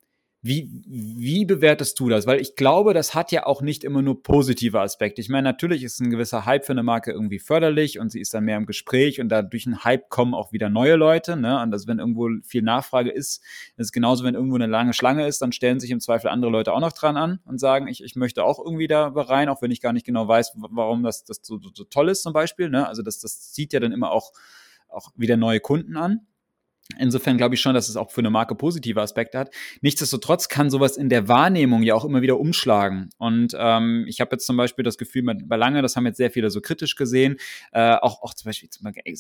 wie, 0.46 0.70
wie 0.86 1.46
bewertest 1.46 1.98
du 2.02 2.10
das? 2.10 2.28
Weil 2.28 2.42
ich 2.42 2.58
glaube, 2.58 2.94
das 2.94 3.16
hat 3.16 3.32
ja 3.32 3.46
auch 3.46 3.62
nicht 3.62 3.86
immer 3.86 4.02
nur 4.02 4.22
positive 4.22 4.82
Aspekte. 4.82 5.22
Ich 5.22 5.30
meine, 5.30 5.44
natürlich 5.44 5.84
ist 5.84 6.02
ein 6.02 6.10
gewisser 6.10 6.46
Hype 6.46 6.66
für 6.66 6.74
eine 6.74 6.84
Marke 6.84 7.12
irgendwie 7.14 7.40
förderlich 7.40 7.98
und 7.98 8.12
sie 8.12 8.20
ist 8.20 8.34
dann 8.34 8.44
mehr 8.44 8.58
im 8.58 8.66
Gespräch 8.66 9.22
und 9.22 9.30
dadurch 9.30 9.66
ein 9.66 9.86
Hype 9.86 10.10
kommen 10.10 10.34
auch 10.34 10.52
wieder 10.52 10.70
neue 10.70 10.96
Leute. 10.96 11.38
Ne? 11.38 11.62
Und 11.62 11.72
das, 11.72 11.88
wenn 11.88 12.00
irgendwo 12.00 12.28
viel 12.44 12.62
Nachfrage 12.62 13.10
ist, 13.10 13.42
ist 13.78 13.86
es 13.86 13.92
genauso, 13.94 14.26
wenn 14.26 14.36
irgendwo 14.36 14.56
eine 14.56 14.68
lange 14.68 14.92
Schlange 14.92 15.26
ist, 15.28 15.42
dann 15.42 15.54
stellen 15.54 15.80
sich 15.80 15.92
im 15.92 16.02
Zweifel 16.02 16.28
andere 16.28 16.52
Leute 16.52 16.74
auch 16.74 16.82
noch 16.82 16.92
dran 16.92 17.16
an 17.16 17.40
und 17.46 17.62
sagen, 17.62 17.88
ich, 17.88 18.04
ich 18.04 18.18
möchte 18.18 18.44
auch 18.44 18.60
irgendwie 18.60 18.88
da 18.88 19.08
rein, 19.08 19.48
auch 19.48 19.62
wenn 19.62 19.72
ich 19.72 19.80
gar 19.80 19.94
nicht 19.94 20.06
genau 20.06 20.28
weiß, 20.28 20.58
warum 20.72 21.04
das, 21.04 21.24
das 21.24 21.40
so, 21.42 21.58
so 21.74 21.86
toll 21.86 22.10
ist 22.10 22.22
zum 22.22 22.34
Beispiel. 22.34 22.70
Ne? 22.70 22.86
Also 22.86 23.02
das, 23.02 23.20
das 23.20 23.54
zieht 23.54 23.72
ja 23.72 23.80
dann 23.80 23.94
immer 23.94 24.12
auch, 24.12 24.34
auch 24.90 25.08
wieder 25.16 25.38
neue 25.38 25.62
Kunden 25.62 25.96
an. 25.96 26.28
Insofern 27.00 27.38
glaube 27.38 27.56
ich 27.56 27.62
schon, 27.62 27.74
dass 27.74 27.90
es 27.90 27.96
auch 27.96 28.12
für 28.12 28.22
eine 28.22 28.30
Marke 28.30 28.56
positive 28.56 29.02
Aspekte 29.02 29.40
hat. 29.40 29.54
Nichtsdestotrotz 29.82 30.50
kann 30.50 30.70
sowas 30.70 30.98
in 30.98 31.10
der 31.10 31.28
Wahrnehmung 31.28 31.82
ja 31.82 31.96
auch 31.96 32.06
immer 32.06 32.22
wieder 32.22 32.40
umschlagen. 32.40 33.10
Und 33.18 33.56
ähm, 33.58 34.06
ich 34.08 34.20
habe 34.20 34.32
jetzt 34.34 34.46
zum 34.46 34.58
Beispiel 34.58 34.84
das 34.84 34.98
Gefühl, 34.98 35.24
bei 35.24 35.56
Lange, 35.56 35.82
das 35.82 35.96
haben 35.96 36.06
jetzt 36.06 36.18
sehr 36.18 36.30
viele 36.30 36.50
so 36.50 36.62
kritisch 36.62 36.96
gesehen, 36.96 37.38
äh, 37.72 37.96
auch, 37.96 38.22
auch 38.22 38.34
zum 38.34 38.50
Beispiel, 38.50 38.70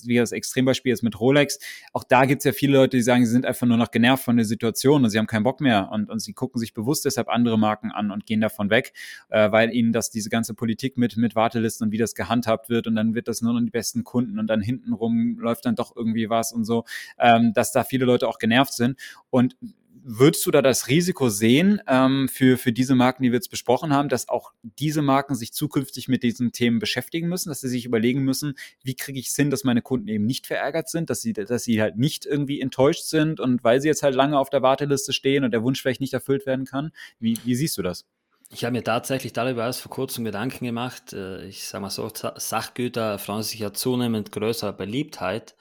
wie 0.05 0.15
das 0.17 0.33
Extrembeispiel 0.33 0.91
ist 0.91 1.03
mit 1.03 1.19
Rolex, 1.19 1.57
auch 1.93 2.03
da 2.03 2.25
gibt 2.25 2.39
es 2.39 2.43
ja 2.43 2.51
viele 2.51 2.77
Leute, 2.77 2.97
die 2.97 3.03
sagen, 3.03 3.25
sie 3.25 3.31
sind 3.31 3.45
einfach 3.45 3.65
nur 3.65 3.77
noch 3.77 3.91
genervt 3.91 4.25
von 4.25 4.35
der 4.35 4.45
Situation 4.45 5.03
und 5.03 5.09
sie 5.09 5.17
haben 5.17 5.27
keinen 5.27 5.43
Bock 5.43 5.61
mehr 5.61 5.89
und, 5.91 6.09
und 6.09 6.19
sie 6.19 6.33
gucken 6.33 6.59
sich 6.59 6.73
bewusst 6.73 7.05
deshalb 7.05 7.29
andere 7.29 7.57
Marken 7.57 7.91
an 7.91 8.11
und 8.11 8.25
gehen 8.25 8.41
davon 8.41 8.69
weg, 8.69 8.93
äh, 9.29 9.51
weil 9.51 9.73
ihnen 9.73 9.93
das 9.93 10.09
diese 10.09 10.29
ganze 10.29 10.53
Politik 10.53 10.97
mit, 10.97 11.15
mit 11.17 11.35
Wartelisten 11.35 11.87
und 11.87 11.91
wie 11.91 11.97
das 11.97 12.13
gehandhabt 12.13 12.69
wird 12.69 12.87
und 12.87 12.95
dann 12.95 13.15
wird 13.15 13.27
das 13.27 13.41
nur 13.41 13.53
noch 13.53 13.61
die 13.61 13.71
besten 13.71 14.03
Kunden 14.03 14.37
und 14.37 14.47
dann 14.47 14.61
hintenrum 14.61 15.37
läuft 15.39 15.65
dann 15.65 15.75
doch 15.75 15.95
irgendwie 15.95 16.29
was 16.29 16.51
und 16.51 16.65
so. 16.65 16.83
Ähm, 17.17 17.52
dass 17.53 17.71
da 17.71 17.83
viele 17.83 18.05
Leute 18.05 18.27
auch 18.27 18.39
genervt 18.39 18.73
sind. 18.73 18.99
Und 19.29 19.55
würdest 20.03 20.45
du 20.45 20.51
da 20.51 20.61
das 20.61 20.89
Risiko 20.89 21.29
sehen 21.29 21.81
ähm, 21.87 22.27
für, 22.27 22.57
für 22.57 22.73
diese 22.73 22.93
Marken, 22.93 23.23
die 23.23 23.31
wir 23.31 23.37
jetzt 23.37 23.49
besprochen 23.49 23.93
haben, 23.93 24.09
dass 24.09 24.27
auch 24.27 24.51
diese 24.61 25.01
Marken 25.01 25.35
sich 25.35 25.53
zukünftig 25.53 26.07
mit 26.07 26.23
diesen 26.23 26.51
Themen 26.51 26.79
beschäftigen 26.79 27.29
müssen, 27.29 27.49
dass 27.49 27.61
sie 27.61 27.69
sich 27.69 27.85
überlegen 27.85 28.23
müssen, 28.23 28.55
wie 28.83 28.95
kriege 28.95 29.19
ich 29.19 29.27
es 29.27 29.35
hin, 29.35 29.49
dass 29.49 29.63
meine 29.63 29.81
Kunden 29.81 30.09
eben 30.09 30.25
nicht 30.25 30.45
verärgert 30.45 30.89
sind, 30.89 31.09
dass 31.09 31.21
sie, 31.21 31.33
dass 31.33 31.63
sie 31.63 31.81
halt 31.81 31.97
nicht 31.97 32.25
irgendwie 32.25 32.59
enttäuscht 32.59 33.05
sind 33.05 33.39
und 33.39 33.63
weil 33.63 33.81
sie 33.81 33.87
jetzt 33.87 34.03
halt 34.03 34.15
lange 34.15 34.37
auf 34.37 34.49
der 34.49 34.61
Warteliste 34.61 35.13
stehen 35.13 35.45
und 35.45 35.51
der 35.51 35.63
Wunsch 35.63 35.81
vielleicht 35.81 36.01
nicht 36.01 36.13
erfüllt 36.13 36.45
werden 36.45 36.65
kann? 36.65 36.91
Wie, 37.19 37.37
wie 37.45 37.55
siehst 37.55 37.77
du 37.77 37.81
das? 37.81 38.05
Ich 38.49 38.65
habe 38.65 38.73
mir 38.73 38.83
tatsächlich 38.83 39.33
darüber 39.33 39.63
erst 39.63 39.81
vor 39.81 39.91
kurzem 39.91 40.25
Gedanken 40.25 40.65
gemacht. 40.65 41.13
Äh, 41.13 41.45
ich 41.45 41.67
sage 41.67 41.81
mal 41.81 41.89
so, 41.89 42.11
Sachgüter 42.35 43.17
freuen 43.17 43.41
sich 43.41 43.59
ja 43.59 43.73
zunehmend 43.73 44.31
größerer 44.31 44.73
Beliebtheit. 44.73 45.55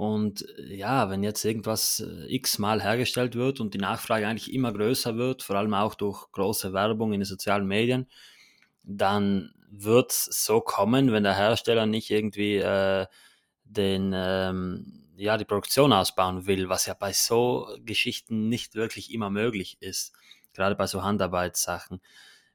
Und 0.00 0.48
äh, 0.56 0.76
ja, 0.76 1.10
wenn 1.10 1.22
jetzt 1.22 1.44
irgendwas 1.44 2.00
äh, 2.00 2.34
x-mal 2.34 2.82
hergestellt 2.82 3.34
wird 3.34 3.60
und 3.60 3.74
die 3.74 3.78
Nachfrage 3.78 4.26
eigentlich 4.26 4.50
immer 4.50 4.72
größer 4.72 5.18
wird, 5.18 5.42
vor 5.42 5.56
allem 5.56 5.74
auch 5.74 5.94
durch 5.94 6.32
große 6.32 6.72
Werbung 6.72 7.12
in 7.12 7.20
den 7.20 7.26
sozialen 7.26 7.66
Medien, 7.66 8.08
dann 8.82 9.52
wird 9.68 10.12
es 10.12 10.24
so 10.24 10.62
kommen, 10.62 11.12
wenn 11.12 11.24
der 11.24 11.36
Hersteller 11.36 11.84
nicht 11.84 12.08
irgendwie 12.10 12.56
äh, 12.56 13.08
den, 13.64 14.12
ähm, 14.14 15.06
ja, 15.16 15.36
die 15.36 15.44
Produktion 15.44 15.92
ausbauen 15.92 16.46
will, 16.46 16.70
was 16.70 16.86
ja 16.86 16.94
bei 16.94 17.12
so 17.12 17.68
Geschichten 17.84 18.48
nicht 18.48 18.76
wirklich 18.76 19.12
immer 19.12 19.28
möglich 19.28 19.76
ist, 19.80 20.14
gerade 20.54 20.76
bei 20.76 20.86
so 20.86 21.02
Handarbeitssachen. 21.02 22.00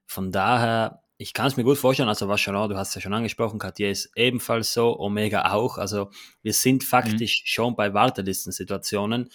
Von 0.08 0.32
daher 0.32 1.04
ich 1.18 1.34
kann 1.34 1.48
es 1.48 1.56
mir 1.56 1.64
gut 1.64 1.78
vorstellen, 1.78 2.10
also 2.10 2.28
Vacheron, 2.28 2.70
du 2.70 2.76
hast 2.76 2.90
es 2.90 2.96
ja 2.96 3.02
schon 3.02 3.14
angesprochen, 3.14 3.58
Cartier 3.58 3.90
ist 3.90 4.12
ebenfalls 4.16 4.74
so, 4.74 5.00
Omega 5.00 5.54
auch. 5.54 5.78
Also 5.78 6.10
wir 6.42 6.54
sind 6.54 6.84
faktisch 6.84 7.42
mhm. 7.42 7.48
schon 7.48 7.76
bei 7.76 7.94
Wartelistensituationen. 7.94 9.30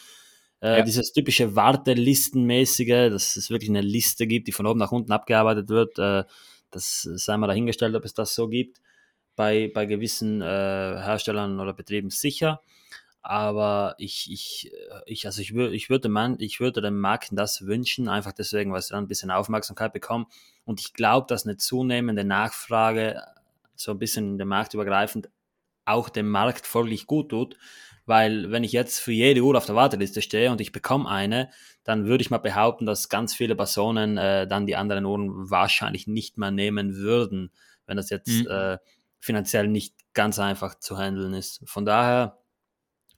Äh, 0.61 0.78
ja. 0.78 0.83
Dieses 0.83 1.12
typische 1.12 1.57
Wartelistenmäßige, 1.57 3.11
dass 3.11 3.37
es 3.37 3.51
wirklich 3.51 3.70
eine 3.70 3.81
Liste 3.81 4.26
gibt, 4.26 4.47
die 4.49 4.53
von 4.53 4.66
oben 4.66 4.78
nach 4.78 4.93
unten 4.93 5.12
abgearbeitet 5.12 5.70
wird, 5.70 5.99
äh, 5.99 6.24
das 6.70 7.03
sei 7.03 7.37
mal 7.37 7.47
dahingestellt, 7.47 7.95
ob 7.95 8.05
es 8.05 8.14
das 8.14 8.35
so 8.35 8.49
gibt. 8.49 8.81
Bei, 9.35 9.70
bei 9.72 9.87
gewissen 9.87 10.43
äh, 10.43 10.45
Herstellern 10.45 11.61
oder 11.61 11.72
Betrieben 11.72 12.11
sicher. 12.11 12.61
Aber 13.22 13.94
ich, 13.98 14.30
ich, 14.30 14.72
äh, 14.72 15.00
ich, 15.06 15.26
also 15.26 15.42
ich, 15.42 15.54
würde, 15.54 15.74
ich, 15.74 15.90
würde 15.90 16.08
man, 16.08 16.36
ich 16.38 16.60
würde 16.60 16.80
den 16.80 16.98
Marken 16.98 17.36
das 17.36 17.66
wünschen, 17.66 18.08
einfach 18.08 18.32
deswegen, 18.32 18.72
weil 18.72 18.82
sie 18.82 18.90
dann 18.90 19.04
ein 19.04 19.08
bisschen 19.08 19.30
Aufmerksamkeit 19.30 19.92
bekommen. 19.92 20.26
Und 20.64 20.80
ich 20.80 20.94
glaube, 20.94 21.26
dass 21.28 21.44
eine 21.44 21.56
zunehmende 21.56 22.24
Nachfrage 22.24 23.22
so 23.74 23.92
ein 23.92 23.98
bisschen 23.98 24.32
in 24.32 24.38
den 24.38 24.48
Markt 24.48 24.74
übergreifend 24.74 25.28
auch 25.84 26.08
dem 26.08 26.28
Markt 26.28 26.66
folglich 26.66 27.06
gut 27.06 27.30
tut. 27.30 27.56
Weil 28.06 28.50
wenn 28.50 28.64
ich 28.64 28.72
jetzt 28.72 28.98
für 28.98 29.12
jede 29.12 29.42
Uhr 29.42 29.56
auf 29.56 29.66
der 29.66 29.76
Warteliste 29.76 30.22
stehe 30.22 30.50
und 30.50 30.60
ich 30.60 30.72
bekomme 30.72 31.08
eine, 31.08 31.50
dann 31.84 32.06
würde 32.06 32.22
ich 32.22 32.30
mal 32.30 32.38
behaupten, 32.38 32.86
dass 32.86 33.08
ganz 33.08 33.34
viele 33.34 33.54
Personen 33.54 34.16
äh, 34.16 34.46
dann 34.46 34.66
die 34.66 34.76
anderen 34.76 35.04
Uhren 35.04 35.50
wahrscheinlich 35.50 36.06
nicht 36.06 36.38
mehr 36.38 36.50
nehmen 36.50 36.96
würden, 36.96 37.52
wenn 37.86 37.96
das 37.96 38.10
jetzt 38.10 38.28
mhm. 38.28 38.48
äh, 38.48 38.78
finanziell 39.20 39.68
nicht 39.68 39.94
ganz 40.14 40.38
einfach 40.38 40.78
zu 40.78 40.98
handeln 40.98 41.34
ist. 41.34 41.62
Von 41.66 41.84
daher 41.84 42.39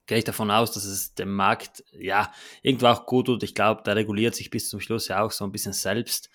gehe 0.07 0.19
ich 0.19 0.25
davon 0.25 0.51
aus, 0.51 0.73
dass 0.73 0.85
es 0.85 1.15
dem 1.15 1.33
Markt 1.33 1.85
ja 1.93 2.33
irgendwo 2.63 2.87
auch 2.87 3.07
gut 3.07 3.27
tut. 3.27 3.43
Ich 3.43 3.55
glaube, 3.55 3.83
der 3.85 3.97
reguliert 3.97 4.35
sich 4.35 4.51
bis 4.51 4.69
zum 4.69 4.81
Schluss 4.81 5.09
ja 5.09 5.23
auch 5.23 5.31
so 5.31 5.45
ein 5.45 5.53
bisschen 5.53 5.73
selbst. 5.73 6.31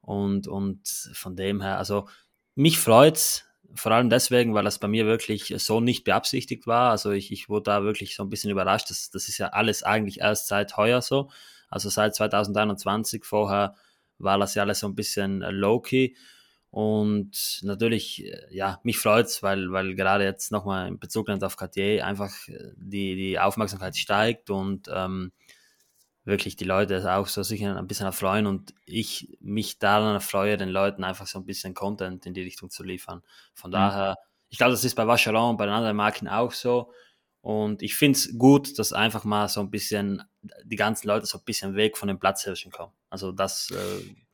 Und, 0.00 0.46
und 0.46 0.86
von 1.14 1.36
dem 1.36 1.60
her, 1.60 1.78
also 1.78 2.08
mich 2.54 2.78
freut's 2.78 3.46
vor 3.74 3.92
allem 3.92 4.10
deswegen, 4.10 4.54
weil 4.54 4.64
das 4.64 4.78
bei 4.78 4.88
mir 4.88 5.06
wirklich 5.06 5.52
so 5.58 5.80
nicht 5.80 6.04
beabsichtigt 6.04 6.66
war. 6.66 6.90
Also 6.90 7.10
ich, 7.10 7.32
ich 7.32 7.48
wurde 7.48 7.64
da 7.64 7.82
wirklich 7.82 8.16
so 8.16 8.22
ein 8.22 8.30
bisschen 8.30 8.50
überrascht. 8.50 8.90
Das, 8.90 9.10
das 9.10 9.28
ist 9.28 9.38
ja 9.38 9.48
alles 9.48 9.82
eigentlich 9.82 10.20
erst 10.20 10.48
seit 10.48 10.76
heuer 10.76 11.02
so. 11.02 11.30
Also 11.68 11.88
seit 11.88 12.14
2021. 12.14 13.24
Vorher 13.24 13.74
war 14.18 14.38
das 14.38 14.54
ja 14.54 14.62
alles 14.62 14.80
so 14.80 14.86
ein 14.86 14.94
bisschen 14.94 15.40
low-key. 15.40 16.14
Und 16.76 17.60
natürlich, 17.62 18.22
äh, 18.26 18.54
ja, 18.54 18.80
mich 18.82 18.98
freut's, 18.98 19.42
weil, 19.42 19.72
weil 19.72 19.94
gerade 19.94 20.24
jetzt 20.24 20.52
nochmal 20.52 20.88
in 20.88 20.98
Bezug 20.98 21.30
auf 21.30 21.56
Cartier 21.56 22.04
einfach 22.04 22.30
äh, 22.48 22.74
die, 22.76 23.16
die 23.16 23.38
Aufmerksamkeit 23.38 23.96
steigt 23.96 24.50
und 24.50 24.86
ähm, 24.92 25.32
wirklich 26.24 26.54
die 26.54 26.64
Leute 26.64 27.10
auch 27.14 27.28
so 27.28 27.42
sich 27.42 27.64
ein 27.64 27.86
bisschen 27.86 28.04
erfreuen 28.04 28.46
und 28.46 28.74
ich 28.84 29.38
mich 29.40 29.78
daran 29.78 30.16
erfreue, 30.16 30.58
den 30.58 30.68
Leuten 30.68 31.02
einfach 31.02 31.26
so 31.26 31.38
ein 31.38 31.46
bisschen 31.46 31.72
Content 31.72 32.26
in 32.26 32.34
die 32.34 32.42
Richtung 32.42 32.68
zu 32.68 32.82
liefern. 32.82 33.22
Von 33.54 33.70
mhm. 33.70 33.76
daher, 33.76 34.16
ich 34.50 34.58
glaube, 34.58 34.72
das 34.72 34.84
ist 34.84 34.96
bei 34.96 35.06
Vacheron 35.06 35.52
und 35.52 35.56
bei 35.56 35.64
den 35.64 35.74
anderen 35.74 35.96
Marken 35.96 36.28
auch 36.28 36.52
so. 36.52 36.92
Und 37.40 37.80
ich 37.80 37.96
finde 37.96 38.18
es 38.18 38.36
gut, 38.36 38.78
dass 38.78 38.92
einfach 38.92 39.24
mal 39.24 39.48
so 39.48 39.60
ein 39.60 39.70
bisschen 39.70 40.22
die 40.64 40.76
ganzen 40.76 41.08
Leute 41.08 41.24
so 41.24 41.38
ein 41.38 41.44
bisschen 41.46 41.74
weg 41.74 41.96
von 41.96 42.08
den 42.08 42.18
Platzhirschen 42.18 42.70
kommen. 42.70 42.92
Also 43.08 43.32
das 43.32 43.70
äh, 43.70 44.25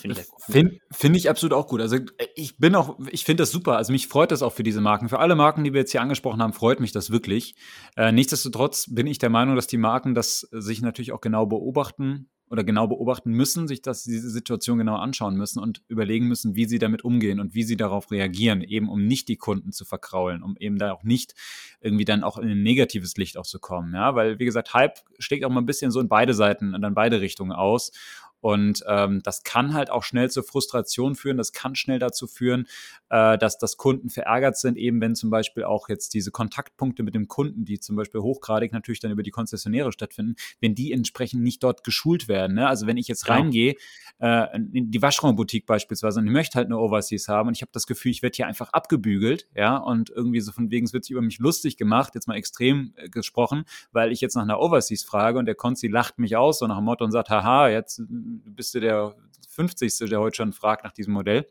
Finde 0.00 0.20
ich, 0.20 0.52
find, 0.52 0.80
find 0.90 1.16
ich 1.16 1.28
absolut 1.28 1.52
auch 1.52 1.66
gut. 1.66 1.80
Also 1.80 1.96
äh, 1.96 2.26
ich 2.34 2.58
bin 2.58 2.74
auch, 2.74 2.98
ich 3.10 3.24
finde 3.24 3.42
das 3.42 3.50
super. 3.50 3.76
Also 3.76 3.92
mich 3.92 4.08
freut 4.08 4.30
das 4.30 4.42
auch 4.42 4.52
für 4.52 4.62
diese 4.62 4.80
Marken. 4.80 5.08
Für 5.08 5.18
alle 5.18 5.34
Marken, 5.34 5.64
die 5.64 5.72
wir 5.72 5.80
jetzt 5.80 5.92
hier 5.92 6.02
angesprochen 6.02 6.42
haben, 6.42 6.52
freut 6.52 6.80
mich 6.80 6.92
das 6.92 7.10
wirklich. 7.10 7.54
Äh, 7.96 8.12
nichtsdestotrotz 8.12 8.86
bin 8.92 9.06
ich 9.06 9.18
der 9.18 9.30
Meinung, 9.30 9.56
dass 9.56 9.66
die 9.66 9.78
Marken 9.78 10.14
das 10.14 10.48
sich 10.50 10.82
natürlich 10.82 11.12
auch 11.12 11.20
genau 11.20 11.46
beobachten 11.46 12.28
oder 12.50 12.64
genau 12.64 12.88
beobachten 12.88 13.30
müssen, 13.30 13.68
sich 13.68 13.80
das, 13.80 14.02
diese 14.02 14.28
Situation 14.28 14.78
genau 14.78 14.96
anschauen 14.96 15.36
müssen 15.36 15.60
und 15.60 15.82
überlegen 15.86 16.26
müssen, 16.26 16.56
wie 16.56 16.64
sie 16.64 16.80
damit 16.80 17.04
umgehen 17.04 17.38
und 17.38 17.54
wie 17.54 17.62
sie 17.62 17.76
darauf 17.76 18.10
reagieren, 18.10 18.60
eben 18.60 18.88
um 18.88 19.06
nicht 19.06 19.28
die 19.28 19.36
Kunden 19.36 19.70
zu 19.70 19.84
verkraulen, 19.84 20.42
um 20.42 20.56
eben 20.58 20.76
da 20.76 20.92
auch 20.92 21.04
nicht 21.04 21.34
irgendwie 21.80 22.04
dann 22.04 22.24
auch 22.24 22.38
in 22.38 22.48
ein 22.50 22.62
negatives 22.62 23.16
Licht 23.16 23.38
auch 23.38 23.46
zu 23.46 23.60
kommen. 23.60 23.94
Ja, 23.94 24.16
weil, 24.16 24.40
wie 24.40 24.44
gesagt, 24.44 24.74
Hype 24.74 24.98
schlägt 25.20 25.44
auch 25.44 25.50
mal 25.50 25.60
ein 25.60 25.66
bisschen 25.66 25.92
so 25.92 26.00
in 26.00 26.08
beide 26.08 26.34
Seiten 26.34 26.74
und 26.74 26.82
dann 26.82 26.94
beide 26.94 27.20
Richtungen 27.20 27.52
aus. 27.52 27.92
Und 28.40 28.82
ähm, 28.86 29.20
das 29.22 29.42
kann 29.42 29.74
halt 29.74 29.90
auch 29.90 30.02
schnell 30.02 30.30
zur 30.30 30.42
Frustration 30.42 31.14
führen. 31.14 31.36
Das 31.36 31.52
kann 31.52 31.74
schnell 31.74 31.98
dazu 31.98 32.26
führen, 32.26 32.66
äh, 33.10 33.38
dass, 33.38 33.58
dass 33.58 33.76
Kunden 33.76 34.10
verärgert 34.10 34.56
sind, 34.56 34.76
eben 34.76 35.00
wenn 35.00 35.14
zum 35.14 35.30
Beispiel 35.30 35.64
auch 35.64 35.88
jetzt 35.88 36.14
diese 36.14 36.30
Kontaktpunkte 36.30 37.02
mit 37.02 37.14
dem 37.14 37.28
Kunden, 37.28 37.64
die 37.64 37.80
zum 37.80 37.96
Beispiel 37.96 38.20
hochgradig 38.20 38.72
natürlich 38.72 39.00
dann 39.00 39.10
über 39.10 39.22
die 39.22 39.30
Konzessionäre 39.30 39.92
stattfinden, 39.92 40.36
wenn 40.60 40.74
die 40.74 40.92
entsprechend 40.92 41.42
nicht 41.42 41.62
dort 41.62 41.84
geschult 41.84 42.28
werden. 42.28 42.56
Ne? 42.56 42.68
Also 42.68 42.86
wenn 42.86 42.96
ich 42.96 43.08
jetzt 43.08 43.24
genau. 43.24 43.38
reingehe, 43.38 43.74
äh, 44.20 44.56
in 44.56 44.90
die 44.90 45.02
Waschraumboutique 45.02 45.66
beispielsweise 45.66 46.20
und 46.20 46.26
ich 46.26 46.32
möchte 46.32 46.56
halt 46.56 46.66
eine 46.66 46.78
Overseas 46.78 47.28
haben 47.28 47.48
und 47.48 47.56
ich 47.56 47.62
habe 47.62 47.72
das 47.72 47.86
Gefühl, 47.86 48.10
ich 48.10 48.22
werde 48.22 48.36
hier 48.36 48.46
einfach 48.46 48.72
abgebügelt, 48.72 49.46
ja, 49.54 49.76
und 49.76 50.10
irgendwie 50.10 50.40
so 50.40 50.52
von 50.52 50.70
wegen, 50.70 50.86
es 50.86 50.92
wird 50.92 51.04
sich 51.04 51.12
über 51.12 51.22
mich 51.22 51.38
lustig 51.38 51.76
gemacht, 51.76 52.14
jetzt 52.14 52.28
mal 52.28 52.36
extrem 52.36 52.92
äh, 52.96 53.08
gesprochen, 53.08 53.64
weil 53.92 54.12
ich 54.12 54.20
jetzt 54.20 54.34
nach 54.34 54.42
einer 54.42 54.60
Overseas 54.60 55.02
frage 55.02 55.38
und 55.38 55.46
der 55.46 55.54
Konzi 55.54 55.88
lacht 55.88 56.18
mich 56.18 56.36
aus, 56.36 56.58
so 56.58 56.66
nach 56.66 56.76
dem 56.76 56.84
Motto 56.84 57.04
und 57.04 57.12
sagt, 57.12 57.30
haha, 57.30 57.68
jetzt 57.68 58.02
bist 58.44 58.74
du 58.74 58.80
der 58.80 59.14
50. 59.48 60.08
der 60.08 60.20
heute 60.20 60.36
schon 60.36 60.52
fragt 60.52 60.84
nach 60.84 60.92
diesem 60.92 61.14
Modell 61.14 61.46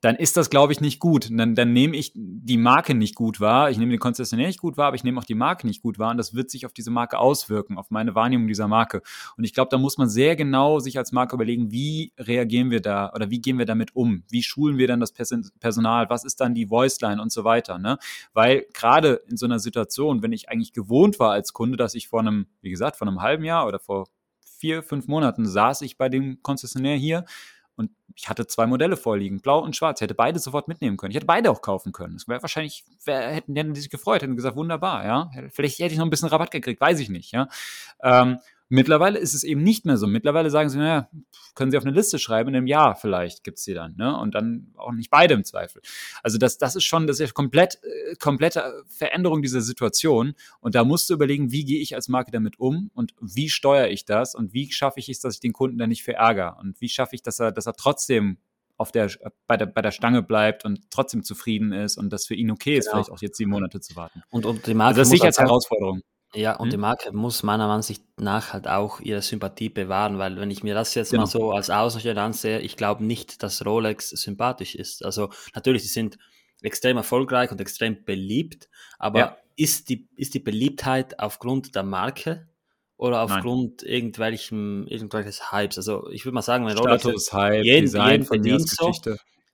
dann 0.00 0.16
ist 0.16 0.36
das, 0.36 0.50
glaube 0.50 0.72
ich, 0.72 0.80
nicht 0.80 1.00
gut. 1.00 1.28
Dann, 1.30 1.54
dann 1.54 1.72
nehme 1.72 1.96
ich 1.96 2.12
die 2.14 2.56
Marke 2.56 2.94
nicht 2.94 3.14
gut 3.14 3.40
wahr. 3.40 3.70
Ich 3.70 3.78
nehme 3.78 3.90
den 3.90 3.98
Konzessionär 3.98 4.46
nicht 4.46 4.60
gut 4.60 4.76
wahr, 4.76 4.86
aber 4.86 4.96
ich 4.96 5.04
nehme 5.04 5.18
auch 5.18 5.24
die 5.24 5.34
Marke 5.34 5.66
nicht 5.66 5.82
gut 5.82 5.98
wahr. 5.98 6.10
Und 6.10 6.18
das 6.18 6.34
wird 6.34 6.50
sich 6.50 6.66
auf 6.66 6.72
diese 6.72 6.90
Marke 6.90 7.18
auswirken, 7.18 7.78
auf 7.78 7.90
meine 7.90 8.14
Wahrnehmung 8.14 8.46
dieser 8.46 8.68
Marke. 8.68 9.02
Und 9.36 9.44
ich 9.44 9.54
glaube, 9.54 9.70
da 9.70 9.78
muss 9.78 9.98
man 9.98 10.08
sehr 10.08 10.36
genau 10.36 10.78
sich 10.78 10.98
als 10.98 11.12
Marke 11.12 11.34
überlegen, 11.34 11.72
wie 11.72 12.12
reagieren 12.18 12.70
wir 12.70 12.80
da 12.80 13.12
oder 13.12 13.30
wie 13.30 13.40
gehen 13.40 13.58
wir 13.58 13.66
damit 13.66 13.96
um? 13.96 14.22
Wie 14.30 14.42
schulen 14.42 14.78
wir 14.78 14.86
dann 14.86 15.00
das 15.00 15.12
Personal? 15.12 16.10
Was 16.10 16.24
ist 16.24 16.40
dann 16.40 16.54
die 16.54 16.70
Voiceline 16.70 17.20
und 17.20 17.32
so 17.32 17.44
weiter? 17.44 17.78
Ne? 17.78 17.98
Weil 18.32 18.66
gerade 18.72 19.22
in 19.26 19.36
so 19.36 19.46
einer 19.46 19.58
Situation, 19.58 20.22
wenn 20.22 20.32
ich 20.32 20.48
eigentlich 20.48 20.72
gewohnt 20.72 21.18
war 21.18 21.32
als 21.32 21.52
Kunde, 21.52 21.76
dass 21.76 21.94
ich 21.94 22.08
vor 22.08 22.20
einem, 22.20 22.46
wie 22.60 22.70
gesagt, 22.70 22.96
vor 22.96 23.08
einem 23.08 23.20
halben 23.20 23.44
Jahr 23.44 23.66
oder 23.66 23.80
vor 23.80 24.06
vier, 24.58 24.82
fünf 24.82 25.06
Monaten 25.06 25.46
saß 25.46 25.82
ich 25.82 25.96
bei 25.96 26.08
dem 26.08 26.42
Konzessionär 26.42 26.96
hier 26.96 27.24
und 27.76 27.90
ich 28.16 28.28
hatte 28.28 28.46
zwei 28.46 28.66
Modelle 28.66 28.96
vorliegen, 28.96 29.40
blau 29.40 29.60
und 29.60 29.76
schwarz. 29.76 30.00
Ich 30.00 30.04
hätte 30.04 30.14
beide 30.14 30.40
sofort 30.40 30.66
mitnehmen 30.66 30.96
können. 30.96 31.12
Ich 31.12 31.16
hätte 31.16 31.26
beide 31.26 31.50
auch 31.50 31.62
kaufen 31.62 31.92
können. 31.92 32.16
Es 32.16 32.26
wäre 32.26 32.42
wahrscheinlich, 32.42 32.84
wär, 33.04 33.30
hätten, 33.30 33.54
die 33.54 33.80
sich 33.80 33.90
gefreut, 33.90 34.22
hätten 34.22 34.34
gesagt, 34.34 34.56
wunderbar, 34.56 35.06
ja. 35.06 35.30
Vielleicht 35.50 35.78
hätte 35.78 35.92
ich 35.92 35.98
noch 35.98 36.06
ein 36.06 36.10
bisschen 36.10 36.28
Rabatt 36.28 36.50
gekriegt, 36.50 36.80
weiß 36.80 36.98
ich 36.98 37.08
nicht, 37.08 37.30
ja. 37.30 37.48
Ähm, 38.02 38.38
Mittlerweile 38.70 39.18
ist 39.18 39.34
es 39.34 39.44
eben 39.44 39.62
nicht 39.62 39.86
mehr 39.86 39.96
so. 39.96 40.06
Mittlerweile 40.06 40.50
sagen 40.50 40.68
sie, 40.68 40.78
naja, 40.78 41.08
können 41.54 41.70
Sie 41.70 41.78
auf 41.78 41.84
eine 41.84 41.94
Liste 41.94 42.18
schreiben, 42.18 42.50
in 42.50 42.56
einem 42.56 42.66
Jahr 42.66 42.96
vielleicht 42.96 43.42
gibt 43.42 43.58
es 43.58 43.64
sie 43.64 43.74
dann, 43.74 43.96
ne? 43.96 44.16
Und 44.18 44.34
dann 44.34 44.72
auch 44.76 44.92
nicht 44.92 45.10
beide 45.10 45.34
im 45.34 45.44
Zweifel. 45.44 45.80
Also 46.22 46.36
das, 46.38 46.58
das 46.58 46.76
ist 46.76 46.84
schon, 46.84 47.06
das 47.06 47.18
ist 47.18 47.28
ja 47.28 47.32
komplett, 47.32 47.80
äh, 47.82 48.14
komplette 48.16 48.84
Veränderung 48.86 49.40
dieser 49.40 49.62
Situation. 49.62 50.34
Und 50.60 50.74
da 50.74 50.84
musst 50.84 51.08
du 51.08 51.14
überlegen, 51.14 51.50
wie 51.50 51.64
gehe 51.64 51.80
ich 51.80 51.94
als 51.94 52.08
Marke 52.08 52.30
damit 52.30 52.58
um 52.58 52.90
und 52.94 53.14
wie 53.20 53.48
steuere 53.48 53.88
ich 53.88 54.04
das 54.04 54.34
und 54.34 54.52
wie 54.52 54.70
schaffe 54.70 55.00
ich 55.00 55.08
es, 55.08 55.20
dass 55.20 55.34
ich 55.34 55.40
den 55.40 55.52
Kunden 55.52 55.78
dann 55.78 55.88
nicht 55.88 56.04
verärgere 56.04 56.56
und 56.60 56.80
wie 56.80 56.88
schaffe 56.88 57.14
ich, 57.14 57.22
dass 57.22 57.40
er, 57.40 57.52
dass 57.52 57.66
er 57.66 57.74
trotzdem 57.74 58.38
auf 58.76 58.92
der, 58.92 59.10
bei, 59.46 59.56
der, 59.56 59.66
bei 59.66 59.82
der 59.82 59.90
Stange 59.90 60.22
bleibt 60.22 60.64
und 60.64 60.90
trotzdem 60.90 61.24
zufrieden 61.24 61.72
ist 61.72 61.96
und 61.96 62.10
das 62.10 62.26
für 62.26 62.34
ihn 62.34 62.50
okay 62.50 62.78
ist, 62.78 62.84
genau. 62.84 62.96
vielleicht 62.96 63.10
auch 63.10 63.20
jetzt 63.20 63.36
sieben 63.36 63.50
Monate 63.50 63.80
zu 63.80 63.96
warten. 63.96 64.22
Und, 64.30 64.46
und 64.46 64.66
die 64.66 64.74
Marke 64.74 64.88
also 64.88 65.00
das 65.00 65.08
sehe 65.08 65.16
ich 65.16 65.24
als 65.24 65.38
Herausforderung. 65.38 66.02
Ja, 66.34 66.56
und 66.56 66.66
hm? 66.66 66.70
die 66.70 66.76
Marke 66.76 67.12
muss 67.12 67.42
meiner 67.42 67.68
Ansicht 67.68 68.04
nach 68.20 68.52
halt 68.52 68.68
auch 68.68 69.00
ihre 69.00 69.22
Sympathie 69.22 69.70
bewahren, 69.70 70.18
weil 70.18 70.38
wenn 70.38 70.50
ich 70.50 70.62
mir 70.62 70.74
das 70.74 70.94
jetzt 70.94 71.10
genau. 71.10 71.22
mal 71.22 71.26
so 71.26 71.52
als 71.52 71.70
Außenstehender 71.70 72.22
ansehe, 72.22 72.60
ich 72.60 72.76
glaube 72.76 73.04
nicht, 73.04 73.42
dass 73.42 73.64
Rolex 73.64 74.10
sympathisch 74.10 74.74
ist. 74.74 75.04
Also 75.04 75.30
natürlich, 75.54 75.82
sie 75.82 75.88
sind 75.88 76.18
extrem 76.60 76.96
erfolgreich 76.98 77.50
und 77.50 77.60
extrem 77.60 78.04
beliebt, 78.04 78.68
aber 78.98 79.18
ja. 79.18 79.36
ist, 79.56 79.88
die, 79.88 80.08
ist 80.16 80.34
die 80.34 80.40
Beliebtheit 80.40 81.18
aufgrund 81.18 81.74
der 81.74 81.82
Marke 81.82 82.48
oder 82.96 83.22
aufgrund 83.22 83.82
Nein. 83.82 83.90
irgendwelchen, 83.90 84.86
irgendwelches 84.86 85.50
Hypes? 85.50 85.78
Also 85.78 86.10
ich 86.10 86.26
würde 86.26 86.34
mal 86.34 86.42
sagen, 86.42 86.66
wenn 86.66 86.76
Rolex 86.76 87.02
Status, 87.02 87.32
Hype, 87.32 87.64
jeden, 87.64 87.82
Design, 87.82 88.10
jeden 88.10 88.26
verdient 88.26 88.68
so, 88.68 88.92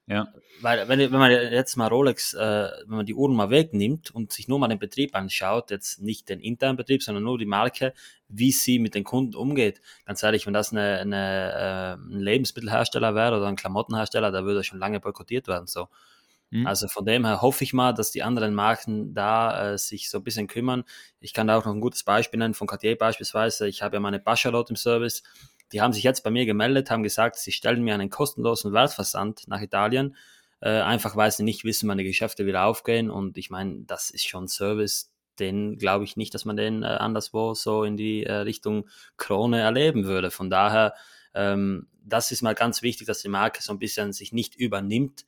ja. 0.07 0.28
Weil, 0.61 0.88
wenn, 0.88 0.98
wenn 0.98 1.11
man 1.12 1.30
jetzt 1.30 1.76
mal 1.76 1.88
Rolex, 1.88 2.34
äh, 2.34 2.70
wenn 2.86 2.96
man 2.96 3.07
die 3.07 3.14
Uhren 3.14 3.34
mal 3.34 3.50
wegnimmt 3.50 4.14
und 4.14 4.32
sich 4.32 4.48
nur 4.48 4.59
mal 4.59 4.68
den 4.68 4.78
Betrieb 4.78 5.14
anschaut, 5.14 5.70
jetzt 5.70 6.00
nicht 6.00 6.28
den 6.28 6.40
internen 6.40 6.76
Betrieb, 6.76 7.02
sondern 7.02 7.24
nur 7.24 7.38
die 7.38 7.46
Marke, 7.46 7.92
wie 8.28 8.52
sie 8.52 8.78
mit 8.78 8.94
den 8.94 9.05
Kunden 9.05 9.34
umgeht. 9.34 9.80
Ganz 10.05 10.22
ehrlich, 10.22 10.46
wenn 10.46 10.52
das 10.52 10.72
eine, 10.72 10.98
eine, 11.00 11.52
äh, 11.52 12.14
ein 12.14 12.20
Lebensmittelhersteller 12.20 13.14
wäre 13.14 13.36
oder 13.36 13.46
ein 13.46 13.57
Klamottenhersteller, 13.57 14.30
da 14.30 14.44
würde 14.44 14.62
schon 14.62 14.78
lange 14.78 15.00
boykottiert 15.00 15.48
werden. 15.48 15.66
So. 15.66 15.88
Mhm. 16.50 16.66
Also 16.66 16.86
von 16.86 17.05
dem 17.05 17.24
her 17.24 17.42
hoffe 17.42 17.64
ich 17.64 17.72
mal, 17.72 17.92
dass 17.92 18.12
die 18.12 18.22
anderen 18.22 18.55
Marken 18.55 19.12
da 19.12 19.72
äh, 19.72 19.78
sich 19.78 20.09
so 20.09 20.18
ein 20.18 20.24
bisschen 20.24 20.46
kümmern. 20.46 20.84
Ich 21.20 21.32
kann 21.32 21.48
da 21.48 21.59
auch 21.59 21.64
noch 21.64 21.74
ein 21.74 21.80
gutes 21.80 22.05
Beispiel 22.05 22.38
nennen, 22.38 22.55
von 22.55 22.66
Cartier 22.66 22.96
beispielsweise. 22.96 23.66
Ich 23.66 23.82
habe 23.82 23.96
ja 23.96 24.00
meine 24.00 24.20
Bachelot 24.20 24.70
im 24.70 24.76
Service 24.76 25.22
die 25.72 25.80
haben 25.80 25.92
sich 25.92 26.04
jetzt 26.04 26.22
bei 26.22 26.30
mir 26.30 26.46
gemeldet, 26.46 26.90
haben 26.90 27.02
gesagt, 27.02 27.36
sie 27.36 27.52
stellen 27.52 27.82
mir 27.82 27.94
einen 27.94 28.10
kostenlosen 28.10 28.72
Wertversand 28.72 29.48
nach 29.48 29.60
Italien, 29.60 30.16
äh, 30.60 30.80
einfach 30.80 31.16
weil 31.16 31.30
sie 31.30 31.42
nicht 31.42 31.64
wissen, 31.64 31.96
die 31.96 32.04
Geschäfte 32.04 32.46
wieder 32.46 32.64
aufgehen. 32.64 33.10
Und 33.10 33.36
ich 33.36 33.50
meine, 33.50 33.84
das 33.84 34.10
ist 34.10 34.26
schon 34.26 34.48
Service, 34.48 35.12
den 35.38 35.76
glaube 35.76 36.04
ich 36.04 36.16
nicht, 36.16 36.34
dass 36.34 36.44
man 36.44 36.56
den 36.56 36.82
äh, 36.82 36.86
anderswo 36.86 37.54
so 37.54 37.84
in 37.84 37.96
die 37.96 38.24
äh, 38.24 38.32
Richtung 38.32 38.88
Krone 39.16 39.60
erleben 39.60 40.04
würde. 40.04 40.30
Von 40.30 40.50
daher, 40.50 40.94
ähm, 41.34 41.88
das 42.02 42.30
ist 42.30 42.42
mal 42.42 42.54
ganz 42.54 42.82
wichtig, 42.82 43.06
dass 43.06 43.20
die 43.20 43.28
Marke 43.28 43.62
so 43.62 43.72
ein 43.72 43.78
bisschen 43.78 44.12
sich 44.12 44.32
nicht 44.32 44.54
übernimmt 44.54 45.24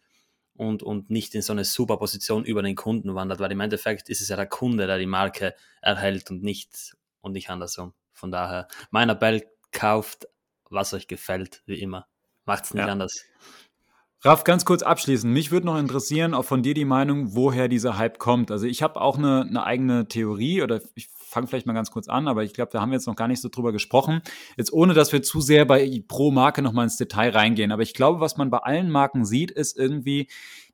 und, 0.54 0.82
und 0.82 1.10
nicht 1.10 1.34
in 1.34 1.42
so 1.42 1.52
eine 1.52 1.64
super 1.64 1.96
Position 1.96 2.44
über 2.44 2.62
den 2.62 2.76
Kunden 2.76 3.14
wandert, 3.14 3.40
weil 3.40 3.52
im 3.52 3.60
Endeffekt 3.60 4.08
ist 4.08 4.20
es 4.20 4.28
ja 4.28 4.36
der 4.36 4.46
Kunde, 4.46 4.86
der 4.86 4.98
die 4.98 5.06
Marke 5.06 5.54
erhält 5.82 6.30
und 6.30 6.42
nicht, 6.42 6.96
und 7.20 7.32
nicht 7.32 7.50
andersrum. 7.50 7.92
Von 8.12 8.30
daher, 8.30 8.68
mein 8.90 9.10
Appell, 9.10 9.46
kauft 9.76 10.26
was 10.70 10.92
euch 10.94 11.06
gefällt, 11.06 11.62
wie 11.66 11.80
immer. 11.80 12.06
Macht's 12.44 12.74
nicht 12.74 12.84
ja. 12.84 12.92
anders. 12.92 13.24
Raff, 14.22 14.44
ganz 14.44 14.64
kurz 14.64 14.82
abschließend. 14.82 15.32
Mich 15.32 15.52
würde 15.52 15.66
noch 15.66 15.78
interessieren, 15.78 16.34
auch 16.34 16.44
von 16.44 16.62
dir 16.62 16.74
die 16.74 16.84
Meinung, 16.84 17.36
woher 17.36 17.68
dieser 17.68 17.98
Hype 17.98 18.18
kommt. 18.18 18.50
Also 18.50 18.66
ich 18.66 18.82
habe 18.82 19.00
auch 19.00 19.18
eine, 19.18 19.42
eine 19.42 19.62
eigene 19.64 20.08
Theorie 20.08 20.62
oder 20.62 20.80
ich 20.94 21.08
fange 21.08 21.46
vielleicht 21.46 21.66
mal 21.66 21.74
ganz 21.74 21.90
kurz 21.90 22.08
an, 22.08 22.26
aber 22.26 22.42
ich 22.42 22.54
glaube, 22.54 22.72
da 22.72 22.80
haben 22.80 22.90
wir 22.90 22.96
jetzt 22.96 23.06
noch 23.06 23.14
gar 23.14 23.28
nicht 23.28 23.42
so 23.42 23.48
drüber 23.48 23.72
gesprochen. 23.72 24.22
Jetzt 24.56 24.72
ohne, 24.72 24.94
dass 24.94 25.12
wir 25.12 25.22
zu 25.22 25.40
sehr 25.40 25.64
bei 25.64 26.02
pro 26.08 26.30
Marke 26.30 26.62
nochmal 26.62 26.84
ins 26.84 26.96
Detail 26.96 27.30
reingehen. 27.30 27.70
Aber 27.70 27.82
ich 27.82 27.94
glaube, 27.94 28.20
was 28.20 28.36
man 28.36 28.50
bei 28.50 28.58
allen 28.58 28.90
Marken 28.90 29.24
sieht, 29.24 29.50
ist 29.50 29.76
irgendwie, 29.76 30.28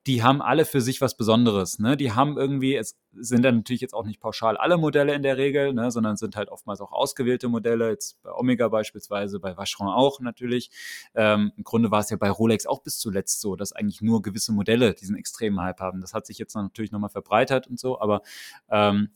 die 0.07 0.23
haben 0.23 0.43
alle 0.43 0.65
für 0.65 0.81
sich 0.81 1.01
was 1.01 1.17
Besonderes. 1.17 1.79
Ne? 1.79 1.97
Die 1.97 2.13
haben 2.13 2.37
irgendwie, 2.37 2.75
es 2.75 2.99
sind 3.13 3.43
dann 3.43 3.57
natürlich 3.57 3.81
jetzt 3.81 3.95
auch 3.95 4.05
nicht 4.05 4.21
pauschal 4.21 4.57
alle 4.57 4.77
Modelle 4.77 5.15
in 5.15 5.23
der 5.23 5.37
Regel, 5.37 5.73
ne? 5.73 5.91
sondern 5.93 6.17
sind 6.17 6.35
halt 6.35 6.49
oftmals 6.49 6.81
auch 6.81 6.93
ausgewählte 6.93 7.49
Modelle, 7.49 7.91
jetzt 7.91 8.21
bei 8.23 8.33
Omega 8.33 8.69
beispielsweise, 8.69 9.39
bei 9.39 9.57
Vacheron 9.57 9.89
auch 9.89 10.21
natürlich. 10.21 10.71
Ähm, 11.15 11.53
Im 11.57 11.63
Grunde 11.63 11.91
war 11.91 12.01
es 12.01 12.11
ja 12.11 12.17
bei 12.17 12.31
Rolex 12.31 12.67
auch 12.67 12.83
bis 12.83 12.99
zuletzt 12.99 13.41
so, 13.41 13.55
dass 13.55 13.73
eigentlich 13.73 14.01
nur 14.01 14.23
gewisse 14.23 14.53
Modelle 14.53 14.95
diesen 14.95 15.17
extremen 15.17 15.61
Hype 15.61 15.81
haben. 15.81 16.01
Das 16.01 16.15
hat 16.15 16.27
sich 16.27 16.39
jetzt 16.39 16.55
natürlich 16.57 16.91
nochmal 16.91 17.11
verbreitert 17.11 17.69
und 17.69 17.79
so, 17.79 18.01
aber 18.01 18.23
ähm, 18.71 19.11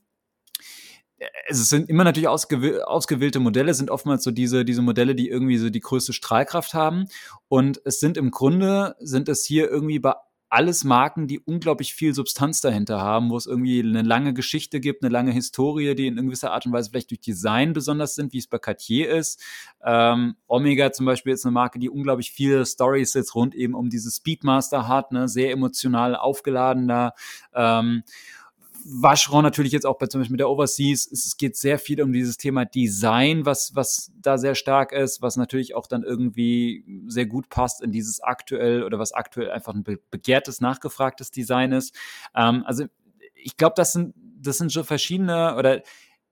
es 1.49 1.69
sind 1.69 1.89
immer 1.89 2.05
natürlich 2.05 2.29
ausgewäh 2.29 2.81
ausgewählte 2.83 3.41
Modelle, 3.41 3.73
sind 3.75 3.91
oftmals 3.91 4.23
so 4.23 4.31
diese, 4.31 4.65
diese 4.65 4.83
Modelle, 4.83 5.15
die 5.15 5.29
irgendwie 5.29 5.57
so 5.57 5.71
die 5.71 5.81
größte 5.81 6.13
Strahlkraft 6.13 6.75
haben. 6.75 7.09
Und 7.49 7.81
es 7.85 8.01
sind 8.01 8.17
im 8.19 8.31
Grunde, 8.31 8.97
sind 9.01 9.29
es 9.29 9.45
hier 9.45 9.71
irgendwie 9.71 9.99
bei 9.99 10.15
alles 10.49 10.85
Marken, 10.85 11.27
die 11.27 11.41
unglaublich 11.41 11.95
viel 11.95 12.15
Substanz 12.15 12.61
dahinter 12.61 13.01
haben, 13.01 13.31
wo 13.31 13.37
es 13.37 13.47
irgendwie 13.47 13.81
eine 13.81 14.03
lange 14.03 14.33
Geschichte 14.33 14.81
gibt, 14.81 15.03
eine 15.03 15.13
lange 15.13 15.33
Historie, 15.33 15.95
die 15.95 16.07
in 16.07 16.17
gewisser 16.17 16.53
Art 16.53 16.67
und 16.67 16.73
Weise 16.73 16.91
vielleicht 16.91 17.11
durch 17.11 17.21
Design 17.21 17.73
besonders 17.73 18.15
sind, 18.15 18.33
wie 18.33 18.39
es 18.39 18.47
bei 18.47 18.59
Cartier 18.59 19.11
ist. 19.11 19.43
Ähm, 19.85 20.37
Omega 20.47 20.93
zum 20.93 21.07
Beispiel 21.07 21.33
ist 21.33 21.45
eine 21.45 21.53
Marke, 21.53 21.79
die 21.79 21.91
unglaublich 21.91 22.31
viele 22.31 22.65
Stories 22.65 23.15
jetzt 23.15 23.35
rund 23.35 23.55
eben 23.55 23.75
um 23.75 23.91
dieses 23.91 24.17
Speedmaster 24.17 24.87
hat, 24.87 25.11
ne? 25.13 25.29
sehr 25.29 25.51
emotional 25.51 26.15
aufgeladener. 26.15 27.15
Ähm, 27.53 28.05
Vacheron 28.89 29.43
natürlich 29.43 29.73
jetzt 29.73 29.87
auch 29.87 29.99
bei 29.99 30.07
zum 30.07 30.21
Beispiel 30.21 30.35
mit 30.35 30.41
der 30.41 30.51
Overseas. 30.51 31.11
Es 31.11 31.37
geht 31.37 31.57
sehr 31.57 31.79
viel 31.79 32.01
um 32.03 32.13
dieses 32.13 32.37
Thema 32.37 32.65
Design, 32.65 33.45
was, 33.45 33.75
was 33.75 34.13
da 34.21 34.39
sehr 34.39 34.55
stark 34.55 34.93
ist, 34.93 35.23
was 35.23 35.37
natürlich 35.37 35.75
auch 35.75 35.87
dann 35.87 36.03
irgendwie 36.03 36.85
sehr 37.07 37.27
gut 37.27 37.49
passt 37.49 37.83
in 37.83 37.91
dieses 37.91 38.21
aktuell 38.21 38.85
oder 38.85 38.99
was 38.99 39.13
aktuell 39.13 39.51
einfach 39.51 39.75
ein 39.75 39.85
begehrtes, 40.11 40.61
nachgefragtes 40.61 41.31
Design 41.31 41.73
ist. 41.73 41.95
Ähm, 42.35 42.63
also 42.67 42.85
ich 43.35 43.57
glaube, 43.57 43.75
das 43.77 43.93
sind, 43.93 44.15
das 44.41 44.59
sind 44.59 44.73
schon 44.73 44.85
verschiedene 44.85 45.57
oder 45.57 45.83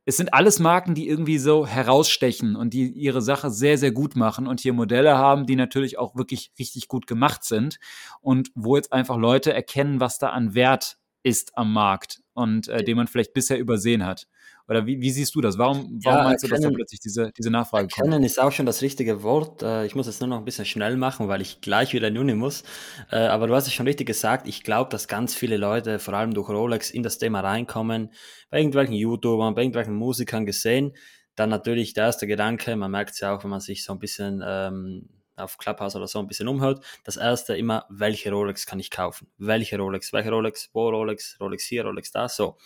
es 0.07 0.19
sind 0.19 0.35
alles 0.35 0.59
Marken, 0.59 0.95
die 0.95 1.09
irgendwie 1.09 1.39
so 1.39 1.67
herausstechen 1.67 2.57
und 2.57 2.75
die 2.75 2.89
ihre 2.91 3.23
Sache 3.23 3.51
sehr, 3.51 3.79
sehr 3.79 3.93
gut 3.93 4.17
machen 4.17 4.47
und 4.47 4.61
hier 4.61 4.75
Modelle 4.75 5.17
haben, 5.17 5.47
die 5.47 5.57
natürlich 5.57 5.99
auch 5.99 6.15
wirklich 6.15 6.53
richtig 6.59 6.89
gut 6.89 7.07
gemacht 7.07 7.43
sind 7.45 7.79
und 8.21 8.51
wo 8.55 8.77
jetzt 8.77 8.93
einfach 8.93 9.17
Leute 9.17 9.55
erkennen, 9.55 10.01
was 10.01 10.19
da 10.19 10.29
an 10.29 10.55
Wert 10.55 10.99
ist 11.25 11.57
am 11.57 11.73
Markt 11.73 12.21
und 12.35 12.69
äh, 12.69 12.85
den 12.85 12.97
man 12.97 13.09
vielleicht 13.09 13.33
bisher 13.33 13.59
übersehen 13.59 14.07
hat. 14.07 14.29
Oder 14.67 14.87
wie, 14.87 15.01
wie 15.01 15.11
siehst 15.11 15.35
du 15.35 15.41
das? 15.41 15.59
Warum, 15.59 16.01
warum 16.05 16.19
ja, 16.19 16.25
meinst 16.25 16.45
du, 16.45 16.49
dass 16.49 16.61
da 16.61 16.71
plötzlich 16.71 17.01
diese, 17.01 17.31
diese 17.37 17.51
Nachfrage 17.51 17.89
kommt? 17.89 17.99
Erkennen 17.99 18.25
ist 18.25 18.41
auch 18.41 18.53
schon 18.53 18.65
das 18.65 18.81
richtige 18.81 19.23
Wort. 19.23 19.63
Äh, 19.63 19.85
ich 19.85 19.95
muss 19.95 20.07
jetzt 20.07 20.21
nur 20.21 20.29
noch 20.29 20.39
ein 20.39 20.45
bisschen 20.45 20.65
schnell 20.65 20.97
machen, 20.97 21.29
weil 21.29 21.43
ich 21.43 21.61
gleich 21.61 21.93
wieder 21.93 22.09
in 22.09 22.17
Uni 22.17 22.35
muss. 22.35 22.63
Äh, 23.11 23.17
aber 23.17 23.47
du 23.47 23.55
hast 23.55 23.67
es 23.67 23.75
schon 23.75 23.87
richtig 23.87 24.07
gesagt. 24.07 24.49
Ich 24.49 24.63
glaube, 24.63 24.91
dass 24.91 25.07
ganz 25.07 25.35
viele 25.35 25.59
Leute, 25.59 25.99
vor 25.99 26.15
allem 26.15 26.33
durch 26.33 26.49
Rolex, 26.49 26.91
in 26.91 27.03
das 27.03 27.19
Thema 27.19 27.41
reinkommen. 27.41 28.11
Bei 28.51 28.59
irgendwelchen 28.59 28.95
YouTubern, 28.95 29.55
bei 29.55 29.63
irgendwelchen 29.63 29.95
Musikern 29.95 30.47
gesehen. 30.47 30.93
Dann 31.37 31.51
natürlich 31.51 31.93
der 31.93 32.05
erste 32.05 32.27
Gedanke, 32.27 32.77
man 32.77 32.91
merkt 32.91 33.11
es 33.11 33.21
ja 33.21 33.35
auch, 33.35 33.43
wenn 33.43 33.51
man 33.51 33.61
sich 33.61 33.85
so 33.85 33.93
ein 33.93 33.99
bisschen 33.99 34.43
ähm, 34.47 35.09
auf 35.37 35.59
Clubhouse 35.59 35.97
oder 35.97 36.07
so 36.07 36.19
ein 36.19 36.27
bisschen 36.27 36.49
umhört. 36.49 36.85
Das 37.05 37.17
erste 37.17 37.57
immer, 37.57 37.87
welche 37.89 38.31
Rolex 38.31 38.67
kann 38.67 38.81
ich 38.81 38.91
kaufen? 38.91 39.29
Welche 39.39 39.79
Rolex? 39.79 40.13
Welche 40.13 40.31
Rolex? 40.31 40.71
Wo 40.73 40.89
Rolex? 40.89 41.39
Rolex 41.41 41.65
hier, 41.65 41.85
Rolex 41.85 42.13
da? 42.13 42.29
So. 42.29 42.57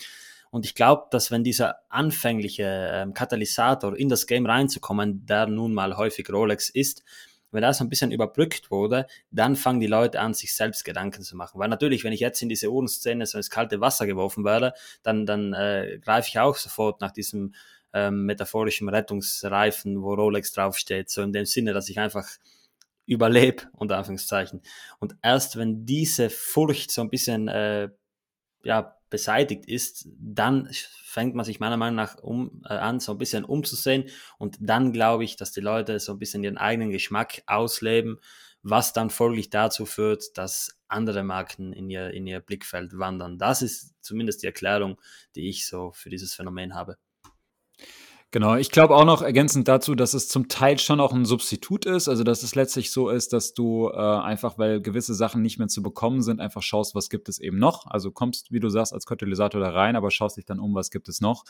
Und 0.51 0.64
ich 0.64 0.75
glaube, 0.75 1.07
dass 1.11 1.31
wenn 1.31 1.45
dieser 1.45 1.81
anfängliche 1.91 2.91
ähm, 2.93 3.14
Katalysator 3.14 3.97
in 3.97 4.09
das 4.09 4.27
Game 4.27 4.47
reinzukommen, 4.47 5.27
der 5.27 5.47
nun 5.47 5.75
mal 5.75 5.97
häufig 5.97 6.31
Rolex 6.33 6.71
ist, 6.71 7.05
wenn 7.51 7.62
das 7.62 7.81
ein 7.81 7.89
bisschen 7.89 8.12
überbrückt 8.12 8.71
wurde, 8.71 9.07
dann 9.31 9.57
fangen 9.57 9.81
die 9.81 9.87
Leute 9.87 10.21
an, 10.21 10.35
sich 10.35 10.55
selbst 10.55 10.85
Gedanken 10.85 11.23
zu 11.23 11.37
machen. 11.37 11.59
Weil 11.59 11.69
natürlich, 11.69 12.05
wenn 12.05 12.12
ich 12.12 12.21
jetzt 12.21 12.43
in 12.43 12.49
diese 12.49 12.71
Uhrenszene 12.71 13.25
so 13.27 13.39
ins 13.39 13.51
kalte 13.51 13.81
Wasser 13.81 14.07
geworfen 14.07 14.45
werde, 14.45 14.75
dann, 15.03 15.25
dann 15.25 15.55
äh, 15.55 15.99
greife 16.03 16.29
ich 16.29 16.39
auch 16.39 16.57
sofort 16.57 17.01
nach 17.01 17.11
diesem 17.11 17.55
ähm, 17.95 18.27
metaphorischen 18.27 18.89
Rettungsreifen, 18.89 20.03
wo 20.03 20.14
Rolex 20.14 20.53
draufsteht. 20.53 21.09
So 21.09 21.23
in 21.23 21.33
dem 21.33 21.47
Sinne, 21.47 21.73
dass 21.73 21.89
ich 21.89 21.99
einfach 21.99 22.29
überlebe, 23.09 23.65
unter 23.73 23.97
Anführungszeichen. 23.97 24.63
Und 24.99 25.17
erst 25.23 25.57
wenn 25.57 25.87
diese 25.87 26.31
Furcht 26.31 26.91
so 26.91 27.01
ein 27.01 27.11
bisschen 27.11 27.49
äh, 27.49 27.89
ja, 28.63 28.97
beseitigt 29.11 29.67
ist, 29.67 30.09
dann 30.19 30.69
fängt 31.05 31.35
man 31.35 31.45
sich 31.45 31.59
meiner 31.59 31.79
Meinung 31.79 31.97
nach 31.97 32.19
um, 32.19 32.63
äh, 32.69 32.75
an, 32.75 33.01
so 33.01 33.13
ein 33.13 33.19
bisschen 33.19 33.45
umzusehen. 33.45 34.05
Und 34.37 34.59
dann 34.61 34.93
glaube 34.93 35.25
ich, 35.25 35.37
dass 35.37 35.53
die 35.53 35.61
Leute 35.61 35.99
so 36.01 36.13
ein 36.13 36.19
bisschen 36.19 36.45
ihren 36.45 36.59
eigenen 36.59 36.91
Geschmack 36.91 37.43
ausleben, 37.47 38.21
was 38.63 38.93
dann 38.93 39.09
folglich 39.09 39.49
dazu 39.49 39.87
führt, 39.87 40.37
dass 40.37 40.79
andere 40.89 41.23
Marken 41.23 41.73
in 41.73 41.89
ihr, 41.89 42.11
in 42.11 42.27
ihr 42.27 42.41
Blickfeld 42.41 42.99
wandern. 42.99 43.39
Das 43.39 43.63
ist 43.63 43.95
zumindest 44.03 44.43
die 44.43 44.47
Erklärung, 44.47 45.01
die 45.35 45.49
ich 45.49 45.67
so 45.67 45.93
für 45.93 46.11
dieses 46.11 46.35
Phänomen 46.35 46.75
habe. 46.75 46.99
Genau, 48.31 48.57
ich 48.57 48.70
glaube 48.70 48.95
auch 48.95 49.07
noch 49.07 49.22
ergänzend 49.22 49.68
dazu, 49.68 49.95
dass 49.95 50.12
es 50.12 50.29
zum 50.29 50.49
Teil 50.49 50.79
schon 50.79 51.01
auch 51.01 51.14
ein 51.14 51.24
Substitut 51.24 51.87
ist, 51.87 52.09
also 52.09 52.24
dass 52.24 52.43
es 52.43 52.55
letztlich 52.55 52.91
so 52.91 53.09
ist, 53.09 53.33
dass 53.33 53.55
du 53.55 53.89
äh, 53.89 53.97
einfach, 53.97 54.59
weil 54.59 54.83
gewisse 54.83 55.14
Sachen 55.14 55.41
nicht 55.41 55.59
mehr 55.59 55.68
zu 55.68 55.83
bekommen 55.83 56.20
sind, 56.20 56.39
einfach 56.39 56.61
schaust, 56.61 56.95
was 56.95 57.09
gibt 57.09 57.31
es 57.31 57.39
eben 57.39 57.59
noch. 57.59 57.87
Also 57.87 58.11
kommst, 58.11 58.53
wie 58.53 58.61
du 58.61 58.68
sagst, 58.68 58.93
als 58.93 59.07
Katalysator 59.07 59.63
da 59.63 59.71
rein, 59.71 59.96
aber 59.96 60.11
schaust 60.11 60.37
dich 60.37 60.45
dann 60.45 60.61
um, 60.61 60.75
was 60.75 60.91
gibt 60.91 61.09
es 61.09 61.22
noch. 61.22 61.45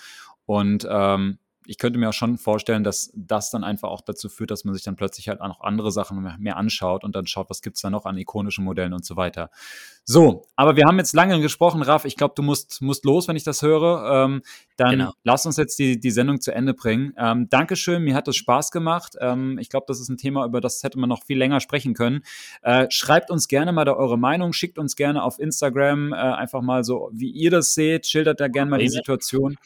Und 0.47 0.87
ähm, 0.89 1.39
ich 1.69 1.77
könnte 1.77 1.99
mir 1.99 2.09
auch 2.09 2.15
schon 2.15 2.39
vorstellen, 2.39 2.83
dass 2.83 3.13
das 3.15 3.51
dann 3.51 3.63
einfach 3.63 3.91
auch 3.91 4.01
dazu 4.01 4.31
führt, 4.31 4.51
dass 4.51 4.65
man 4.65 4.75
sich 4.75 4.85
dann 4.85 4.97
plötzlich 4.97 5.29
halt 5.29 5.43
auch 5.43 5.49
noch 5.49 5.61
andere 5.61 5.93
Sachen 5.93 6.23
mehr, 6.39 6.57
anschaut 6.57 7.05
und 7.05 7.15
dann 7.15 7.27
schaut, 7.27 7.51
was 7.51 7.61
gibt's 7.61 7.83
da 7.83 7.91
noch 7.91 8.07
an 8.07 8.17
ikonischen 8.17 8.65
Modellen 8.65 8.95
und 8.95 9.05
so 9.05 9.17
weiter. 9.17 9.51
So, 10.05 10.47
aber 10.57 10.77
wir 10.77 10.87
haben 10.87 10.97
jetzt 10.97 11.15
lange 11.15 11.39
gesprochen, 11.43 11.83
Raf. 11.83 12.07
Ich 12.07 12.17
glaube, 12.17 12.33
du 12.35 12.43
musst, 12.43 12.81
musst 12.81 13.05
los, 13.05 13.29
wenn 13.29 13.37
ich 13.37 13.45
das 13.45 13.61
höre. 13.61 14.25
Ähm, 14.25 14.43
dann 14.79 14.91
genau. 14.93 15.13
lass 15.25 15.45
uns 15.45 15.59
jetzt 15.59 15.79
die, 15.79 16.01
die 16.01 16.11
Sendung 16.11 16.41
zu 16.41 16.55
Ende 16.55 16.73
bringen. 16.73 17.13
Ähm, 17.19 17.51
Dankeschön, 17.51 18.03
mir 18.03 18.15
hat 18.15 18.29
das 18.29 18.37
Spaß 18.37 18.71
gemacht. 18.71 19.17
Ähm, 19.21 19.59
ich 19.59 19.69
glaube, 19.69 19.85
das 19.89 20.01
ist 20.01 20.09
ein 20.09 20.17
Thema, 20.17 20.47
über 20.47 20.63
das 20.63 20.83
hätte 20.83 20.99
man 20.99 21.11
noch 21.11 21.23
viel 21.25 21.37
länger 21.37 21.61
sprechen 21.61 21.93
können. 21.93 22.23
Äh, 22.63 22.87
schreibt 22.89 23.31
uns 23.31 23.47
gerne 23.47 23.73
mal 23.73 23.85
da 23.85 23.93
eure 23.93 24.19
Meinung, 24.19 24.55
schickt 24.55 24.79
uns 24.79 24.97
gerne 24.97 25.23
auf 25.23 25.39
Instagram 25.39 26.15
äh, 26.15 26.17
einfach 26.17 26.63
mal 26.63 26.83
so, 26.83 27.11
wie 27.13 27.31
ihr 27.31 27.51
das 27.51 27.75
seht, 27.75 28.07
schildert 28.07 28.41
da 28.41 28.49
gerne 28.49 28.71
mal 28.71 28.79
die 28.79 28.89
Situation 28.89 29.59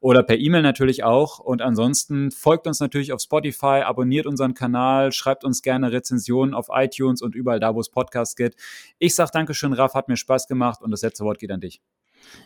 oder 0.00 0.22
per 0.22 0.38
E-Mail 0.38 0.62
natürlich 0.62 1.04
auch. 1.04 1.38
Und 1.38 1.62
ansonsten 1.62 2.30
folgt 2.30 2.66
uns 2.66 2.80
natürlich 2.80 3.12
auf 3.12 3.20
Spotify, 3.20 3.82
abonniert 3.84 4.26
unseren 4.26 4.54
Kanal, 4.54 5.12
schreibt 5.12 5.44
uns 5.44 5.62
gerne 5.62 5.92
Rezensionen 5.92 6.54
auf 6.54 6.68
iTunes 6.72 7.22
und 7.22 7.34
überall 7.34 7.60
da, 7.60 7.74
wo 7.74 7.80
es 7.80 7.90
Podcasts 7.90 8.34
gibt. 8.34 8.56
Ich 8.98 9.14
sage 9.14 9.30
Dankeschön, 9.32 9.72
Raf, 9.72 9.94
hat 9.94 10.08
mir 10.08 10.16
Spaß 10.16 10.48
gemacht 10.48 10.82
und 10.82 10.90
das 10.90 11.02
letzte 11.02 11.24
Wort 11.24 11.38
geht 11.38 11.50
an 11.50 11.60
dich. 11.60 11.80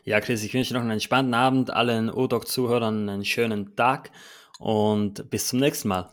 Ja, 0.04 0.20
Chris, 0.20 0.42
ich 0.44 0.54
wünsche 0.54 0.74
noch 0.74 0.82
einen 0.82 0.90
entspannten 0.90 1.34
Abend, 1.34 1.70
allen 1.70 2.10
O-Doc-Zuhörern 2.10 3.08
einen 3.08 3.24
schönen 3.24 3.74
Tag 3.76 4.10
und 4.58 5.30
bis 5.30 5.48
zum 5.48 5.60
nächsten 5.60 5.88
Mal. 5.88 6.10